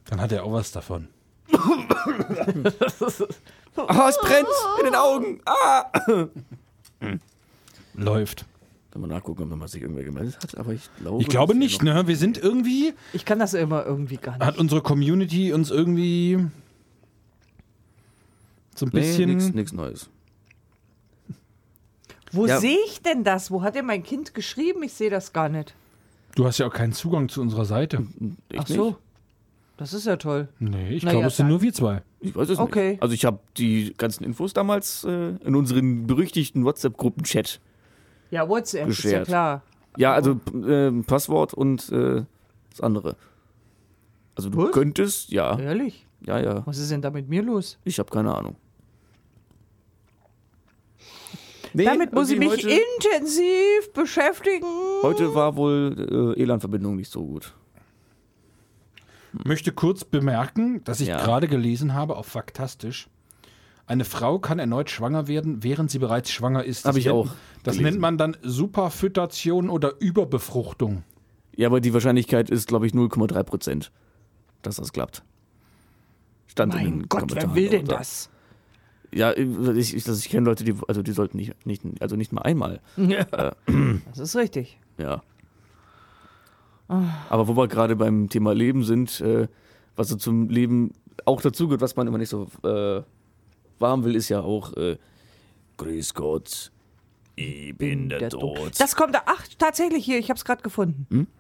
Dann 0.06 0.20
hat 0.22 0.32
er 0.32 0.44
auch 0.44 0.54
was 0.54 0.72
davon. 0.72 1.08
Ah, 3.88 4.10
es 4.10 4.18
brennt 4.18 4.48
in 4.80 4.86
den 4.86 4.96
Augen. 4.96 5.42
Ah! 5.46 5.86
Läuft. 7.94 8.46
Kann 8.92 9.02
man 9.02 9.10
nachgucken, 9.12 9.44
ob 9.44 9.58
man 9.58 9.68
sich 9.68 9.82
irgendwer 9.82 10.04
gemeldet 10.04 10.38
hat, 10.42 10.58
aber 10.58 10.74
ich 10.74 10.90
glaube. 11.00 11.22
Ich 11.22 11.28
glaube 11.30 11.56
nicht, 11.56 11.84
ne? 11.84 12.08
Wir 12.08 12.18
sind 12.18 12.38
irgendwie, 12.38 12.94
Ich 13.14 13.24
kann 13.24 13.40
das 13.40 13.54
immer 13.54 13.86
irgendwie 13.86 14.18
gar 14.18 14.34
nicht. 14.34 14.46
hat 14.46 14.58
unsere 14.58 14.82
Community 14.82 15.54
uns 15.54 15.70
irgendwie 15.70 16.40
so 18.76 18.86
ein 18.88 18.90
Nee, 18.92 19.00
bisschen. 19.02 19.30
nix, 19.30 19.54
nix 19.54 19.72
Neues. 19.72 20.10
Wo 22.32 22.48
Ja. 22.48 22.60
sehe 22.60 22.80
ich 22.88 23.02
denn 23.02 23.24
das? 23.24 23.50
Wo 23.52 23.62
hat 23.62 23.76
denn 23.76 23.86
mein 23.86 24.04
Kind 24.04 24.34
geschrieben? 24.34 24.84
Ich 24.84 24.94
sehe 24.94 25.10
das 25.12 25.32
gar 25.32 25.48
nicht. 25.50 25.74
Du 26.40 26.46
hast 26.46 26.58
ja 26.58 26.68
auch 26.68 26.74
keinen 26.74 26.94
Zugang 26.94 27.28
zu 27.28 27.42
unserer 27.42 27.66
Seite. 27.66 28.08
Ich 28.50 28.60
Ach 28.62 28.66
so. 28.66 28.86
Nicht. 28.86 28.98
Das 29.76 29.94
ist 29.94 30.06
ja 30.08 30.16
toll. 30.16 30.48
Nee, 30.60 30.92
ich 30.92 31.02
glaube, 31.02 31.20
ja, 31.20 31.28
es 31.28 31.36
sind 31.36 31.50
nur 31.50 31.62
wir 31.62 31.74
zwei. 31.74 32.02
Ich 32.22 32.34
weiß 32.34 32.48
es 32.48 32.58
Okay. 32.60 32.92
nicht. 32.92 33.02
Also 33.04 33.14
ich 33.14 33.26
habe 33.26 33.40
die 33.58 33.94
ganzen 33.98 34.24
Infos 34.24 34.54
damals 34.54 35.04
äh, 35.04 35.32
in 35.44 35.54
unseren 35.54 36.08
berüchtigten 36.08 36.64
WhatsApp-Gruppen-Chat. 36.64 37.60
Ja, 38.32 38.48
WhatsApp, 38.48 38.88
ist 38.88 39.04
ja 39.04 39.10
Geshared. 39.10 39.28
klar. 39.28 39.64
Ja, 39.98 40.14
also 40.14 40.40
äh, 40.66 40.92
Passwort 41.04 41.54
und 41.54 41.92
äh, 41.92 42.24
das 42.70 42.80
andere. 42.80 43.18
Also 44.36 44.50
du 44.50 44.60
Was? 44.60 44.72
könntest, 44.72 45.32
ja, 45.32 45.60
Ehrlich? 45.60 46.08
ja, 46.22 46.40
ja. 46.40 46.66
Was 46.66 46.78
ist 46.78 46.90
denn 46.90 47.02
da 47.02 47.10
mit 47.12 47.28
mir 47.28 47.44
los? 47.44 47.78
Ich 47.84 48.00
habe 48.00 48.10
keine 48.12 48.34
Ahnung. 48.34 48.56
Nee, 51.74 51.86
Damit 51.86 52.14
muss 52.14 52.30
ich 52.32 52.40
mich 52.40 52.50
heute, 52.50 52.70
intensiv 52.70 53.94
beschäftigen. 53.94 54.66
heute 55.04 55.36
war 55.36 55.56
wohl 55.56 56.36
äh, 56.38 56.42
ELAN-Verbindung 56.42 56.96
nicht 56.96 57.12
so 57.12 57.24
gut. 57.26 57.54
Möchte 59.46 59.72
kurz 59.72 60.04
bemerken, 60.04 60.84
dass 60.84 61.00
ich 61.00 61.08
Ja. 61.10 61.18
gerade 61.24 61.48
gelesen 61.48 61.94
habe 61.94 62.16
auf 62.18 62.26
Faktastisch. 62.26 63.08
Eine 63.86 64.06
Frau 64.06 64.40
kann 64.40 64.60
erneut 64.60 64.90
schwanger 64.90 65.28
werden, 65.28 65.64
während 65.64 65.92
sie 65.92 66.00
bereits 66.00 66.32
schwanger 66.32 66.64
ist. 66.64 66.86
Hab 66.86 66.92
Das 66.94 66.98
ich 66.98 67.06
nennt- 67.06 67.16
auch 67.16 67.28
Das 67.64 67.76
gelesen. 67.76 67.84
nennt 67.84 68.00
man 68.02 68.18
dann 68.18 68.38
Superfütation 68.42 69.70
oder 69.70 69.94
Überbefruchtung. 70.00 71.04
Ja, 71.56 71.68
aber 71.68 71.82
die 71.82 71.94
Wahrscheinlichkeit 71.94 72.50
ist, 72.50 72.68
glaube 72.68 72.88
ich, 72.88 72.94
0,3 72.94 73.44
Prozent, 73.44 73.92
dass 74.62 74.78
das 74.78 74.94
klappt. 74.94 75.24
Stand 76.48 76.74
in 76.76 76.82
Mein 76.82 77.10
Gott, 77.10 77.26
wer 77.36 77.54
will 77.54 77.70
denn 77.70 77.86
drunter. 77.86 77.98
das? 77.98 78.30
Ja, 79.14 79.34
ich, 79.36 79.96
ich, 79.96 80.08
ich 80.08 80.30
kenne 80.30 80.46
Leute, 80.46 80.64
die, 80.64 80.76
also 80.88 81.02
die 81.02 81.12
sollten 81.12 81.38
nicht, 81.38 81.66
nicht, 81.66 81.84
also 82.00 82.16
nicht 82.16 82.32
mal 82.32 82.42
einmal. 82.44 82.80
Das 82.96 84.20
ist 84.20 84.36
richtig. 84.36 84.78
Ja. 84.98 85.22
Aber 86.88 87.48
wo 87.48 87.56
wir 87.56 87.68
gerade 87.68 87.96
beim 87.96 88.30
Thema 88.30 88.54
Leben 88.54 88.84
sind, 88.84 89.22
äh, 89.22 89.48
was 89.96 90.10
so 90.10 90.16
zum 90.16 90.50
Leben 90.50 90.94
auch 91.26 91.42
dazugehört, 91.42 91.82
was 91.82 91.96
man 91.96 92.08
immer 92.08 92.18
nicht 92.18 92.30
so 92.30 92.48
äh, 92.64 93.02
warm 93.80 94.04
will, 94.04 94.16
ist 94.16 94.30
ja 94.30 94.42
auch 94.42 94.74
äh, 94.74 94.98
Grüß 95.78 96.14
Gott, 96.14 96.72
ich 97.36 97.76
bin 97.78 98.10
der, 98.10 98.30
Tod. 98.30 98.72
Das 98.80 98.96
kommt 98.96 99.16
da. 99.16 99.22
Ach, 99.26 99.48
tatsächlich 99.58 100.04
hier, 100.04 100.18
ich 100.20 100.30
habe 100.30 100.38
es 100.38 100.44
gerade 100.46 100.62
gefunden. 100.62 101.06
Hm? 101.10 101.28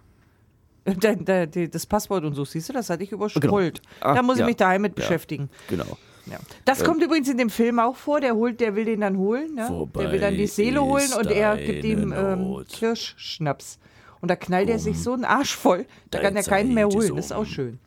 Äh, 0.86 0.96
Der, 0.96 1.18
der, 1.18 1.46
der, 1.46 1.68
das 1.68 1.86
Passwort 1.86 2.24
und 2.24 2.36
so, 2.36 2.46
siehst 2.46 2.70
du, 2.70 2.74
das 2.74 2.90
hatte 2.90 3.04
ich 3.04 3.12
überscrollt. 3.12 3.82
Ah, 4.00 4.14
da 4.16 4.22
muss 4.24 4.36
ich 4.38 4.40
ja. 4.40 4.46
mich 4.46 4.56
daheim 4.56 4.82
mit 4.84 4.98
Ja. 4.98 5.04
beschäftigen. 5.04 5.50
Genau. 5.68 5.98
Ja. 6.30 6.40
Das 6.66 6.84
kommt 6.84 7.04
übrigens 7.04 7.30
in 7.30 7.38
dem 7.38 7.50
Film 7.50 7.80
auch 7.80 7.96
vor. 7.96 8.22
Der 8.22 8.36
holt, 8.36 8.60
der 8.60 8.76
will 8.76 8.86
den 8.86 9.02
dann 9.02 9.18
holen. 9.18 9.56
Ne? 9.56 9.88
Der 9.96 10.12
will 10.12 10.20
dann 10.20 10.36
die 10.36 10.48
Seele 10.48 10.84
holen 10.84 11.12
und 11.18 11.32
er 11.32 11.58
gibt 11.58 11.84
ihm 11.84 12.14
ähm. 12.14 12.66
Kirschschnaps. 12.68 13.80
Und 14.22 14.30
da 14.30 14.36
knallt 14.36 14.70
er 14.70 14.80
sich 14.80 15.02
so 15.02 15.14
einen 15.14 15.26
Arsch 15.26 15.56
voll, 15.56 15.86
da 16.12 16.20
kann 16.20 16.36
er 16.36 16.44
keinen 16.44 16.74
mehr 16.74 16.88
holen. 16.88 17.16
Das 17.16 17.26
ist 17.26 17.32
auch 17.32 17.40
um. 17.40 17.46
schön. 17.46 17.80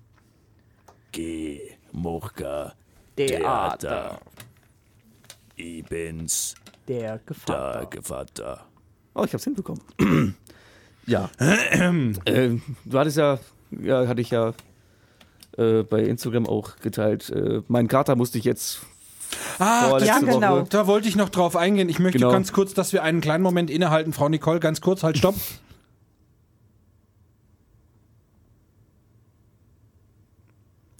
Geh, 1.12 1.61
Murka, 1.93 2.72
Theater. 3.16 4.18
ich 5.57 5.84
bin's, 5.84 6.55
Der 6.88 7.18
Gefahr. 7.26 7.80
der 7.80 7.86
Gevatter. 7.86 8.66
Oh, 9.14 9.24
ich 9.24 9.34
hab's 9.34 9.45
hinbekommen. 9.45 9.82
ja. 11.07 11.28
äh, 11.38 12.57
du 12.86 12.99
hattest 12.99 13.18
ja, 13.18 13.38
ja, 13.70 14.09
hatte 14.09 14.22
ich 14.22 14.30
ja 14.30 14.55
äh, 15.57 15.82
bei 15.82 16.00
Instagram 16.03 16.46
auch 16.46 16.76
geteilt. 16.76 17.30
Äh, 17.30 17.62
meinen 17.68 17.88
Kater 17.88 18.16
musste 18.16 18.38
ich 18.38 18.44
jetzt 18.44 18.80
Ah, 19.59 19.98
ja, 20.03 20.18
genau. 20.18 20.61
Woche. 20.61 20.66
Da 20.68 20.86
wollte 20.86 21.09
ich 21.09 21.16
noch 21.16 21.30
drauf 21.30 21.57
eingehen. 21.57 21.88
Ich 21.88 21.98
möchte 21.98 22.18
Genau. 22.18 22.30
ganz 22.30 22.53
kurz, 22.53 22.74
dass 22.74 22.92
wir 22.92 23.03
einen 23.03 23.20
kleinen 23.22 23.42
Moment 23.42 23.70
innehalten. 23.70 24.12
Frau 24.12 24.28
Nicole, 24.28 24.61
ganz 24.61 24.80
kurz, 24.82 25.03
halt, 25.03 25.16
stopp. 25.16 25.34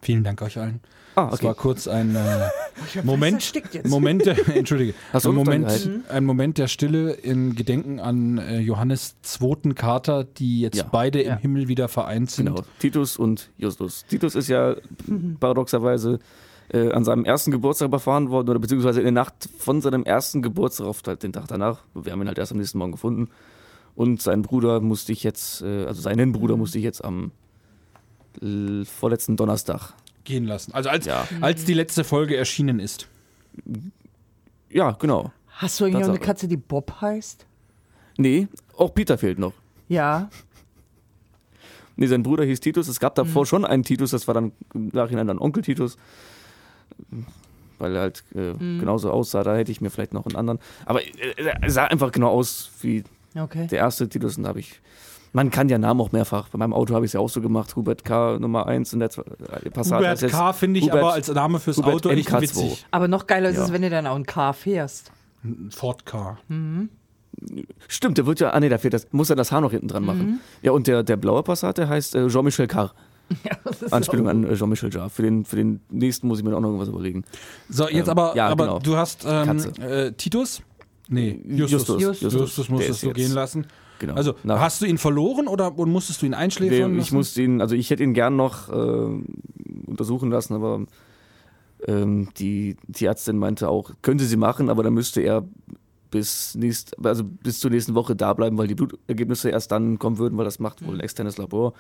Vielen 0.01 0.25
Dank 0.25 0.43
euch 0.43 0.59
allen. 0.59 0.81
Ah, 1.15 1.27
Das 1.31 1.41
okay. 1.41 1.47
war 1.49 1.55
kurz 1.55 1.89
ein 1.89 2.17
äh, 2.17 2.49
Moment. 3.05 3.53
Moment, 3.85 4.25
der, 4.25 4.49
entschuldige, 4.57 4.95
Hast 5.13 5.27
ein 5.27 5.35
Moment, 5.35 5.67
gehalten? 5.67 6.05
ein 6.09 6.25
Moment 6.25 6.57
der 6.59 6.69
Stille 6.69 7.13
in 7.13 7.55
Gedenken 7.55 8.01
an 8.01 8.39
äh, 8.39 8.61
Johannes 8.61 9.17
zweiten 9.23 9.75
Kater, 9.75 10.25
die 10.25 10.61
jetzt 10.63 10.77
Ja. 10.79 10.85
beide 10.91 11.23
Ja. 11.25 11.35
im 11.35 11.39
Himmel 11.41 11.69
wieder 11.69 11.89
vereint 11.89 12.31
sind. 12.31 12.47
Genau, 12.47 12.63
Titus 12.79 13.17
und 13.19 13.51
Justus. 13.59 14.07
Titus 14.09 14.35
ist 14.35 14.49
ja 14.49 14.75
paradoxerweise 15.39 16.19
äh, 16.73 16.91
an 16.93 17.05
seinem 17.05 17.25
ersten 17.27 17.51
Geburtstag 17.51 17.89
überfahren 17.89 18.31
worden 18.31 18.49
oder 18.49 18.59
beziehungsweise 18.59 19.01
in 19.01 19.05
der 19.05 19.13
Nacht 19.13 19.49
von 19.59 19.83
seinem 19.83 20.05
ersten 20.05 20.41
Geburtstag 20.41 20.87
auf 20.87 21.03
halt 21.07 21.23
den 21.23 21.33
Tag 21.35 21.47
danach. 21.49 21.81
Wir 21.95 22.13
haben 22.13 22.23
ihn 22.23 22.29
halt 22.29 22.39
erst 22.39 22.53
am 22.53 22.59
nächsten 22.59 22.79
Morgen 22.79 22.93
gefunden. 22.93 23.29
Und 23.95 24.23
seinen 24.23 24.41
Bruder 24.41 24.81
musste 24.81 25.13
ich 25.13 25.23
jetzt, 25.23 25.61
äh, 25.61 25.85
also 25.85 26.01
seinen 26.01 26.33
Bruder 26.33 26.57
musste 26.57 26.79
ich 26.79 26.85
jetzt 26.85 27.05
am 27.05 27.33
vorletzten 28.85 29.37
Donnerstag. 29.37 29.93
Gehen 30.25 30.45
lassen. 30.45 30.73
Also 30.73 30.89
als, 30.89 31.07
Ja. 31.07 31.27
als 31.41 31.65
die 31.65 31.75
letzte 31.75 32.05
Folge 32.05 32.37
erschienen 32.37 32.79
ist. 32.81 33.09
Ja, 34.71 34.93
genau. 34.93 35.33
Hast 35.49 35.81
du 35.81 35.85
auch 35.87 35.95
eine. 35.95 36.19
Katze, 36.19 36.49
die 36.49 36.57
Bob 36.57 37.01
heißt? 37.01 37.47
Nee, 38.19 38.49
auch 38.77 38.95
Peter 38.95 39.19
fehlt 39.19 39.39
noch. 39.39 39.53
Ja. 39.89 40.31
Nee, 41.97 42.07
sein 42.07 42.23
Bruder 42.23 42.45
hieß 42.45 42.61
Titus. 42.61 42.89
Es 42.89 43.01
gab 43.01 43.13
Mhm. 43.17 43.27
davor 43.27 43.47
schon 43.47 43.65
einen 43.65 43.83
Titus, 43.83 44.11
das 44.13 44.27
war 44.27 44.35
dann 44.35 44.53
im 44.75 44.89
Nachhinein 44.93 45.27
dann 45.27 45.39
Onkel 45.39 45.63
Titus. 45.63 45.97
Weil 47.79 47.97
er 47.97 48.03
halt 48.03 48.25
äh, 48.35 48.53
Mhm. 48.55 48.79
genauso 48.81 49.11
aussah, 49.11 49.43
da 49.43 49.57
hätte 49.57 49.73
ich 49.73 49.81
mir 49.81 49.91
vielleicht 49.91 50.15
noch 50.15 50.25
einen 50.27 50.37
anderen. 50.37 50.59
Aber 50.87 51.03
äh, 51.05 51.09
er 51.61 51.71
sah 51.71 51.85
einfach 51.85 52.13
genau 52.13 52.29
aus 52.31 52.71
wie 52.81 53.05
Okay. 53.37 53.67
der 53.67 53.79
erste 53.79 54.09
Titus. 54.09 54.37
Und 54.37 54.45
da 54.45 54.51
habe 54.51 54.61
ich. 54.61 54.81
Man 55.35 55.51
kann 55.51 55.69
ja 55.71 55.79
Namen 55.79 56.01
auch 56.01 56.13
mehrfach. 56.13 56.49
Bei 56.51 56.59
meinem 56.59 56.75
Auto 56.75 56.95
habe 56.95 57.07
ich 57.07 57.11
es 57.11 57.13
ja 57.15 57.21
auch 57.21 57.29
so 57.31 57.41
gemacht. 57.41 57.75
Hubert 57.75 58.05
K. 58.05 58.39
Nummer 58.39 58.67
1 58.67 58.93
in 58.93 58.99
der 59.01 59.09
äh, 59.63 59.71
Passat. 59.71 59.99
Hubert 60.01 60.31
K. 60.31 60.53
finde 60.53 60.81
ich 60.81 60.87
Hubert- 60.87 60.99
aber 61.01 61.13
als 61.15 61.29
Name 61.33 61.59
fürs 61.59 61.79
Hubert 61.79 61.95
Auto 61.95 62.11
echt 62.11 62.29
MK2. 62.29 62.41
witzig. 62.43 62.87
Aber 62.91 63.09
noch 63.09 63.27
geiler 63.27 63.49
ist 63.49 63.57
Ja. 63.57 63.65
es, 63.65 63.73
wenn 63.73 63.81
du 63.83 63.89
dann 63.91 64.07
auch 64.07 64.17
ein 64.17 64.27
Car 64.27 64.53
fährst. 64.53 65.11
Ein 65.43 65.71
Ford 65.73 66.05
Car. 66.07 66.39
Stimmt, 67.89 68.19
der 68.19 68.27
wird 68.27 68.41
ja. 68.41 68.51
Ah, 68.51 68.61
nee, 68.61 68.69
da 68.69 68.79
fehlt 68.79 68.95
das. 68.95 69.09
Muss 69.13 69.31
er 69.31 69.37
das 69.37 69.51
Haar 69.53 69.61
noch 69.63 69.71
hinten 69.71 69.89
dran 69.89 70.03
Mhm. 70.03 70.07
machen. 70.07 70.41
Ja, 70.63 70.73
und 70.73 70.87
der, 70.87 71.03
der 71.03 71.17
blaue 71.17 71.43
Passat, 71.43 71.79
der 71.79 71.89
heißt 71.89 72.15
äh, 72.15 72.29
Jean-Michel 72.29 72.67
Carr. 72.67 72.93
Anspielung 73.91 74.29
an 74.29 74.45
äh, 74.45 74.55
Jean-Michel 74.55 74.93
Jarre. 74.93 75.09
Für 75.11 75.23
den, 75.23 75.45
für 75.45 75.57
den 75.57 75.81
nächsten 75.91 76.29
muss 76.29 76.39
ich 76.39 76.45
mir 76.45 76.55
auch 76.55 76.61
noch 76.61 76.69
irgendwas 76.69 76.89
überlegen. 76.89 77.25
So, 77.71 77.89
jetzt 77.89 78.07
Ähm, 78.09 78.11
aber, 78.19 78.37
ja, 78.37 78.49
aber 78.49 78.65
genau. 78.67 78.79
du 78.81 78.97
hast 78.97 79.25
ähm, 79.27 79.59
äh, 79.81 80.13
Titus? 80.13 80.63
Nee, 81.09 81.41
Justus. 81.47 81.71
Justus. 82.01 82.21
Justus, 82.21 82.33
Justus. 82.33 82.67
Der 82.67 82.75
musstest 82.75 82.91
ist 82.97 83.03
du 83.03 83.07
jetzt- 83.09 83.17
gehen 83.17 83.33
lassen. 83.33 83.67
Genau. 84.03 84.15
Also, 84.15 84.35
Nach- 84.43 84.59
hast 84.59 84.81
du 84.83 84.87
ihn 84.87 84.99
verloren 84.99 85.47
oder 85.47 85.71
musstest 85.71 86.23
du 86.23 86.27
ihn 86.27 86.31
Nee, 86.33 86.37
einschläfern? 86.39 86.91
ich 86.95 86.99
lassen? 86.99 87.15
musste 87.15 87.41
ihn, 87.41 87.61
also 87.61 87.77
ich 87.77 87.89
hätte 87.89 88.03
ihn 88.03 88.15
gern 88.15 88.35
noch 88.35 88.69
äh, 88.69 89.23
untersuchen 89.87 90.29
lassen, 90.29 90.55
aber 90.55 90.81
ähm, 91.87 92.29
die 92.37 92.77
Tierärztin 92.93 93.39
meinte 93.39 93.69
auch, 93.69 93.93
könnte 94.03 94.25
sie 94.25 94.37
machen, 94.37 94.69
aber 94.71 94.83
dann 94.83 94.93
müsste 94.95 95.21
er 95.21 95.45
bis 96.11 96.57
nächst, 96.57 96.97
also 97.07 97.23
bis 97.23 97.61
zur 97.61 97.71
nächsten 97.71 97.95
Woche 97.95 98.17
da 98.17 98.33
bleiben, 98.35 98.59
weil 98.59 98.67
die 98.67 98.75
Blutergebnisse 98.75 99.51
erst 99.51 99.71
dann 99.71 100.01
kommen 100.01 100.19
würden, 100.19 100.37
weil 100.37 100.45
das 100.45 100.59
macht 100.59 100.85
wohl 100.85 100.95
ein 100.97 101.01
externes 101.01 101.39
Labor. 101.39 101.73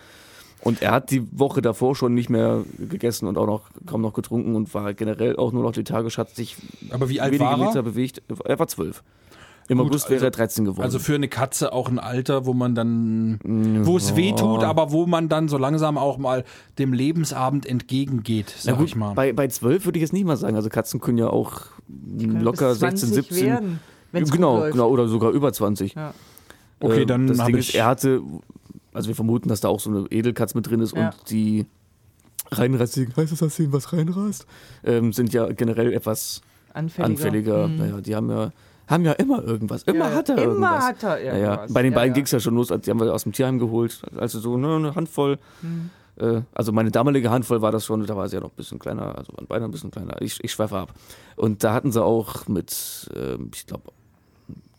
Und 0.60 0.80
er 0.80 0.92
hat 0.92 1.10
die 1.10 1.26
Woche 1.36 1.60
davor 1.60 1.96
schon 1.96 2.14
nicht 2.14 2.30
mehr 2.30 2.62
gegessen 2.78 3.26
und 3.26 3.36
auch 3.36 3.46
noch 3.48 3.62
kaum 3.84 4.00
noch 4.00 4.12
getrunken 4.12 4.54
und 4.54 4.72
war 4.74 4.94
generell 4.94 5.34
auch 5.34 5.50
nur 5.50 5.64
noch 5.64 5.74
lethargisch, 5.74 6.18
hat 6.18 6.30
sich 6.36 6.56
Aber 6.90 7.08
wie 7.08 7.20
alt 7.20 7.32
wenige 7.32 7.44
war 7.44 7.58
er? 7.58 7.66
Meter 7.66 7.82
bewegt. 7.82 8.22
Er 8.44 8.58
war 8.60 8.68
zwölf. 8.68 9.02
Im 9.68 9.78
Gut, 9.78 9.86
August 9.88 10.06
wäre 10.10 10.14
also- 10.16 10.26
er 10.26 10.30
13 10.32 10.64
geworden. 10.64 10.82
Also 10.84 10.98
für 10.98 11.14
eine 11.14 11.28
Katze 11.28 11.72
auch 11.72 11.88
ein 11.88 11.98
Alter, 11.98 12.46
wo 12.46 12.52
man 12.52 12.74
dann, 12.74 13.38
wo 13.86 13.96
es 13.96 14.16
weh 14.16 14.32
tut, 14.32 14.64
aber 14.64 14.90
wo 14.92 15.06
man 15.06 15.28
dann 15.28 15.48
so 15.48 15.56
langsam 15.58 15.96
auch 15.98 16.18
mal 16.18 16.44
dem 16.78 16.92
Lebensabend 16.92 17.64
entgegengeht, 17.66 18.52
sag 18.58 18.76
gut, 18.78 18.88
ich 18.88 18.96
mal. 18.96 19.14
Bei, 19.14 19.32
bei 19.32 19.48
12 19.48 19.84
würde 19.84 19.98
ich 19.98 20.02
jetzt 20.02 20.12
nicht 20.12 20.24
mal 20.26 20.36
sagen. 20.36 20.56
Also 20.56 20.68
Katzen 20.68 21.00
können 21.00 21.18
ja 21.18 21.28
auch 21.28 21.62
locker 22.18 22.70
bis 22.70 22.80
16, 22.80 23.08
20 23.12 23.28
17. 23.28 23.46
werden, 23.46 23.80
genau, 24.30 24.58
läuft. 24.58 24.72
genau, 24.72 24.88
oder 24.90 25.08
sogar 25.08 25.30
über 25.30 25.52
20. 25.52 25.94
Ja. 25.94 26.12
Okay, 26.80 27.02
Ähm, 27.02 27.06
dann 27.06 27.26
das 27.28 27.38
Ding 27.46 27.56
ich- 27.56 27.68
ist, 27.70 27.74
er 27.76 27.86
hatte, 27.86 28.20
also 28.92 29.08
wir 29.08 29.14
vermuten, 29.14 29.48
dass 29.48 29.60
da 29.60 29.68
auch 29.68 29.78
so 29.80 29.90
eine 29.90 30.06
Edelkatz 30.10 30.54
mit 30.54 30.68
drin 30.68 30.80
ist 30.80 30.96
Ja. 30.96 31.10
und 31.10 31.30
die 31.30 31.66
reinrassigen, 32.50 33.14
heißt 33.16 33.32
das, 33.32 33.38
dass 33.38 33.58
ihnen 33.58 33.72
was 33.72 33.92
reinrast, 33.92 34.46
ähm, 34.84 35.12
sind 35.12 35.32
ja 35.32 35.46
generell 35.52 35.92
etwas 35.92 36.42
Anfälliger. 36.74 37.06
anfälliger. 37.64 37.68
Naja, 37.68 38.00
die 38.00 38.14
haben 38.16 38.28
ja, 38.30 38.50
haben 38.92 39.04
ja 39.04 39.12
immer 39.12 39.42
irgendwas. 39.42 39.82
Immer 39.84 40.10
Ja, 40.10 40.14
hat 40.14 40.28
er 40.28 40.36
immer 40.36 40.44
irgendwas. 40.46 40.84
hat 40.84 41.02
er 41.02 41.22
Ja, 41.24 41.36
ja. 41.36 41.50
irgendwas. 41.54 41.72
Bei 41.72 41.82
den 41.82 41.92
Ja, 41.92 41.96
beiden 41.98 42.10
ja. 42.10 42.14
ging 42.14 42.24
es 42.24 42.30
ja 42.30 42.40
schon 42.40 42.54
los, 42.54 42.68
die 42.68 42.90
haben 42.90 43.00
wir 43.00 43.12
aus 43.12 43.24
dem 43.24 43.32
Tierheim 43.32 43.58
geholt. 43.58 44.02
Also 44.16 44.38
so 44.40 44.56
ne, 44.56 44.76
eine 44.76 44.94
Handvoll. 44.94 45.38
Hm. 45.62 45.90
Äh, 46.16 46.42
also 46.54 46.72
meine 46.72 46.90
damalige 46.90 47.30
Handvoll 47.30 47.62
war 47.62 47.72
das 47.72 47.84
schon, 47.86 48.04
da 48.06 48.16
war 48.16 48.28
sie 48.28 48.36
ja 48.36 48.40
noch 48.42 48.50
ein 48.50 48.56
bisschen 48.56 48.78
kleiner, 48.78 49.16
also 49.18 49.32
waren 49.34 49.46
beide 49.48 49.64
ein 49.64 49.70
bisschen 49.70 49.90
kleiner. 49.90 50.20
Ich, 50.22 50.42
ich 50.44 50.52
schweife 50.52 50.76
ab. 50.76 50.92
Und 51.36 51.64
da 51.64 51.72
hatten 51.72 51.90
sie 51.90 52.02
auch 52.04 52.46
mit, 52.48 53.10
ähm, 53.16 53.50
ich 53.54 53.66
glaube, 53.66 53.90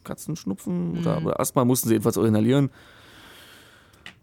Katzenschnupfen 0.03 0.99
oder, 0.99 1.17
Hm. 1.17 1.25
oder 1.25 1.39
Asthma 1.39 1.65
mussten 1.65 1.87
sie 1.87 1.95
jedenfalls 1.95 2.17
inhalieren. 2.17 2.69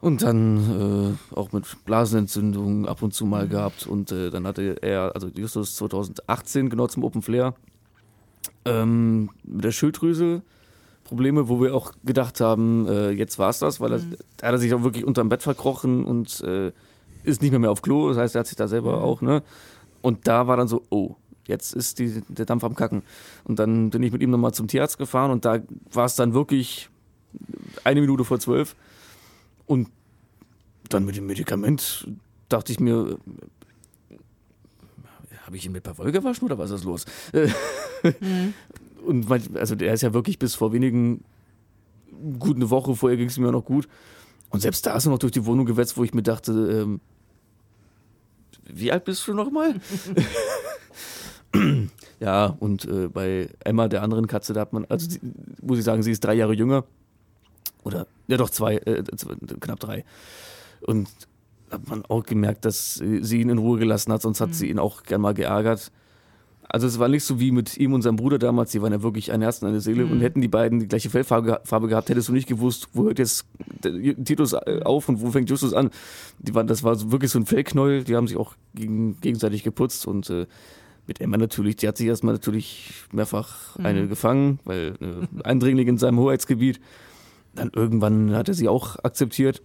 Und 0.03 0.23
dann 0.23 1.17
äh, 1.35 1.37
auch 1.37 1.53
mit 1.53 1.67
Blasenentzündung 1.85 2.87
ab 2.89 3.03
und 3.03 3.13
zu 3.13 3.27
mal 3.27 3.43
Hm. 3.43 3.51
gehabt. 3.51 3.87
Und 3.87 4.13
äh, 4.13 4.31
dann 4.31 4.47
hatte 4.47 4.77
er, 4.83 5.13
also 5.15 5.29
Justus 5.35 5.77
2018, 5.77 6.71
genau 6.71 6.87
zum 6.87 7.05
Open 7.05 7.21
Flair, 7.23 7.55
ähm, 8.65 9.31
mit 9.45 9.65
der 9.65 9.73
Schilddrüse 9.73 10.43
Probleme, 11.05 11.49
wo 11.49 11.61
wir 11.61 11.75
auch 11.75 11.93
gedacht 12.05 12.41
haben, 12.41 12.87
äh, 12.87 13.11
jetzt 13.11 13.39
war's 13.39 13.59
das, 13.59 13.81
weil 13.81 13.93
er, 13.95 14.01
da 14.37 14.47
hat 14.47 14.55
er 14.55 14.59
sich 14.59 14.73
auch 14.75 14.85
wirklich 14.85 15.05
unterm 15.05 15.29
Bett 15.29 15.43
verkrochen 15.43 16.05
und 16.05 16.41
äh, 16.43 16.73
ist 17.25 17.43
nicht 17.43 17.51
mehr, 17.51 17.59
mehr 17.59 17.73
auf 17.73 17.83
Klo. 17.83 18.09
Das 18.09 18.19
heißt, 18.19 18.37
er 18.37 18.41
hat 18.41 18.47
sich 18.47 18.57
da 18.57 18.69
selber 18.69 19.03
auch, 19.03 19.21
ne? 19.21 19.43
Und 20.03 20.29
da 20.29 20.47
war 20.47 20.57
dann 20.57 20.69
so, 20.69 20.83
oh, 20.89 21.17
jetzt 21.47 21.75
ist 21.75 21.99
die, 21.99 22.23
der 22.29 22.47
Dampf 22.47 22.63
am 22.65 22.75
Kacken. 22.75 23.03
Und 23.45 23.59
dann 23.59 23.91
bin 23.91 24.03
ich 24.03 24.13
mit 24.13 24.23
ihm 24.23 24.31
nochmal 24.31 24.55
zum 24.55 24.69
Tierarzt 24.69 24.99
gefahren 24.99 25.31
und 25.31 25.45
da 25.45 25.59
war 25.93 26.05
es 26.05 26.15
dann 26.15 26.33
wirklich 26.33 26.89
eine 27.85 28.01
Minute 28.01 28.25
vor 28.25 28.39
zwölf. 28.39 28.77
Und 29.67 29.89
dann 30.89 31.05
mit 31.05 31.17
dem 31.17 31.27
Medikament 31.27 32.09
dachte 32.49 32.73
ich 32.73 32.81
mir, 32.81 33.19
habe 35.51 35.57
ich 35.57 35.67
ihn 35.67 35.73
mit 35.73 35.83
Parfum 35.83 36.13
gewaschen 36.13 36.45
oder 36.45 36.59
was 36.59 36.71
ist 36.71 36.85
los? 36.85 37.05
Und 39.05 39.29
mein, 39.29 39.57
also 39.57 39.75
der 39.75 39.93
ist 39.93 40.03
ja 40.03 40.15
wirklich 40.15 40.39
bis 40.39 40.55
vor 40.55 40.73
wenigen 40.73 41.25
gut 42.39 42.55
eine 42.55 42.71
Woche 42.71 42.95
vorher 42.95 43.17
ging 43.17 43.27
es 43.27 43.37
mir 43.37 43.51
noch 43.51 43.65
gut. 43.65 43.89
Und 44.51 44.61
selbst 44.61 44.87
da 44.87 44.97
ist 44.97 45.07
er 45.07 45.11
noch 45.11 45.19
durch 45.19 45.33
die 45.33 45.45
Wohnung 45.47 45.67
gewetzt, 45.67 45.97
wo 45.97 46.05
ich 46.05 46.15
mir 46.15 46.23
dachte, 46.23 46.53
ähm, 46.53 47.01
wie 48.73 48.93
alt 48.93 49.05
bist 49.05 49.27
du 49.27 49.35
nochmal? 49.35 49.81
ja, 52.21 52.47
und 52.47 52.85
äh, 52.85 53.09
bei 53.09 53.49
Emma, 53.65 53.89
der 53.89 54.03
anderen 54.03 54.29
Katze, 54.29 54.53
da 54.53 54.61
hat 54.61 54.73
man, 54.73 54.85
also 54.85 55.11
sie, 55.11 55.19
muss 55.63 55.79
ich 55.79 55.85
sagen, 55.85 56.05
sie 56.05 56.13
ist 56.13 56.23
drei 56.23 56.35
Jahre 56.35 56.55
jünger. 56.55 56.85
Oder, 57.83 58.07
ja 58.29 58.37
doch, 58.37 58.51
zwei, 58.51 58.77
äh, 58.77 59.03
zwei 59.17 59.35
knapp 59.59 59.81
drei. 59.81 60.05
Und 60.83 61.09
hat 61.71 61.89
man 61.89 62.05
auch 62.07 62.25
gemerkt, 62.25 62.65
dass 62.65 62.95
sie 62.95 63.41
ihn 63.41 63.51
in 63.51 63.59
Ruhe 63.59 63.79
gelassen 63.79 64.13
hat, 64.13 64.23
sonst 64.23 64.41
hat 64.41 64.55
sie 64.55 64.69
ihn 64.69 64.79
auch 64.79 65.03
gern 65.03 65.21
mal 65.21 65.35
geärgert. 65.35 65.93
Also 66.73 66.87
es 66.87 67.01
war 67.01 67.09
nicht 67.09 67.25
so 67.25 67.41
wie 67.41 67.51
mit 67.51 67.77
ihm 67.79 67.95
und 67.95 68.03
seinem 68.03 68.15
Bruder 68.15 68.39
damals, 68.39 68.71
die 68.71 68.81
waren 68.81 68.93
ja 68.93 69.03
wirklich 69.03 69.33
ein 69.33 69.43
Herz 69.43 69.61
und 69.61 69.69
eine 69.69 69.81
Seele 69.81 70.07
und 70.07 70.21
hätten 70.21 70.41
die 70.41 70.47
beiden 70.47 70.79
die 70.79 70.87
gleiche 70.87 71.11
Fellfarbe 71.11 71.61
Farbe 71.65 71.89
gehabt, 71.89 72.09
hättest 72.09 72.29
du 72.29 72.33
nicht 72.33 72.49
gewusst, 72.49 72.89
wo 72.93 73.05
hört 73.05 73.19
jetzt 73.19 73.45
Titus 73.83 74.53
äh, 74.53 74.81
auf 74.85 75.09
und 75.09 75.21
wo 75.21 75.33
fängt 75.33 75.51
Justus 75.51 75.75
an. 75.75 75.91
Die 76.39 76.55
waren, 76.55 76.69
das 76.69 76.85
war 76.85 77.11
wirklich 77.11 77.33
so 77.33 77.41
ein 77.41 77.47
Fellknäuel, 77.47 78.05
die 78.05 78.15
haben 78.15 78.29
sich 78.29 78.37
auch 78.37 78.55
gegen, 78.73 79.21
gegenseitig 79.21 79.65
geputzt 79.65 80.07
und 80.07 80.31
äh, 80.31 80.47
mit 81.09 81.21
Emma 81.21 81.39
natürlich, 81.39 81.75
die 81.75 81.89
hat 81.89 81.97
sich 81.97 82.07
erstmal 82.07 82.35
natürlich 82.35 82.93
mehrfach 83.11 83.77
eine 83.79 84.07
gefangen, 84.07 84.61
weil 84.65 84.95
äh, 85.01 85.43
Eindringling 85.43 85.89
in 85.89 85.99
seinem 85.99 86.21
Hoheitsgebiet. 86.21 86.81
Dann 87.57 87.73
irgendwann 87.75 88.33
hat 88.37 88.47
er 88.47 88.55
sie 88.55 88.69
auch 88.69 88.97
akzeptiert. 89.03 89.61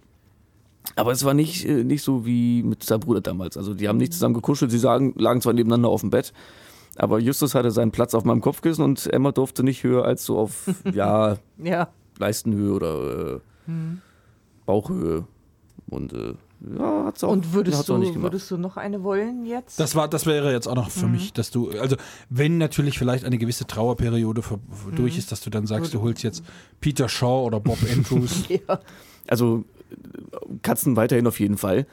Aber 0.94 1.12
es 1.12 1.24
war 1.24 1.34
nicht, 1.34 1.64
äh, 1.66 1.84
nicht 1.84 2.02
so 2.02 2.24
wie 2.24 2.62
mit 2.62 2.82
seinem 2.84 3.00
Bruder 3.00 3.20
damals. 3.20 3.56
Also 3.56 3.74
die 3.74 3.88
haben 3.88 3.98
nicht 3.98 4.12
zusammen 4.12 4.34
gekuschelt, 4.34 4.70
sie 4.70 4.78
sagen, 4.78 5.14
lagen 5.18 5.40
zwar 5.40 5.52
nebeneinander 5.52 5.88
auf 5.88 6.00
dem 6.00 6.10
Bett, 6.10 6.32
aber 6.96 7.18
Justus 7.18 7.54
hatte 7.54 7.70
seinen 7.70 7.90
Platz 7.90 8.14
auf 8.14 8.24
meinem 8.24 8.40
Kopfkissen 8.40 8.82
und 8.84 9.06
Emma 9.12 9.32
durfte 9.32 9.62
nicht 9.62 9.82
höher 9.84 10.04
als 10.04 10.24
so 10.24 10.38
auf, 10.38 10.68
ja, 10.94 11.36
Ja. 11.62 11.88
Leistenhöhe 12.18 12.72
oder 12.72 13.34
äh, 13.36 13.40
Bauchhöhe. 14.64 15.24
Und 15.88 16.12
äh, 16.14 16.34
ja, 16.78 17.04
hat's 17.04 17.22
auch, 17.22 17.30
Und 17.30 17.52
würdest 17.52 17.88
du, 17.88 17.98
nicht 17.98 18.14
gemacht. 18.14 18.32
würdest 18.32 18.50
du 18.50 18.56
noch 18.56 18.76
eine 18.76 19.02
wollen 19.04 19.44
jetzt? 19.44 19.78
Das 19.78 19.94
war, 19.94 20.08
das 20.08 20.24
wäre 20.26 20.50
jetzt 20.52 20.66
auch 20.66 20.74
noch 20.74 20.90
für 20.90 21.06
mich, 21.06 21.32
dass 21.32 21.50
du, 21.50 21.70
also 21.70 21.96
wenn 22.30 22.58
natürlich 22.58 22.98
vielleicht 22.98 23.24
eine 23.24 23.38
gewisse 23.38 23.66
Trauerperiode 23.66 24.42
vor- 24.42 24.58
vor- 24.70 24.92
durch 24.92 25.18
ist, 25.18 25.30
dass 25.30 25.42
du 25.42 25.50
dann 25.50 25.66
sagst, 25.66 25.92
du 25.94 26.00
holst 26.00 26.22
jetzt 26.22 26.42
Peter 26.80 27.08
Shaw 27.08 27.44
oder 27.44 27.60
Bob 27.60 27.78
Andrews. 27.92 28.48
ja. 28.48 28.80
Also 29.28 29.64
Katzen 30.62 30.96
weiterhin 30.96 31.26
auf 31.26 31.40
jeden 31.40 31.56
Fall. 31.58 31.86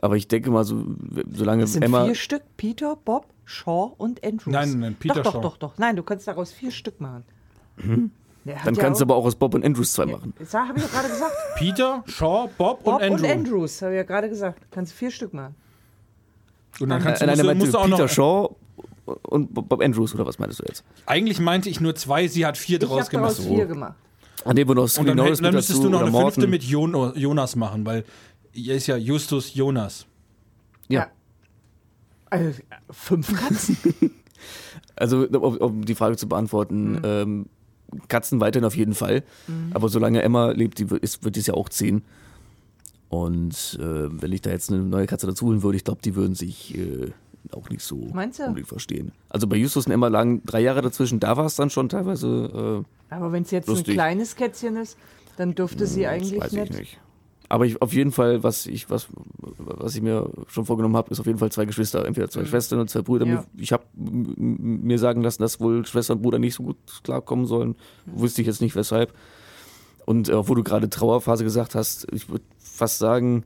Aber 0.00 0.16
ich 0.16 0.28
denke 0.28 0.50
mal, 0.50 0.64
so, 0.64 0.84
solange 1.32 1.62
Das 1.62 1.72
sind 1.72 1.82
Emma. 1.82 2.04
vier 2.04 2.14
Stück. 2.14 2.42
Peter, 2.56 2.96
Bob, 3.04 3.26
Shaw 3.44 3.92
und 3.96 4.24
Andrews. 4.24 4.52
Nein, 4.52 4.78
nein, 4.80 4.96
Peter 4.98 5.22
doch, 5.22 5.32
Shaw. 5.32 5.40
Doch, 5.40 5.56
doch, 5.56 5.70
doch. 5.72 5.78
Nein, 5.78 5.96
du 5.96 6.02
kannst 6.02 6.28
daraus 6.28 6.52
vier 6.52 6.70
Stück 6.70 7.00
machen. 7.00 7.24
Mhm. 7.76 8.10
Dann 8.44 8.74
ja 8.74 8.80
kannst 8.82 9.00
du 9.00 9.04
aber 9.06 9.14
auch 9.16 9.24
aus 9.24 9.34
Bob 9.36 9.54
und 9.54 9.64
Andrews 9.64 9.92
zwei 9.94 10.04
machen. 10.04 10.34
Das 10.38 10.52
habe 10.52 10.76
ich 10.78 10.84
ja 10.84 10.90
gerade 10.90 11.08
gesagt. 11.08 11.32
Peter, 11.56 12.04
Shaw, 12.06 12.48
Bob, 12.58 12.84
Bob 12.84 12.96
und 12.96 13.02
Andrew. 13.02 13.24
und 13.24 13.30
Andrews, 13.32 13.80
habe 13.80 13.92
ich 13.92 13.96
ja 13.96 14.02
gerade 14.02 14.28
gesagt. 14.28 14.60
Kannst 14.70 14.92
du 14.92 14.96
vier 14.96 15.10
Stück 15.10 15.32
machen. 15.32 15.54
Und 16.80 16.90
dann 16.90 17.02
kannst 17.02 17.22
du, 17.22 17.26
Äh, 17.26 17.28
musst, 17.28 17.36
nein, 17.38 17.38
du, 17.38 17.44
meinte 17.46 17.60
musst 17.64 17.74
du 17.74 17.78
auch 17.78 17.84
Peter 17.84 17.98
noch, 17.98 18.08
Shaw 18.10 18.48
und 19.22 19.54
Bob 19.54 19.80
Andrews, 19.80 20.14
oder 20.14 20.26
was 20.26 20.38
meintest 20.38 20.60
du 20.60 20.64
jetzt? 20.66 20.84
eigentlich 21.06 21.40
meinte 21.40 21.70
ich 21.70 21.80
nur 21.80 21.94
zwei, 21.94 22.28
sie 22.28 22.44
hat 22.44 22.58
vier 22.58 22.82
Ich 22.82 22.86
draus 22.88 23.06
habe 23.06 23.12
daraus 23.16 23.36
gemacht. 23.38 23.48
vier 23.56 23.66
gemacht. 23.66 23.94
An 24.44 24.56
dem 24.56 24.68
wir 24.68 24.74
noch 24.74 24.82
Und 24.82 24.88
Scully 24.88 25.14
dann, 25.14 25.34
dann 25.34 25.54
müsstest 25.54 25.82
du 25.82 25.88
noch 25.88 26.00
eine 26.00 26.10
fünfte 26.10 26.40
Morton. 26.40 26.50
mit 26.50 26.62
Jon 26.64 27.12
Jonas 27.16 27.56
machen, 27.56 27.84
weil 27.86 28.04
er 28.52 28.76
ist 28.76 28.86
ja 28.86 28.96
Justus 28.96 29.54
Jonas. 29.54 30.06
Ja. 30.88 31.08
Also, 32.30 32.60
fünf 32.90 33.32
Katzen. 33.34 33.76
Also, 34.96 35.26
um, 35.26 35.56
um 35.56 35.84
die 35.84 35.96
Frage 35.96 36.16
zu 36.16 36.28
beantworten, 36.28 37.00
ähm, 37.02 37.46
Katzen 38.06 38.40
weiterhin 38.40 38.64
auf 38.64 38.76
jeden 38.76 38.94
Fall. 38.94 39.24
Aber 39.72 39.88
solange 39.88 40.22
Emma 40.22 40.50
lebt, 40.50 40.78
die 40.78 40.88
wird, 40.88 41.02
ist, 41.02 41.24
wird 41.24 41.36
es 41.36 41.46
ja 41.48 41.54
auch 41.54 41.68
zehn. 41.68 42.02
Und 43.08 43.78
äh, 43.80 44.08
wenn 44.22 44.30
ich 44.32 44.42
da 44.42 44.50
jetzt 44.50 44.70
eine 44.72 44.82
neue 44.82 45.06
Katze 45.06 45.26
dazu 45.26 45.46
holen 45.46 45.62
würde, 45.64 45.76
ich 45.76 45.84
glaube, 45.84 46.00
die 46.04 46.14
würden 46.14 46.34
sich 46.34 46.76
äh, 46.78 47.10
auch 47.52 47.68
nicht 47.70 47.82
so 47.82 48.08
Meinst 48.12 48.38
du? 48.38 48.44
unbedingt 48.44 48.68
verstehen. 48.68 49.12
Also 49.28 49.46
bei 49.46 49.56
Justus 49.56 49.86
und 49.86 49.92
Emma 49.92 50.08
lagen 50.08 50.42
drei 50.44 50.60
Jahre 50.60 50.82
dazwischen, 50.82 51.20
da 51.20 51.36
war 51.36 51.46
es 51.46 51.56
dann 51.56 51.70
schon 51.70 51.88
teilweise, 51.88 52.84
äh, 52.84 53.03
Aber 53.14 53.32
wenn 53.32 53.42
es 53.42 53.50
jetzt 53.50 53.68
Lustig. 53.68 53.88
ein 53.88 53.94
kleines 53.94 54.36
Kätzchen 54.36 54.76
ist, 54.76 54.96
dann 55.36 55.54
dürfte 55.54 55.86
sie 55.86 56.02
das 56.02 56.12
eigentlich 56.12 56.40
weiß 56.40 56.52
nicht. 56.52 56.70
ich 56.70 56.78
nicht. 56.78 57.00
Aber 57.48 57.66
ich, 57.66 57.80
auf 57.82 57.92
jeden 57.92 58.10
Fall, 58.10 58.42
was 58.42 58.66
ich, 58.66 58.88
was, 58.90 59.08
was 59.58 59.94
ich 59.94 60.02
mir 60.02 60.30
schon 60.48 60.64
vorgenommen 60.64 60.96
habe, 60.96 61.10
ist 61.10 61.20
auf 61.20 61.26
jeden 61.26 61.38
Fall 61.38 61.52
zwei 61.52 61.66
Geschwister, 61.66 62.04
entweder 62.04 62.30
zwei 62.30 62.44
Schwestern 62.46 62.80
und 62.80 62.88
zwei 62.88 63.02
Brüder. 63.02 63.26
Mhm. 63.26 63.32
Ja. 63.32 63.44
Ich 63.56 63.72
habe 63.72 63.84
mir 63.94 64.98
sagen 64.98 65.22
lassen, 65.22 65.42
dass 65.42 65.60
wohl 65.60 65.84
Schwester 65.86 66.14
und 66.14 66.22
Bruder 66.22 66.38
nicht 66.38 66.54
so 66.54 66.62
gut 66.62 66.76
klarkommen 67.02 67.46
sollen. 67.46 67.76
Mhm. 68.06 68.20
Wusste 68.20 68.40
ich 68.40 68.46
jetzt 68.46 68.60
nicht 68.60 68.74
weshalb. 68.76 69.12
Und 70.06 70.28
äh, 70.28 70.48
wo 70.48 70.54
du 70.54 70.62
gerade 70.62 70.88
Trauerphase 70.88 71.44
gesagt 71.44 71.74
hast, 71.74 72.06
ich 72.12 72.28
würde 72.28 72.44
fast 72.58 72.98
sagen, 72.98 73.44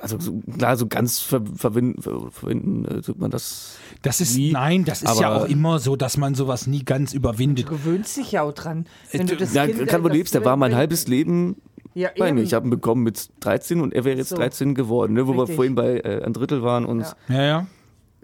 also 0.00 0.18
so, 0.18 0.42
klar, 0.56 0.76
so 0.76 0.86
ganz 0.86 1.20
ver 1.20 1.42
verwinden, 1.56 2.02
ver 2.02 2.30
verwinden 2.30 2.84
äh, 2.84 3.00
tut 3.02 3.18
man 3.18 3.30
das. 3.30 3.76
Das 4.02 4.20
ist, 4.20 4.36
Nie, 4.36 4.52
nein, 4.52 4.84
das 4.84 5.02
ist 5.02 5.20
ja 5.20 5.34
auch 5.34 5.46
immer 5.46 5.78
so, 5.78 5.96
dass 5.96 6.16
man 6.16 6.34
sowas 6.34 6.66
nie 6.66 6.84
ganz 6.84 7.12
überwindet. 7.14 7.66
Du 7.66 7.70
gewöhnst 7.70 8.16
dich 8.16 8.32
ja 8.32 8.42
auch 8.42 8.52
dran. 8.52 8.86
Wenn 9.12 9.26
du 9.26 9.36
das 9.36 9.54
Ja, 9.54 9.66
kind 9.66 9.78
gerade 9.78 10.02
wo 10.04 10.08
du 10.08 10.14
etwas 10.14 10.16
lebst, 10.16 10.34
der 10.34 10.44
war 10.44 10.56
mein 10.56 10.74
halbes 10.74 11.06
Leben 11.08 11.56
Ja, 11.94 12.10
bei 12.18 12.32
mir. 12.32 12.42
Ich 12.42 12.54
habe 12.54 12.66
ihn 12.66 12.70
bekommen 12.70 13.02
mit 13.02 13.30
13 13.40 13.80
und 13.80 13.92
er 13.94 14.04
wäre 14.04 14.16
jetzt 14.16 14.30
So. 14.30 14.36
13 14.36 14.74
geworden, 14.74 15.12
ne, 15.14 15.26
wo 15.26 15.32
wir 15.34 15.42
Richtig. 15.42 15.56
vorhin 15.56 15.74
bei 15.74 15.98
äh, 16.00 16.22
ein 16.24 16.32
Drittel 16.32 16.62
waren 16.62 16.84
und 16.84 17.00
Ja. 17.00 17.14
Ja, 17.28 17.42
ja. 17.42 17.66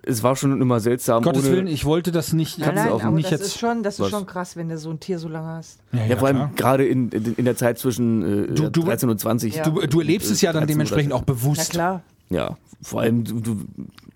Es 0.08 0.22
war 0.22 0.34
schon 0.36 0.60
immer 0.60 0.80
seltsam. 0.80 1.22
Gottes 1.22 1.44
ohne, 1.44 1.52
Willen, 1.52 1.66
ich 1.66 1.84
wollte 1.84 2.10
das 2.12 2.32
nicht. 2.32 2.58
Nein, 2.58 2.74
nein, 2.74 2.88
aber 2.88 3.10
nicht 3.10 3.26
das 3.26 3.40
jetzt. 3.40 3.46
ist 3.48 3.58
schon, 3.58 3.82
das 3.82 3.98
ist 4.00 4.08
schon 4.10 4.26
krass, 4.26 4.56
wenn 4.56 4.68
du 4.68 4.78
so 4.78 4.90
ein 4.90 4.98
Tier 5.00 5.18
so 5.18 5.28
lange 5.28 5.48
hast. 5.48 5.80
Ja, 5.92 6.06
Ja, 6.06 6.16
vor 6.16 6.28
allem 6.28 6.54
gerade 6.56 6.86
in, 6.86 7.10
in, 7.10 7.34
in 7.36 7.44
der 7.44 7.56
Zeit 7.56 7.78
zwischen 7.78 8.46
äh, 8.50 8.54
Du- 8.54 8.70
du- 8.70 8.82
13 8.84 9.08
und 9.10 9.20
20. 9.20 9.54
Ja. 9.56 9.62
Du, 9.68 9.86
du 9.86 10.00
erlebst 10.00 10.30
es 10.30 10.40
ja 10.40 10.52
dann 10.52 10.62
13 10.62 10.74
dementsprechend 10.74 11.12
auch 11.12 11.20
Na 11.20 11.32
bewusst. 11.32 11.70
klar. 11.70 12.02
Ja, 12.30 12.56
vor 12.82 13.00
allem, 13.02 13.24
du, 13.24 13.40
du, 13.40 13.60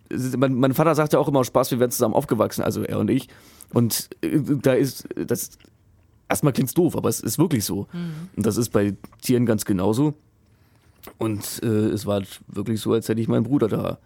es 0.08 0.24
ist- 0.24 0.36
mein, 0.36 0.54
mein 0.54 0.74
Vater 0.74 0.94
sagt 0.94 1.12
ja 1.12 1.18
auch 1.18 1.28
immer 1.28 1.44
Spaß, 1.44 1.70
wir 1.70 1.78
werden 1.80 1.90
zusammen 1.90 2.14
aufgewachsen, 2.14 2.62
also 2.62 2.82
er 2.82 2.98
und 2.98 3.10
ich. 3.10 3.28
Und 3.72 4.08
äh, 4.22 4.38
da 4.62 4.72
ist, 4.72 5.06
das, 5.16 5.50
erstmal 6.28 6.52
klingt's 6.52 6.74
doof, 6.74 6.96
aber 6.96 7.08
es 7.08 7.20
ist 7.20 7.38
wirklich 7.38 7.64
so. 7.64 7.86
Und 8.36 8.46
das 8.46 8.56
ist 8.56 8.70
bei 8.70 8.94
Tieren 9.20 9.44
ganz 9.46 9.64
genauso. 9.64 10.14
Und 11.18 11.60
äh, 11.62 11.66
es 11.66 12.06
war 12.06 12.22
wirklich 12.48 12.80
so, 12.80 12.92
als 12.92 13.08
hätte 13.08 13.20
ich 13.20 13.28
meinen 13.28 13.42
Bruder 13.44 13.68
da 13.68 13.98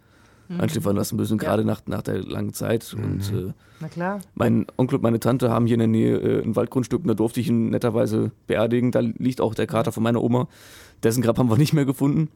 einschläfern 0.48 0.96
lassen 0.96 1.16
müssen, 1.16 1.38
gerade 1.38 1.64
nach, 1.64 1.82
nach 1.86 2.02
der 2.02 2.22
langen 2.22 2.52
Zeit. 2.52 2.94
Und 2.94 3.32
äh, 3.32 3.52
Na 3.80 3.88
klar. 3.88 4.20
mein 4.34 4.66
Onkel 4.76 4.96
und 4.96 5.02
meine 5.02 5.20
Tante 5.20 5.50
haben 5.50 5.66
hier 5.66 5.74
in 5.74 5.80
der 5.80 5.88
Nähe 5.88 6.16
äh, 6.18 6.42
ein 6.42 6.56
Waldgrundstück 6.56 7.02
und 7.02 7.08
da 7.08 7.14
durfte 7.14 7.40
ich 7.40 7.48
ihn 7.48 7.70
netterweise 7.70 8.30
beerdigen. 8.46 8.92
Da 8.92 9.00
liegt 9.00 9.40
auch 9.40 9.54
der 9.54 9.66
Kater 9.66 9.92
von 9.92 10.02
meiner 10.02 10.22
Oma. 10.22 10.48
Dessen 11.02 11.22
Grab 11.22 11.38
haben 11.38 11.50
wir 11.50 11.58
nicht 11.58 11.72
mehr 11.72 11.84
gefunden. 11.84 12.28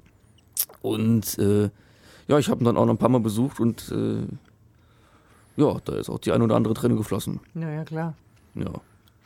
Und 0.82 1.38
äh, 1.38 1.70
ja, 2.28 2.38
ich 2.38 2.48
habe 2.48 2.62
ihn 2.62 2.64
dann 2.64 2.76
auch 2.76 2.86
noch 2.86 2.94
ein 2.94 2.98
paar 2.98 3.08
Mal 3.08 3.20
besucht 3.20 3.60
und 3.60 3.90
äh, 3.90 4.22
ja, 5.56 5.76
da 5.84 5.94
ist 5.96 6.08
auch 6.08 6.18
die 6.18 6.32
ein 6.32 6.42
oder 6.42 6.56
andere 6.56 6.74
Träne 6.74 6.96
geflossen. 6.96 7.40
Ja, 7.54 7.70
ja, 7.70 7.84
klar. 7.84 8.14
Ja. 8.54 8.70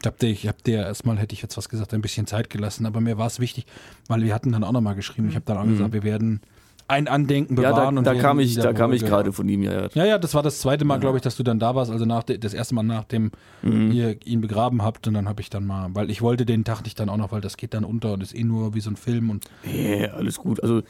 Ich 0.01 0.07
hab 0.07 0.19
dir, 0.19 0.29
ich 0.29 0.49
hab 0.49 0.63
dir 0.65 0.79
erstmal, 0.83 1.17
hätte 1.17 1.33
ich 1.33 1.41
jetzt 1.41 1.57
was 1.57 1.69
gesagt, 1.69 1.95
ein 1.95 2.03
bisschen 2.03 2.27
Zeit 2.27 2.51
gelassen, 2.51 2.85
aber 2.85 3.01
mir 3.01 3.17
war 3.17 3.27
es 3.27 3.41
wichtig, 3.41 3.67
weil 4.07 4.23
wir 4.23 4.35
hatten 4.35 4.53
dann 4.53 4.65
auch 4.65 4.73
nochmal 4.73 4.95
geschrieben, 4.95 5.29
ich 5.29 5.35
habe 5.35 5.47
dann 5.47 5.57
auch 5.57 5.65
gesagt, 5.65 5.93
wir 5.95 6.03
werden 6.03 6.41
ein 6.87 7.09
Andenken 7.09 7.57
Ja, 7.57 7.71
bewahren. 7.73 7.95
da, 7.95 7.99
und 8.01 8.05
da 8.07 8.11
werden 8.13 8.21
kam 8.23 8.41
ich, 8.41 8.57
da 8.57 8.73
kam 8.75 8.93
ich 8.93 9.03
gerade 9.05 9.33
von 9.33 9.49
ihm, 9.49 9.63
ja. 9.63 9.73
ja. 9.73 9.89
Ja, 9.95 10.05
ja, 10.05 10.19
das 10.19 10.35
war 10.35 10.43
das 10.43 10.59
zweite 10.61 10.85
Mal, 10.85 10.99
glaube 11.01 11.17
ich, 11.19 11.23
dass 11.23 11.37
du 11.37 11.43
dann 11.43 11.59
da 11.59 11.75
warst. 11.75 11.91
Also 11.91 12.05
nach 12.05 12.23
das 12.25 12.53
erste 12.55 12.75
Mal, 12.75 12.83
nachdem 12.83 13.31
Mhm. 13.63 13.91
ihr 13.91 14.17
ihn 14.27 14.41
begraben 14.43 14.83
habt. 14.83 15.07
Und 15.09 15.15
dann 15.15 15.27
habe 15.29 15.41
ich 15.41 15.49
dann 15.51 15.67
mal, 15.67 15.89
weil 15.95 16.11
ich 16.11 16.21
wollte 16.21 16.45
den 16.45 16.65
Tag 16.65 16.83
nicht 16.85 17.01
dann 17.01 17.09
auch 17.09 17.17
noch, 17.17 17.33
weil 17.33 17.41
das 17.41 17.57
geht 17.57 17.73
dann 17.75 17.85
unter 17.85 18.13
und 18.13 18.23
ist 18.23 18.35
eh 18.35 18.45
nur 18.45 18.75
wie 18.75 18.81
so 18.81 18.91
ein 18.91 18.97
Film. 18.97 19.31
Und 19.31 19.45
Nee, 19.65 20.07
alles 20.09 20.37
gut. 20.39 20.63
Also 20.63 20.83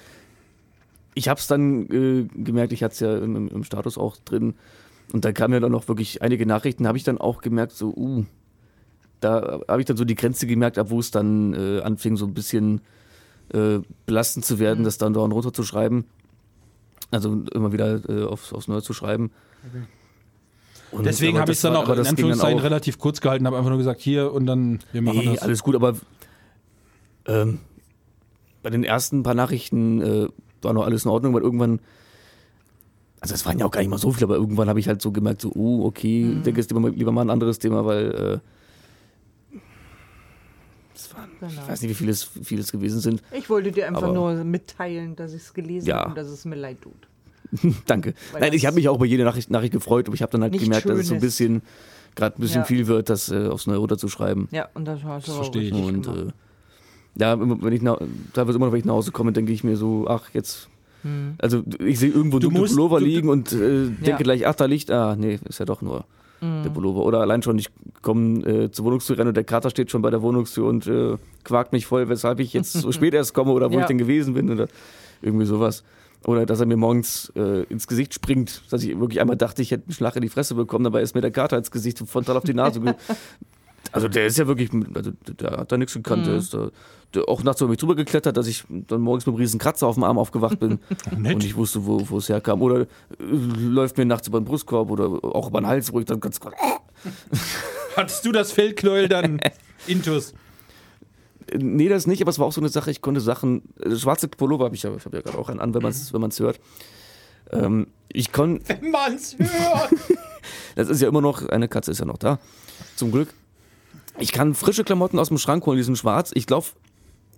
ich 1.14 1.28
habe 1.28 1.38
es 1.38 1.46
dann 1.46 1.86
äh, 1.90 2.24
gemerkt, 2.42 2.72
ich 2.72 2.82
hatte 2.82 2.92
es 2.94 3.00
ja 3.00 3.16
im, 3.16 3.36
im- 3.36 3.48
im 3.48 3.64
Status 3.64 3.96
auch 3.96 4.16
drin. 4.24 4.54
Und 5.12 5.24
da 5.24 5.32
kamen 5.32 5.54
ja 5.54 5.60
dann 5.60 5.70
noch 5.72 5.86
wirklich 5.86 6.22
einige 6.22 6.44
Nachrichten, 6.46 6.88
habe 6.88 6.98
ich 6.98 7.04
dann 7.04 7.18
auch 7.18 7.40
gemerkt, 7.40 7.72
so, 7.72 7.94
uh, 7.94 8.24
da 9.20 9.60
habe 9.68 9.80
ich 9.80 9.86
dann 9.86 9.96
so 9.96 10.04
die 10.04 10.16
Grenze 10.16 10.46
gemerkt, 10.46 10.76
ab 10.78 10.90
wo 10.90 10.98
es 10.98 11.10
dann 11.12 11.54
äh, 11.54 11.80
anfing, 11.82 12.16
so 12.16 12.26
ein 12.26 12.34
bisschen 12.34 12.80
äh, 13.52 13.80
belastend 14.06 14.44
zu 14.44 14.58
werden, 14.58 14.84
das 14.84 14.98
dann 14.98 15.12
da 15.14 15.20
runter 15.20 15.52
zu 15.52 15.62
schreiben. 15.62 16.04
Also 17.10 17.42
immer 17.52 17.72
wieder 17.72 18.00
äh, 18.08 18.24
aufs, 18.24 18.52
aufs 18.52 18.66
Neue 18.68 18.82
zu 18.82 18.92
schreiben. 18.92 19.30
Und- 20.90 21.04
deswegen 21.06 21.38
habe 21.38 21.52
ich 21.52 21.58
es 21.58 21.62
dann 21.62 21.76
auch 21.76 21.88
in 21.88 22.06
Anführungszeichen 22.06 22.58
auch- 22.60 22.64
relativ 22.64 22.98
kurz 22.98 23.20
gehalten, 23.20 23.46
habe 23.46 23.56
einfach 23.56 23.68
nur 23.70 23.78
gesagt, 23.78 24.00
hier 24.00 24.32
und 24.32 24.46
dann, 24.46 24.80
wir 24.92 25.02
machen 25.02 25.18
Nee, 25.18 25.34
das. 25.34 25.42
alles 25.42 25.62
gut, 25.62 25.74
aber 25.74 25.94
ähm, 27.26 27.58
bei 28.62 28.70
den 28.70 28.84
ersten 28.84 29.22
paar 29.22 29.34
Nachrichten 29.34 30.00
äh, 30.00 30.28
war 30.62 30.72
noch 30.72 30.84
alles 30.84 31.04
in 31.04 31.10
Ordnung, 31.10 31.34
weil 31.34 31.42
irgendwann, 31.42 31.80
also 33.20 33.34
es 33.34 33.44
waren 33.46 33.58
ja 33.58 33.66
auch 33.66 33.70
gar 33.70 33.80
nicht 33.80 33.90
mal 33.90 33.98
so 33.98 34.12
viele, 34.12 34.24
aber 34.26 34.36
irgendwann 34.36 34.68
habe 34.68 34.80
ich 34.80 34.88
halt 34.88 35.02
so 35.02 35.10
gemerkt, 35.12 35.40
so, 35.42 35.50
oh, 35.54 35.84
okay, 35.84 36.24
Mhm. 36.24 36.42
denke 36.44 36.60
jetzt 36.60 36.70
lieber, 36.70 36.80
mal- 36.80 36.92
lieber 36.92 37.12
mal 37.12 37.22
ein 37.22 37.30
anderes 37.30 37.58
Thema, 37.58 37.84
weil 37.84 38.40
äh, 38.42 38.48
es 41.06 41.14
waren, 41.14 41.30
ich 41.48 41.54
Genau. 41.56 41.68
weiß 41.68 41.82
nicht, 41.82 41.90
wie 41.90 41.94
viele 41.94 42.10
es, 42.12 42.24
viele 42.42 42.60
es 42.62 42.72
gewesen 42.72 43.00
sind. 43.00 43.22
Ich 43.36 43.48
wollte 43.50 43.72
dir 43.72 43.86
einfach 43.88 44.02
Aber- 44.04 44.12
nur 44.12 44.44
mitteilen, 44.44 45.16
dass 45.16 45.32
ich 45.32 45.42
es 45.42 45.54
gelesen 45.54 45.88
Ja. 45.88 45.98
habe 46.00 46.10
und 46.10 46.18
dass 46.18 46.28
es 46.28 46.44
mir 46.44 46.56
leid 46.56 46.78
tut. 46.82 46.92
Danke. 47.86 48.14
Weil 48.32 48.40
Nein, 48.40 48.52
ich 48.52 48.66
habe 48.66 48.74
mich 48.76 48.88
auch 48.88 48.96
über 48.96 49.06
jede 49.06 49.24
Nachricht, 49.24 49.50
Nachricht 49.50 49.72
gefreut, 49.72 50.06
aber 50.06 50.14
ich 50.14 50.22
habe 50.22 50.32
dann 50.32 50.42
halt 50.42 50.58
gemerkt, 50.58 50.88
dass 50.88 50.98
es 50.98 51.08
so 51.08 51.14
ein 51.14 51.20
bisschen, 51.20 51.62
gerade 52.16 52.36
ein 52.38 52.40
bisschen 52.40 52.62
Ja. 52.62 52.64
viel 52.64 52.86
wird, 52.86 53.10
das 53.10 53.30
äh, 53.30 53.46
aufs 53.48 53.66
Neue 53.66 53.78
runterzuschreiben. 53.78 54.48
Ja, 54.50 54.68
und 54.74 54.86
das 54.86 55.02
hast 55.04 55.26
du 55.28 55.30
Das 55.32 55.38
auch 55.40 55.42
verstehe 55.44 55.62
ich. 55.62 55.72
richtig 55.74 55.86
Und 55.94 56.06
äh, 56.08 56.32
ja, 57.16 57.38
wenn 57.38 57.72
ich 57.72 57.82
nach, 57.82 57.98
teilweise 58.32 58.56
immer 58.56 58.66
noch, 58.66 58.72
wenn 58.72 58.80
ich 58.80 58.84
nach 58.86 58.94
Hause 58.94 59.12
komme, 59.12 59.32
denke 59.32 59.52
ich 59.52 59.62
mir 59.64 59.76
so, 59.76 60.06
ach, 60.08 60.30
jetzt. 60.32 60.68
Also 61.36 61.62
ich 61.80 61.98
sehe 61.98 62.08
irgendwo 62.08 62.38
Du 62.38 62.48
einen 62.48 62.54
dunklen 62.54 62.60
musst- 62.62 62.74
Pullover 62.76 62.98
liegen 62.98 63.28
und 63.28 63.52
äh, 63.52 63.58
denke 63.88 64.02
Ja. 64.10 64.16
gleich, 64.16 64.46
ach, 64.46 64.54
da 64.54 64.64
liegt, 64.64 64.90
ah, 64.90 65.14
nee, 65.16 65.38
ist 65.46 65.58
ja 65.60 65.66
doch 65.66 65.82
nur 65.82 66.06
der 66.64 66.70
Pullover. 66.70 67.04
Oder 67.04 67.20
allein 67.20 67.42
schon, 67.42 67.58
ich 67.58 67.68
komme 68.02 68.40
äh, 68.46 68.70
zur 68.70 68.84
Wohnungstür 68.86 69.18
rein 69.18 69.28
und 69.28 69.36
der 69.36 69.44
Kater 69.44 69.70
steht 69.70 69.90
schon 69.90 70.02
bei 70.02 70.10
der 70.10 70.22
Wohnungstür 70.22 70.66
und 70.66 70.86
äh, 70.86 71.16
quakt 71.44 71.72
mich 71.72 71.86
voll, 71.86 72.08
weshalb 72.08 72.40
ich 72.40 72.52
jetzt 72.52 72.72
so 72.72 72.92
spät 72.98 73.14
erst 73.14 73.34
komme 73.34 73.52
oder 73.52 73.70
wo 73.70 73.74
Ja. 73.74 73.80
ich 73.82 73.86
denn 73.86 73.98
gewesen 73.98 74.34
bin 74.34 74.50
oder 74.50 74.68
irgendwie 75.22 75.46
sowas. 75.46 75.84
Oder 76.26 76.46
dass 76.46 76.60
er 76.60 76.66
mir 76.66 76.76
morgens 76.78 77.30
äh, 77.36 77.64
ins 77.64 77.86
Gesicht 77.86 78.14
springt, 78.14 78.62
dass 78.70 78.82
ich 78.82 78.98
wirklich 78.98 79.20
einmal 79.20 79.36
dachte, 79.36 79.60
ich 79.60 79.70
hätte 79.70 79.84
einen 79.86 79.92
Schlag 79.92 80.16
in 80.16 80.22
die 80.22 80.30
Fresse 80.30 80.54
bekommen, 80.54 80.84
dabei 80.84 81.02
ist 81.02 81.14
mir 81.14 81.20
der 81.20 81.30
Kater 81.30 81.58
ins 81.58 81.70
Gesicht 81.70 81.98
frontal 82.06 82.36
auf 82.38 82.44
die 82.44 82.54
Nase. 82.54 82.80
also 83.92 84.08
der 84.08 84.26
ist 84.26 84.38
ja 84.38 84.46
wirklich, 84.46 84.70
also 84.94 85.10
der 85.38 85.50
hat 85.58 85.70
da 85.70 85.76
nichts 85.76 85.92
gekannt. 85.94 86.26
Der 86.26 86.36
ist 86.36 86.54
da, 86.54 86.70
auch 87.26 87.42
nachts 87.42 87.60
über 87.60 87.70
mich 87.70 87.78
drüber 87.78 87.94
geklettert, 87.94 88.36
dass 88.36 88.46
ich 88.46 88.64
dann 88.68 89.00
morgens 89.00 89.26
mit 89.26 89.34
einem 89.34 89.40
riesen 89.40 89.58
Kratzer 89.58 89.86
auf 89.86 89.94
dem 89.94 90.04
Arm 90.04 90.18
aufgewacht 90.18 90.58
bin 90.58 90.78
und 91.12 91.44
ich 91.44 91.56
wusste, 91.56 91.86
wo, 91.86 92.08
wo 92.08 92.18
es 92.18 92.28
herkam. 92.28 92.62
Oder 92.62 92.82
äh, 92.82 92.86
läuft 93.18 93.98
mir 93.98 94.04
nachts 94.04 94.28
über 94.28 94.40
den 94.40 94.44
Brustkorb 94.44 94.90
oder 94.90 95.06
auch 95.24 95.48
über 95.48 95.60
den 95.60 95.66
Hals, 95.66 95.92
wo 95.92 96.00
ich 96.00 96.06
dann 96.06 96.20
ganz 96.20 96.40
Hattest 97.96 98.24
du 98.24 98.32
das 98.32 98.52
Feldknäuel 98.52 99.08
dann 99.08 99.40
intus? 99.86 100.34
Nee, 101.52 101.88
das 101.88 102.06
nicht, 102.06 102.22
aber 102.22 102.30
es 102.30 102.38
war 102.38 102.46
auch 102.46 102.52
so 102.52 102.60
eine 102.60 102.70
Sache, 102.70 102.90
ich 102.90 103.02
konnte 103.02 103.20
Sachen, 103.20 103.62
äh, 103.80 103.94
schwarze 103.94 104.28
Pullover 104.28 104.64
habe 104.64 104.74
ich 104.74 104.82
ja, 104.82 104.94
ich 104.94 105.04
habe 105.04 105.16
ja 105.16 105.22
gerade 105.22 105.38
auch 105.38 105.48
einen 105.48 105.60
an, 105.60 105.74
wenn 105.74 105.82
man 105.82 105.90
es 105.90 106.12
wenn 106.12 106.20
man's 106.20 106.40
hört. 106.40 106.58
Ähm, 107.52 107.88
ich 108.08 108.32
konnte, 108.32 108.66
Wenn 108.68 108.90
man's 108.90 109.36
hört. 109.38 109.90
das 110.76 110.88
ist 110.88 111.02
ja 111.02 111.08
immer 111.08 111.20
noch, 111.20 111.46
eine 111.48 111.68
Katze 111.68 111.90
ist 111.90 111.98
ja 111.98 112.06
noch 112.06 112.16
da, 112.16 112.38
zum 112.96 113.12
Glück. 113.12 113.28
Ich 114.18 114.32
kann 114.32 114.54
frische 114.54 114.84
Klamotten 114.84 115.18
aus 115.18 115.28
dem 115.28 115.38
Schrank 115.38 115.66
holen, 115.66 115.76
die 115.76 115.82
sind 115.82 115.98
schwarz. 115.98 116.30
Ich 116.34 116.46
glaube, 116.46 116.66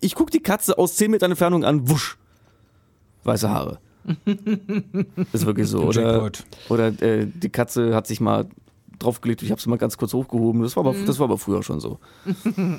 ich 0.00 0.14
gucke 0.14 0.30
die 0.30 0.40
Katze 0.40 0.78
aus 0.78 0.96
10 0.96 1.10
Metern 1.10 1.30
Entfernung 1.30 1.64
an, 1.64 1.88
wusch, 1.88 2.18
weiße 3.24 3.50
Haare. 3.50 3.78
ist 5.32 5.46
wirklich 5.46 5.68
so. 5.68 5.82
Oder, 5.82 6.12
Jackpot. 6.12 6.44
oder 6.68 7.02
äh, 7.02 7.26
die 7.26 7.48
Katze 7.48 7.94
hat 7.94 8.06
sich 8.06 8.20
mal 8.20 8.46
draufgelegt, 8.98 9.42
ich 9.42 9.50
habe 9.50 9.60
sie 9.60 9.68
mal 9.68 9.78
ganz 9.78 9.98
kurz 9.98 10.12
hochgehoben. 10.14 10.62
Das 10.62 10.76
war 10.76 10.86
aber, 10.86 10.94
das 11.06 11.18
war 11.18 11.24
aber 11.24 11.38
früher 11.38 11.62
schon 11.62 11.80
so. 11.80 11.98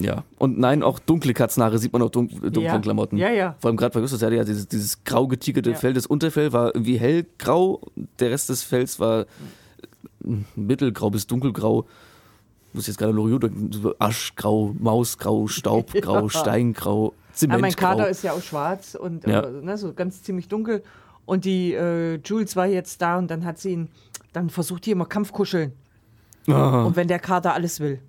ja. 0.00 0.24
Und 0.38 0.58
nein, 0.58 0.82
auch 0.82 0.98
dunkle 0.98 1.34
Katzenhaare 1.34 1.78
sieht 1.78 1.92
man 1.92 2.02
auf 2.02 2.10
dun 2.10 2.28
dunklen 2.28 2.64
Ja. 2.64 2.78
Klamotten. 2.78 3.16
Ja, 3.16 3.30
ja. 3.30 3.56
Vor 3.58 3.68
allem 3.68 3.76
gerade 3.76 3.92
bei 3.92 4.00
Justus, 4.00 4.20
der 4.20 4.28
hatte 4.28 4.36
ja 4.36 4.44
dieses, 4.44 4.68
dieses 4.68 5.04
grau 5.04 5.26
getigerte 5.26 5.70
Ja. 5.70 5.76
Fell. 5.76 5.92
Das 5.94 6.06
Unterfell 6.06 6.52
war 6.52 6.74
irgendwie 6.74 6.98
hellgrau, 6.98 7.80
der 8.18 8.30
Rest 8.30 8.48
des 8.48 8.62
Fells 8.62 9.00
war 9.00 9.22
äh, 9.22 9.26
mittelgrau 10.54 11.10
bis 11.10 11.26
dunkelgrau. 11.26 11.86
Muss 12.72 12.86
jetzt 12.86 12.98
gerade 12.98 13.12
Loriot 13.12 13.42
denken, 13.42 13.70
Aschgrau, 13.98 14.74
Mausgrau, 14.78 15.46
Staubgrau, 15.46 16.22
Ja. 16.22 16.28
Steingrau, 16.30 17.14
Zementgrau. 17.34 17.60
mein 17.60 17.74
Kater 17.76 18.08
ist 18.08 18.22
ja 18.24 18.32
auch 18.32 18.42
schwarz 18.42 18.94
und 18.94 19.26
Ja. 19.26 19.40
äh, 19.40 19.50
ne, 19.62 19.76
so 19.76 19.92
ganz 19.92 20.22
ziemlich 20.22 20.48
dunkel. 20.48 20.82
Und 21.24 21.44
die 21.44 21.72
äh, 21.74 22.18
Jules 22.24 22.56
war 22.56 22.66
jetzt 22.66 23.00
da 23.02 23.18
und 23.18 23.30
dann 23.30 23.44
hat 23.44 23.58
sie 23.58 23.72
ihn, 23.72 23.88
dann 24.32 24.50
versucht 24.50 24.86
die 24.86 24.90
immer 24.90 25.06
Kampfkuscheln. 25.06 25.72
Ah. 26.48 26.84
Und 26.84 26.96
wenn 26.96 27.08
der 27.08 27.18
Kater 27.20 27.54
alles 27.54 27.78
will. 27.80 28.00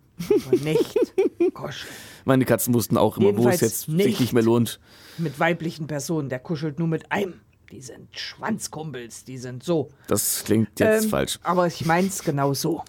Aber 0.48 0.58
nicht. 0.58 0.96
Gosh. 1.54 1.86
Meine 2.26 2.46
Katzen 2.46 2.74
wussten 2.74 2.98
auch 2.98 3.18
immer, 3.18 3.28
wo 3.28 3.30
es 3.32 3.60
Jedenfalls 3.60 3.62
jetzt 3.62 3.80
sich 3.82 3.88
nicht. 3.94 4.20
nicht 4.22 4.34
mehr 4.34 4.44
lohnt. 4.44 4.80
Mit 5.18 5.40
weiblichen 5.40 5.88
Personen, 5.88 6.30
der 6.30 6.40
kuschelt 6.40 6.80
nur 6.80 6.88
mit 6.88 7.12
einem. 7.12 7.34
Die 7.72 7.82
sind 7.82 8.08
Schwanzkumpels, 8.18 9.24
die 9.26 9.38
sind 9.38 9.64
so. 9.64 9.90
Das 10.08 10.44
klingt 10.46 10.80
jetzt 10.80 11.06
Ähm, 11.06 11.10
falsch. 11.10 11.40
Aber 11.44 11.68
ich 11.68 11.86
mein's 11.86 12.24
genau 12.24 12.54
so. 12.54 12.84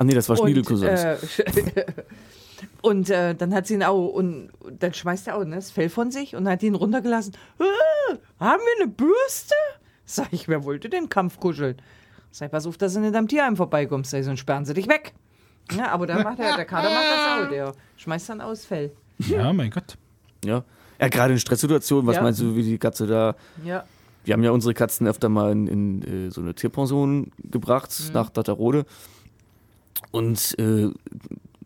Ach 0.00 0.04
nee, 0.04 0.14
das 0.14 0.28
war 0.28 0.36
Schniedelcousins. 0.36 1.00
äh, 1.00 1.16
und 2.82 3.10
äh, 3.10 3.34
dann 3.34 3.52
hat 3.54 3.66
sie 3.66 3.74
ihn 3.74 3.82
auch, 3.82 4.08
und 4.08 4.50
dann 4.78 4.94
schmeißt 4.94 5.26
er 5.28 5.36
auch 5.36 5.44
ne, 5.44 5.56
das 5.56 5.70
Fell 5.70 5.88
von 5.88 6.10
sich 6.10 6.34
und 6.36 6.48
hat 6.48 6.62
ihn 6.62 6.74
runtergelassen. 6.74 7.34
Äh, 7.58 8.14
haben 8.40 8.60
wir 8.60 8.82
eine 8.84 8.90
Bürste? 8.92 9.54
Sag 10.04 10.28
ich, 10.32 10.48
wer 10.48 10.64
wollte 10.64 10.88
den 10.88 11.08
Kampf 11.08 11.38
kuscheln? 11.40 11.76
Sag, 12.30 12.50
pass 12.52 12.66
auf, 12.66 12.78
dass 12.78 12.94
du 12.94 13.00
nicht 13.00 13.14
am 13.14 13.26
Tierheim 13.28 13.56
vorbeikommst. 13.56 14.10
Sag 14.10 14.20
ich, 14.20 14.26
sonst 14.26 14.40
sperren 14.40 14.64
sie 14.64 14.74
dich 14.74 14.88
weg. 14.88 15.12
Ja, 15.76 15.88
aber 15.90 16.06
da 16.06 16.22
macht 16.22 16.38
er, 16.38 16.56
der 16.56 16.64
Kater 16.64 16.88
macht 16.88 17.04
das 17.10 17.46
auch. 17.46 17.50
Der 17.50 17.72
schmeißt 17.96 18.28
dann 18.30 18.40
aus 18.40 18.64
Fell. 18.64 18.92
Ja, 19.18 19.52
mein 19.52 19.70
Gott. 19.70 19.98
ja. 20.44 20.62
ja, 21.00 21.08
gerade 21.08 21.32
in 21.34 21.40
Stresssituationen, 21.40 22.06
was 22.06 22.16
Ja. 22.16 22.22
meinst 22.22 22.40
du, 22.40 22.54
wie 22.54 22.62
die 22.62 22.78
Katze 22.78 23.06
da. 23.06 23.34
Ja. 23.64 23.84
Wir 24.24 24.34
haben 24.34 24.44
ja 24.44 24.50
unsere 24.50 24.74
Katzen 24.74 25.06
öfter 25.06 25.28
mal 25.28 25.52
in, 25.52 25.66
in 25.66 26.26
äh, 26.28 26.30
so 26.30 26.40
eine 26.40 26.54
Tierpension 26.54 27.32
gebracht, 27.50 27.90
Mhm. 28.06 28.12
nach 28.14 28.30
Datterode. 28.30 28.84
Und 30.10 30.58
äh, 30.58 30.88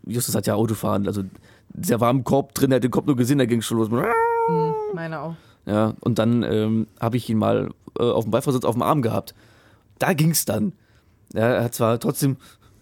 Justus 0.07 0.35
hat 0.35 0.47
ja 0.47 0.55
Autofahren, 0.55 1.07
also 1.07 1.23
der 1.69 2.01
war 2.01 2.11
im 2.11 2.25
Korb 2.25 2.55
drin, 2.55 2.73
er 2.73 2.77
hat 2.77 2.85
den 2.85 2.91
Korb 2.91 3.07
nur 3.07 3.17
gesehen, 3.17 3.39
da 3.39 3.47
ging 3.47 3.61
es 3.61 3.67
schon 3.67 3.79
los. 3.79 3.89
Meine 4.95 5.21
auch. 5.21 5.35
Ja, 5.65 5.95
und 6.01 6.19
dann 6.19 6.43
ähm, 6.43 6.87
habe 7.01 7.17
ich 7.17 7.29
ihn 7.31 7.39
mal 7.39 7.71
äh, 7.99 8.03
auf 8.03 8.25
dem 8.25 8.31
Beifahrersitz 8.31 8.65
auf 8.65 8.75
dem 8.75 8.83
Arm 8.83 9.01
gehabt. 9.01 9.35
Da 9.99 10.13
ging's 10.13 10.45
dann. 10.45 10.73
Ja, 11.33 11.49
er 11.49 11.65
hat 11.65 11.75
zwar 11.75 11.99
trotzdem, 12.01 12.37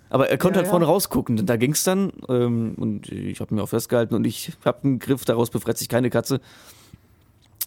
aber 0.08 0.28
er 0.28 0.38
konnte 0.38 0.56
Ja, 0.56 0.62
halt 0.62 0.66
ja. 0.66 0.70
vorne 0.70 0.86
rausgucken. 0.86 1.38
Und 1.38 1.46
da 1.46 1.56
ging's 1.56 1.84
dann 1.84 2.12
ähm, 2.28 2.74
und 2.76 3.10
ich 3.12 3.40
habe 3.40 3.54
ihn 3.54 3.60
auch 3.60 3.68
festgehalten 3.68 4.14
und 4.14 4.26
ich 4.26 4.52
habe 4.64 4.82
einen 4.84 4.98
Griff, 4.98 5.24
daraus 5.24 5.50
befreit 5.50 5.78
sich 5.78 5.88
keine 5.88 6.10
Katze. 6.10 6.40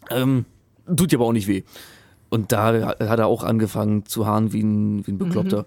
Ähm, 0.09 0.45
tut 0.87 1.11
dir 1.11 1.17
aber 1.17 1.25
auch 1.25 1.31
nicht 1.31 1.47
weh. 1.47 1.63
Und 2.29 2.51
da 2.51 2.95
hat 2.99 3.19
er 3.19 3.27
auch 3.27 3.43
angefangen 3.43 4.05
zu 4.07 4.25
haaren 4.25 4.51
wie 4.51 4.63
ein, 4.63 5.05
wie 5.05 5.11
ein 5.11 5.19
Bekloppter. 5.19 5.65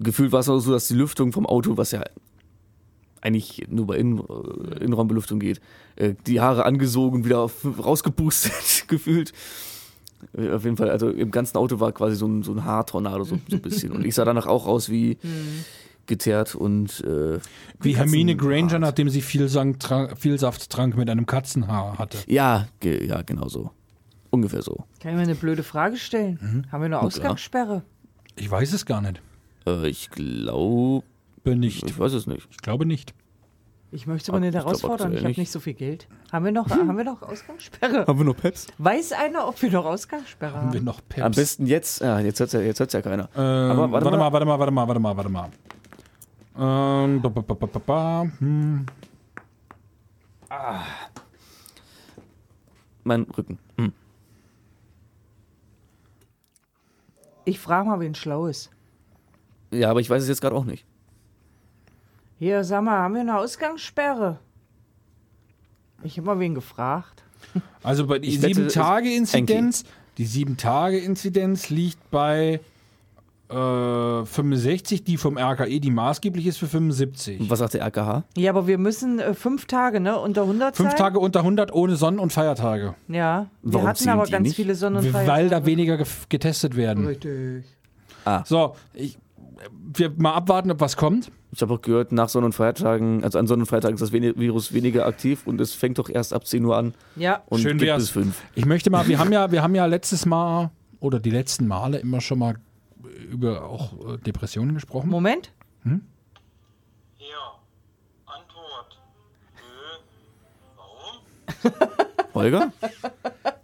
Gefühlt 0.00 0.32
war 0.32 0.40
es 0.40 0.48
auch 0.48 0.60
so, 0.60 0.72
dass 0.72 0.88
die 0.88 0.94
Lüftung 0.94 1.32
vom 1.32 1.46
Auto, 1.46 1.76
was 1.76 1.90
ja 1.90 2.02
eigentlich 3.20 3.66
nur 3.68 3.86
bei 3.86 3.96
Innen, 3.96 4.18
äh, 4.18 4.84
Innenraumbelüftung 4.84 5.40
geht, 5.40 5.60
äh, 5.96 6.14
die 6.26 6.40
Haare 6.40 6.64
angesogen, 6.64 7.24
wieder 7.24 7.40
auf, 7.40 7.64
rausgepustet, 7.64 8.84
gefühlt. 8.88 9.32
Äh, 10.36 10.50
Auf 10.50 10.64
jeden 10.64 10.76
Fall, 10.76 10.90
also 10.90 11.10
im 11.10 11.30
ganzen 11.30 11.56
Auto 11.56 11.80
war 11.80 11.92
quasi 11.92 12.16
so 12.16 12.26
ein, 12.26 12.42
so 12.42 12.52
ein 12.52 12.64
Haartornado, 12.64 13.24
so, 13.24 13.38
so 13.48 13.56
ein 13.56 13.62
bisschen. 13.62 13.92
Und 13.92 14.04
ich 14.04 14.14
sah 14.14 14.24
danach 14.24 14.46
auch 14.46 14.66
aus 14.66 14.88
wie 14.88 15.18
geteert 16.06 16.54
und 16.54 17.00
äh, 17.04 17.38
Wie 17.80 17.96
Hermine 17.96 18.34
Granger, 18.34 18.78
nachdem 18.78 19.10
sie 19.10 19.20
viel, 19.20 19.48
trank, 19.78 20.18
viel 20.18 20.38
Saft 20.38 20.70
trank 20.70 20.96
mit 20.96 21.10
einem 21.10 21.26
Katzenhaar 21.26 21.98
hatte. 21.98 22.18
Ja, 22.26 22.68
ge 22.80 23.06
ja, 23.06 23.22
genau 23.22 23.48
so. 23.48 23.70
Ungefähr 24.30 24.62
so. 24.62 24.84
Kann 25.00 25.12
ich 25.12 25.16
mir 25.16 25.22
eine 25.22 25.34
blöde 25.34 25.62
Frage 25.62 25.96
stellen? 25.96 26.38
Mhm. 26.40 26.72
Haben 26.72 26.80
wir 26.82 26.86
eine 26.86 27.00
Ausgangssperre? 27.00 27.82
Ich 28.36 28.50
weiß 28.50 28.72
es 28.72 28.84
gar 28.86 29.00
nicht. 29.00 29.20
Äh, 29.68 29.88
ich 29.88 30.10
glaube, 30.10 31.04
Nicht. 31.44 31.84
ich 31.84 31.98
weiß 31.98 32.12
es 32.12 32.26
nicht. 32.26 32.46
Ich 32.50 32.58
glaube 32.58 32.86
nicht. 32.86 33.14
Ich 33.90 34.06
möchte 34.06 34.32
mal 34.32 34.40
nicht 34.40 34.54
herausfordern. 34.54 35.12
Ich 35.14 35.24
habe 35.24 35.28
nicht. 35.40 35.50
so 35.50 35.60
viel 35.60 35.72
Geld. 35.72 36.08
Haben 36.30 36.44
wir 36.44 36.52
noch, 36.52 36.68
haben 36.68 36.94
wir 36.96 37.04
noch 37.04 37.22
Ausgangssperre? 37.22 38.06
Haben 38.06 38.18
wir 38.18 38.26
noch 38.26 38.36
Peps? 38.36 38.66
Weiß 38.76 39.12
einer, 39.12 39.48
ob 39.48 39.60
wir 39.62 39.70
noch 39.70 39.86
Ausgangssperre 39.86 40.52
Haben 40.52 40.72
wir 40.74 40.80
haben? 40.80 40.84
noch 40.84 41.00
Peps? 41.08 41.22
Am 41.22 41.32
besten 41.32 41.66
jetzt, 41.66 42.00
ja, 42.02 42.20
jetzt 42.20 42.38
hört 42.40 42.52
ja, 42.52 42.60
jetzt 42.60 42.80
hört's 42.80 42.92
ja 42.92 43.00
keiner. 43.00 43.30
Ähm, 43.34 43.40
Aber 43.70 43.90
warte, 43.92 44.04
warte 44.04 44.18
mal, 44.18 44.30
mal. 44.30 44.32
warte 44.32 44.44
mal, 44.46 44.58
warte 44.58 44.72
mal, 44.72 44.88
warte 44.88 45.00
mal, 45.00 45.16
warte 45.16 45.30
mal. 45.30 45.50
Ähm, 47.06 47.22
ba, 47.22 47.28
ba, 47.30 47.40
ba, 47.40 47.54
ba, 47.54 47.66
ba, 47.66 47.78
ba. 47.86 48.26
Hm. 48.40 48.84
Mein 53.04 53.22
Rücken. 53.22 53.58
Hm. 53.78 53.92
Ich 57.46 57.58
frage 57.58 57.88
mal, 57.88 58.00
wen 58.00 58.14
schlau 58.14 58.46
ist. 58.48 58.70
Ja, 59.70 59.90
aber 59.90 60.00
ich 60.00 60.08
weiß 60.08 60.22
es 60.22 60.28
jetzt 60.28 60.40
gerade 60.40 60.56
auch 60.56 60.64
nicht. 60.64 60.84
Hier, 62.38 62.62
sag 62.64 62.82
mal, 62.84 62.98
haben 62.98 63.14
wir 63.14 63.20
eine 63.22 63.38
Ausgangssperre? 63.38 64.38
Ich 66.04 66.16
habe 66.16 66.26
mal 66.26 66.38
wen 66.38 66.54
gefragt. 66.54 67.24
Also 67.82 68.06
bei 68.06 68.18
die 68.18 68.38
7-Tage-Inzidenz, 68.38 69.84
die 70.16 70.26
7-Tage-Inzidenz 70.26 71.70
liegt 71.70 72.10
bei 72.10 72.60
äh, 73.48 73.54
65, 74.24 75.02
die 75.04 75.16
vom 75.16 75.38
RKI, 75.38 75.80
die 75.80 75.90
maßgeblich 75.90 76.46
ist 76.46 76.58
für 76.58 76.66
75. 76.68 77.40
Und 77.40 77.50
was 77.50 77.58
sagt 77.60 77.74
der 77.74 77.82
RKH? 77.86 78.24
Ja, 78.36 78.50
aber 78.50 78.66
wir 78.66 78.78
müssen 78.78 79.18
äh, 79.18 79.34
fünf 79.34 79.66
Tage, 79.66 79.98
ne? 80.00 80.18
Unter 80.18 80.42
100 80.42 80.76
Fünf 80.76 80.90
sein? 80.90 80.98
Tage 80.98 81.18
unter 81.18 81.40
100 81.40 81.72
ohne 81.72 81.96
Sonnen- 81.96 82.18
und 82.20 82.32
Feiertage. 82.32 82.94
Ja. 83.08 83.46
Wir 83.62 83.74
Warum 83.74 83.88
hatten 83.88 84.08
aber 84.08 84.26
ganz 84.26 84.44
nicht? 84.46 84.56
viele 84.56 84.74
Sonne- 84.74 84.98
und 84.98 85.04
Weil 85.12 85.26
Feiertage. 85.26 85.48
da 85.50 85.66
weniger 85.66 86.04
getestet 86.28 86.76
werden. 86.76 87.06
Richtig. 87.06 87.64
So, 88.44 88.76
ich, 88.92 89.18
wir 89.70 90.10
mal 90.16 90.34
abwarten, 90.34 90.70
ob 90.70 90.80
was 90.80 90.96
kommt. 90.96 91.30
Ich 91.52 91.62
habe 91.62 91.74
auch 91.74 91.82
gehört, 91.82 92.12
nach 92.12 92.28
Sonn- 92.28 92.44
und 92.44 92.52
Feiertagen, 92.54 93.24
also 93.24 93.38
an 93.38 93.46
Sonn- 93.46 93.60
und 93.60 93.66
Feiertagen 93.66 93.94
ist 93.94 94.00
das 94.00 94.12
Virus 94.12 94.72
weniger 94.72 95.06
aktiv 95.06 95.46
und 95.46 95.60
es 95.60 95.72
fängt 95.74 95.98
doch 95.98 96.08
erst 96.10 96.32
ab 96.32 96.46
10 96.46 96.64
Uhr 96.64 96.76
an 96.76 96.94
Ja. 97.16 97.42
und 97.46 97.60
Schön 97.60 97.78
geht 97.78 97.88
wär's. 97.88 98.02
bis 98.02 98.10
5. 98.10 98.42
Ich 98.54 98.66
möchte 98.66 98.90
mal, 98.90 99.06
wir 99.08 99.18
haben 99.18 99.32
ja, 99.32 99.50
wir 99.50 99.62
haben 99.62 99.74
ja 99.74 99.86
letztes 99.86 100.26
Mal 100.26 100.70
oder 101.00 101.18
die 101.20 101.30
letzten 101.30 101.66
Male 101.66 101.98
immer 101.98 102.20
schon 102.20 102.38
mal 102.38 102.56
über 103.30 103.64
auch 103.64 103.92
äh, 104.14 104.18
Depressionen 104.18 104.74
gesprochen. 104.74 105.08
Moment. 105.10 105.52
Ja. 105.84 107.54
Antwort. 108.26 109.00
Nö. 109.56 109.98
Warum? 110.76 112.34
Holger? 112.34 112.72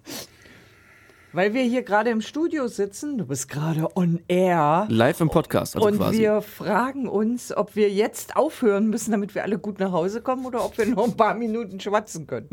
Weil 1.34 1.52
wir 1.52 1.64
hier 1.64 1.82
gerade 1.82 2.10
im 2.10 2.20
Studio 2.20 2.68
sitzen, 2.68 3.18
du 3.18 3.26
bist 3.26 3.48
gerade 3.48 3.88
on 3.96 4.22
air. 4.28 4.86
Live 4.88 5.20
im 5.20 5.28
Podcast, 5.28 5.74
also 5.74 5.88
und 5.88 5.96
quasi. 5.96 6.20
wir 6.20 6.40
fragen 6.42 7.08
uns, 7.08 7.52
ob 7.52 7.74
wir 7.74 7.90
jetzt 7.90 8.36
aufhören 8.36 8.88
müssen, 8.88 9.10
damit 9.10 9.34
wir 9.34 9.42
alle 9.42 9.58
gut 9.58 9.80
nach 9.80 9.90
Hause 9.90 10.22
kommen 10.22 10.46
oder 10.46 10.64
ob 10.64 10.78
wir 10.78 10.86
noch 10.86 11.02
ein 11.02 11.16
paar 11.16 11.34
Minuten 11.34 11.80
schwatzen 11.80 12.28
können. 12.28 12.50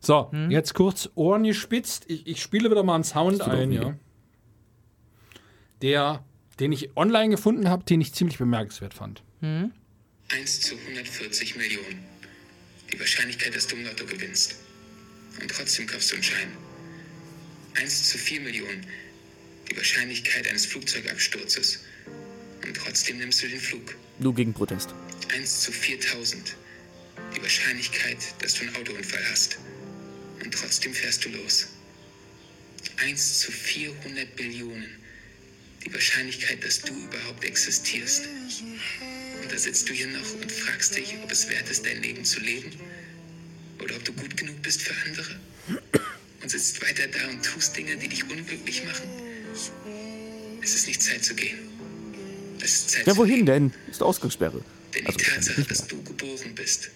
So, 0.00 0.32
jetzt 0.48 0.74
kurz 0.74 1.10
Ohren 1.14 1.44
gespitzt. 1.44 2.06
Ich, 2.08 2.26
ich 2.26 2.42
spiele 2.42 2.68
wieder 2.68 2.82
mal 2.82 2.96
einen 2.96 3.04
Sound 3.04 3.40
ein, 3.42 3.70
weh. 3.70 3.76
ja. 3.76 3.94
Der, 5.80 6.24
den 6.58 6.72
ich 6.72 6.96
online 6.96 7.30
gefunden 7.30 7.68
habe, 7.68 7.84
den 7.84 8.00
ich 8.00 8.12
ziemlich 8.14 8.38
bemerkenswert 8.38 8.94
fand. 8.94 9.22
1 9.40 9.70
zu 10.60 10.74
140 10.74 11.54
Millionen. 11.56 12.02
Die 12.92 12.98
Wahrscheinlichkeit, 12.98 13.54
dass 13.54 13.68
du 13.68 13.76
im 13.76 13.84
Lotto 13.84 14.06
gewinnst. 14.06 14.56
Und 15.40 15.48
trotzdem 15.48 15.86
kaufst 15.86 16.10
du 16.10 16.16
einen 16.16 16.24
Schein. 16.24 16.48
1 17.74 18.10
zu 18.10 18.18
4 18.18 18.40
Millionen. 18.40 18.86
Die 19.70 19.76
Wahrscheinlichkeit 19.76 20.46
eines 20.48 20.66
Flugzeugabsturzes. 20.66 21.80
Und 22.64 22.76
trotzdem 22.76 23.18
nimmst 23.18 23.42
du 23.42 23.48
den 23.48 23.60
Flug. 23.60 23.96
Nur 24.18 24.34
gegen 24.34 24.52
Protest. 24.52 24.94
1 25.34 25.60
zu 25.60 25.72
4000. 25.72 26.56
Die 27.34 27.42
Wahrscheinlichkeit, 27.42 28.18
dass 28.40 28.54
du 28.54 28.62
einen 28.62 28.76
Autounfall 28.76 29.24
hast. 29.30 29.58
Und 30.44 30.52
trotzdem 30.52 30.94
fährst 30.94 31.24
du 31.24 31.30
los. 31.30 31.68
1 32.98 33.38
zu 33.40 33.50
400 33.50 34.36
Billionen. 34.36 34.98
Die 35.84 35.92
Wahrscheinlichkeit, 35.92 36.62
dass 36.62 36.80
du 36.80 36.92
überhaupt 36.92 37.44
existierst. 37.44 38.28
Und 39.42 39.50
da 39.50 39.56
sitzt 39.56 39.88
du 39.88 39.92
hier 39.92 40.06
noch 40.08 40.34
und 40.34 40.52
fragst 40.52 40.96
dich, 40.96 41.14
ob 41.22 41.32
es 41.32 41.48
wert 41.48 41.68
ist, 41.70 41.84
dein 41.86 42.02
Leben 42.02 42.24
zu 42.24 42.40
leben. 42.40 42.70
Oder 43.82 43.96
ob 43.96 44.04
du 44.04 44.12
gut 44.12 44.36
genug 44.36 44.60
bist 44.62 44.82
für 44.82 44.94
andere. 45.06 45.40
Und 46.42 46.50
sitzt 46.50 46.82
weiter 46.82 47.04
da 47.06 47.28
und 47.30 47.44
tust 47.44 47.76
Dinge, 47.76 47.96
die 47.96 48.08
dich 48.08 48.24
unglücklich 48.24 48.84
machen. 48.84 49.08
Es 50.62 50.74
ist 50.74 50.86
nicht 50.86 51.02
Zeit 51.02 51.24
zu 51.24 51.34
gehen. 51.34 51.58
Es 52.60 52.72
ist 52.74 52.90
Zeit 52.90 53.06
Ja, 53.06 53.12
zu 53.12 53.18
wohin 53.18 53.46
denn? 53.46 53.72
Ist 53.90 54.02
Ausgangssperre. 54.02 54.60
Denn 54.94 55.06
Also 55.06 55.18
die 55.18 55.24
Tatsache, 55.24 55.62
dass 55.62 55.86
du 55.86 56.02
geboren 56.02 56.54
bist, 56.54 56.90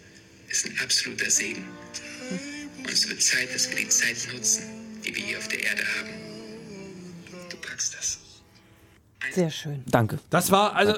ist 0.48 0.66
ein 0.66 0.76
absoluter 0.82 1.30
Segen. 1.30 1.64
Und 2.78 2.90
es 2.92 3.08
wird 3.08 3.22
Zeit, 3.22 3.52
dass 3.54 3.68
wir 3.70 3.76
die 3.76 3.88
Zeit 3.88 4.16
nutzen, 4.32 4.62
die 5.04 5.14
wir 5.14 5.22
hier 5.24 5.38
auf 5.38 5.48
der 5.48 5.60
Erde 5.64 5.82
haben. 5.98 6.10
Du 7.50 7.56
packst 7.58 7.94
das. 7.94 8.18
Sehr 9.32 9.50
schön. 9.50 9.82
Danke. 9.86 10.18
Das 10.30 10.50
war, 10.50 10.74
also, 10.76 10.94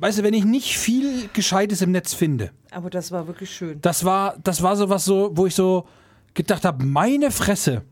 weißt 0.00 0.18
du, 0.18 0.22
wenn 0.22 0.34
ich 0.34 0.44
nicht 0.44 0.76
viel 0.78 1.28
Gescheites 1.32 1.80
im 1.80 1.90
Netz 1.92 2.12
finde, 2.12 2.52
Aber 2.70 2.90
das 2.90 3.10
war 3.12 3.26
wirklich 3.26 3.50
schön. 3.54 3.80
das 3.80 4.04
war, 4.04 4.36
das 4.44 4.62
war 4.62 4.76
so 4.76 4.88
was 4.90 5.04
so, 5.04 5.30
wo 5.34 5.46
ich 5.46 5.54
so 5.54 5.88
gedacht 6.36 6.64
habe, 6.64 6.84
meine 6.84 7.30
Fresse, 7.32 7.82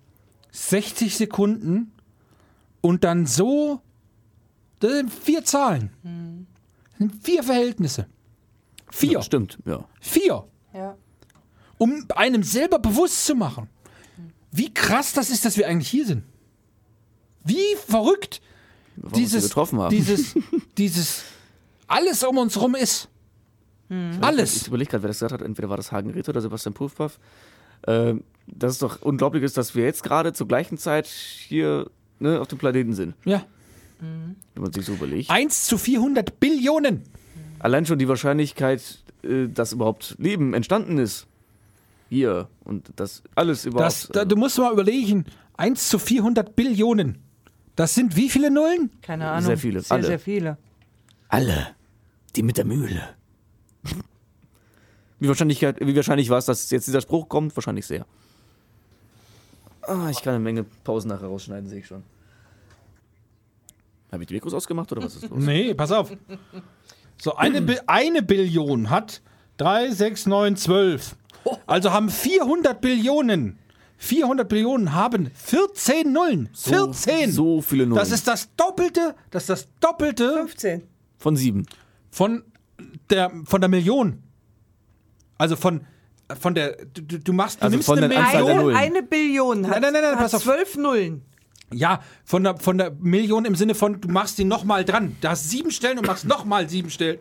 60 0.53 1.17
Sekunden 1.17 1.93
und 2.81 3.03
dann 3.03 3.27
so, 3.27 3.81
das 4.79 4.93
sind 4.93 5.13
vier 5.13 5.45
Zahlen. 5.45 5.91
Das 6.93 6.99
sind 6.99 7.25
vier 7.25 7.43
Verhältnisse. 7.43 8.07
Vier. 8.91 9.13
Ja, 9.13 9.23
stimmt, 9.23 9.59
ja. 9.65 9.85
Vier. 10.01 10.45
Ja. 10.73 10.97
Um 11.79 12.07
einem 12.15 12.45
selber 12.45 12.79
bewusst 12.79 13.27
zu 13.27 13.35
machen, 13.35 13.69
wie 14.53 14.73
krass 14.73 15.13
das 15.13 15.31
ist, 15.31 15.45
dass 15.45 15.57
wir 15.57 15.67
eigentlich 15.67 15.89
hier 15.89 16.07
sind. 16.07 16.23
Wie 17.43 17.75
verrückt 17.87 18.41
Warum 18.97 19.19
dieses, 19.19 19.45
getroffen 19.49 19.81
haben. 19.81 19.91
dieses, 19.91 20.35
dieses, 20.79 21.25
alles 21.89 22.23
um 22.23 22.39
uns 22.39 22.61
rum 22.61 22.77
ist. 22.77 23.09
Ich 23.89 24.23
Alles. 24.23 24.67
überlege 24.67 24.91
gerade, 24.93 25.03
wer 25.03 25.09
das 25.09 25.17
gesagt 25.19 25.33
hat. 25.33 25.43
Entweder 25.43 25.69
war 25.69 25.77
das 25.77 25.93
Hagen 25.93 26.11
Ritter 26.11 26.31
oder 26.31 26.41
Sebastian 26.41 26.73
Puffpaff. 26.73 27.19
Ähm, 27.87 28.25
dass 28.47 28.73
es 28.73 28.79
doch 28.79 29.03
unglaublich 29.03 29.43
ist, 29.43 29.57
dass 29.57 29.75
wir 29.75 29.85
jetzt 29.85 30.03
gerade 30.03 30.33
zur 30.33 30.47
gleichen 30.47 30.77
Zeit 30.79 31.07
hier 31.07 31.91
ne, 32.19 32.41
auf 32.41 32.49
dem 32.49 32.59
Planeten 32.59 32.93
sind. 32.93 33.15
Ja. 33.25 33.45
Wenn 34.01 34.63
man 34.63 34.73
sich 34.73 34.85
so 34.85 34.93
überlegt. 34.93 35.31
1 35.31 35.67
zu 35.67 35.79
400 35.79 36.39
Billionen. 36.39 37.03
Allein 37.59 37.87
schon 37.87 37.99
die 37.99 38.09
Wahrscheinlichkeit, 38.09 39.03
äh, 39.23 39.49
dass 39.49 39.73
überhaupt 39.73 40.17
Leben 40.19 40.53
entstanden 40.53 40.99
ist. 40.99 41.27
Hier. 42.11 42.49
Und 42.65 42.91
das 42.97 43.23
alles 43.35 43.65
überhaupt. 43.65 43.87
Das, 43.87 44.09
da, 44.13 44.25
du 44.25 44.37
musst 44.37 44.59
mal 44.59 44.73
überlegen, 44.73 45.25
1 45.57 45.89
zu 45.89 45.99
400 45.99 46.55
Billionen. 46.55 47.19
Das 47.77 47.95
sind 47.95 48.15
wie 48.17 48.29
viele 48.29 48.51
Nullen? 48.51 48.91
Keine 49.03 49.29
Ahnung. 49.31 49.47
Sehr 49.47 49.59
viele, 49.59 49.81
Sehr, 49.81 49.97
alle. 49.97 50.07
sehr 50.07 50.19
viele. 50.19 50.59
alle. 51.29 51.69
Die 52.37 52.43
mit 52.43 52.59
der 52.59 52.65
Mühle. 52.65 53.01
Wie, 55.25 55.29
Wahrscheinlichkeit, 55.29 55.79
wie 55.81 55.97
wahrscheinlich 55.97 56.29
war 56.29 56.37
es, 56.37 56.45
dass 56.45 56.71
jetzt 56.71 56.87
dieser 56.87 57.01
Spruch 57.01 57.31
kommt? 57.31 57.57
Wahrscheinlich 57.57 57.87
sehr. 57.87 58.05
Ah, 59.81 60.11
ich 60.11 60.21
kann 60.21 60.35
eine 60.35 60.45
Menge 60.45 60.65
Pausen 60.85 61.09
nachher 61.09 61.29
rausschneiden, 61.29 61.67
sehe 61.67 61.79
ich 61.79 61.87
schon. 61.87 62.03
Habe 64.13 64.23
ich 64.23 64.27
die 64.27 64.35
Mikros 64.35 64.53
ausgemacht 64.53 64.93
oder 64.93 65.03
was 65.03 65.17
ist 65.17 65.31
los? 65.31 65.43
Nee, 65.43 65.73
pass 65.73 65.93
auf. 65.93 66.13
So, 67.17 67.37
eine, 67.37 67.63
Bi 67.63 67.79
eine 67.87 68.23
Billion 68.23 68.91
hat 68.91 69.23
3, 69.57 69.93
6, 69.93 70.27
9, 70.27 70.57
12. 70.57 71.17
Also 71.67 71.91
haben 71.91 72.11
400 72.11 72.79
Billionen. 72.83 73.59
400 73.97 74.47
Billionen 74.47 74.93
haben 74.93 75.31
14 75.35 76.13
Nullen. 76.13 76.51
14. 76.53 77.33
So 77.33 77.63
viele 77.63 77.87
Nullen. 77.87 77.99
Das 77.99 78.11
ist 78.11 78.29
das 78.29 78.55
Doppelte, 78.57 79.15
das 79.31 79.45
ist 79.45 79.49
das 79.49 79.69
Doppelte 79.81 80.35
15. 80.35 80.83
Von 81.17 81.37
sieben. 81.37 81.65
von 82.11 82.43
der, 83.09 83.33
von 83.47 83.63
der 83.63 83.71
Million. 83.71 84.24
Also 85.39 85.57
von, 85.57 85.83
von 86.41 86.55
der, 86.55 86.77
du, 86.87 87.03
du 87.03 87.19
du 87.19 87.33
machst, 87.33 87.61
du 87.61 87.65
Also 87.65 87.75
nimmst 87.75 87.87
von 87.87 87.99
eine 87.99 88.09
Million. 88.09 88.75
Eine 88.77 89.03
Billion 89.03 89.67
hat, 89.67 89.73
Nein, 89.81 89.83
nein, 89.83 89.93
nein, 89.93 90.03
nein, 90.03 90.13
hat 90.13 90.19
pass 90.19 90.35
auf. 90.35 90.43
zwölf 90.43 90.77
Nullen. 90.77 91.23
Ja, 91.73 92.01
von 92.25 92.45
der, 92.45 92.57
von 92.59 92.79
der 92.79 92.93
Million 92.93 93.45
im 93.45 93.55
Sinne 93.57 93.75
von, 93.75 94.01
du 94.01 94.09
machst 94.09 94.39
die 94.39 94.45
nochmal 94.45 94.85
dran. 94.85 95.17
Da 95.21 95.31
hast 95.31 95.51
sieben 95.51 95.71
Stellen 95.71 95.99
und 95.99 96.07
machst 96.07 96.25
nochmal 96.27 96.69
sieben 96.69 96.91
Stellen. 96.91 97.19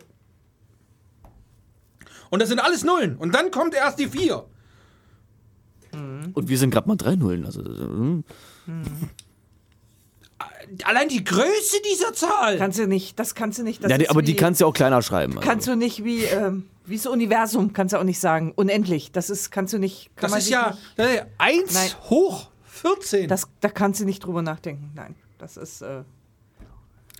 Und 2.30 2.40
das 2.40 2.48
sind 2.48 2.58
alles 2.60 2.84
Nullen. 2.84 3.16
Und 3.16 3.34
dann 3.34 3.50
kommt 3.50 3.74
erst 3.74 3.98
die 3.98 4.06
vier. 4.08 4.46
Und 5.92 6.48
wir 6.48 6.58
sind 6.58 6.70
gerade 6.70 6.88
mal 6.88 6.96
drei 6.96 7.14
Nullen. 7.14 7.44
Also, 7.46 7.62
hm. 7.64 8.24
Allein 10.84 11.08
die 11.08 11.22
Größe 11.24 11.76
dieser 11.92 12.12
Zahl. 12.12 12.58
Kannst 12.58 12.78
du 12.78 12.86
nicht, 12.86 13.18
das 13.18 13.34
kannst 13.34 13.58
du 13.58 13.62
nicht. 13.62 13.82
Das 13.82 13.90
ja, 13.90 13.98
die, 13.98 14.08
aber 14.08 14.22
die 14.22 14.32
wie- 14.32 14.36
kannst 14.36 14.60
du 14.60 14.64
ja 14.64 14.68
auch 14.68 14.74
kleiner 14.74 15.02
schreiben. 15.02 15.36
Also. 15.38 15.48
Kannst 15.48 15.66
du 15.66 15.76
nicht 15.76 16.04
wie, 16.04 16.24
ähm, 16.24 16.68
wie 16.86 16.96
das 16.96 17.06
Universum, 17.06 17.72
kannst 17.72 17.94
du 17.94 17.98
auch 17.98 18.04
nicht 18.04 18.18
sagen. 18.20 18.52
Unendlich. 18.56 19.12
Das 19.12 19.30
ist, 19.30 19.50
kannst 19.50 19.72
du 19.72 19.78
nicht. 19.78 20.10
Kann 20.16 20.22
das 20.22 20.30
man 20.32 20.38
ist 20.40 20.48
ja 20.50 20.70
Nicht, 20.70 20.78
das 20.96 21.06
ist 21.10 21.16
ja 21.16 21.26
1 21.38 21.74
Nein. 21.74 21.90
hoch 22.10 22.50
14. 22.66 23.28
das, 23.28 23.48
da 23.60 23.68
kannst 23.68 24.00
du 24.00 24.04
nicht 24.04 24.20
drüber 24.24 24.42
nachdenken. 24.42 24.90
Nein. 24.94 25.14
Das 25.38 25.56
ist 25.56 25.82
äh, 25.82 26.02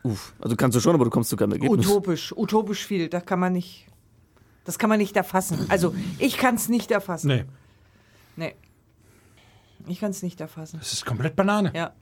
Uff. 0.03 0.35
Also 0.41 0.55
kannst 0.57 0.77
du 0.77 0.81
schon, 0.81 0.95
aber 0.95 1.05
du 1.05 1.11
kommst 1.11 1.31
zu 1.31 1.37
keinem 1.37 1.53
Ergebnis. 1.53 1.87
utopisch. 1.87 2.33
Utopisch 2.37 2.85
viel. 2.87 3.09
Da 3.09 3.21
kann 3.21 3.41
man 3.41 3.53
nicht. 3.55 3.87
Das 4.67 4.79
kann 4.79 4.89
man 4.91 4.99
nicht 4.99 5.17
erfassen. 5.17 5.67
Also, 5.69 5.95
ich 6.19 6.37
kann 6.39 6.55
es 6.57 6.69
nicht 6.69 6.91
erfassen. 6.91 7.29
nee, 7.29 7.45
Nee. 8.37 8.55
Ich 9.87 10.01
kann 10.01 10.11
es 10.11 10.23
nicht 10.23 10.41
erfassen. 10.41 10.79
das 10.79 10.93
ist 10.95 11.05
komplett 11.05 11.37
Banane. 11.37 11.71
Ja. 11.75 11.93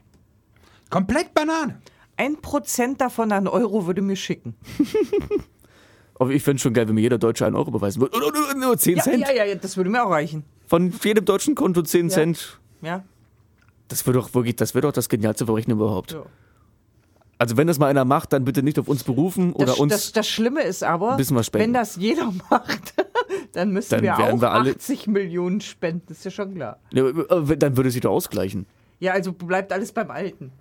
Komplett 0.93 1.33
Banane. 1.33 1.81
Ein 2.17 2.37
Prozent 2.41 3.01
davon 3.01 3.31
an 3.31 3.47
Euro 3.47 3.87
würde 3.87 4.01
mir 4.01 4.15
schicken. 4.15 4.55
Aber 6.19 6.29
ich 6.29 6.43
fände 6.43 6.61
schon 6.61 6.73
geil, 6.73 6.87
wenn 6.87 6.95
mir 6.95 7.01
jeder 7.01 7.17
Deutsche 7.17 7.45
einen 7.45 7.55
Euro 7.55 7.71
beweisen 7.71 7.99
würde. 8.01 8.17
Nur, 8.17 8.31
nur, 8.31 8.53
nur 8.53 8.77
10 8.77 8.97
Ja, 8.97 9.03
Cent. 9.03 9.19
ja, 9.27 9.31
ja, 9.33 9.45
ja, 9.45 9.55
das 9.55 9.75
würde 9.77 9.89
mir 9.89 10.05
auch 10.05 10.11
reichen. 10.11 10.43
Von 10.67 10.93
jedem 11.03 11.25
deutschen 11.25 11.55
Konto 11.55 11.81
10 11.81 12.09
Ja. 12.09 12.13
Cent. 12.13 12.59
Ja. 12.81 13.03
Das 13.87 14.05
wäre 14.05 14.17
doch 14.17 14.33
wirklich, 14.35 14.55
das 14.55 14.75
wäre 14.75 14.83
doch 14.83 14.91
das 14.93 15.09
genialste 15.09 15.45
Verbrechen 15.45 15.71
überhaupt. 15.71 16.11
Ja. 16.13 16.23
Also 17.39 17.57
wenn 17.57 17.65
das 17.67 17.79
mal 17.79 17.87
einer 17.87 18.05
macht, 18.05 18.31
dann 18.31 18.45
bitte 18.45 18.61
nicht 18.63 18.77
auf 18.79 18.87
uns 18.87 19.03
berufen 19.03 19.53
oder 19.53 19.65
Das, 19.65 19.79
uns. 19.79 19.91
das, 19.91 20.11
das 20.13 20.29
Schlimme 20.29 20.61
ist 20.61 20.83
aber, 20.83 21.11
ein 21.11 21.17
bisschen 21.17 21.35
was 21.35 21.47
spenden. 21.47 21.65
wenn 21.65 21.73
das 21.73 21.95
jeder 21.95 22.31
macht, 22.49 22.93
dann 23.53 23.71
müssen 23.71 23.89
Dann 23.89 24.03
wir 24.03 24.17
auch 24.17 24.39
wir 24.39 24.51
alle- 24.51 24.71
80 24.71 25.07
Millionen 25.07 25.59
spenden, 25.59 26.03
das 26.07 26.19
ist 26.19 26.25
ja 26.25 26.31
schon 26.31 26.53
klar. 26.53 26.77
Ja, 26.93 27.03
dann 27.11 27.75
würde 27.75 27.87
es 27.87 27.93
sich 27.93 28.01
doch 28.03 28.11
ausgleichen. 28.11 28.67
Ja, 28.99 29.11
also 29.13 29.33
bleibt 29.33 29.73
alles 29.73 29.91
beim 29.91 30.11
Alten. 30.11 30.51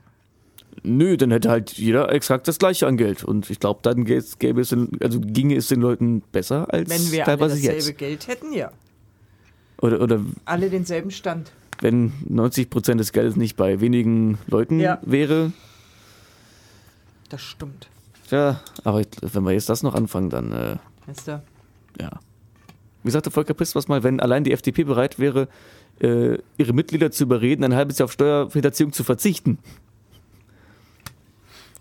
Nö, 0.83 1.17
dann 1.17 1.31
hätte 1.31 1.51
halt 1.51 1.73
jeder 1.73 2.11
exakt 2.13 2.49
das 2.49 2.59
gleiche 2.59 2.87
an 2.87 2.97
Geld. 2.97 3.23
Und 3.25 3.51
ich 3.51 3.61
glaube, 3.61 3.81
dann 3.83 4.05
gä- 4.07 4.39
gäbe 4.39 4.61
es 4.63 4.71
den, 4.71 4.91
also 5.01 5.21
ginge 5.21 5.55
es 5.57 5.69
den 5.69 5.81
Leuten 5.81 6.23
besser 6.33 6.73
als 6.73 6.89
Wenn 6.91 7.13
wir 7.13 7.29
alle 7.29 7.37
dasselbe 7.37 7.75
jetzt. 7.77 7.99
Geld 7.99 8.27
hätten, 8.29 8.53
ja. 8.53 8.71
Oder, 9.81 10.01
oder 10.01 10.21
Alle 10.45 10.71
denselben 10.71 11.11
Stand. 11.11 11.53
wenn 11.81 12.13
90 12.29 12.71
Prozent 12.71 13.01
des 13.01 13.13
Geldes 13.13 13.37
nicht 13.37 13.57
bei 13.57 13.81
wenigen 13.81 14.39
Leuten 14.47 14.81
Ja. 14.81 14.99
wäre. 15.03 15.53
Das 17.29 17.41
stimmt. 17.43 17.89
Tja, 18.29 18.61
aber 18.85 19.03
wenn 19.21 19.43
wir 19.45 19.53
jetzt 19.53 19.69
das 19.69 19.83
noch 19.83 19.95
anfangen, 19.95 20.31
dann 20.31 20.53
äh, 20.53 20.77
Weißt 21.07 21.29
du? 21.29 21.43
ja. 22.01 22.11
Wie 23.05 23.11
sagte 23.11 23.31
Volker 23.33 23.55
Piss 23.55 23.75
was 23.75 23.89
mal, 23.89 24.03
wenn 24.05 24.21
allein 24.21 24.45
die 24.45 24.53
FDP 24.53 24.85
bereit 24.85 25.19
wäre, 25.19 25.49
äh, 26.01 26.39
ihre 26.57 26.73
Mitglieder 26.73 27.11
zu 27.11 27.25
überreden, 27.25 27.65
ein 27.65 27.75
halbes 27.75 27.99
Jahr 27.99 28.05
auf 28.05 28.13
Steuerhinterziehung 28.13 28.93
zu 28.93 29.03
verzichten, 29.03 29.59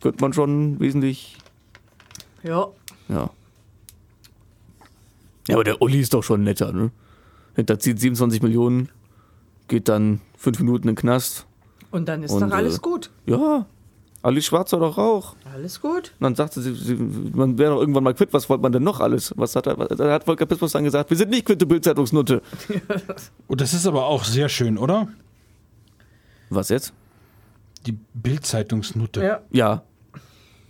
könnte 0.01 0.21
man 0.21 0.33
schon 0.33 0.79
wesentlich, 0.79 1.37
Ja. 2.43 2.67
ja. 3.07 3.29
Ja, 5.47 5.55
aber 5.55 5.63
der 5.63 5.81
Uli 5.81 5.99
ist 5.99 6.13
doch 6.13 6.23
schon 6.23 6.43
netter, 6.43 6.71
ne? 6.71 6.91
Hinterzieht 7.55 7.99
27 7.99 8.41
Millionen, 8.41 8.89
geht 9.67 9.89
dann 9.89 10.21
fünf 10.37 10.59
Minuten 10.59 10.87
in 10.87 10.95
den 10.95 10.99
Knast. 10.99 11.45
Und 11.89 12.07
dann 12.07 12.23
ist 12.23 12.31
Und, 12.31 12.41
doch 12.41 12.51
alles 12.51 12.77
äh, 12.77 12.81
gut. 12.81 13.09
Ja, 13.25 13.65
Ali 14.23 14.41
Schwarzer 14.41 14.77
doch 14.79 14.97
auch. 14.97 15.35
Alles 15.51 15.81
gut. 15.81 16.13
Und 16.19 16.21
dann 16.21 16.35
sagte 16.35 16.61
sie, 16.61 16.75
sie 16.75 16.95
man 16.95 17.57
wäre 17.57 17.73
doch 17.73 17.79
irgendwann 17.79 18.03
mal 18.03 18.13
quitt, 18.13 18.31
was 18.33 18.49
wollte 18.49 18.61
man 18.61 18.71
denn 18.71 18.83
noch 18.83 18.99
alles? 18.99 19.33
Was 19.35 19.55
hat 19.55 19.65
er, 19.65 19.77
was, 19.79 19.87
da 19.89 20.13
hat 20.13 20.25
Volker 20.25 20.45
Pispers 20.45 20.73
dann 20.73 20.83
gesagt, 20.83 21.09
wir 21.09 21.17
sind 21.17 21.31
nicht 21.31 21.45
quitt, 21.45 21.61
du 21.61 21.65
Bildzeitungsnutte. 21.65 22.41
Und 23.47 23.61
das 23.61 23.73
ist 23.73 23.87
aber 23.87 24.05
auch 24.05 24.23
sehr 24.23 24.47
schön, 24.47 24.77
oder? 24.77 25.07
Was 26.49 26.69
jetzt? 26.69 26.93
Die 27.87 27.97
Bild-Zeitungsnutte. 28.13 29.23
Ja. 29.23 29.41
Ja. 29.51 29.83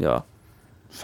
Ja. 0.02 0.26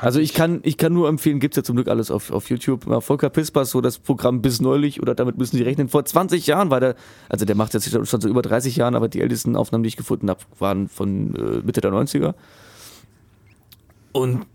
Also 0.02 0.20
ich 0.20 0.34
kann, 0.34 0.60
ich 0.64 0.78
kann 0.78 0.94
nur 0.94 1.08
empfehlen, 1.08 1.40
gibt's 1.40 1.56
ja 1.56 1.64
zum 1.64 1.78
Glück 1.78 1.88
alles 1.88 2.12
auf, 2.12 2.32
auf 2.32 2.50
YouTube. 2.50 2.86
Mal 2.88 3.00
Volker 3.00 3.30
Pispers, 3.30 3.72
so 3.72 3.80
das 3.80 4.00
Programm 4.00 4.42
bis 4.42 4.60
neulich, 4.60 5.02
oder 5.02 5.16
damit 5.16 5.38
müssen 5.38 5.56
Sie 5.56 5.64
rechnen, 5.64 5.88
vor 5.88 6.04
20 6.04 6.46
Jahren 6.46 6.70
war 6.70 6.82
der, 6.82 6.96
also 7.30 7.46
der 7.46 7.56
macht 7.56 7.74
jetzt 7.74 7.90
schon 7.90 8.22
so 8.22 8.28
über 8.28 8.42
30 8.42 8.76
Jahren, 8.76 8.96
aber 8.96 9.08
die 9.08 9.22
ältesten 9.22 9.56
Aufnahmen, 9.56 9.84
die 9.84 9.88
ich 9.88 9.98
gefunden 9.98 10.30
habe, 10.30 10.42
waren 10.60 10.90
von 10.90 11.34
äh, 11.36 11.62
Mitte 11.66 11.80
der 11.80 11.92
90er. 11.92 12.34
Und 14.12 14.46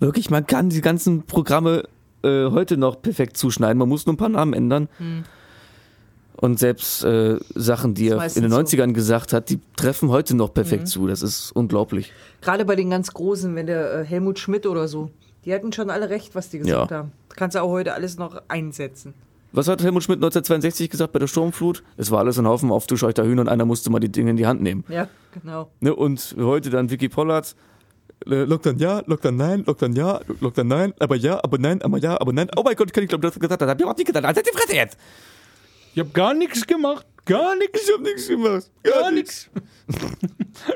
wirklich, 0.00 0.28
man 0.28 0.46
kann 0.46 0.70
die 0.70 0.80
ganzen 0.80 1.22
Programme 1.22 1.84
äh, 2.22 2.50
heute 2.50 2.76
noch 2.76 3.00
perfekt 3.00 3.36
zuschneiden. 3.36 3.78
Man 3.78 3.88
muss 3.88 4.06
nur 4.06 4.14
ein 4.14 4.18
paar 4.18 4.28
Namen 4.28 4.54
ändern. 4.54 4.88
Und 6.40 6.58
selbst 6.58 7.04
äh, 7.04 7.38
Sachen, 7.54 7.92
die 7.94 8.08
er 8.08 8.14
in 8.14 8.42
den 8.42 8.50
meistens 8.50 8.70
so. 8.72 8.76
90ern 8.78 8.92
gesagt 8.94 9.34
hat, 9.34 9.50
die 9.50 9.60
treffen 9.76 10.08
heute 10.08 10.34
noch 10.34 10.54
perfekt 10.54 10.88
zu. 10.88 11.06
Das 11.06 11.20
ist 11.22 11.52
unglaublich. 11.52 12.12
Gerade 12.40 12.64
bei 12.64 12.76
den 12.76 12.88
ganz 12.88 13.12
Großen, 13.12 13.54
wenn 13.54 13.66
der 13.66 13.92
äh, 14.00 14.04
Helmut 14.06 14.38
Schmidt 14.38 14.66
oder 14.66 14.88
so, 14.88 15.10
die 15.44 15.52
hatten 15.54 15.70
schon 15.72 15.90
alle 15.90 16.08
recht, 16.08 16.34
was 16.34 16.48
die 16.48 16.58
gesagt 16.60 16.90
Ja. 16.90 16.96
haben. 16.96 17.12
Kannst 17.36 17.56
du 17.56 17.62
auch 17.62 17.68
heute 17.70 17.92
alles 17.92 18.16
noch 18.16 18.40
einsetzen. 18.48 19.12
Was 19.52 19.68
hat 19.68 19.82
Helmut 19.82 20.02
Schmidt 20.04 20.16
1962 20.18 20.88
gesagt 20.88 21.12
bei 21.12 21.18
der 21.18 21.26
Sturmflut? 21.26 21.82
Es 21.96 22.10
war 22.10 22.20
alles 22.20 22.38
ein 22.38 22.46
Haufen 22.46 22.70
aufgescheuchter 22.70 23.24
Hühner 23.24 23.42
und 23.42 23.48
einer 23.48 23.64
musste 23.66 23.90
mal 23.90 23.98
die 24.00 24.10
Dinge 24.10 24.30
in 24.30 24.36
die 24.36 24.46
Hand 24.46 24.62
nehmen. 24.62 24.84
Ja, 24.88 25.08
genau. 25.32 25.68
Ne? 25.80 25.94
Und 25.94 26.36
heute 26.38 26.70
dann 26.70 26.90
Vicky 26.90 27.08
Pollard. 27.10 27.54
äh, 28.26 28.44
Lockdown 28.44 28.78
ja, 28.78 29.02
Lockdown 29.06 29.36
nein, 29.36 29.64
Lockdown 29.66 29.92
ja, 29.94 30.20
Lockdown 30.40 30.68
nein, 30.68 30.94
aber 31.00 31.16
ja, 31.16 31.42
aber 31.42 31.58
nein, 31.58 31.82
aber 31.82 31.98
ja, 31.98 32.20
aber 32.20 32.32
nein. 32.32 32.48
Oh 32.56 32.62
mein 32.64 32.76
Gott, 32.76 32.86
ich 32.88 32.92
kann 32.92 33.02
nicht 33.02 33.08
glauben, 33.10 33.22
dass 33.22 33.34
du 33.34 33.40
gesagt 33.40 33.60
hast. 33.60 33.68
Hab 33.68 33.76
ich 33.76 33.82
überhaupt 33.82 33.98
nicht 33.98 34.06
getan. 34.06 34.24
Halt 34.26 34.36
die 34.38 34.56
Fresse 34.56 34.74
jetzt. 34.76 34.96
Ich 35.94 35.98
habe 36.00 36.10
gar 36.10 36.34
nichts 36.34 36.66
gemacht. 36.66 37.06
Gar 37.24 37.56
nichts. 37.56 37.82
Ich 37.86 37.92
hab 37.94 38.00
nichts 38.00 38.28
gemacht. 38.28 38.70
Gar 38.82 39.10
nichts. 39.10 39.50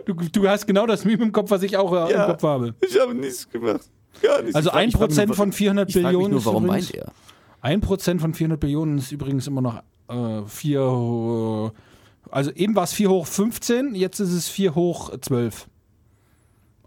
Du, 0.06 0.14
du 0.14 0.48
hast 0.48 0.66
genau 0.66 0.86
das 0.86 1.04
Meme 1.04 1.24
im 1.24 1.32
Kopf, 1.32 1.50
was 1.50 1.62
ich 1.62 1.76
auch 1.76 1.92
äh, 1.92 2.12
Ja. 2.12 2.24
im 2.24 2.30
Kopf 2.32 2.42
habe. 2.42 2.74
Ich 2.80 2.98
habe 3.00 3.14
nichts 3.14 3.48
gemacht. 3.48 3.88
Gar 4.22 4.42
nichts. 4.42 4.54
Also 4.54 4.68
Ich 4.68 4.72
frag- 4.72 4.82
ein 4.82 4.88
ich 4.88 4.94
frag 4.94 5.00
mich 5.00 5.08
Prozent 5.08 5.28
nur, 5.28 5.36
von 5.36 5.52
400 5.52 5.88
ich 5.88 5.94
Billionen 5.94 6.30
nur, 6.32 6.40
ist 6.40 6.46
warum 6.46 6.64
übrigens, 6.66 6.92
meint 6.92 7.04
er? 7.06 7.12
Ein 7.60 7.80
Prozent 7.80 8.20
von 8.20 8.34
400 8.34 8.60
Billionen 8.60 8.98
ist 8.98 9.10
übrigens 9.12 9.46
immer 9.46 9.60
noch 9.62 9.82
äh, 10.08 10.46
4, 10.46 10.80
äh, 10.80 11.70
also 12.30 12.50
eben 12.52 12.74
war 12.76 12.84
es 12.84 12.92
4 12.92 13.08
hoch 13.10 13.26
15, 13.26 13.94
jetzt 13.94 14.20
ist 14.20 14.32
es 14.32 14.48
4 14.48 14.74
hoch 14.74 15.10
12. 15.18 15.66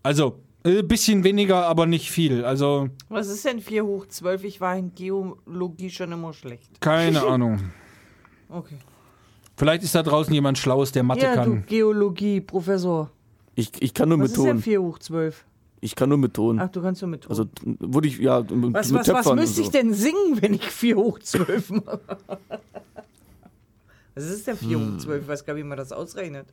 Also 0.03 0.39
ein 0.63 0.87
bisschen 0.87 1.23
weniger, 1.23 1.65
aber 1.65 1.85
nicht 1.85 2.11
viel. 2.11 2.45
Also 2.45 2.89
Was 3.09 3.27
ist 3.27 3.43
denn 3.45 3.59
4 3.59 3.85
hoch 3.85 4.05
12? 4.07 4.43
Ich 4.43 4.61
war 4.61 4.75
in 4.77 4.93
Geologie 4.93 5.89
schon 5.89 6.11
immer 6.11 6.33
schlecht. 6.33 6.79
keine 6.79 7.21
Ahnung. 7.25 7.71
Okay. 8.49 8.77
Vielleicht 9.55 9.83
ist 9.83 9.95
da 9.95 10.03
draußen 10.03 10.33
jemand 10.33 10.57
Schlaues, 10.57 10.91
der 10.91 11.03
Mathe 11.03 11.21
Ja, 11.23 11.31
du 11.31 11.51
kann. 11.51 11.65
Geologie, 11.65 12.41
Professor. 12.41 13.09
Ich, 13.55 13.71
ich 13.81 13.93
kann 13.93 14.09
nur 14.09 14.19
Was 14.19 14.29
mit 14.29 14.37
ist 14.37 14.43
denn 14.43 14.51
Ton. 14.57 14.61
4 14.61 14.81
hoch 14.81 14.99
12? 14.99 15.45
Ich 15.79 15.95
kann 15.95 16.09
nur 16.09 16.17
mit 16.17 16.33
Ton. 16.33 16.59
Ach, 16.59 16.69
du 16.69 16.81
kannst 16.81 17.01
nur 17.01 17.09
mit 17.09 17.21
Ton. 17.21 17.29
Also 17.31 17.45
würde 17.63 18.07
ich, 18.07 18.17
ja, 18.19 18.41
mit, 18.41 18.73
was, 18.73 18.91
mit 18.91 18.99
was, 19.01 19.07
was 19.07 19.07
Töpfern 19.07 19.35
müsste 19.35 19.61
ich 19.61 19.67
so. 19.67 19.71
denn 19.73 19.93
singen, 19.93 20.41
wenn 20.41 20.53
ich 20.53 20.63
4 20.63 20.95
hoch 20.95 21.19
12 21.19 21.69
mache? 21.71 21.99
Was 24.15 24.23
ist 24.25 24.47
denn 24.47 24.57
4 24.57 24.79
Hm. 24.79 24.95
hoch 24.95 24.97
12? 25.03 25.21
Ich 25.21 25.27
weiß 25.27 25.45
gar 25.45 25.53
nicht, 25.53 25.63
wie 25.63 25.67
man 25.67 25.77
das 25.77 25.91
ausrechnet. 25.91 26.47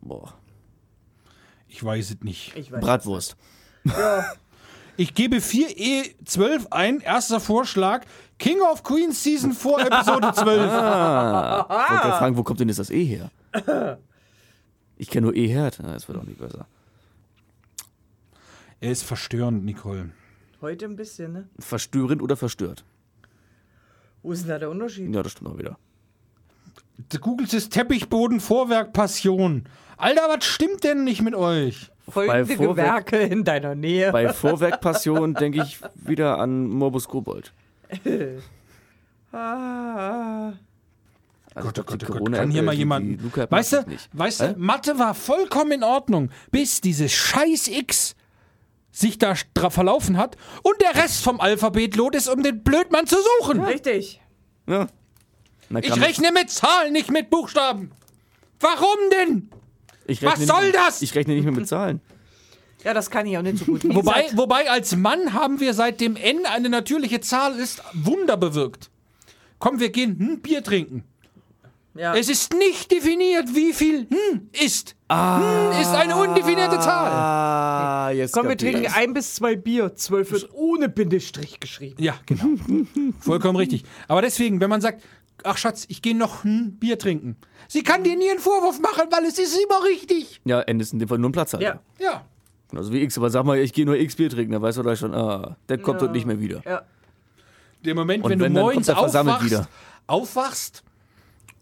Boah. 0.00 0.34
Ich 1.68 1.84
weiß 1.84 2.10
es 2.10 2.20
nicht. 2.22 2.56
Ich 2.56 2.72
weiß. 2.72 2.80
Bratwurst. 2.80 3.36
Ich 4.96 5.14
gebe 5.14 5.36
4E12 5.36 6.72
ein. 6.72 7.00
Erster 7.00 7.40
Vorschlag. 7.40 8.04
King 8.40 8.60
of 8.62 8.82
Queens 8.82 9.22
Season 9.22 9.52
4 9.52 9.78
Episode 9.86 10.32
12. 10.34 10.60
Ah. 10.72 11.66
Wollte 11.68 12.02
gerade 12.02 12.18
fragen, 12.18 12.36
wo 12.36 12.42
kommt 12.42 12.58
denn 12.58 12.68
jetzt 12.68 12.78
das 12.80 12.90
E 12.90 13.04
her? 13.04 13.30
Ich 14.96 15.08
kenne 15.10 15.26
nur 15.26 15.36
E-Herd. 15.36 15.80
Ah, 15.80 15.92
Das 15.92 16.08
wird 16.08 16.18
auch 16.18 16.24
nicht 16.24 16.38
besser. 16.40 16.66
Er 18.80 18.90
ist 18.90 19.02
verstörend, 19.02 19.64
Nicole. 19.64 20.10
Heute 20.60 20.86
ein 20.86 20.96
bisschen, 20.96 21.32
ne? 21.32 21.48
Verstörend 21.58 22.22
oder 22.22 22.36
verstört? 22.36 22.84
Wo 24.22 24.32
ist 24.32 24.42
denn 24.42 24.48
da 24.50 24.58
der 24.58 24.70
Unterschied? 24.70 25.14
Ja, 25.14 25.22
das 25.22 25.32
stimmt 25.32 25.50
auch 25.50 25.58
wieder. 25.58 25.78
Du 27.10 27.18
googelst 27.18 27.54
es 27.54 27.68
Teppichboden 27.70 28.40
Vorwerk 28.40 28.92
Passion. 28.92 29.64
Alter, 29.96 30.22
was 30.28 30.44
stimmt 30.44 30.84
denn 30.84 31.04
nicht 31.04 31.22
mit 31.22 31.34
euch? 31.34 31.90
Folgende 32.08 32.56
Vorwerk- 32.56 33.06
Gewerke 33.06 33.18
in 33.18 33.44
deiner 33.44 33.74
Nähe. 33.74 34.12
Bei 34.12 34.32
Vorwerk 34.32 34.80
Passion 34.80 35.34
denke 35.34 35.62
ich 35.62 35.78
wieder 35.94 36.38
an 36.38 36.66
Morbus 36.68 37.08
Kobold. 37.08 37.52
Ah, 39.32 40.52
Also 41.54 41.68
Gott, 41.68 41.78
oh 41.78 41.82
Gott, 41.84 42.02
oh 42.02 42.06
Gott, 42.06 42.16
Corona- 42.18 42.38
kann 42.38 42.50
hier 42.50 42.62
mal 42.62 42.74
jemand. 42.74 43.20
Weißt 43.50 43.72
du, 43.74 43.84
weißt 44.12 44.40
du? 44.40 44.54
Mathe 44.58 44.98
war 44.98 45.14
vollkommen 45.14 45.72
in 45.72 45.84
Ordnung, 45.84 46.30
bis 46.50 46.80
dieses 46.80 47.12
scheiß 47.12 47.68
X 47.68 48.16
sich 48.92 49.18
da 49.18 49.34
verlaufen 49.70 50.16
hat 50.16 50.36
und 50.64 50.74
der 50.82 51.00
Rest 51.00 51.22
vom 51.22 51.40
Alphabet 51.40 51.94
lot 51.94 52.16
ist, 52.16 52.28
um 52.28 52.42
den 52.42 52.62
Blödmann 52.64 53.06
zu 53.06 53.16
suchen. 53.40 53.60
richtig. 53.60 54.20
Ja. 54.66 54.88
Ich 55.82 56.00
rechne 56.00 56.32
mit 56.32 56.50
Zahlen, 56.50 56.92
nicht 56.92 57.10
mit 57.12 57.30
Buchstaben. 57.30 57.92
Warum 58.58 58.98
denn? 59.12 59.50
was 60.22 60.40
soll 60.44 60.64
nicht, 60.64 60.74
das? 60.74 61.02
Ich 61.02 61.14
rechne 61.14 61.34
nicht 61.34 61.44
mehr 61.44 61.52
mit 61.54 61.68
Zahlen. 61.68 62.00
Ja, 62.84 62.94
das 62.94 63.10
kann 63.10 63.26
ich 63.26 63.36
auch 63.36 63.42
nicht 63.42 63.58
so 63.58 63.64
gut. 63.66 63.82
Wobei, 63.94 64.26
wobei 64.34 64.70
als 64.70 64.96
Mann 64.96 65.32
haben 65.34 65.60
wir 65.60 65.74
seitdem 65.74 66.16
N 66.16 66.46
eine 66.46 66.68
natürliche 66.70 67.20
Zahl 67.20 67.58
ist, 67.58 67.82
Wunder 67.92 68.36
bewirkt. 68.36 68.90
Komm, 69.58 69.80
wir 69.80 69.90
gehen 69.90 70.18
hm, 70.18 70.40
Bier 70.40 70.62
trinken. 70.64 71.04
ja. 71.94 72.14
Es 72.14 72.28
ist 72.30 72.54
nicht 72.54 72.90
definiert, 72.90 73.54
wie 73.54 73.72
viel 73.74 74.08
hm 74.08 74.48
ist. 74.52 74.96
Hm 75.12 75.80
ist 75.80 75.90
eine 75.94 76.16
undefinierte 76.16 76.78
Zahl. 76.78 77.10
Ah, 77.10 78.10
jetzt 78.12 78.32
Komm, 78.32 78.48
wir 78.48 78.56
trinken 78.56 78.84
ich's. 78.84 78.96
ein 78.96 79.12
bis 79.12 79.34
zwei 79.34 79.56
Bier. 79.56 79.94
Zwölf 79.96 80.30
wird 80.32 80.48
ohne 80.52 80.88
Bindestrich 80.88 81.60
geschrieben. 81.60 82.02
Ja, 82.02 82.14
genau. 82.24 82.44
Vollkommen 83.20 83.56
richtig. 83.56 83.84
Aber 84.08 84.22
deswegen, 84.22 84.60
wenn 84.60 84.70
man 84.70 84.80
sagt, 84.80 85.02
ach 85.44 85.58
Schatz, 85.58 85.84
ich 85.88 86.00
gehe 86.00 86.16
noch 86.16 86.44
ein 86.44 86.78
Bier 86.78 86.98
trinken. 86.98 87.36
Sie 87.68 87.82
kann 87.82 88.02
dir 88.04 88.16
nie 88.16 88.30
einen 88.30 88.40
Vorwurf 88.40 88.80
machen, 88.80 89.08
weil 89.10 89.24
es 89.24 89.38
ist 89.38 89.58
immer 89.58 89.84
richtig. 89.84 90.40
Ja, 90.44 90.60
N 90.62 90.80
ist 90.80 90.92
in 90.92 90.98
dem 90.98 91.08
Fall 91.08 91.18
nur 91.18 91.28
ein 91.28 91.32
Platzhalter. 91.32 91.66
Ja. 91.66 91.80
Ja. 91.98 92.24
Genauso 92.70 92.92
wie 92.92 93.02
X. 93.02 93.18
Aber 93.18 93.30
sag 93.30 93.44
mal, 93.44 93.58
ich 93.58 93.72
gehe 93.72 93.84
nur 93.84 93.96
X 93.96 94.16
Bier 94.16 94.30
trinken, 94.30 94.52
dann 94.52 94.62
weißt 94.62 94.78
du 94.78 94.82
da 94.82 94.96
schon, 94.96 95.14
ah, 95.14 95.56
der 95.68 95.78
kommt 95.78 96.00
dort 96.00 96.12
nicht 96.12 96.26
mehr 96.26 96.40
wieder. 96.40 96.62
Ja. 96.64 96.82
Der 97.84 97.94
Moment, 97.94 98.24
Und 98.24 98.30
wenn, 98.30 98.40
wenn, 98.40 98.54
du 98.54 98.60
morgens 98.60 98.88
aufwachst, 98.90 99.44
wieder. 99.44 99.68
aufwachst 100.06 100.84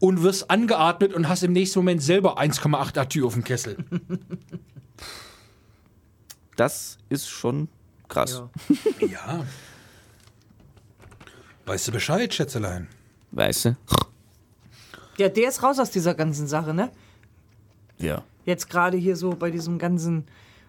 und 0.00 0.22
wirst 0.22 0.50
angeatmet 0.50 1.14
und 1.14 1.28
hast 1.28 1.42
im 1.42 1.52
nächsten 1.52 1.78
Moment 1.78 2.02
selber 2.02 2.38
1,8 2.38 2.98
Atü 2.98 3.24
auf 3.24 3.34
dem 3.34 3.44
Kessel. 3.44 3.76
Das 6.56 6.98
ist 7.08 7.28
schon 7.28 7.68
krass. 8.08 8.42
Ja. 9.00 9.06
ja. 9.06 9.46
Weißt 11.66 11.86
du 11.86 11.92
Bescheid, 11.92 12.34
Schätzelein? 12.34 12.88
Weißt 13.30 13.66
du? 13.66 13.76
ja, 15.18 15.28
der 15.28 15.48
ist 15.48 15.62
raus 15.62 15.78
aus 15.78 15.92
dieser 15.92 16.14
ganzen 16.14 16.48
Sache, 16.48 16.74
ne? 16.74 16.90
Ja. 17.98 18.24
Jetzt 18.44 18.68
gerade 18.68 18.96
hier 18.96 19.14
so 19.14 19.36
bei 19.36 19.52
diesem 19.52 19.78
ganzen 19.78 20.24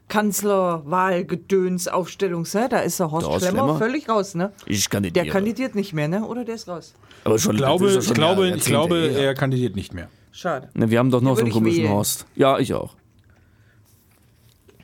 Kanzlerwahlgedöns 0.10 1.88
Aufstellungs, 1.88 2.54
ne? 2.54 2.68
Da 2.70 2.80
ist 2.80 3.00
der 3.00 3.12
Horst, 3.12 3.26
Horst 3.28 3.46
Schlemmer, 3.46 3.64
Schlemmer? 3.64 3.78
völlig 3.80 4.10
raus, 4.10 4.36
ne? 4.36 4.52
Ich 4.66 4.90
kandidiere. 4.90 5.24
Der 5.26 5.32
kandidiert 5.34 5.76
nicht 5.76 5.94
mehr, 5.94 6.08
ne? 6.08 6.26
Oder 6.26 6.44
der 6.44 6.56
ist 6.56 6.68
raus? 6.68 6.94
Aber 7.24 7.40
schon, 7.40 7.56
Ich 7.56 7.62
glaube, 7.62 7.90
ja 7.92 7.98
ich 8.00 8.06
schon 8.06 8.14
glaube, 8.16 8.50
ich 8.50 8.66
glaube, 8.66 8.98
er 9.12 9.34
kandidiert 9.36 9.76
nicht 9.76 9.94
mehr. 9.94 10.10
Schade. 10.32 10.70
Ne, 10.74 10.90
wir 10.90 11.00
haben 11.00 11.12
doch 11.12 11.22
noch 11.22 11.36
so 11.36 11.40
einen 11.42 11.48
ich 11.48 11.54
komischen 11.54 11.84
wählen. 11.84 11.92
Horst. 11.94 12.26
Ja, 12.36 12.60
ich 12.60 12.74
auch. 12.74 12.96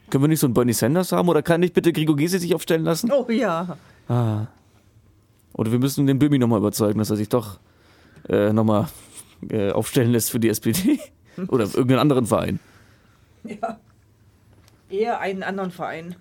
Können 0.09 0.23
wir 0.23 0.27
nicht 0.27 0.39
so 0.39 0.47
einen 0.47 0.53
Bernie 0.53 0.73
Sanders 0.73 1.11
haben? 1.11 1.27
Oder 1.29 1.41
kann 1.41 1.59
nicht 1.59 1.73
bitte 1.73 1.91
Gregor 1.91 2.15
Gysi 2.15 2.39
sich 2.39 2.53
aufstellen 2.55 2.83
lassen? 2.83 3.11
Oh 3.11 3.29
ja. 3.29 3.77
Oder 5.53 5.71
wir 5.71 5.79
müssen 5.79 6.05
den 6.07 6.19
Böhmi 6.19 6.37
nochmal 6.37 6.59
überzeugen, 6.59 6.99
dass 6.99 7.09
er 7.09 7.15
sich 7.15 7.29
doch 7.29 7.59
äh, 8.29 8.53
nochmal 8.53 8.87
äh, 9.49 9.71
aufstellen 9.71 10.11
lässt 10.11 10.29
für 10.31 10.39
die 10.39 10.49
SPD. 10.49 10.99
Oder 11.47 11.63
irgendeinen 11.65 11.99
anderen 11.99 12.25
Verein. 12.25 12.59
ja. 13.43 13.79
Eher 14.89 15.19
einen 15.19 15.43
anderen 15.43 15.71
Verein. 15.71 16.15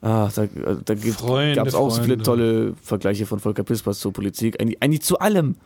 Ah, 0.00 0.28
da, 0.34 0.46
da 0.84 0.96
Freunde, 0.96 1.54
gab 1.56 1.66
es 1.66 1.74
auch 1.74 1.90
so 1.90 2.02
viele 2.02 2.16
Freunde. 2.16 2.24
tolle 2.24 2.74
Vergleiche 2.82 3.24
von 3.24 3.40
Volker 3.40 3.64
Pispers 3.64 4.00
zur 4.00 4.12
Politik. 4.12 4.60
Eigentlich, 4.60 4.82
eigentlich 4.82 5.02
zu 5.02 5.18
allem. 5.18 5.56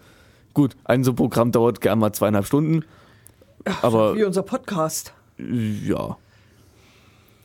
Gut, 0.55 0.77
ein 0.85 1.03
so 1.03 1.13
Programm 1.13 1.53
dauert 1.53 1.81
gerne 1.81 2.01
mal 2.01 2.13
zweieinhalb 2.13 2.47
Stunden. 2.47 2.85
Aber 3.83 4.15
Wie 4.15 4.25
unser 4.25 4.43
Podcast. 4.43 5.13
ja. 5.39 6.17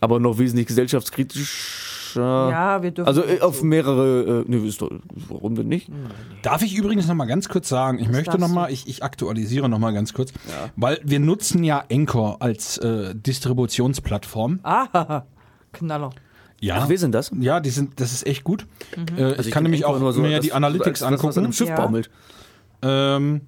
Aber 0.04 0.20
noch 0.20 0.38
wesentlich 0.38 0.68
gesellschaftskritischer. 0.68 2.20
Ja, 2.52 2.84
wir 2.84 2.92
dürfen. 2.92 3.08
Also 3.08 3.24
äh, 3.24 3.40
auf 3.40 3.58
so. 3.60 3.66
mehrere, 3.66 4.44
äh, 4.48 4.52
ne, 4.52 4.58
ist 4.68 4.82
doch, 4.82 4.92
warum 5.30 5.56
denn 5.56 5.68
nicht? 5.68 5.90
Darf 6.42 6.62
ich 6.62 6.76
übrigens 6.76 7.08
noch 7.08 7.16
mal 7.16 7.26
ganz 7.26 7.50
kurz 7.50 7.70
sagen, 7.70 7.98
ich 8.00 8.08
möchte 8.08 8.26
darfst 8.26 8.40
noch 8.42 8.50
du. 8.50 8.54
mal, 8.54 8.72
ich, 8.72 8.88
ich 8.88 9.02
aktualisiere 9.04 9.68
noch 9.70 9.80
mal 9.80 9.94
ganz 9.94 10.14
kurz, 10.14 10.32
weil 10.76 11.00
wir 11.04 11.20
nutzen 11.20 11.64
ja 11.64 11.84
Anchor 11.92 12.42
als 12.42 12.78
äh, 12.80 13.16
Distributionsplattform. 13.16 14.60
Ah, 14.64 15.24
Knaller. 15.72 16.12
Ja. 16.60 16.80
Ach, 16.82 16.90
wer 16.90 16.98
sind 16.98 17.14
das? 17.16 17.32
Ja, 17.40 17.60
die 17.60 17.72
sind, 17.72 18.00
das 18.00 18.14
ist 18.14 18.28
echt 18.28 18.44
gut. 18.44 18.68
Mhm. 18.96 19.18
Äh, 19.18 19.42
ich, 19.42 19.52
kann 19.52 19.64
nämlich 19.64 19.86
Also 19.88 19.98
auch 19.98 20.00
nur 20.14 20.14
mir 20.24 20.36
das- 20.36 20.46
die 20.46 20.54
Analytics 20.54 21.00
das, 21.00 21.10
das, 21.10 21.12
was 21.12 21.20
an 21.20 21.28
angucken. 21.28 21.40
einem 21.46 21.54
Schiff 21.54 21.70
Ja. 21.70 21.76
baumelt. 21.78 22.10
Ähm, 22.82 23.42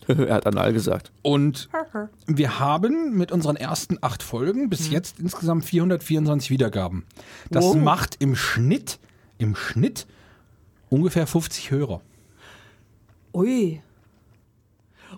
er 0.08 0.34
hat 0.34 0.46
anal 0.46 0.72
gesagt. 0.72 1.12
und 1.22 1.68
wir 2.26 2.58
haben 2.58 3.16
mit 3.16 3.32
unseren 3.32 3.56
ersten 3.56 3.98
acht 4.00 4.22
Folgen 4.22 4.68
bis 4.70 4.86
Mhm. 4.88 4.92
jetzt 4.92 5.20
insgesamt 5.20 5.64
424 5.64 6.50
Wiedergaben. 6.50 7.04
Das 7.50 7.64
Wow. 7.64 7.76
macht 7.76 8.16
im 8.18 8.34
Schnitt, 8.36 8.98
im 9.38 9.54
Schnitt 9.54 10.06
ungefähr 10.88 11.26
50 11.26 11.70
Hörer. 11.70 12.00
Ui. 13.34 13.80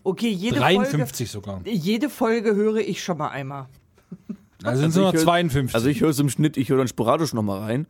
Okay, 0.05 0.29
jede 0.31 0.57
53 0.59 1.31
sogar. 1.31 1.57
Folge. 1.57 1.71
Jede 1.71 2.09
Folge 2.11 2.55
höre 2.55 2.77
ich 2.79 3.03
schon 3.03 3.19
mal 3.19 3.29
einmal. 3.29 3.67
Also 4.65 4.81
sind 4.81 4.91
es 4.91 4.97
nur 4.97 5.09
ich 5.09 5.15
hör- 5.15 5.21
52. 5.23 5.75
Also 5.75 5.89
ich 5.89 6.01
höre 6.01 6.11
es 6.11 6.19
im 6.19 6.29
Schnitt, 6.29 6.57
ich 6.57 6.69
höre 6.69 6.79
dann 6.79 6.89
sporadisch 6.89 7.33
nochmal 7.33 7.61
rein. 7.61 7.87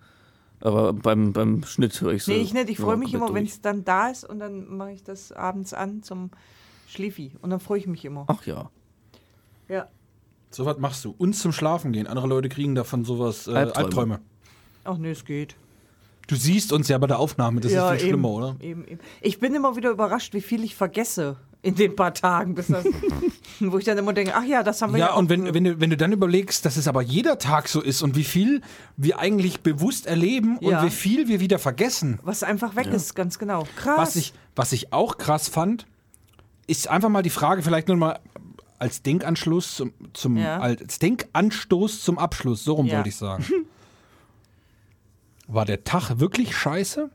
Aber 0.61 0.93
beim, 0.93 1.33
beim 1.33 1.65
Schnitt 1.65 2.01
höre 2.01 2.13
ich 2.13 2.23
so. 2.23 2.31
Nee, 2.33 2.39
ich 2.39 2.55
nicht. 2.55 2.71
Ich 2.71 2.79
freue 2.79 2.93
ja, 2.93 2.97
mich 2.97 3.13
immer, 3.15 3.33
wenn 3.35 3.45
es 3.45 3.61
dann 3.61 3.85
da 3.85 4.09
ist 4.09 4.25
und 4.25 4.39
dann 4.39 4.77
mache 4.77 4.93
ich 4.93 5.03
das 5.03 5.33
abends 5.33 5.75
an 5.75 6.03
zum 6.03 6.31
Schläfi. 6.93 7.33
Und 7.41 7.51
dann 7.51 7.61
freue 7.61 7.79
ich 7.79 7.87
mich 7.87 8.05
immer. 8.05 8.25
Ach 8.29 8.45
ja. 8.47 8.71
Ja. 9.69 9.89
So 10.51 10.67
was 10.67 10.79
machst 10.79 11.05
du. 11.05 11.15
Uns 11.17 11.41
zum 11.41 11.53
Schlafen 11.53 11.93
gehen. 11.93 12.07
Andere 12.07 12.27
Leute 12.27 12.49
kriegen 12.49 12.75
davon 12.75 13.05
sowas 13.05 13.47
äh, 13.47 13.53
Albträume. 13.53 13.85
Albträume. 13.85 14.21
Ach 14.85 14.99
nee, 14.99 15.11
es 15.11 15.25
geht. 15.25 15.57
Du 16.27 16.37
siehst 16.37 16.73
uns 16.73 16.89
ja 16.89 16.99
bei 16.99 17.07
der 17.07 17.19
Aufnahme, 17.19 17.61
das 17.61 17.73
ja, 17.73 17.93
ist 17.93 18.01
viel 18.01 18.09
eben, 18.09 18.21
schlimmer, 18.21 18.29
oder? 18.29 18.57
Eben, 18.61 18.87
eben. 18.87 19.01
Ich 19.21 19.39
bin 19.41 19.55
immer 19.55 19.77
wieder 19.77 19.91
überrascht, 19.91 20.35
wie 20.35 20.41
viel 20.41 20.63
ich 20.65 20.75
vergesse 20.75 21.37
in 21.63 21.75
den 21.75 21.95
paar 21.95 22.13
Tagen, 22.13 22.55
bis 22.55 22.69
das, 22.69 22.85
wo 23.61 23.79
ich 23.79 23.85
dann 23.85 23.99
immer 23.99 24.13
denke, 24.13 24.33
ach 24.35 24.45
ja, 24.45 24.63
das 24.63 24.83
haben 24.83 24.93
wir 24.93 24.99
ja, 24.99 25.07
Ja, 25.09 25.15
und 25.15 25.29
wenn, 25.29 25.53
wenn, 25.55 25.65
du, 25.65 25.81
wenn 25.81 25.91
du 25.91 25.97
dann 25.97 26.13
überlegst, 26.13 26.65
dass 26.65 26.77
es 26.77 26.89
aber 26.89 27.03
jeder 27.03 27.39
Tag 27.39 27.69
so 27.69 27.81
ist 27.81 28.03
und 28.03 28.17
wie 28.17 28.25
viel 28.25 28.63
wir 28.97 29.19
eigentlich 29.19 29.61
bewusst 29.61 30.07
erleben 30.07 30.59
und 30.59 30.71
Ja. 30.71 30.85
wie 30.85 30.91
viel 30.91 31.29
wir 31.29 31.41
wieder 31.41 31.59
vergessen. 31.59 32.19
was 32.23 32.43
einfach 32.43 32.77
weg 32.77 32.89
ist, 32.89 33.15
ganz 33.15 33.39
genau. 33.39 33.67
Krass. 33.77 33.99
Was 33.99 34.17
ich, 34.17 34.33
was 34.57 34.73
ich 34.73 34.93
auch 34.93 35.19
krass 35.19 35.49
fand, 35.49 35.87
ist 36.73 36.89
einfach 36.89 37.09
mal 37.09 37.23
die 37.23 37.31
Frage, 37.31 37.63
vielleicht 37.63 37.89
nur 37.89 37.97
mal 37.97 38.19
als 38.79 39.03
Denkanschluss 39.03 39.77
zum, 39.77 39.93
zum 40.13 40.37
Ja. 40.37 40.59
als 40.59 40.99
Denkanstoß 40.99 42.03
zum 42.03 42.19
Abschluss, 42.19 42.65
so 42.65 42.75
rum 42.75 42.87
Ja. 42.87 42.97
wollte 42.97 43.09
ich 43.11 43.17
sagen. 43.17 43.45
War 45.49 45.65
der 45.65 45.85
Tag 45.85 46.19
wirklich 46.21 46.57
scheiße? 46.57 47.11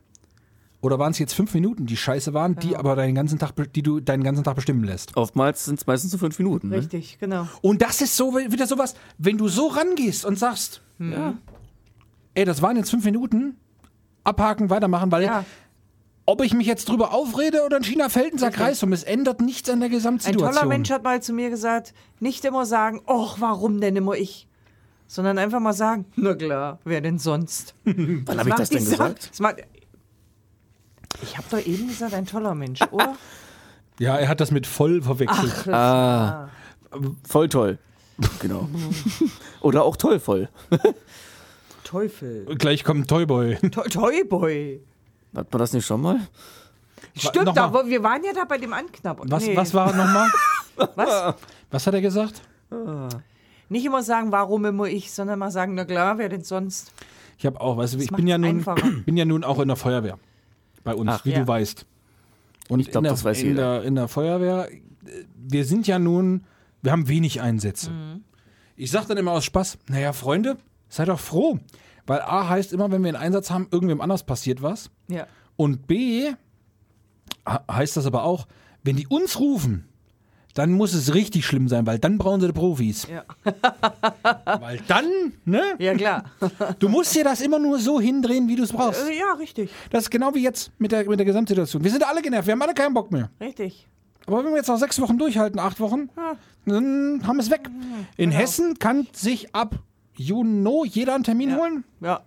Oder 0.80 1.00
waren 1.00 1.10
es 1.10 1.18
jetzt 1.18 1.32
fünf 1.34 1.52
Minuten, 1.54 1.86
die 1.86 1.96
scheiße 1.96 2.34
waren, 2.34 2.54
die 2.54 2.76
aber 2.76 2.94
deinen 2.94 3.16
ganzen 3.16 3.40
Tag, 3.40 3.52
die 3.74 3.82
du 3.82 3.98
deinen 3.98 4.22
ganzen 4.22 4.44
Tag 4.44 4.54
bestimmen 4.54 4.84
lässt? 4.84 5.16
Oftmals 5.16 5.64
sind 5.64 5.80
es 5.80 5.86
meistens 5.88 6.12
so 6.12 6.18
fünf 6.18 6.38
Minuten. 6.38 6.68
Ne? 6.68 6.76
Richtig, 6.76 7.18
genau. 7.18 7.48
Und 7.62 7.82
das 7.82 8.00
ist 8.00 8.16
so 8.16 8.36
wieder 8.36 8.66
sowas, 8.68 8.94
wenn 9.18 9.38
du 9.38 9.48
so 9.48 9.66
rangehst 9.66 10.24
und 10.24 10.38
sagst, 10.38 10.80
Hm. 10.98 11.38
ey, 12.34 12.44
das 12.44 12.62
waren 12.62 12.76
jetzt 12.76 12.90
fünf 12.90 13.04
Minuten, 13.04 13.56
abhaken, 14.22 14.70
weitermachen, 14.70 15.10
weil 15.10 15.24
Ja. 15.24 15.44
Ob 16.28 16.42
ich 16.42 16.52
mich 16.52 16.66
jetzt 16.66 16.90
drüber 16.90 17.14
aufrede 17.14 17.64
oder 17.64 17.78
in 17.78 17.82
China 17.84 18.10
fällt 18.10 18.34
ein 18.34 18.38
Sack 18.38 18.60
Reis 18.60 18.82
um, 18.82 18.92
es 18.92 19.02
ändert 19.02 19.40
nichts 19.40 19.70
an 19.70 19.80
der 19.80 19.88
Ein 19.88 19.92
Gesamtsituation. 19.92 20.52
toller 20.52 20.66
Mensch 20.66 20.90
hat 20.90 21.02
mal 21.02 21.22
zu 21.22 21.32
mir 21.32 21.48
gesagt, 21.48 21.94
nicht 22.20 22.44
immer 22.44 22.66
sagen, 22.66 23.00
och, 23.06 23.40
warum 23.40 23.80
denn 23.80 23.96
immer 23.96 24.12
ich? 24.14 24.46
Sondern 25.06 25.38
einfach 25.38 25.58
mal 25.58 25.72
sagen, 25.72 26.04
na 26.16 26.34
klar, 26.34 26.80
wer 26.84 27.00
denn 27.00 27.18
sonst? 27.18 27.74
Wann 27.84 28.38
habe 28.38 28.50
ich 28.50 28.54
das 28.56 28.68
denn 28.68 28.84
gesagt? 28.84 29.40
Macht, 29.40 29.56
ich 31.22 31.38
habe 31.38 31.46
doch 31.50 31.66
eben 31.66 31.88
gesagt, 31.88 32.12
ein 32.12 32.26
toller 32.26 32.54
Mensch, 32.54 32.80
oder? 32.90 33.16
Ja, 33.98 34.18
er 34.18 34.28
hat 34.28 34.40
das 34.40 34.50
mit 34.50 34.66
voll 34.66 35.00
verwechselt. 35.00 35.66
Ah, 35.68 36.50
voll 37.26 37.48
toll. 37.48 37.78
Genau. 38.40 38.68
Oder 39.60 39.84
auch 39.84 39.96
toll 39.96 40.18
voll. 40.20 40.48
Teufel. 41.84 42.44
Gleich 42.56 42.84
kommt 42.84 43.08
Toyboy. 43.08 43.56
To 43.70 43.82
Toyboy. 43.82 44.80
Hat 45.34 45.52
man 45.52 45.58
das 45.60 45.72
nicht 45.72 45.86
schon 45.86 46.00
mal? 46.00 46.20
Stimmt, 47.14 47.54
mal. 47.54 47.72
wo, 47.72 47.86
wir 47.86 48.02
waren 48.02 48.22
ja 48.24 48.32
da 48.32 48.44
bei 48.44 48.58
dem 48.58 48.72
Anknabbern. 48.72 49.30
Was, 49.30 49.46
Nee. 49.46 49.56
was 49.56 49.74
war 49.74 49.94
nochmal? 49.94 50.30
Was? 50.94 51.34
Was 51.70 51.86
hat 51.88 51.94
er 51.94 52.00
gesagt? 52.00 52.40
Nicht 53.68 53.84
immer 53.84 54.02
sagen, 54.02 54.30
warum 54.30 54.64
immer 54.64 54.84
ich, 54.84 55.10
sondern 55.10 55.38
mal 55.40 55.50
sagen, 55.50 55.74
na 55.74 55.84
klar, 55.84 56.18
wer 56.18 56.28
denn 56.28 56.44
sonst? 56.44 56.92
Ich 57.36 57.46
habe 57.46 57.60
auch, 57.60 57.76
weißt 57.76 57.94
du, 57.94 57.98
ich 57.98 58.10
bin 58.10 58.26
ja, 58.28 58.38
nun, 58.38 58.64
bin 59.04 59.16
ja 59.16 59.24
nun 59.24 59.42
auch 59.44 59.58
in 59.58 59.68
der 59.68 59.76
Feuerwehr. 59.76 60.18
Bei 60.84 60.94
uns, 60.94 61.10
Ach, 61.12 61.24
wie 61.24 61.30
ja. 61.32 61.40
du 61.40 61.48
weißt. 61.48 61.84
Und 62.68 62.80
Ich 62.80 62.90
glaub, 62.90 63.00
in, 63.00 63.04
der, 63.04 63.12
das 63.12 63.24
weiß 63.24 63.40
in, 63.42 63.48
jeder. 63.48 63.80
der, 63.80 63.82
in 63.88 63.94
der 63.96 64.08
Feuerwehr, 64.08 64.68
wir 65.36 65.64
sind 65.64 65.86
ja 65.86 65.98
nun, 65.98 66.44
wir 66.82 66.92
haben 66.92 67.08
wenig 67.08 67.40
Einsätze. 67.40 67.90
Mhm. 67.90 68.24
Ich 68.76 68.90
sage 68.92 69.06
dann 69.08 69.18
immer 69.18 69.32
aus 69.32 69.44
Spaß, 69.44 69.78
naja, 69.88 70.12
Freunde, 70.12 70.56
seid 70.88 71.08
doch 71.08 71.18
froh. 71.20 71.58
Weil 72.08 72.20
A 72.22 72.48
heißt 72.48 72.72
immer, 72.72 72.90
wenn 72.90 73.02
wir 73.02 73.08
einen 73.10 73.16
Einsatz 73.22 73.50
haben, 73.50 73.68
irgendwem 73.70 74.00
anders 74.00 74.24
passiert 74.24 74.62
was. 74.62 74.90
Ja. 75.08 75.26
Und 75.56 75.86
B 75.86 76.32
heißt 77.70 77.96
das 77.96 78.06
aber 78.06 78.24
auch, 78.24 78.46
wenn 78.82 78.96
die 78.96 79.06
uns 79.06 79.38
rufen, 79.38 79.84
dann 80.54 80.72
muss 80.72 80.92
es 80.94 81.14
richtig 81.14 81.46
schlimm 81.46 81.68
sein, 81.68 81.86
weil 81.86 81.98
dann 82.00 82.18
brauchen 82.18 82.40
sie 82.40 82.46
die 82.48 82.52
Profis. 82.52 83.06
Ja. 83.06 83.22
Weil 84.60 84.80
dann, 84.88 85.04
ne? 85.44 85.62
Ja, 85.78 85.94
klar. 85.94 86.24
Du 86.80 86.88
musst 86.88 87.14
dir 87.14 87.22
das 87.22 87.40
immer 87.40 87.60
nur 87.60 87.78
so 87.78 88.00
hindrehen, 88.00 88.48
wie 88.48 88.56
du 88.56 88.64
es 88.64 88.72
brauchst. 88.72 89.08
Äh, 89.08 89.18
ja, 89.18 89.34
richtig. 89.34 89.70
Das 89.90 90.04
ist 90.04 90.10
genau 90.10 90.34
wie 90.34 90.42
jetzt 90.42 90.72
mit 90.78 90.90
der, 90.90 91.08
mit 91.08 91.18
der 91.20 91.26
Gesamtsituation. 91.26 91.84
Wir 91.84 91.92
sind 91.92 92.04
alle 92.04 92.22
genervt, 92.22 92.46
wir 92.48 92.52
haben 92.52 92.62
alle 92.62 92.74
keinen 92.74 92.92
Bock 92.94 93.12
mehr. 93.12 93.30
Richtig. 93.40 93.86
Aber 94.26 94.38
wenn 94.44 94.50
wir 94.50 94.56
jetzt 94.56 94.68
noch 94.68 94.78
sechs 94.78 95.00
Wochen 95.00 95.16
durchhalten, 95.16 95.60
acht 95.60 95.78
Wochen, 95.78 96.08
dann 96.66 97.20
haben 97.24 97.36
wir 97.36 97.42
es 97.42 97.50
weg. 97.50 97.70
In 98.16 98.30
Genau. 98.30 98.42
Hessen 98.42 98.78
kann 98.80 99.06
sich 99.12 99.54
ab 99.54 99.76
Juni 100.18 100.86
jeder 100.88 101.14
einen 101.14 101.24
Termin 101.24 101.56
holen. 101.56 101.84
Ja. 102.00 102.20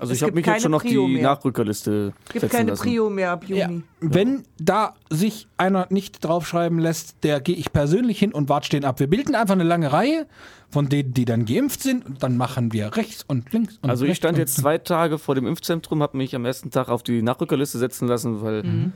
Also 0.00 0.12
Es 0.12 0.18
ich 0.18 0.22
habe 0.22 0.32
gibt 0.32 0.46
mich 0.46 0.54
jetzt 0.54 0.62
schon 0.62 0.70
noch 0.70 0.82
die 0.82 0.96
mehr. 0.96 1.22
Nachrückerliste 1.24 2.12
Gibt 2.28 2.42
setzen 2.42 2.56
keine 2.56 2.70
lassen. 2.70 2.82
Prio 2.84 3.10
mehr 3.10 3.32
ab 3.32 3.44
Juni. 3.48 3.82
Wenn 4.00 4.44
da 4.60 4.94
sich 5.10 5.48
einer 5.56 5.88
nicht 5.90 6.22
draufschreiben 6.24 6.78
lässt, 6.78 7.16
der 7.24 7.40
gehe 7.40 7.56
ich 7.56 7.72
persönlich 7.72 8.16
hin 8.16 8.32
und 8.32 8.48
warte 8.48 8.68
den 8.70 8.84
ab. 8.84 9.00
Wir 9.00 9.08
bilden 9.08 9.34
einfach 9.34 9.54
eine 9.54 9.64
lange 9.64 9.92
Reihe 9.92 10.28
von 10.70 10.88
denen, 10.88 11.14
die 11.14 11.24
dann 11.24 11.46
geimpft 11.46 11.82
sind 11.82 12.06
und 12.06 12.22
dann 12.22 12.36
machen 12.36 12.72
wir 12.72 12.94
rechts 12.96 13.24
und 13.26 13.52
links 13.52 13.78
und 13.82 13.90
Also 13.90 14.04
ich 14.04 14.16
stand 14.16 14.38
jetzt 14.38 14.56
zwei 14.58 14.78
Tage 14.78 15.18
vor 15.18 15.34
dem 15.34 15.48
Impfzentrum, 15.48 16.00
habe 16.00 16.16
mich 16.16 16.32
am 16.36 16.44
ersten 16.44 16.70
Tag 16.70 16.90
auf 16.90 17.02
die 17.02 17.20
Nachrückerliste 17.22 17.78
setzen 17.78 18.06
lassen, 18.06 18.40
weil, 18.40 18.62
Mhm. 18.62 18.92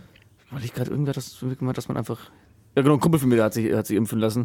weil 0.52 0.64
ich 0.64 0.72
gerade 0.72 0.90
irgendwer 0.92 1.14
das 1.14 1.36
gemeint, 1.58 1.76
dass 1.78 1.88
man 1.88 1.96
einfach. 1.96 2.30
Ja 2.76 2.82
genau, 2.82 2.94
ein 2.94 3.00
Kumpel 3.00 3.18
von 3.18 3.28
mir, 3.28 3.36
der 3.36 3.46
hat 3.46 3.54
sich, 3.54 3.72
hat 3.74 3.86
sich 3.88 3.96
impfen 3.96 4.20
lassen. 4.20 4.44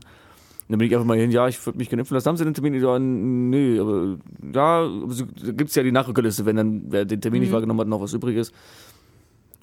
Dann 0.69 0.79
bin 0.79 0.87
ich 0.87 0.93
einfach 0.93 1.05
mal 1.07 1.17
hin, 1.17 1.31
ja, 1.31 1.47
ich 1.47 1.65
würde 1.65 1.77
mich 1.77 1.89
gerne 1.89 2.01
impfen 2.01 2.15
lassen. 2.15 2.27
Haben 2.27 2.37
Sie 2.37 2.43
den 2.43 2.53
Termin? 2.53 2.73
Ja, 2.73 2.99
nee, 2.99 3.79
aber 3.79 4.17
ja, 4.53 4.85
da 4.85 5.51
gibt 5.51 5.69
es 5.69 5.75
ja 5.75 5.83
die 5.83 5.93
Nachrückerliste, 5.93 6.45
wenn 6.45 6.57
dann 6.57 6.83
wer 6.89 7.05
den 7.05 7.21
Termin 7.21 7.39
Mhm. 7.39 7.43
nicht 7.45 7.53
wahrgenommen 7.53 7.79
hat, 7.79 7.87
noch 7.87 8.01
was 8.01 8.13
übrig 8.13 8.35
ist. 8.35 8.53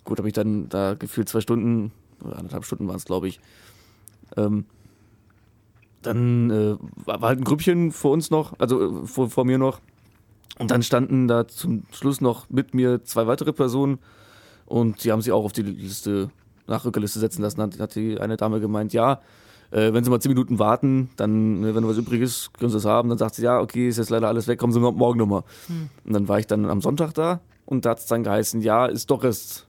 Gut, 0.05 0.19
habe 0.19 0.29
ich 0.29 0.35
dann 0.35 0.69
da 0.71 0.95
gefühlt 0.95 1.29
zwei 1.29 1.41
Stunden, 1.41 1.93
oder 2.25 2.37
anderthalb 2.39 2.65
Stunden 2.65 2.89
waren 2.89 2.97
es, 2.97 3.05
glaube 3.05 3.29
ich. 3.29 3.39
Ähm, 4.37 4.65
dann 6.03 6.51
äh, 6.51 6.77
war 7.05 7.21
war 7.21 7.29
halt 7.29 7.41
ein 7.41 7.45
Grüppchen 7.45 7.91
vor 7.93 8.13
uns 8.13 8.31
noch, 8.31 8.55
also 8.59 9.03
äh, 9.03 9.07
vor, 9.07 9.31
vor 9.31 9.45
mir 9.45 9.59
noch. 9.59 9.81
Und 10.59 10.71
dann 10.71 10.83
standen 10.83 11.27
da 11.29 11.49
zum 11.49 11.83
Schluss 11.93 12.21
noch 12.21 12.49
mit 12.49 12.75
mir 12.75 13.03
zwei 13.05 13.27
weitere 13.27 13.53
Personen 13.53 13.99
und 14.67 15.03
die 15.05 15.11
haben 15.13 15.21
sich 15.21 15.33
auch 15.33 15.45
auf 15.45 15.53
die 15.53 15.63
Liste, 15.63 16.31
Nachrückerliste 16.67 17.19
setzen 17.19 17.43
lassen. 17.43 17.61
Hat, 17.61 17.79
hat 17.81 17.95
die 17.95 18.21
eine 18.21 18.37
Dame 18.37 18.61
gemeint, 18.61 18.93
ja, 18.93 19.21
Äh, 19.75 19.93
wenn 19.93 20.05
Sie 20.05 20.11
mal 20.11 20.21
zehn 20.21 20.31
Minuten 20.31 20.61
warten, 20.61 21.11
dann, 21.17 21.61
ne, 21.61 21.75
wenn 21.75 21.83
noch 21.83 21.91
was 21.91 21.97
übrig 21.99 22.21
ist, 22.21 22.55
können 22.55 22.71
Sie 22.71 22.77
es 22.77 22.85
haben. 22.85 23.09
Dann 23.09 23.19
sagt 23.19 23.35
sie, 23.35 23.43
ja, 23.43 23.59
okay, 23.61 23.89
ist 23.89 23.97
jetzt 23.99 24.09
leider 24.11 24.29
alles 24.29 24.47
weg, 24.47 24.59
kommen 24.59 24.73
Sie 24.73 24.79
morgen 24.79 25.19
nochmal. 25.19 25.43
Und 26.05 26.13
dann 26.13 26.29
war 26.29 26.39
ich 26.39 26.47
dann 26.47 26.65
am 26.67 26.81
Sonntag 26.81 27.13
da 27.15 27.41
und 27.67 27.85
da 27.85 27.91
hat 27.91 27.99
es 27.99 28.07
dann 28.07 28.23
geheißen, 28.23 28.61
ja, 28.63 28.87
ist 28.87 29.11
doch 29.11 29.25
erst 29.25 29.67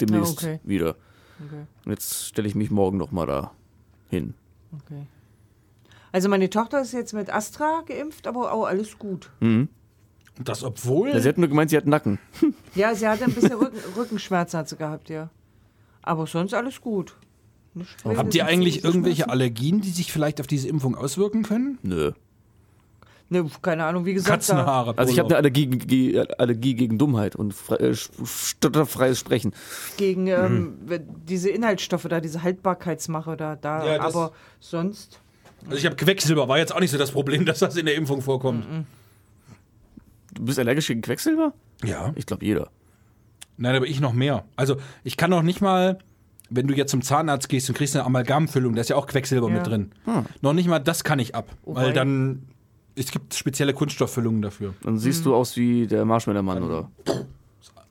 demnächst 0.00 0.44
Ah, 0.44 0.46
okay. 0.46 0.60
wieder. 0.64 0.96
Okay. 1.46 1.66
Und 1.86 1.90
jetzt 1.92 2.26
stelle 2.26 2.46
ich 2.48 2.54
mich 2.54 2.70
morgen 2.70 2.98
nochmal 2.98 3.26
da 3.26 3.52
hin. 4.10 4.34
Okay. 4.84 5.06
Also 6.12 6.28
meine 6.28 6.50
Tochter 6.50 6.82
ist 6.82 6.92
jetzt 6.92 7.14
mit 7.14 7.32
Astra 7.32 7.82
geimpft, 7.86 8.26
aber 8.26 8.52
auch 8.52 8.66
alles 8.66 8.98
gut. 8.98 9.30
Und 9.40 9.68
das 10.38 10.62
obwohl. 10.62 11.08
Ja, 11.08 11.20
sie 11.20 11.28
hat 11.30 11.38
nur 11.38 11.48
gemeint, 11.48 11.70
sie 11.70 11.78
hat 11.78 11.86
Nacken. 11.86 12.18
Ja, 12.74 12.94
sie 12.94 13.08
hatte 13.08 13.24
ein 13.24 13.32
bisschen 13.32 13.52
Rücken, 13.58 13.78
Rückenschmerzen 13.96 14.58
hat 14.58 14.68
sie 14.68 14.76
gehabt, 14.76 15.08
ja. 15.08 15.30
Aber 16.02 16.26
sonst 16.26 16.52
alles 16.52 16.80
gut. 16.80 17.16
Nicht 17.74 17.90
Habt 18.04 18.34
ihr 18.34 18.46
eigentlich 18.46 18.84
irgendwelche. 18.84 19.28
Allergien, 19.28 19.80
die 19.80 19.90
sich 19.90 20.12
vielleicht 20.12 20.40
auf 20.40 20.46
diese 20.46 20.68
Impfung 20.68 20.94
auswirken 20.94 21.42
können? 21.42 21.78
Nö. 21.82 22.12
Ne, 23.30 23.46
keine 23.62 23.84
Ahnung, 23.86 24.04
wie 24.04 24.12
gesagt. 24.12 24.30
Katzenhaare. 24.30 24.98
Also 24.98 25.10
ich 25.10 25.18
habe 25.18 25.28
eine. 25.28 25.36
Allergie, 25.38 25.66
ge- 25.66 26.18
Allergie 26.36 26.74
gegen 26.74 26.98
Dummheit 26.98 27.34
und 27.34 27.54
äh, 27.70 27.94
stotterfreies 27.94 29.18
Sprechen. 29.18 29.54
Gegen 29.96 30.26
ähm, 30.26 30.76
Mhm. 30.86 31.00
diese 31.26 31.48
Inhaltsstoffe 31.48 32.06
da, 32.10 32.20
diese 32.20 32.42
Haltbarkeitsmache 32.42 33.38
da, 33.38 33.56
da 33.56 33.86
Ja, 33.96 34.00
aber 34.02 34.32
sonst. 34.60 35.20
Also 35.64 35.76
ich 35.78 35.86
habe 35.86 35.96
Quecksilber, 35.96 36.46
war 36.48 36.58
jetzt 36.58 36.74
auch 36.74 36.80
nicht 36.80 36.90
so 36.90 36.98
das 36.98 37.12
Problem, 37.12 37.46
dass 37.46 37.60
das 37.60 37.74
in 37.76 37.86
der 37.86 37.94
Impfung 37.94 38.20
vorkommt. 38.20 38.66
Du 40.34 40.44
bist 40.44 40.58
allergisch 40.58 40.88
gegen 40.88 41.00
Quecksilber? 41.00 41.54
Ja. 41.84 42.12
Ich 42.16 42.26
glaube 42.26 42.44
jeder. 42.44 42.68
Nein, 43.56 43.76
aber 43.76 43.86
ich 43.86 44.00
noch 44.00 44.12
mehr. 44.12 44.44
Also 44.56 44.76
ich 45.04 45.16
kann 45.16 45.30
noch 45.30 45.42
nicht 45.42 45.60
mal, 45.62 45.98
wenn 46.54 46.66
du 46.66 46.74
jetzt 46.74 46.90
zum 46.90 47.02
Zahnarzt 47.02 47.48
gehst 47.48 47.68
und 47.68 47.74
kriegst 47.76 47.96
eine 47.96 48.04
Amalgamfüllung, 48.04 48.74
da 48.74 48.80
ist 48.80 48.88
ja 48.90 48.96
auch 48.96 49.06
Quecksilber 49.06 49.48
Ja. 49.48 49.54
mit 49.54 49.66
drin. 49.66 49.92
Noch 50.40 50.52
nicht 50.52 50.68
mal 50.68 50.78
das 50.78 51.04
kann 51.04 51.18
ich 51.18 51.34
ab, 51.34 51.50
Oh 51.64 51.74
weil 51.74 51.88
wei. 51.88 51.92
dann 51.92 52.42
es 52.94 53.10
gibt 53.10 53.34
spezielle 53.34 53.72
Kunststofffüllungen 53.74 54.42
dafür. 54.42 54.74
Dann 54.82 54.98
siehst 54.98 55.20
Mhm. 55.20 55.24
du 55.24 55.34
aus 55.34 55.56
wie 55.56 55.86
der 55.86 56.04
Marshmallow-Mann, 56.04 56.62
oder? 56.62 56.90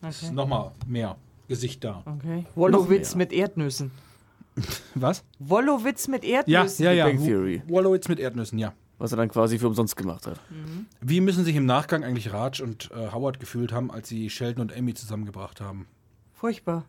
Ist 0.07 0.31
Noch 0.33 0.47
mal 0.47 0.71
mehr 0.87 1.15
Gesicht 1.47 1.83
da. 1.83 2.03
Okay. 2.05 2.45
Wollowitz 2.55 3.15
mit 3.15 3.31
Erdnüssen. 3.33 3.91
Was? 4.95 5.23
Wollowitz 5.39 6.07
mit 6.07 6.23
Ja, 6.23 6.39
Erdnüssen. 6.39 6.85
ja, 6.85 6.91
ja. 6.91 7.05
Bang 7.05 7.17
Theory. 7.23 7.61
Wallowitz 7.67 8.07
mit 8.07 8.19
Erdnüssen, 8.19 8.59
ja. 8.59 8.73
Was 8.97 9.11
er 9.11 9.17
dann 9.17 9.29
quasi 9.29 9.57
für 9.57 9.67
umsonst 9.67 9.95
gemacht 9.95 10.27
hat. 10.27 10.39
Wie 11.01 11.21
müssen 11.21 11.43
sich 11.43 11.55
im 11.55 11.65
Nachgang 11.65 12.03
eigentlich 12.03 12.31
Raj 12.33 12.61
und 12.61 12.91
äh, 12.91 13.11
Howard 13.11 13.39
gefühlt 13.39 13.71
haben, 13.71 13.89
als 13.89 14.07
sie 14.09 14.29
Sheldon 14.29 14.61
und 14.69 14.77
Amy 14.77 14.93
zusammengebracht 14.93 15.59
haben? 15.61 15.87
Furchtbar. 16.33 16.85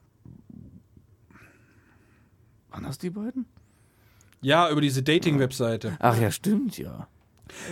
Waren 2.73 2.85
das 2.85 2.99
die 2.99 3.11
beiden? 3.11 3.47
Ja, 4.41 4.71
über 4.71 4.81
diese 4.81 5.03
Dating-Webseite. 5.03 5.97
Ach 6.01 6.19
ja, 6.19 6.31
stimmt, 6.31 6.79
ja. 6.79 7.07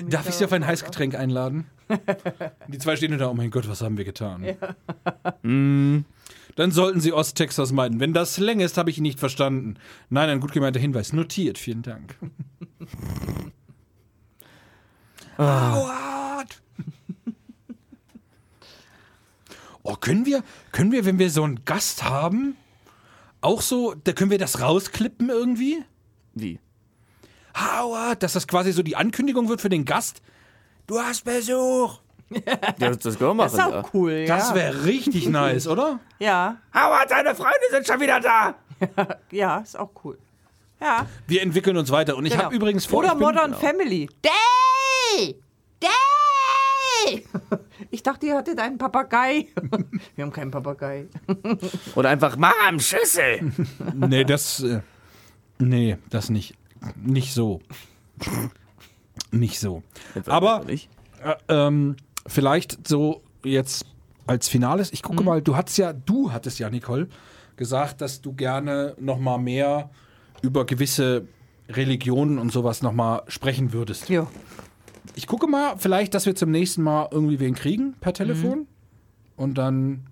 Darf 0.07 0.29
ich 0.29 0.35
Sie 0.35 0.45
auf 0.45 0.53
ein 0.53 0.67
Heißgetränk 0.67 1.15
einladen? 1.15 1.67
Die 2.69 2.79
zwei 2.79 2.97
stehen 2.97 3.17
da, 3.17 3.29
oh 3.29 3.35
mein 3.35 3.51
Gott, 3.51 3.67
was 3.67 3.81
haben 3.81 3.97
wir 3.97 4.05
getan? 4.05 4.45
Dann 5.43 6.71
sollten 6.71 7.01
Sie 7.01 7.13
Osttexas 7.13 7.73
meiden. 7.73 7.99
Wenn 7.99 8.13
das 8.13 8.35
Slang 8.35 8.61
ist, 8.61 8.77
habe 8.77 8.91
ich 8.91 8.99
ihn 8.99 9.03
nicht 9.03 9.19
verstanden. 9.19 9.77
Nein, 10.11 10.29
ein 10.29 10.41
gut 10.41 10.53
gemeinter 10.53 10.81
Hinweis. 10.81 11.15
Notiert, 11.15 11.57
vielen 11.57 11.83
Dank. 11.83 12.17
Howard! 15.39 16.61
Oh, 19.83 19.97
können 19.97 20.27
wir, 20.27 20.45
können 20.73 20.93
wir, 20.93 21.07
wenn 21.07 21.19
wir 21.19 21.31
so 21.31 21.43
einen 21.43 21.65
Gast 21.65 22.05
haben, 22.05 22.55
auch 23.41 23.61
so, 23.63 23.95
da 23.95 24.13
können 24.13 24.31
wir 24.31 24.39
das 24.39 24.61
rausklippen 24.61 25.29
irgendwie? 25.31 25.85
Wie? 26.35 26.61
Howard, 27.55 28.23
dass 28.23 28.35
das 28.35 28.47
quasi 28.47 28.73
so 28.73 28.83
die 28.83 28.97
Ankündigung 28.97 29.49
wird 29.49 29.61
für 29.61 29.69
den 29.69 29.85
Gast. 29.85 30.23
Du 30.87 30.99
hast 31.01 31.25
Besuch. 31.25 32.01
Ja, 32.31 32.57
das, 32.79 32.99
das 32.99 33.19
können 33.19 33.37
wir 33.37 33.45
Das 33.45 33.55
machen, 33.57 33.69
ist 33.71 33.75
ja. 33.75 33.81
auch 33.81 33.95
cool, 33.95 34.25
Das 34.27 34.51
ja. 34.51 34.55
wäre 34.55 34.85
richtig 34.85 35.29
nice, 35.29 35.67
oder? 35.67 35.99
Ja, 36.21 36.59
Howard, 36.73 37.11
deine 37.11 37.35
Freunde 37.35 37.59
sind 37.73 37.87
schon 37.87 38.01
wieder 38.01 38.21
da. 38.21 38.55
ja, 39.33 39.59
ist 39.59 39.77
auch 39.79 39.91
cool. 40.05 40.17
Ja, 40.81 41.07
Wir 41.27 41.43
entwickeln 41.43 41.77
uns 41.77 41.91
weiter. 41.91 42.17
Und 42.17 42.25
ich 42.27 42.33
genau. 42.33 42.45
habe 42.45 42.55
übrigens 42.55 42.87
vor. 42.87 43.01
Oder 43.01 43.09
ich 43.09 43.13
bin- 43.15 43.21
Modern 43.23 43.55
Family. 43.55 44.09
Day! 44.23 45.37
Day! 45.83 45.89
Ich 47.91 48.03
dachte, 48.03 48.27
ihr 48.27 48.37
hattet 48.37 48.59
einen 48.59 48.79
Papagei. 48.79 49.49
Wir 50.15 50.25
haben 50.25 50.33
keinen 50.33 50.51
Papagei. 50.51 51.07
Oder 51.95 52.11
einfach, 52.11 52.37
Mom, 52.37 52.79
Schüssel! 52.79 53.53
Nee, 53.95 54.25
das. 54.25 54.63
Äh, 54.63 54.83
nee, 55.59 55.97
das 56.11 56.29
nicht. 56.29 56.55
Nicht 56.97 57.33
so. 57.33 57.61
Nicht 59.33 59.59
so. 59.59 59.83
Aber 60.27 60.67
äh, 60.69 60.79
ähm, 61.49 61.97
vielleicht 62.27 62.87
so 62.87 63.23
jetzt 63.43 63.87
als 64.27 64.49
Finales. 64.49 64.93
Ich 64.93 65.03
gucke 65.03 65.25
mal, 65.25 65.43
du 65.43 65.57
hattest 65.57 65.79
ja, 65.79 65.93
du 65.93 66.33
hattest 66.33 66.59
ja, 66.59 66.71
Nicole, 66.71 67.09
gesagt, 67.57 68.01
dass 68.01 68.21
du 68.21 68.33
gerne 68.35 68.95
noch 68.99 69.19
mal 69.19 69.39
mehr 69.39 69.91
über 70.43 70.65
gewisse 70.65 71.27
Religionen 71.69 72.39
und 72.39 72.53
sowas 72.53 72.83
noch 72.83 72.93
mal 72.93 73.23
sprechen 73.29 73.73
würdest. 73.73 74.09
Ja. 74.09 74.27
Ich 75.15 75.27
gucke 75.27 75.47
mal, 75.47 75.77
vielleicht, 75.79 76.15
dass 76.15 76.27
wir 76.27 76.35
zum 76.35 76.51
nächsten 76.51 76.83
Mal 76.83 77.09
irgendwie 77.11 77.41
wen 77.41 77.55
kriegen 77.55 77.95
per 78.01 78.13
Telefon. 78.13 78.67
Und 79.37 79.57
dann 79.59 80.07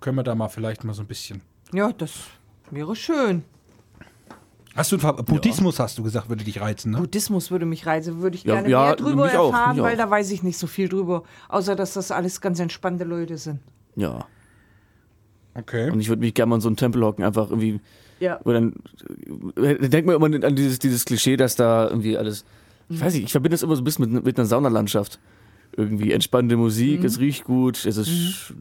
können 0.00 0.16
wir 0.16 0.22
da 0.24 0.34
mal 0.34 0.48
vielleicht 0.48 0.84
mal 0.84 0.92
so 0.94 1.02
ein 1.02 1.06
bisschen. 1.06 1.40
ja, 1.72 1.92
das 1.92 2.12
wäre 2.70 2.96
schön. 2.96 3.44
Hast 4.74 4.92
du 4.92 4.98
Buddhismus, 4.98 5.78
hast 5.80 5.96
du 5.96 6.02
gesagt, 6.02 6.28
würde 6.28 6.44
dich 6.44 6.60
reizen, 6.60 6.92
ne? 6.92 6.98
Buddhismus 6.98 7.50
würde 7.50 7.64
mich 7.64 7.86
reizen, 7.86 8.20
würde 8.20 8.36
ich 8.36 8.44
Ja, 8.44 8.54
gerne 8.56 8.68
ja, 8.68 8.84
mehr 8.86 8.96
drüber 8.96 9.24
auch, 9.40 9.52
erfahren, 9.52 9.76
mich 9.76 9.82
weil 9.84 9.94
auch. 9.94 9.98
da 10.04 10.10
weiß 10.10 10.30
ich 10.32 10.42
nicht 10.42 10.58
so 10.58 10.66
viel 10.66 10.88
drüber. 10.88 11.22
Außer, 11.48 11.74
dass 11.76 11.94
das 11.94 12.10
alles 12.10 12.42
ganz 12.42 12.60
entspannte 12.60 13.04
Leute 13.04 13.38
sind. 13.38 13.60
Ja. 13.94 14.26
Okay. 15.54 15.90
Und 15.90 16.00
ich 16.00 16.08
würde 16.10 16.20
mich 16.20 16.34
gerne 16.34 16.50
mal 16.50 16.56
in 16.56 16.60
so 16.60 16.68
einen 16.68 16.76
Tempel 16.76 17.02
hocken, 17.02 17.24
einfach 17.24 17.48
irgendwie. 17.48 17.80
Ja. 18.20 18.38
Oder 18.44 18.60
dann 18.60 18.74
äh, 19.56 19.88
denkt 19.88 20.06
man 20.06 20.16
immer 20.16 20.46
an 20.46 20.54
dieses, 20.56 20.78
dieses 20.78 21.06
Klischee, 21.06 21.38
dass 21.38 21.56
da 21.56 21.88
irgendwie 21.88 22.18
alles. 22.18 22.44
Ich 22.88 23.00
weiß 23.00 23.14
nicht, 23.14 23.24
ich 23.24 23.32
verbinde 23.32 23.54
das 23.54 23.62
immer 23.62 23.74
so 23.76 23.82
ein 23.82 23.84
bisschen 23.84 24.12
mit, 24.12 24.24
mit 24.24 24.38
einer 24.38 24.46
Saunalandschaft. 24.46 25.18
Irgendwie 25.76 26.12
entspannende 26.12 26.56
Musik, 26.56 27.04
es 27.04 27.18
riecht 27.18 27.44
gut, 27.44 27.84
es 27.84 27.96
ist 27.96 28.08
sch 28.08 28.54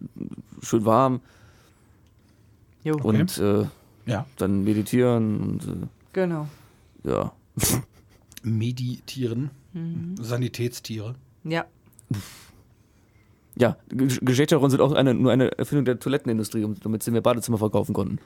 schön 0.61 0.83
warm 0.85 1.21
Jo, 2.83 2.95
und 2.97 3.37
äh, 3.37 3.65
Ja. 4.05 4.25
dann 4.37 4.63
meditieren 4.63 5.39
und 5.39 5.87
genau. 6.13 6.47
äh, 7.03 7.09
ja. 7.11 7.31
Meditieren. 8.43 9.49
Sanitätstiere. 10.21 11.15
Ja. 11.43 11.65
Ja, 13.57 13.77
Ge- 13.89 14.19
Geschlechtsrollen 14.21 14.69
sind 14.71 14.81
auch 14.81 14.91
eine, 14.93 15.13
nur 15.13 15.31
eine 15.31 15.57
Erfindung 15.57 15.85
der 15.85 15.99
Toilettenindustrie, 15.99 16.63
um, 16.63 16.75
damit 16.81 17.03
sie 17.03 17.11
mehr 17.11 17.21
Badezimmer 17.21 17.57
verkaufen 17.57 17.93
konnten. 17.93 18.19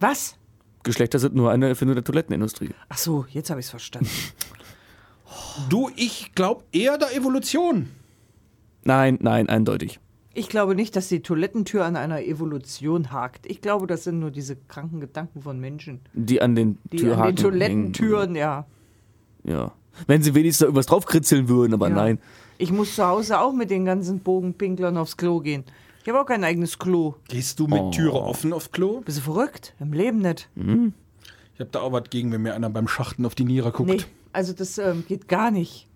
Was? 0.00 0.36
Geschlechter 0.82 1.18
sind 1.18 1.34
nur 1.34 1.50
eine 1.50 1.68
Erfindung 1.68 1.94
der 1.94 2.04
Toilettenindustrie. 2.04 2.70
Ach 2.88 2.98
so, 2.98 3.26
jetzt 3.28 3.50
habe 3.50 3.60
ich 3.60 3.66
es 3.66 3.70
verstanden. 3.70 4.10
Du, 5.68 5.90
ich 5.94 6.34
glaube 6.34 6.64
eher 6.72 6.98
der 6.98 7.14
Evolution. 7.14 7.88
Nein, 8.82 9.18
nein, 9.20 9.48
eindeutig. 9.48 10.00
Ich 10.32 10.48
glaube 10.48 10.74
nicht, 10.74 10.94
dass 10.96 11.08
die 11.08 11.22
Toilettentür 11.22 11.84
an 11.84 11.96
einer 11.96 12.22
Evolution 12.22 13.10
hakt. 13.10 13.46
Ich 13.46 13.60
glaube, 13.60 13.86
das 13.86 14.04
sind 14.04 14.20
nur 14.20 14.30
diese 14.30 14.56
kranken 14.56 15.00
Gedanken 15.00 15.42
von 15.42 15.58
Menschen, 15.58 16.00
Die 16.14 16.40
an 16.40 16.54
den 16.54 16.78
die 16.92 16.98
Türhaken 16.98 17.22
an 17.22 17.34
den 17.34 17.42
Toilettentüren, 17.42 18.34
ja. 18.36 18.66
hängen. 19.44 19.58
Ja. 19.58 19.72
Wenn 20.06 20.22
sie 20.22 20.34
wenigstens 20.34 20.60
da 20.60 20.66
irgendwas 20.66 20.86
draufkritzeln 20.86 21.48
würden, 21.48 21.74
aber 21.74 21.88
ja. 21.88 21.94
nein. 21.94 22.18
Ich 22.58 22.70
muss 22.70 22.94
zu 22.94 23.04
Hause 23.04 23.40
auch 23.40 23.52
mit 23.52 23.70
den 23.70 23.84
ganzen 23.84 24.20
Bogenpinklern 24.20 24.96
aufs 24.96 25.16
Klo 25.16 25.40
gehen. 25.40 25.64
Ich 26.02 26.08
habe 26.08 26.20
auch 26.20 26.26
kein 26.26 26.44
eigenes 26.44 26.78
Klo. 26.78 27.14
Gehst 27.28 27.60
du 27.60 27.66
mit 27.66 27.92
Türe 27.94 28.20
offen 28.22 28.52
aufs 28.52 28.72
Klo? 28.72 29.02
Bist 29.04 29.18
du 29.18 29.22
verrückt? 29.22 29.74
Im 29.80 29.92
Leben 29.92 30.18
nicht. 30.20 30.48
Ich 30.56 31.60
habe 31.60 31.70
da 31.70 31.80
auch 31.80 31.92
was 31.92 32.04
gegen, 32.10 32.32
wenn 32.32 32.42
mir 32.42 32.54
einer 32.54 32.70
beim 32.70 32.88
Schachten 32.88 33.26
auf 33.26 33.34
die 33.34 33.44
Niere 33.44 33.70
guckt. 33.70 33.90
Nee, 33.90 34.00
also 34.32 34.52
das 34.54 34.78
ähm, 34.78 35.04
geht 35.06 35.28
gar 35.28 35.50
nicht. 35.50 35.86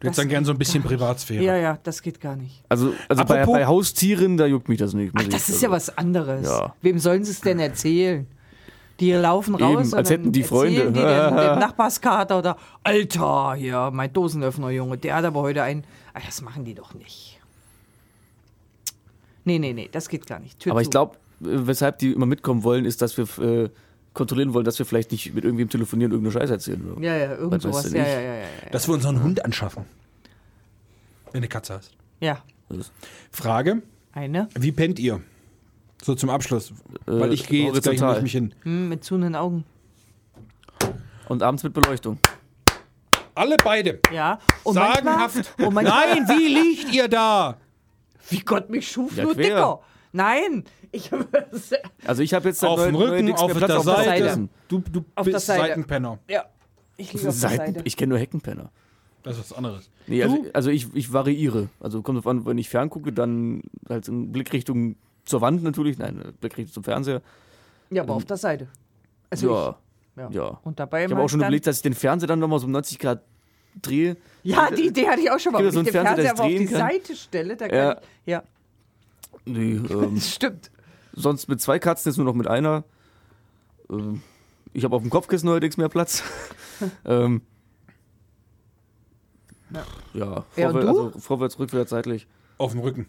du 0.00 0.06
hättest 0.06 0.18
dann 0.18 0.28
gern 0.28 0.44
so 0.46 0.52
ein 0.52 0.58
bisschen. 0.58 0.82
Privatsphäre. 0.82 1.44
Ja, 1.44 1.56
ja, 1.56 1.78
das 1.82 2.00
geht 2.00 2.20
gar 2.22 2.36
nicht. 2.36 2.64
Also, 2.70 2.94
also 3.08 3.24
bei, 3.24 3.42
Apropos- 3.42 3.52
bei 3.58 3.66
Haustieren, 3.66 4.38
da 4.38 4.46
juckt 4.46 4.68
mich 4.70 4.78
das 4.78 4.94
nicht. 4.94 5.12
muss 5.12 5.22
Ach, 5.24 5.28
ich- 5.28 5.34
das 5.34 5.48
ist 5.48 5.56
also, 5.56 5.66
ja 5.66 5.72
was 5.72 5.98
anderes. 5.98 6.46
Ja. 6.48 6.74
Wem 6.80 6.98
sollen 6.98 7.22
sie 7.24 7.32
es 7.32 7.42
denn 7.42 7.58
erzählen? 7.58 8.26
Die 9.00 9.12
laufen 9.12 9.54
raus 9.56 9.62
Eben, 9.62 9.76
und 9.92 9.94
als 9.94 10.08
dann 10.08 10.18
hätten 10.20 10.32
die 10.32 10.42
Freunde. 10.42 10.84
erzählen 10.84 10.94
Die 10.94 11.00
dem, 11.00 11.36
dem 11.36 11.58
Nachbarskater 11.58 12.38
oder 12.38 12.56
Alter, 12.82 13.54
hier, 13.56 13.90
mein 13.92 14.12
Dosenöffner, 14.12 14.70
Junge, 14.70 14.96
der 14.96 15.16
hat 15.16 15.24
aber 15.26 15.40
heute 15.42 15.62
einen. 15.62 15.84
Ach, 16.14 16.22
das 16.24 16.40
machen 16.40 16.64
die 16.64 16.74
doch 16.74 16.94
nicht. 16.94 17.40
Nee, 19.44 19.58
nee, 19.58 19.72
nee, 19.72 19.88
das 19.90 20.08
geht 20.08 20.26
gar 20.26 20.38
nicht. 20.38 20.60
Tür 20.60 20.72
Aber 20.72 20.80
zu. 20.80 20.84
ich 20.84 20.90
glaube, 20.90 21.16
weshalb 21.40 21.98
die 21.98 22.12
immer 22.12 22.26
mitkommen 22.26 22.62
wollen, 22.62 22.84
ist, 22.84 23.02
dass 23.02 23.16
wir 23.16 23.24
äh, 23.44 23.70
kontrollieren 24.14 24.54
wollen, 24.54 24.64
dass 24.64 24.78
wir 24.78 24.86
vielleicht 24.86 25.10
nicht 25.12 25.34
mit 25.34 25.44
irgendwem 25.44 25.68
telefonieren, 25.68 26.12
irgendeine 26.12 26.40
Scheiße 26.40 26.52
erzählen. 26.52 26.92
Oder? 26.92 27.02
Ja, 27.02 27.16
ja, 27.16 27.34
irgend 27.36 27.62
sowas. 27.62 27.84
Ja, 27.92 27.98
nicht? 28.02 28.08
ja, 28.08 28.20
ja, 28.20 28.34
ja, 28.36 28.46
Dass 28.70 28.86
wir 28.88 28.94
uns 28.94 29.02
noch 29.04 29.10
einen 29.10 29.22
Hund 29.22 29.44
anschaffen. 29.44 29.84
Wenn 31.26 31.32
du 31.32 31.38
eine 31.38 31.48
Katze 31.48 31.74
hast. 31.74 31.92
ja. 32.20 32.42
Ja, 32.70 32.78
Frage: 33.30 33.82
eine. 34.12 34.48
Wie 34.54 34.72
pennt 34.72 34.98
ihr? 34.98 35.20
So 36.02 36.14
zum 36.14 36.30
Abschluss. 36.30 36.72
Weil 37.06 37.32
ich 37.32 37.46
gehe 37.46 37.66
jetzt 37.66 37.82
gleich 37.82 38.02
und 38.02 38.12
leg 38.14 38.22
mich 38.22 38.32
hin. 38.32 38.54
Hm, 38.62 38.88
mit 38.88 39.04
zuhenden 39.04 39.34
Augen. 39.36 39.64
Und 41.28 41.42
abends 41.42 41.62
mit 41.62 41.72
Beleuchtung. 41.74 42.18
Alle 43.34 43.56
beide. 43.62 44.00
Ja. 44.12 44.38
Und 44.64 44.74
Sagenhaft. 44.74 45.36
Manchmal, 45.36 45.66
und 45.66 45.74
manchmal, 45.74 46.14
Nein, 46.24 46.28
wie 46.28 46.48
liegt 46.48 46.94
ihr 46.94 47.08
da? 47.08 47.56
Wie 48.30 48.40
Gott 48.40 48.70
mich 48.70 48.90
schuf, 48.90 49.16
Ja, 49.16 49.24
nur 49.24 49.34
quer. 49.34 49.42
dicker. 49.44 49.80
Nein. 50.12 50.64
Ich, 50.90 51.10
Also 52.04 52.22
ich 52.22 52.34
habe 52.34 52.48
jetzt 52.48 52.62
Auf 52.64 52.84
dem 52.84 52.94
Rücken, 52.94 53.32
auf 53.32 53.52
der 53.52 53.66
Platz 53.66 53.84
Seite. 53.84 54.22
Kissen. 54.24 54.50
Du, 54.68 54.78
du 54.80 55.04
Auf 55.14 55.24
der 55.24 55.32
bist 55.32 55.46
Seite. 55.46 55.60
Seitenpenner. 55.68 56.18
ja. 56.28 56.44
Ich 56.98 57.12
liege 57.14 57.28
auf 57.28 57.40
der 57.40 57.48
Seiten, 57.50 57.74
Seite. 57.74 57.80
ich 57.84 57.96
kenne 57.96 58.10
nur 58.10 58.18
Heckenpenner. 58.18 58.70
Das 59.22 59.38
ist 59.38 59.50
was 59.50 59.56
anderes. 59.56 59.90
Nee, 60.06 60.22
also, 60.22 60.44
also 60.52 60.70
ich, 60.70 60.94
ich 60.94 61.12
variiere. 61.12 61.68
Also 61.80 62.02
kommt 62.02 62.18
drauf 62.18 62.26
an, 62.26 62.44
wenn 62.44 62.58
ich 62.58 62.68
ferngucke, 62.68 63.12
dann 63.12 63.62
halt 63.88 64.08
in 64.08 64.30
Blickrichtung 64.30 64.96
zur 65.24 65.40
Wand 65.40 65.62
natürlich, 65.62 65.96
nein, 65.98 66.34
Blickrichtung 66.40 66.74
zum 66.74 66.84
Fernseher. 66.84 67.22
Ja, 67.90 68.02
aber 68.02 68.14
auf 68.14 68.24
der 68.26 68.36
Seite. 68.36 68.68
Also 69.30 69.50
ja, 69.54 69.76
ich, 70.16 70.34
ja. 70.34 70.42
ja. 70.44 70.60
Und 70.64 70.78
dabei 70.78 71.06
Ich 71.06 71.10
habe 71.10 71.22
auch 71.22 71.28
schon 71.28 71.40
überlegt, 71.40 71.66
dass 71.66 71.76
ich 71.76 71.82
den 71.82 71.94
Fernseher 71.94 72.26
dann 72.28 72.38
nochmal 72.40 72.58
so 72.58 72.66
um 72.66 72.72
90 72.72 72.98
Grad 72.98 73.22
drehe. 73.80 74.16
Ja, 74.42 74.70
die 74.70 74.88
Idee 74.88 75.06
hatte 75.08 75.20
ich 75.20 75.30
auch 75.30 75.38
schon 75.38 75.52
mal. 75.52 75.60
Wenn 75.60 75.66
es 75.68 75.74
ich 75.74 75.78
so 75.78 75.82
den 75.84 75.92
Fernseher, 75.92 76.14
Fernseher 76.16 76.32
aber 76.32 76.42
auf 76.42 76.48
die 76.48 76.66
kann? 76.66 76.78
Seite 76.78 77.16
stelle, 77.16 77.56
da 77.56 77.68
kann 77.68 77.76
Ja. 77.78 77.92
ich, 77.92 78.06
ja, 78.26 78.42
Nee, 79.44 79.72
ähm, 79.90 80.14
das 80.16 80.34
stimmt. 80.34 80.70
sonst 81.14 81.48
mit 81.48 81.60
zwei 81.60 81.78
Katzen, 81.78 82.10
jetzt 82.10 82.16
nur 82.16 82.26
noch 82.26 82.34
mit 82.34 82.46
einer. 82.46 82.84
Ähm, 83.90 84.22
ich 84.72 84.84
habe 84.84 84.94
auf 84.96 85.02
dem 85.02 85.10
Kopfkissen 85.10 85.46
neuerdings 85.48 85.76
mehr 85.76 85.88
Platz. 85.88 86.22
ähm, 87.04 87.42
ja, 90.14 90.44
Ja, 90.56 90.72
du? 90.72 90.78
also 90.88 91.12
vorwärts, 91.18 91.58
rückwärts, 91.58 91.90
seitlich. 91.90 92.26
Auf 92.58 92.72
dem 92.72 92.80
Rücken. 92.80 93.06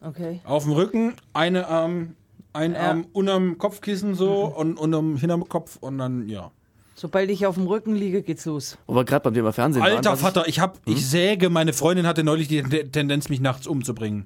Okay. 0.00 0.40
Auf 0.44 0.64
dem 0.64 0.72
Rücken, 0.72 1.14
eine 1.32 1.66
Arm, 1.68 2.14
ein 2.52 2.72
Ja. 2.74 2.90
Arm 2.90 3.06
unterm 3.12 3.58
Kopfkissen 3.58 4.14
so 4.14 4.44
und 4.44 4.78
unterm 4.78 5.16
hinterm 5.16 5.48
Kopf 5.48 5.76
und 5.80 5.98
dann, 5.98 6.28
ja. 6.28 6.50
Sobald 6.98 7.30
ich 7.30 7.44
auf 7.46 7.56
dem 7.56 7.66
Rücken 7.66 7.94
liege, 7.94 8.22
geht's 8.22 8.46
los. 8.46 8.78
Aber 8.88 9.04
gerade 9.04 9.22
beim 9.24 9.34
Thema 9.34 9.52
Fernsehen. 9.52 9.82
waren, 9.82 9.92
Alter 9.96 10.12
was 10.12 10.20
Vater, 10.20 10.48
ich 10.48 10.60
hab, 10.60 10.80
ich 10.86 11.06
säge, 11.06 11.50
meine 11.50 11.74
Freundin 11.74 12.06
hatte 12.06 12.24
neulich 12.24 12.48
die 12.48 12.62
Te- 12.62 12.90
Tendenz, 12.90 13.28
mich 13.28 13.38
nachts 13.40 13.66
umzubringen. 13.66 14.24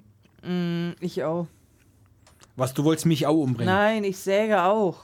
Ich 1.00 1.24
auch. 1.24 1.48
Was, 2.56 2.72
du 2.72 2.84
wolltest 2.84 3.06
mich 3.06 3.26
auch 3.26 3.36
umbringen? 3.36 3.74
Nein, 3.74 4.04
ich 4.04 4.18
säge 4.18 4.62
auch. 4.62 4.98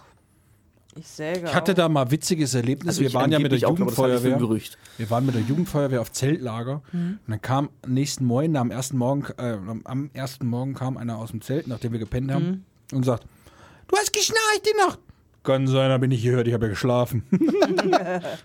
Ich 0.95 1.09
säge 1.09 1.47
Ich 1.47 1.55
hatte 1.55 1.73
auch. 1.73 1.77
da 1.77 1.89
mal 1.89 2.11
witziges 2.11 2.55
Erlebnis. 2.55 2.89
Also 2.89 3.01
wir 3.01 3.09
ich 3.09 3.15
waren 3.15 3.31
ja 3.33 3.39
mit 3.39 3.51
der 3.53 3.67
angeblich 3.67 3.67
auch, 3.67 3.71
aber 3.71 3.85
das 3.85 3.93
ich 3.93 3.97
für 3.97 4.05
ein 4.05 4.11
Jugendfeuerwehr. 4.13 4.39
Gerücht. 4.39 4.79
Wir 4.97 5.11
waren 5.11 5.27
mit 5.27 5.35
der 5.35 5.43
Jugendfeuerwehr 5.43 6.01
auf 6.01 6.13
Zeltlager. 6.13 6.83
Und 6.93 7.19
dann 7.27 7.43
kam 7.43 7.69
am 7.83 7.93
nächsten 7.93 8.25
Morgen, 8.25 8.57
am 8.57 8.71
ersten 8.71 8.97
Morgen, 8.97 9.25
äh, 9.39 9.59
am 9.85 10.11
ersten 10.15 10.47
Morgen 10.47 10.73
kam 10.75 10.97
einer 10.97 11.19
aus 11.19 11.33
dem 11.33 11.41
Zelt, 11.43 11.67
nachdem 11.67 11.93
wir 11.93 11.99
gepennt 11.99 12.31
haben, 12.33 12.65
und 12.93 13.05
sagt: 13.05 13.27
Du 13.89 13.97
hast 13.97 14.13
geschnarcht 14.13 14.63
die 14.65 14.77
Nacht. 14.87 14.99
Kann 15.47 15.67
sein, 15.69 15.89
da 15.91 15.99
bin 15.99 16.11
ich 16.11 16.23
gehört, 16.23 16.47
ich 16.49 16.55
habe 16.55 16.67
ja 16.67 16.71
geschlafen. 16.71 17.23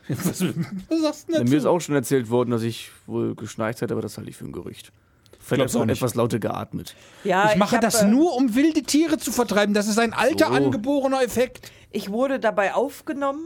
was, 0.07 0.41
was 0.43 1.01
sagst 1.01 1.29
du 1.29 1.33
denn 1.33 1.43
mir 1.49 1.57
ist 1.57 1.63
dazu? 1.63 1.69
auch 1.75 1.79
schon 1.81 1.95
erzählt 1.95 2.29
worden, 2.29 2.51
dass 2.51 2.61
ich 2.63 2.91
wohl 3.07 3.35
geschnarcht 3.35 3.81
hätte, 3.81 3.93
aber 3.93 4.01
das 4.01 4.17
halte 4.17 4.29
ich 4.29 4.37
für 4.37 4.45
ein 4.45 4.51
Gerücht. 4.51 4.91
Vielleicht 5.39 5.75
auch 5.75 5.81
auch 5.81 5.85
nicht. 5.85 5.97
etwas 5.97 6.13
lauter 6.15 6.37
geatmet. 6.39 6.95
Ja, 7.23 7.49
Ich 7.51 7.57
mache 7.57 7.75
hab, 7.77 7.81
das 7.81 8.03
äh, 8.03 8.07
nur, 8.07 8.35
um 8.35 8.53
wilde 8.55 8.83
Tiere 8.83 9.17
zu 9.17 9.31
vertreiben. 9.31 9.73
Das 9.73 9.87
ist 9.87 9.97
ein 9.97 10.13
alter, 10.13 10.47
So. 10.47 10.53
angeborener 10.53 11.23
Effekt. 11.23 11.71
Ich 11.91 12.11
wurde 12.11 12.39
dabei 12.39 12.75
aufgenommen 12.75 13.43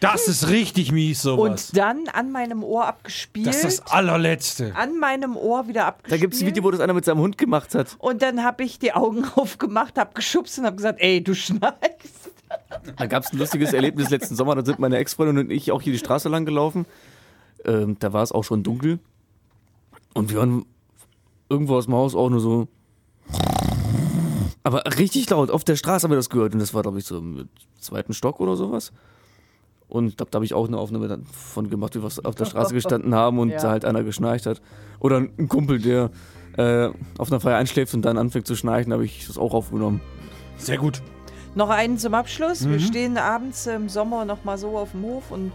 Das 0.00 0.26
ist 0.28 0.48
richtig 0.48 0.90
mies, 0.92 1.20
sowas. 1.20 1.68
und 1.70 1.76
dann 1.76 2.08
an 2.08 2.32
meinem 2.32 2.64
Ohr 2.64 2.86
abgespielt. 2.86 3.46
Das 3.46 3.64
ist 3.64 3.80
das 3.82 3.92
allerletzte. 3.92 4.72
an 4.74 4.98
meinem 4.98 5.36
Ohr 5.36 5.68
wieder 5.68 5.82
Da 5.82 5.88
abgespielt. 5.88 6.20
gibt 6.22 6.34
es 6.34 6.40
ein 6.40 6.46
Video, 6.46 6.64
wo 6.64 6.70
das 6.70 6.80
einer 6.80 6.94
mit 6.94 7.04
seinem 7.04 7.18
Hund 7.20 7.36
gemacht 7.36 7.74
hat. 7.74 7.96
und 7.98 8.22
dann 8.22 8.42
habe 8.42 8.64
ich 8.64 8.78
die 8.78 8.94
Augen 8.94 9.24
aufgemacht, 9.36 9.98
habe 9.98 10.14
geschubst 10.14 10.58
und 10.58 10.64
habe 10.64 10.76
gesagt, 10.76 11.00
ey, 11.02 11.22
du 11.22 11.34
schnarchst. 11.36 12.19
Da 12.96 13.06
gab 13.06 13.24
es 13.24 13.32
ein 13.32 13.38
lustiges 13.38 13.72
Erlebnis 13.72 14.10
letzten 14.10 14.34
Sommer. 14.36 14.54
Da 14.54 14.64
sind 14.64 14.78
meine 14.78 14.96
Ex-Freundin 14.98 15.38
und 15.38 15.50
ich 15.50 15.72
auch 15.72 15.82
hier 15.82 15.92
die 15.92 15.98
Straße 15.98 16.28
lang 16.28 16.44
gelaufen. 16.44 16.86
Ähm, 17.64 17.96
da 17.98 18.12
war 18.12 18.22
es 18.22 18.32
auch 18.32 18.44
schon 18.44 18.62
dunkel. 18.62 18.98
Und 20.14 20.30
wir 20.30 20.38
waren 20.38 20.64
irgendwo 21.48 21.76
aus 21.76 21.84
dem 21.86 21.94
Haus 21.94 22.14
auch 22.14 22.30
nur 22.30 22.40
so. 22.40 22.68
Aber 24.62 24.84
richtig 24.98 25.28
laut. 25.30 25.50
Auf 25.50 25.64
der 25.64 25.76
Straße 25.76 26.04
haben 26.04 26.10
wir 26.10 26.16
das 26.16 26.30
gehört. 26.30 26.52
Und 26.54 26.60
das 26.60 26.74
war, 26.74 26.82
glaube 26.82 26.98
ich, 26.98 27.04
so 27.04 27.18
im 27.18 27.48
zweiten 27.78 28.12
Stock 28.12 28.40
oder 28.40 28.56
sowas. 28.56 28.92
Und 29.88 30.20
da, 30.20 30.24
da 30.24 30.36
habe 30.36 30.44
ich 30.44 30.54
auch 30.54 30.68
eine 30.68 30.78
Aufnahme 30.78 31.08
davon 31.08 31.68
gemacht, 31.70 31.94
wie 31.96 32.02
wir 32.02 32.06
auf 32.24 32.34
der 32.34 32.44
Straße 32.44 32.74
gestanden 32.74 33.14
haben 33.14 33.38
und 33.38 33.48
Ja. 33.50 33.60
da 33.60 33.70
halt 33.70 33.84
einer 33.84 34.04
geschnarcht 34.04 34.46
hat. 34.46 34.60
Oder 35.00 35.16
ein 35.18 35.48
Kumpel, 35.48 35.80
der 35.80 36.10
äh, 36.56 36.90
auf 37.18 37.30
einer 37.30 37.40
Feier 37.40 37.56
einschläft 37.56 37.94
und 37.94 38.02
dann 38.02 38.16
anfängt 38.18 38.46
zu 38.46 38.54
schnarchen, 38.54 38.92
habe 38.92 39.04
ich 39.04 39.26
das 39.26 39.38
auch 39.38 39.52
aufgenommen. 39.54 40.00
Sehr 40.58 40.78
gut. 40.78 41.02
Noch 41.54 41.68
einen 41.68 41.98
zum 41.98 42.14
Abschluss. 42.14 42.60
Mhm. 42.60 42.70
Wir 42.72 42.80
stehen 42.80 43.18
abends 43.18 43.66
im 43.66 43.88
Sommer 43.88 44.24
noch 44.24 44.44
mal 44.44 44.56
so 44.56 44.78
auf 44.78 44.92
dem 44.92 45.02
Hof 45.02 45.30
und 45.30 45.52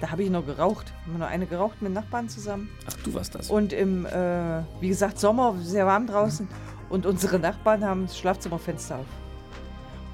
da 0.00 0.10
habe 0.10 0.22
ich 0.22 0.30
noch 0.30 0.44
geraucht. 0.44 0.92
Haben 1.02 1.12
wir 1.12 1.18
noch 1.18 1.30
eine 1.30 1.46
geraucht 1.46 1.80
mit 1.82 1.92
Nachbarn 1.92 2.28
zusammen. 2.28 2.70
Ach, 2.88 2.94
du 3.04 3.14
warst 3.14 3.34
das. 3.34 3.50
Und 3.50 3.72
im, 3.72 4.06
äh, 4.06 4.62
wie 4.80 4.88
gesagt, 4.88 5.18
Sommer, 5.18 5.54
sehr 5.62 5.86
warm 5.86 6.06
draußen. 6.06 6.48
Und 6.88 7.06
unsere 7.06 7.38
Nachbarn 7.38 7.84
haben 7.84 8.06
das 8.06 8.18
Schlafzimmerfenster 8.18 8.98
auf. 8.98 9.06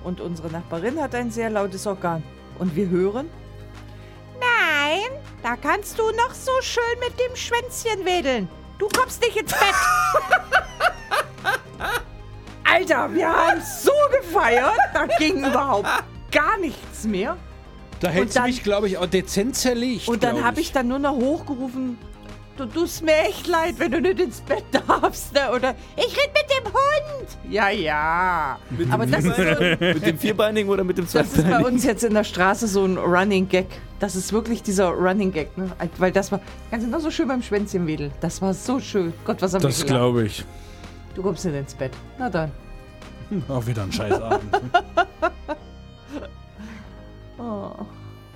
Und 0.04 0.20
unsere 0.20 0.48
Nachbarin 0.48 1.00
hat 1.00 1.14
ein 1.14 1.30
sehr 1.30 1.50
lautes 1.50 1.86
Organ. 1.86 2.22
Und 2.58 2.74
wir 2.76 2.88
hören. 2.88 3.28
Nein, 4.38 5.10
da 5.42 5.56
kannst 5.56 5.98
du 5.98 6.02
noch 6.10 6.34
so 6.34 6.52
schön 6.60 6.82
mit 7.00 7.18
dem 7.18 7.36
Schwänzchen 7.36 8.04
wedeln. 8.04 8.48
Du 8.78 8.88
kommst 8.88 9.20
nicht 9.22 9.36
ins 9.36 9.52
Bett. 9.52 9.74
Alter, 12.72 13.12
wir 13.14 13.28
haben 13.28 13.60
so 13.60 13.90
gefeiert, 14.20 14.78
da 14.94 15.06
ging 15.18 15.38
überhaupt 15.44 15.88
gar 16.30 16.58
nichts 16.58 17.04
mehr. 17.04 17.36
Da 18.00 18.08
hättest 18.08 18.38
du 18.38 18.42
mich, 18.42 18.62
glaube 18.62 18.86
ich, 18.88 18.96
auch 18.98 19.06
dezent 19.06 19.56
zerlegt. 19.56 20.08
Und 20.08 20.22
dann 20.22 20.42
habe 20.44 20.60
ich 20.60 20.72
dann 20.72 20.88
nur 20.88 20.98
noch 20.98 21.12
hochgerufen, 21.16 21.98
du 22.56 22.64
tust 22.66 23.02
mir 23.02 23.16
echt 23.28 23.46
leid, 23.46 23.74
wenn 23.78 23.90
du 23.92 24.00
nicht 24.00 24.20
ins 24.20 24.40
Bett 24.40 24.64
darfst. 24.72 25.34
Ne? 25.34 25.50
Oder 25.54 25.74
ich 25.96 26.16
red 26.16 26.30
mit 26.32 26.50
dem 26.50 26.72
Hund. 26.72 27.52
Ja, 27.52 27.68
ja. 27.70 28.58
Aber 28.90 29.06
das 29.06 29.24
ist, 29.24 29.36
so, 29.36 29.42
mit 29.80 30.06
dem 30.06 30.18
Vierbeinigen 30.18 30.70
oder 30.70 30.84
mit 30.84 30.96
dem 30.96 31.06
das 31.06 31.14
ist 31.14 31.36
bei 31.36 31.42
Zweibeinigen? 31.42 31.72
uns 31.74 31.84
jetzt 31.84 32.04
in 32.04 32.14
der 32.14 32.24
Straße 32.24 32.68
so 32.68 32.84
ein 32.84 32.96
Running 32.96 33.48
Gag. 33.48 33.66
Das 33.98 34.16
ist 34.16 34.32
wirklich 34.32 34.62
dieser 34.62 34.88
Running 34.88 35.32
Gag. 35.32 35.56
Ne? 35.58 35.70
Weil 35.98 36.12
das 36.12 36.32
war, 36.32 36.40
du 36.70 36.86
noch 36.86 37.00
so 37.00 37.10
schön 37.10 37.28
beim 37.28 37.42
Schwänzchen 37.42 37.86
wedeln. 37.86 38.12
Das 38.20 38.40
war 38.40 38.54
so 38.54 38.80
schön. 38.80 39.12
Gott, 39.24 39.42
was 39.42 39.52
haben 39.54 39.62
Das 39.62 39.78
wir 39.80 39.86
gelacht. 39.86 40.00
glaube 40.00 40.24
ich. 40.24 40.44
Du 41.14 41.22
kommst 41.22 41.44
nicht 41.44 41.54
ins 41.56 41.74
Bett. 41.74 41.92
Na 42.18 42.30
dann. 42.30 42.50
Auch 43.48 43.66
wieder 43.66 43.82
ein 43.82 43.92
Scheißabend. 43.92 44.42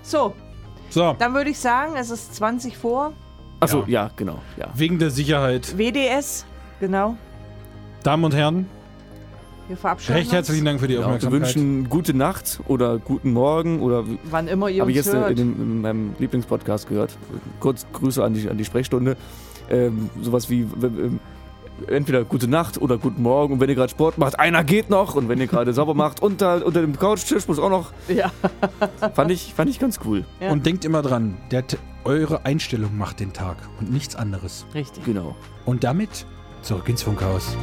So, 0.02 0.34
so, 0.90 1.16
dann 1.18 1.34
würde 1.34 1.50
ich 1.50 1.58
sagen, 1.58 1.94
es 1.96 2.10
ist 2.10 2.34
20 2.36 2.76
vor. 2.76 3.12
Achso, 3.60 3.80
Ja. 3.86 4.04
ja. 4.06 4.10
genau. 4.16 4.38
Ja. 4.56 4.68
wegen 4.74 4.98
der 4.98 5.10
Sicherheit. 5.10 5.76
WDS, 5.78 6.44
genau. 6.80 7.16
Damen 8.02 8.24
und 8.24 8.34
Herren, 8.34 8.66
Wir 9.68 9.76
verabschieden 9.78 10.16
recht 10.18 10.32
herzlichen 10.32 10.64
Dank 10.66 10.80
für 10.80 10.88
die 10.88 10.94
Ja, 10.94 11.00
wir 11.00 11.06
Aufmerksamkeit. 11.06 11.40
wünschen 11.40 11.88
gute 11.88 12.12
Nacht 12.14 12.60
oder 12.68 12.98
guten 12.98 13.32
Morgen 13.32 13.80
oder. 13.80 14.04
Wann 14.24 14.46
immer 14.48 14.68
ihr 14.68 14.82
habe 14.82 14.90
ich 14.90 14.96
jetzt 14.98 15.06
in, 15.08 15.12
hört. 15.20 15.30
in, 15.30 15.36
dem- 15.36 15.60
in 15.60 15.80
meinem 15.80 16.14
Lieblingspodcast 16.18 16.88
gehört. 16.88 17.16
Kurz 17.60 17.86
Grüße 17.94 18.22
an 18.22 18.34
die, 18.34 18.48
an 18.50 18.58
die 18.58 18.64
Sprechstunde. 18.66 19.16
Ähm, 19.70 20.10
sowas 20.20 20.50
wie 20.50 20.60
ähm, 20.82 21.18
entweder 21.88 22.24
gute 22.24 22.48
Nacht 22.48 22.80
oder 22.80 22.98
guten 22.98 23.22
Morgen 23.22 23.54
und 23.54 23.60
wenn 23.60 23.68
ihr 23.68 23.74
gerade 23.74 23.90
Sport 23.90 24.18
macht, 24.18 24.38
einer 24.38 24.64
geht 24.64 24.90
noch 24.90 25.14
und 25.14 25.28
wenn 25.28 25.40
ihr 25.40 25.46
gerade 25.46 25.72
sauber 25.74 25.94
macht, 25.94 26.22
unter, 26.22 26.64
unter 26.64 26.80
dem 26.80 26.98
Couchtisch 26.98 27.48
muss 27.48 27.58
auch 27.58 27.70
noch. 27.70 27.92
Ja. 28.08 28.30
Fand 29.14 29.30
ich, 29.30 29.54
fand 29.54 29.70
ich 29.70 29.78
ganz 29.78 30.00
cool. 30.04 30.24
Ja. 30.40 30.50
Und 30.50 30.66
denkt 30.66 30.84
immer 30.84 31.02
dran, 31.02 31.36
der, 31.50 31.64
eure 32.04 32.44
Einstellung 32.44 32.96
macht 32.96 33.20
den 33.20 33.32
Tag 33.32 33.56
und 33.80 33.90
nichts 33.90 34.14
anderes. 34.14 34.66
Richtig. 34.74 35.04
Genau. 35.04 35.34
Und 35.64 35.84
damit 35.84 36.26
zurück 36.62 36.88
ins 36.88 37.02
Funkhaus. 37.02 37.56